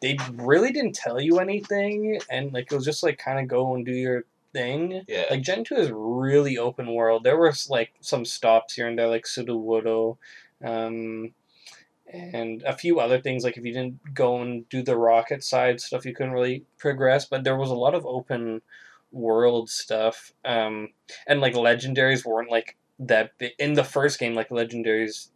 they 0.00 0.18
really 0.34 0.72
didn't 0.72 0.94
tell 0.94 1.20
you 1.20 1.38
anything, 1.38 2.20
and 2.30 2.52
like 2.52 2.70
it 2.70 2.74
was 2.74 2.84
just 2.84 3.02
like 3.02 3.18
kind 3.18 3.38
of 3.38 3.48
go 3.48 3.74
and 3.74 3.86
do 3.86 3.92
your 3.92 4.24
thing. 4.52 5.02
Yeah. 5.08 5.24
Like 5.30 5.42
Gen 5.42 5.64
two 5.64 5.76
is 5.76 5.90
really 5.92 6.58
open 6.58 6.94
world. 6.94 7.24
There 7.24 7.38
was 7.38 7.70
like 7.70 7.92
some 8.00 8.24
stops 8.24 8.74
here 8.74 8.88
and 8.88 8.98
there, 8.98 9.08
like 9.08 9.24
Sudowoodo, 9.24 10.18
um, 10.62 11.32
and 12.12 12.62
a 12.64 12.76
few 12.76 13.00
other 13.00 13.20
things. 13.20 13.44
Like 13.44 13.56
if 13.56 13.64
you 13.64 13.72
didn't 13.72 14.14
go 14.14 14.42
and 14.42 14.68
do 14.68 14.82
the 14.82 14.98
rocket 14.98 15.42
side 15.42 15.80
stuff, 15.80 16.04
you 16.04 16.14
couldn't 16.14 16.32
really 16.32 16.64
progress. 16.78 17.24
But 17.24 17.44
there 17.44 17.56
was 17.56 17.70
a 17.70 17.74
lot 17.74 17.94
of 17.94 18.04
open 18.04 18.60
world 19.12 19.70
stuff, 19.70 20.32
um, 20.44 20.88
and 21.26 21.40
like 21.40 21.54
legendaries 21.54 22.24
weren't 22.24 22.50
like 22.50 22.76
that. 22.98 23.38
Bi- 23.38 23.52
in 23.58 23.74
the 23.74 23.84
first 23.84 24.18
game, 24.18 24.34
like 24.34 24.48
legendaries, 24.50 25.28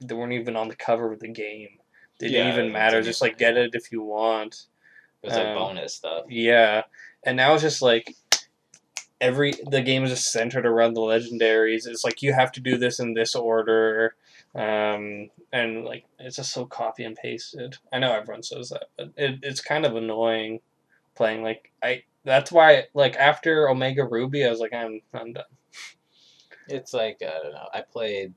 they 0.00 0.14
weren't 0.14 0.32
even 0.32 0.56
on 0.56 0.68
the 0.68 0.76
cover 0.76 1.12
of 1.12 1.20
the 1.20 1.28
game. 1.28 1.78
They 2.18 2.28
Yeah, 2.28 2.44
didn't 2.44 2.52
even 2.60 2.72
matter. 2.72 3.02
Just 3.02 3.22
like 3.22 3.38
get 3.38 3.56
it 3.56 3.74
if 3.74 3.92
you 3.92 4.02
want. 4.02 4.66
It 5.22 5.26
was 5.28 5.36
like 5.36 5.48
Um, 5.48 5.54
bonus 5.54 5.94
stuff. 5.94 6.24
Yeah, 6.28 6.82
and 7.24 7.36
now 7.36 7.54
it's 7.54 7.62
just 7.62 7.82
like 7.82 8.14
every 9.20 9.52
the 9.70 9.82
game 9.82 10.04
is 10.04 10.10
just 10.10 10.32
centered 10.32 10.66
around 10.66 10.94
the 10.94 11.00
legendaries. 11.00 11.86
It's 11.86 12.04
like 12.04 12.22
you 12.22 12.32
have 12.32 12.52
to 12.52 12.60
do 12.60 12.76
this 12.76 12.98
in 13.00 13.14
this 13.14 13.34
order, 13.34 14.16
um, 14.54 15.30
and 15.52 15.84
like 15.84 16.04
it's 16.18 16.36
just 16.36 16.52
so 16.52 16.66
copy 16.66 17.04
and 17.04 17.16
pasted. 17.16 17.76
I 17.92 17.98
know 17.98 18.12
everyone 18.12 18.42
says 18.42 18.70
that, 18.70 18.86
but 18.96 19.12
it, 19.16 19.40
it's 19.42 19.60
kind 19.60 19.84
of 19.86 19.96
annoying 19.96 20.60
playing 21.14 21.42
like 21.42 21.70
I. 21.82 22.02
That's 22.24 22.52
why 22.52 22.84
like 22.94 23.16
after 23.16 23.68
Omega 23.68 24.04
Ruby, 24.04 24.44
I 24.44 24.50
was 24.50 24.60
like 24.60 24.72
I'm 24.72 25.00
I'm 25.12 25.32
done. 25.32 25.44
It's 26.68 26.94
like 26.94 27.18
I 27.22 27.42
don't 27.42 27.52
know. 27.52 27.68
I 27.72 27.82
played, 27.82 28.34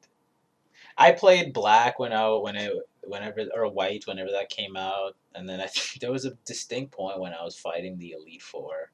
I 0.98 1.12
played 1.12 1.54
black 1.54 2.00
when 2.00 2.12
I 2.12 2.28
when 2.30 2.56
it 2.56 2.74
whenever 3.04 3.46
or 3.54 3.70
white 3.70 4.08
whenever 4.08 4.32
that 4.32 4.50
came 4.50 4.76
out, 4.76 5.16
and 5.34 5.48
then 5.48 5.62
I 5.62 5.68
think 5.68 6.00
there 6.02 6.12
was 6.12 6.26
a 6.26 6.38
distinct 6.46 6.92
point 6.92 7.20
when 7.20 7.34
I 7.34 7.44
was 7.44 7.56
fighting 7.56 7.98
the 7.98 8.14
Elite 8.14 8.42
Four, 8.42 8.92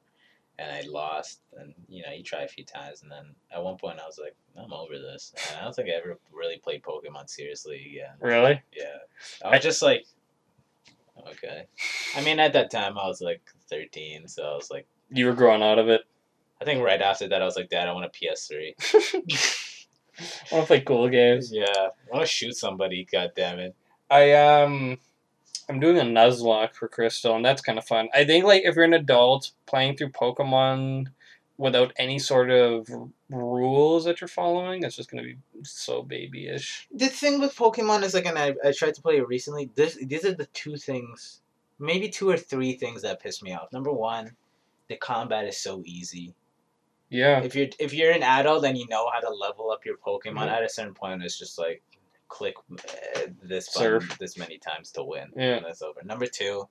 and 0.58 0.70
I 0.70 0.82
lost. 0.88 1.40
And 1.58 1.74
you 1.88 2.02
know, 2.02 2.12
you 2.12 2.22
try 2.22 2.42
a 2.42 2.48
few 2.48 2.64
times, 2.64 3.02
and 3.02 3.10
then 3.10 3.34
at 3.50 3.62
one 3.62 3.76
point 3.76 3.98
I 4.00 4.06
was 4.06 4.18
like, 4.22 4.36
I'm 4.56 4.72
over 4.72 4.98
this. 4.98 5.32
And 5.48 5.58
I 5.58 5.64
don't 5.64 5.74
think 5.74 5.88
I 5.88 5.92
ever 5.92 6.18
really 6.32 6.58
played 6.58 6.82
Pokemon 6.82 7.28
seriously 7.28 7.92
again. 7.92 8.14
Really? 8.20 8.60
Yeah, 8.76 8.98
I 9.44 9.50
was 9.56 9.62
just 9.62 9.82
like, 9.82 10.04
okay. 11.30 11.66
I 12.16 12.22
mean, 12.22 12.38
at 12.38 12.52
that 12.54 12.70
time 12.70 12.98
I 12.98 13.06
was 13.06 13.20
like 13.20 13.42
13, 13.70 14.28
so 14.28 14.42
I 14.44 14.54
was 14.54 14.70
like, 14.70 14.86
You 15.10 15.26
were 15.26 15.34
growing 15.34 15.62
out 15.62 15.78
of 15.78 15.88
it. 15.88 16.02
I 16.60 16.64
think 16.64 16.82
right 16.82 17.02
after 17.02 17.28
that 17.28 17.42
I 17.42 17.44
was 17.44 17.56
like, 17.56 17.70
Dad, 17.70 17.88
I 17.88 17.92
want 17.92 18.06
a 18.06 18.08
PS3. 18.08 18.74
I 20.50 20.54
want 20.54 20.64
to 20.64 20.66
play 20.66 20.80
cool 20.80 21.08
games. 21.08 21.50
Yeah, 21.52 21.64
I 21.66 21.90
want 22.10 22.22
to 22.22 22.26
shoot 22.26 22.56
somebody. 22.56 23.06
God 23.10 23.32
damn 23.34 23.58
it. 23.58 23.74
I 24.10 24.32
um 24.32 24.98
I'm 25.68 25.80
doing 25.80 25.98
a 25.98 26.02
Nuzlocke 26.02 26.74
for 26.74 26.88
Crystal 26.88 27.34
and 27.34 27.44
that's 27.44 27.62
kind 27.62 27.78
of 27.78 27.84
fun. 27.84 28.08
I 28.14 28.24
think 28.24 28.44
like 28.44 28.62
if 28.64 28.76
you're 28.76 28.84
an 28.84 28.94
adult 28.94 29.52
playing 29.66 29.96
through 29.96 30.10
Pokemon 30.10 31.06
without 31.62 31.92
any 31.96 32.18
sort 32.18 32.50
of 32.50 32.88
rules 33.30 34.04
that 34.04 34.20
you're 34.20 34.28
following, 34.28 34.82
it's 34.82 34.96
just 34.96 35.10
gonna 35.10 35.22
be 35.22 35.36
so 35.62 36.02
babyish. 36.02 36.88
The 36.92 37.06
thing 37.08 37.40
with 37.40 37.54
Pokemon 37.56 38.02
is 38.02 38.14
like, 38.14 38.26
and 38.26 38.38
I, 38.38 38.54
I 38.64 38.72
tried 38.72 38.94
to 38.96 39.02
play 39.02 39.16
it 39.18 39.28
recently. 39.28 39.70
This 39.74 39.96
these 40.12 40.24
are 40.24 40.34
the 40.34 40.46
two 40.46 40.76
things, 40.76 41.40
maybe 41.78 42.08
two 42.08 42.28
or 42.28 42.36
three 42.36 42.72
things 42.74 43.02
that 43.02 43.20
piss 43.22 43.42
me 43.42 43.52
off. 43.54 43.72
Number 43.72 43.92
one, 43.92 44.36
the 44.88 44.96
combat 44.96 45.44
is 45.46 45.56
so 45.56 45.82
easy. 45.86 46.34
Yeah. 47.10 47.40
If 47.42 47.54
you're 47.54 47.68
if 47.78 47.94
you're 47.94 48.12
an 48.12 48.22
adult 48.24 48.64
and 48.64 48.76
you 48.76 48.86
know 48.88 49.08
how 49.12 49.20
to 49.20 49.30
level 49.30 49.70
up 49.70 49.84
your 49.86 49.96
Pokemon, 49.98 50.48
Mhm. 50.48 50.56
at 50.56 50.64
a 50.64 50.68
certain 50.68 50.94
point 50.94 51.22
it's 51.22 51.38
just 51.38 51.58
like 51.58 51.82
click 52.28 52.54
uh, 52.72 53.26
this 53.42 53.68
button 53.74 54.00
Surf. 54.00 54.18
this 54.18 54.36
many 54.38 54.58
times 54.58 54.90
to 54.92 55.04
win, 55.04 55.28
Yeah. 55.36 55.56
and 55.56 55.66
that's 55.66 55.82
over. 55.82 56.00
Number 56.02 56.26
two. 56.26 56.68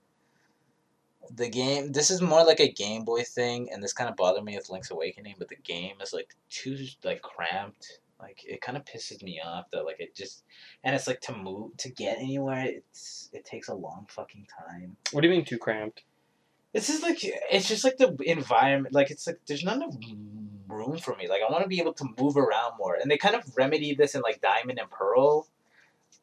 The 1.30 1.49
game. 1.49 1.91
This 1.91 2.09
is 2.09 2.22
more 2.22 2.43
like 2.43 2.59
a 2.59 2.72
Game 2.72 3.05
Boy 3.05 3.24
thing, 3.24 3.69
and 3.72 3.82
this 3.82 3.93
kind 3.93 4.09
of 4.09 4.15
bothered 4.15 4.43
me 4.43 4.55
with 4.55 4.69
Link's 4.69 4.91
Awakening. 4.91 5.36
But 5.38 5.49
the 5.49 5.55
game 5.55 5.95
is 6.01 6.13
like 6.13 6.36
too 6.49 6.78
like 7.03 7.22
cramped. 7.22 7.99
Like 8.19 8.43
it 8.45 8.61
kind 8.61 8.78
of 8.78 8.86
pisses 8.86 9.24
me 9.24 9.41
off 9.43 9.69
that 9.72 9.86
like 9.86 9.99
it 9.99 10.15
just, 10.15 10.43
and 10.84 10.95
it's 10.95 11.07
like 11.07 11.22
to 11.22 11.36
move 11.36 11.78
to 11.78 11.89
get 11.89 12.17
anywhere. 12.17 12.65
It's 12.67 13.30
it 13.34 13.45
takes 13.45 13.67
a 13.67 13.74
long 13.74 14.07
fucking 14.09 14.47
time. 14.67 14.97
What 15.11 15.22
do 15.22 15.28
you 15.28 15.34
mean 15.34 15.45
too 15.45 15.57
cramped? 15.57 16.03
This 16.74 16.89
is 16.89 17.01
like 17.01 17.19
it's 17.22 17.67
just 17.67 17.84
like 17.84 17.97
the 17.97 18.15
environment. 18.26 18.93
Like 18.93 19.11
it's 19.11 19.28
like 19.28 19.39
there's 19.47 19.63
not 19.63 19.78
enough 19.78 19.95
room 20.67 20.97
for 20.97 21.15
me. 21.15 21.28
Like 21.28 21.41
I 21.47 21.51
want 21.51 21.63
to 21.63 21.69
be 21.69 21.80
able 21.80 21.93
to 21.93 22.05
move 22.19 22.38
around 22.38 22.74
more, 22.78 22.95
and 22.95 23.09
they 23.09 23.17
kind 23.17 23.36
of 23.36 23.57
remedy 23.57 23.93
this 23.93 24.15
in 24.15 24.22
like 24.22 24.41
Diamond 24.41 24.80
and 24.80 24.89
Pearl. 24.89 25.47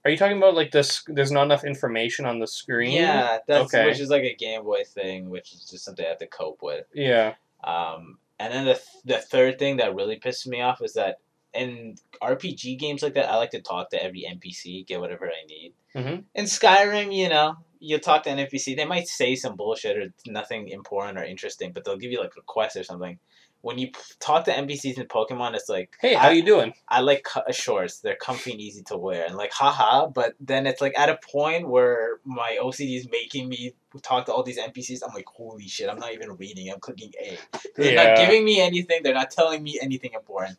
Are 0.04 0.10
you 0.10 0.16
talking 0.16 0.36
about 0.38 0.54
like 0.54 0.70
this 0.70 1.02
there's 1.08 1.32
not 1.32 1.42
enough 1.44 1.64
information 1.64 2.24
on 2.24 2.38
the 2.38 2.46
screen? 2.46 2.92
Yeah, 2.92 3.38
that's 3.46 3.74
Okay. 3.74 3.86
which 3.86 4.00
is 4.00 4.10
like 4.10 4.22
a 4.22 4.34
Game 4.34 4.62
Boy 4.64 4.84
thing, 4.84 5.28
which 5.28 5.52
is 5.52 5.68
just 5.68 5.84
something 5.84 6.04
I 6.04 6.10
have 6.10 6.18
to 6.18 6.26
cope 6.26 6.62
with. 6.62 6.86
Yeah. 6.94 7.34
Um, 7.64 8.18
and 8.38 8.52
then 8.52 8.64
the 8.64 8.74
th- 8.74 9.02
the 9.04 9.18
third 9.18 9.58
thing 9.58 9.78
that 9.78 9.94
really 9.94 10.18
pisses 10.18 10.46
me 10.46 10.60
off 10.60 10.80
is 10.82 10.94
that 10.94 11.18
in 11.52 11.96
RPG 12.22 12.78
games 12.78 13.02
like 13.02 13.14
that, 13.14 13.28
I 13.30 13.36
like 13.36 13.50
to 13.50 13.60
talk 13.60 13.90
to 13.90 14.02
every 14.02 14.24
NPC, 14.24 14.86
get 14.86 15.00
whatever 15.00 15.26
I 15.26 15.44
need. 15.46 15.72
Mhm. 15.94 16.24
In 16.34 16.44
Skyrim, 16.44 17.12
you 17.14 17.28
know, 17.28 17.56
you 17.80 17.98
talk 17.98 18.22
to 18.24 18.30
an 18.30 18.38
NPC, 18.38 18.74
they 18.76 18.84
might 18.84 19.08
say 19.08 19.34
some 19.34 19.56
bullshit 19.56 19.96
or 19.96 20.12
nothing 20.26 20.68
important 20.68 21.18
or 21.18 21.24
interesting, 21.24 21.72
but 21.72 21.84
they'll 21.84 21.96
give 21.96 22.12
you 22.12 22.20
like 22.20 22.34
a 22.36 22.42
quest 22.42 22.76
or 22.76 22.84
something. 22.84 23.18
When 23.60 23.76
you 23.78 23.90
talk 24.20 24.44
to 24.44 24.52
NPCs 24.52 24.98
in 24.98 25.06
Pokemon, 25.06 25.54
it's 25.54 25.68
like, 25.68 25.96
Hey, 26.00 26.14
how 26.14 26.28
I, 26.28 26.32
you 26.32 26.42
doing? 26.42 26.72
I 26.88 27.00
like 27.00 27.26
shorts. 27.50 27.98
They're 27.98 28.16
comfy 28.16 28.52
and 28.52 28.60
easy 28.60 28.82
to 28.84 28.96
wear, 28.96 29.24
and 29.26 29.36
like, 29.36 29.52
haha. 29.52 30.06
But 30.06 30.34
then 30.40 30.66
it's 30.66 30.80
like 30.80 30.96
at 30.96 31.08
a 31.08 31.18
point 31.32 31.68
where 31.68 32.20
my 32.24 32.58
OCD 32.62 32.96
is 32.96 33.08
making 33.10 33.48
me 33.48 33.74
talk 34.02 34.26
to 34.26 34.32
all 34.32 34.42
these 34.44 34.58
NPCs. 34.58 35.00
I'm 35.06 35.12
like, 35.12 35.26
holy 35.26 35.66
shit! 35.66 35.88
I'm 35.90 35.98
not 35.98 36.12
even 36.14 36.36
reading. 36.36 36.70
I'm 36.72 36.78
clicking 36.80 37.12
A. 37.20 37.36
They're 37.76 37.92
Yeah. 37.94 38.08
not 38.08 38.16
giving 38.16 38.44
me 38.44 38.60
anything. 38.60 39.02
They're 39.02 39.14
not 39.14 39.30
telling 39.32 39.62
me 39.62 39.78
anything 39.82 40.12
important. 40.14 40.58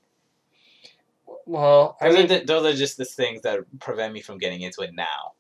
Well, 1.46 1.98
I 2.02 2.10
Those, 2.10 2.16
mean, 2.16 2.26
are, 2.26 2.40
the, 2.40 2.46
those 2.46 2.66
are 2.66 2.78
just 2.78 2.98
the 2.98 3.06
things 3.06 3.42
that 3.42 3.60
prevent 3.80 4.14
me 4.14 4.22
from 4.22 4.38
getting 4.38 4.62
into 4.62 4.82
it 4.82 4.94
now. 4.94 5.34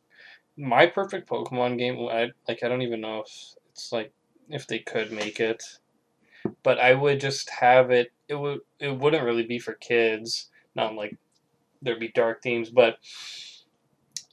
my 0.57 0.85
perfect 0.87 1.29
Pokemon 1.29 1.77
game, 1.77 1.99
I 2.09 2.31
like 2.47 2.63
I 2.63 2.67
don't 2.67 2.81
even 2.81 3.01
know 3.01 3.21
if 3.21 3.31
it's 3.71 3.91
like 3.91 4.11
if 4.49 4.65
they 4.67 4.79
could 4.79 5.11
make 5.11 5.39
it, 5.39 5.63
but 6.63 6.79
I 6.79 6.93
would 6.93 7.19
just 7.19 7.49
have 7.49 7.91
it. 7.91 8.11
It 8.27 8.35
would 8.35 8.59
it 8.79 8.97
wouldn't 8.97 9.23
really 9.23 9.45
be 9.45 9.59
for 9.59 9.73
kids. 9.73 10.49
Not 10.75 10.95
like 10.95 11.17
there'd 11.81 11.99
be 11.99 12.09
dark 12.09 12.41
themes, 12.41 12.69
but 12.69 12.97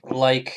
like 0.05 0.53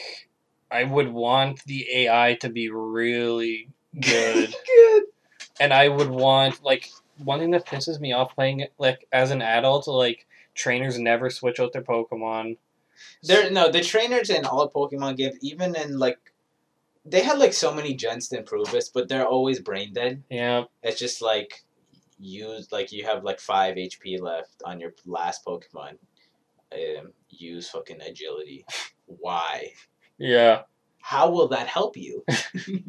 I 0.71 0.83
would 0.83 1.09
want 1.09 1.63
the 1.65 1.87
AI 1.91 2.37
to 2.41 2.49
be 2.49 2.69
really 2.69 3.69
good, 3.99 4.53
Good. 4.65 5.03
and 5.59 5.73
I 5.73 5.87
would 5.87 6.09
want 6.09 6.63
like 6.63 6.89
one 7.23 7.39
thing 7.39 7.51
that 7.51 7.65
pisses 7.65 7.99
me 7.99 8.13
off 8.13 8.35
playing 8.35 8.61
it 8.61 8.73
like 8.77 9.07
as 9.11 9.31
an 9.31 9.41
adult, 9.41 9.87
like 9.87 10.25
trainers 10.53 10.99
never 10.99 11.29
switch 11.29 11.59
out 11.59 11.73
their 11.73 11.81
Pokemon. 11.81 12.57
There, 13.23 13.49
no, 13.49 13.71
the 13.71 13.81
trainers 13.81 14.29
in 14.29 14.45
all 14.45 14.69
Pokemon 14.69 15.17
games, 15.17 15.37
even 15.41 15.75
in 15.75 15.97
like, 15.97 16.19
they 17.09 17.21
had 17.21 17.39
like 17.39 17.53
so 17.53 17.73
many 17.73 17.93
gens 17.95 18.27
to 18.29 18.37
improve 18.37 18.69
this, 18.71 18.89
but 18.89 19.07
they're 19.09 19.27
always 19.27 19.59
brain 19.59 19.93
dead. 19.93 20.23
Yeah, 20.29 20.63
It's 20.83 20.99
just 20.99 21.21
like 21.21 21.63
use 22.19 22.71
like 22.71 22.91
you 22.91 23.05
have 23.05 23.23
like 23.23 23.39
five 23.39 23.75
HP 23.75 24.19
left 24.19 24.61
on 24.65 24.79
your 24.79 24.93
last 25.05 25.45
Pokemon. 25.45 25.97
Um, 26.71 27.13
use 27.29 27.69
fucking 27.69 28.01
agility. 28.01 28.65
Why? 29.05 29.71
yeah. 30.17 30.61
How 31.01 31.29
will 31.31 31.47
that 31.47 31.67
help 31.67 31.95
you? 31.97 32.23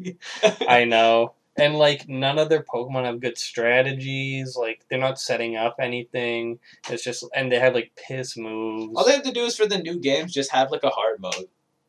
I 0.67 0.83
know. 0.83 1.33
And 1.57 1.75
like 1.77 2.07
none 2.07 2.37
of 2.39 2.49
their 2.49 2.61
Pokemon 2.63 3.05
have 3.05 3.19
good 3.21 3.37
strategies. 3.37 4.55
Like 4.55 4.85
they're 4.89 4.99
not 4.99 5.19
setting 5.19 5.55
up 5.55 5.77
anything. 5.79 6.59
It's 6.89 7.03
just 7.03 7.25
and 7.35 7.51
they 7.51 7.59
have 7.59 7.73
like 7.73 7.91
piss 7.95 8.37
moves. 8.37 8.93
All 8.95 9.05
they 9.05 9.13
have 9.13 9.23
to 9.23 9.31
do 9.31 9.45
is 9.45 9.55
for 9.57 9.65
the 9.65 9.79
new 9.79 9.97
games 9.99 10.33
just 10.33 10.51
have 10.51 10.71
like 10.71 10.83
a 10.83 10.89
hard 10.89 11.19
mode, 11.19 11.47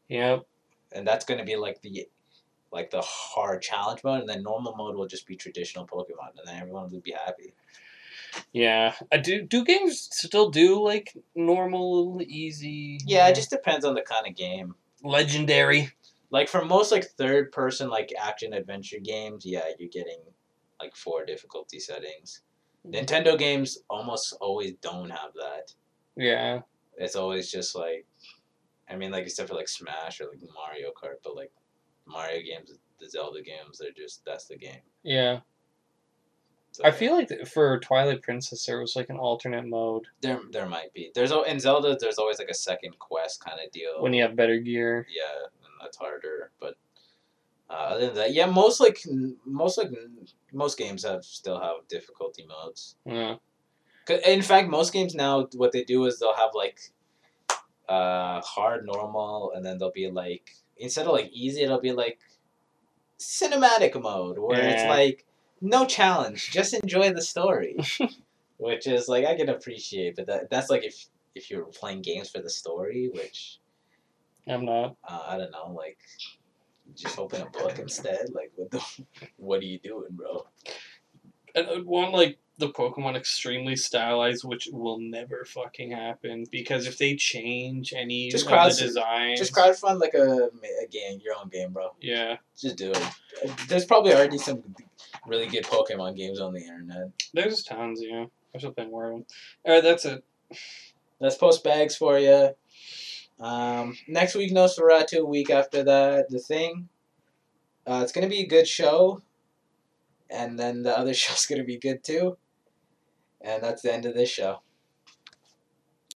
Yep. 0.08 0.46
and 0.92 1.06
that's 1.06 1.24
gonna 1.24 1.44
be 1.44 1.56
like 1.56 1.82
the 1.82 2.06
like 2.72 2.90
the 2.90 3.02
hard 3.02 3.62
challenge 3.62 4.02
mode, 4.02 4.20
and 4.20 4.28
then 4.28 4.42
normal 4.42 4.74
mode 4.74 4.96
will 4.96 5.06
just 5.06 5.26
be 5.26 5.36
traditional 5.36 5.86
Pokemon, 5.86 6.30
and 6.38 6.46
then 6.46 6.56
everyone 6.56 6.90
will 6.90 7.00
be 7.00 7.12
happy. 7.12 7.54
Yeah. 8.52 8.94
I 9.12 9.18
do 9.18 9.42
do 9.42 9.64
games 9.64 10.08
still 10.10 10.48
do 10.50 10.82
like 10.82 11.14
normal, 11.34 12.20
easy 12.26 12.98
Yeah, 13.06 13.28
it 13.28 13.34
just 13.34 13.50
depends 13.50 13.84
on 13.84 13.94
the 13.94 14.02
kind 14.02 14.26
of 14.26 14.34
game. 14.34 14.74
legendary. 15.02 15.90
Like 16.30 16.48
for 16.48 16.64
most 16.64 16.90
like 16.92 17.04
third 17.04 17.52
person 17.52 17.90
like 17.90 18.10
action 18.18 18.54
adventure 18.54 19.00
games, 19.00 19.44
yeah, 19.44 19.64
you're 19.78 19.90
getting 19.90 20.20
like 20.80 20.96
four 20.96 21.26
difficulty 21.26 21.78
settings. 21.78 22.40
Nintendo 22.88 23.38
games 23.38 23.78
almost 23.90 24.32
always 24.40 24.72
don't 24.80 25.10
have 25.10 25.34
that. 25.34 25.74
Yeah. 26.16 26.60
It's 26.96 27.16
always 27.16 27.50
just 27.50 27.74
like, 27.74 28.06
I 28.88 28.96
mean, 28.96 29.10
like 29.12 29.24
except 29.24 29.50
for 29.50 29.54
like 29.54 29.68
Smash 29.68 30.20
or 30.20 30.28
like 30.28 30.40
Mario 30.54 30.90
Kart, 30.90 31.16
but 31.22 31.36
like 31.36 31.52
Mario 32.06 32.42
games, 32.42 32.72
the 33.00 33.08
Zelda 33.08 33.42
games, 33.42 33.78
they're 33.78 33.90
just 33.96 34.24
that's 34.24 34.46
the 34.46 34.56
game. 34.56 34.80
Yeah. 35.02 35.40
So, 36.72 36.84
I 36.86 36.90
feel 36.90 37.14
like 37.14 37.28
th- 37.28 37.46
for 37.48 37.78
Twilight 37.80 38.22
Princess 38.22 38.64
there 38.64 38.80
was 38.80 38.96
like 38.96 39.10
an 39.10 39.18
alternate 39.18 39.66
mode 39.66 40.06
there 40.22 40.40
there 40.50 40.66
might 40.66 40.92
be. 40.94 41.10
There's 41.14 41.30
in 41.30 41.60
Zelda, 41.60 41.96
there's 42.00 42.16
always 42.18 42.38
like 42.38 42.48
a 42.48 42.54
second 42.54 42.98
quest 42.98 43.44
kind 43.44 43.58
of 43.62 43.70
deal. 43.72 44.00
when 44.02 44.14
you 44.14 44.22
have 44.22 44.34
better 44.36 44.58
gear. 44.58 45.06
yeah, 45.14 45.44
and 45.64 45.72
that's 45.82 45.98
harder. 45.98 46.50
But 46.58 46.76
uh, 47.68 47.74
other 47.74 48.06
than 48.06 48.14
that, 48.14 48.32
yeah, 48.32 48.46
most 48.46 48.80
like 48.80 49.00
most 49.44 49.76
like 49.76 49.90
most 50.52 50.78
games 50.78 51.04
have 51.04 51.24
still 51.24 51.60
have 51.60 51.86
difficulty 51.88 52.46
modes. 52.46 52.96
Yeah. 53.04 53.36
In 54.26 54.42
fact, 54.42 54.68
most 54.68 54.92
games 54.94 55.14
now, 55.14 55.48
what 55.54 55.72
they 55.72 55.84
do 55.84 56.04
is 56.06 56.18
they'll 56.18 56.34
have 56.34 56.50
like 56.54 56.80
uh 57.88 58.40
hard, 58.40 58.86
normal, 58.86 59.52
and 59.54 59.64
then 59.64 59.76
they'll 59.78 59.92
be 59.92 60.10
like 60.10 60.56
instead 60.76 61.06
of 61.06 61.12
like 61.12 61.30
easy, 61.32 61.62
it'll 61.62 61.80
be 61.80 61.92
like 61.92 62.18
cinematic 63.18 64.00
mode 64.00 64.38
where 64.38 64.68
it's 64.68 64.84
like 64.84 65.24
no 65.60 65.86
challenge, 65.86 66.50
just 66.50 66.74
enjoy 66.74 67.12
the 67.12 67.22
story, 67.22 67.78
which 68.58 68.86
is 68.86 69.08
like 69.08 69.24
I 69.24 69.36
can 69.36 69.48
appreciate, 69.48 70.16
but 70.16 70.26
that 70.26 70.50
that's 70.50 70.70
like 70.70 70.84
if 70.84 71.06
if 71.34 71.50
you're 71.50 71.64
playing 71.64 72.02
games 72.02 72.30
for 72.30 72.40
the 72.40 72.50
story, 72.50 73.10
which 73.12 73.58
I'm 74.46 74.64
not. 74.64 74.96
uh, 75.08 75.22
I 75.28 75.38
don't 75.38 75.52
know, 75.52 75.72
like 75.72 75.98
just 76.96 77.18
open 77.18 77.42
a 77.42 77.46
book 77.46 77.78
instead. 77.78 78.26
Like 78.34 78.50
what 78.56 78.70
the 78.70 78.82
what 79.36 79.60
are 79.60 79.66
you 79.66 79.78
doing, 79.78 80.10
bro? 80.10 80.46
And 81.54 81.66
I'd 81.68 81.84
want 81.84 82.12
like 82.12 82.38
the 82.58 82.68
Pokemon 82.70 83.16
extremely 83.16 83.74
stylized, 83.76 84.44
which 84.44 84.68
will 84.72 84.98
never 84.98 85.44
fucking 85.44 85.90
happen 85.90 86.44
because 86.50 86.86
if 86.86 86.98
they 86.98 87.16
change 87.16 87.92
any 87.96 88.30
Just 88.30 88.44
of 88.44 88.50
crowd- 88.52 88.72
the 88.72 88.82
designs, 88.82 89.38
Just 89.38 89.52
crowdfund 89.54 90.00
like 90.00 90.14
a, 90.14 90.48
a 90.82 90.86
game, 90.88 91.20
your 91.24 91.34
own 91.40 91.48
game, 91.48 91.72
bro. 91.72 91.94
yeah, 92.00 92.36
Just 92.56 92.76
do 92.76 92.92
it. 92.92 93.02
There's 93.68 93.84
probably 93.86 94.12
already 94.14 94.38
some 94.38 94.62
really 95.26 95.46
good 95.46 95.64
Pokemon 95.64 96.16
games 96.16 96.40
on 96.40 96.52
the 96.52 96.60
internet. 96.60 97.08
there's 97.34 97.62
tons. 97.64 98.00
Yeah, 98.02 98.26
I 98.54 98.58
should 98.58 98.76
play 98.76 98.86
more 98.86 99.06
of 99.06 99.12
them. 99.12 99.26
All 99.64 99.74
right, 99.74 99.82
that's 99.82 100.04
it. 100.04 100.22
Let's 101.20 101.36
post 101.36 101.64
bags 101.64 101.96
for 101.96 102.18
you. 102.18 102.50
Um, 103.40 103.96
next 104.06 104.34
week, 104.34 104.52
no 104.52 104.66
Nosferatu. 104.66 105.26
Week 105.26 105.50
after 105.50 105.82
that, 105.84 106.28
The 106.28 106.38
Thing. 106.38 106.88
Uh, 107.86 108.00
it's 108.02 108.12
gonna 108.12 108.28
be 108.28 108.40
a 108.40 108.46
good 108.46 108.68
show, 108.68 109.20
and 110.32 110.58
then 110.58 110.82
the 110.82 110.96
other 110.96 111.14
show's 111.22 111.46
gonna 111.46 111.64
be 111.64 111.78
good 111.78 112.02
too. 112.02 112.38
And 113.40 113.62
that's 113.62 113.82
the 113.82 113.92
end 113.92 114.06
of 114.06 114.14
this 114.14 114.30
show. 114.30 114.62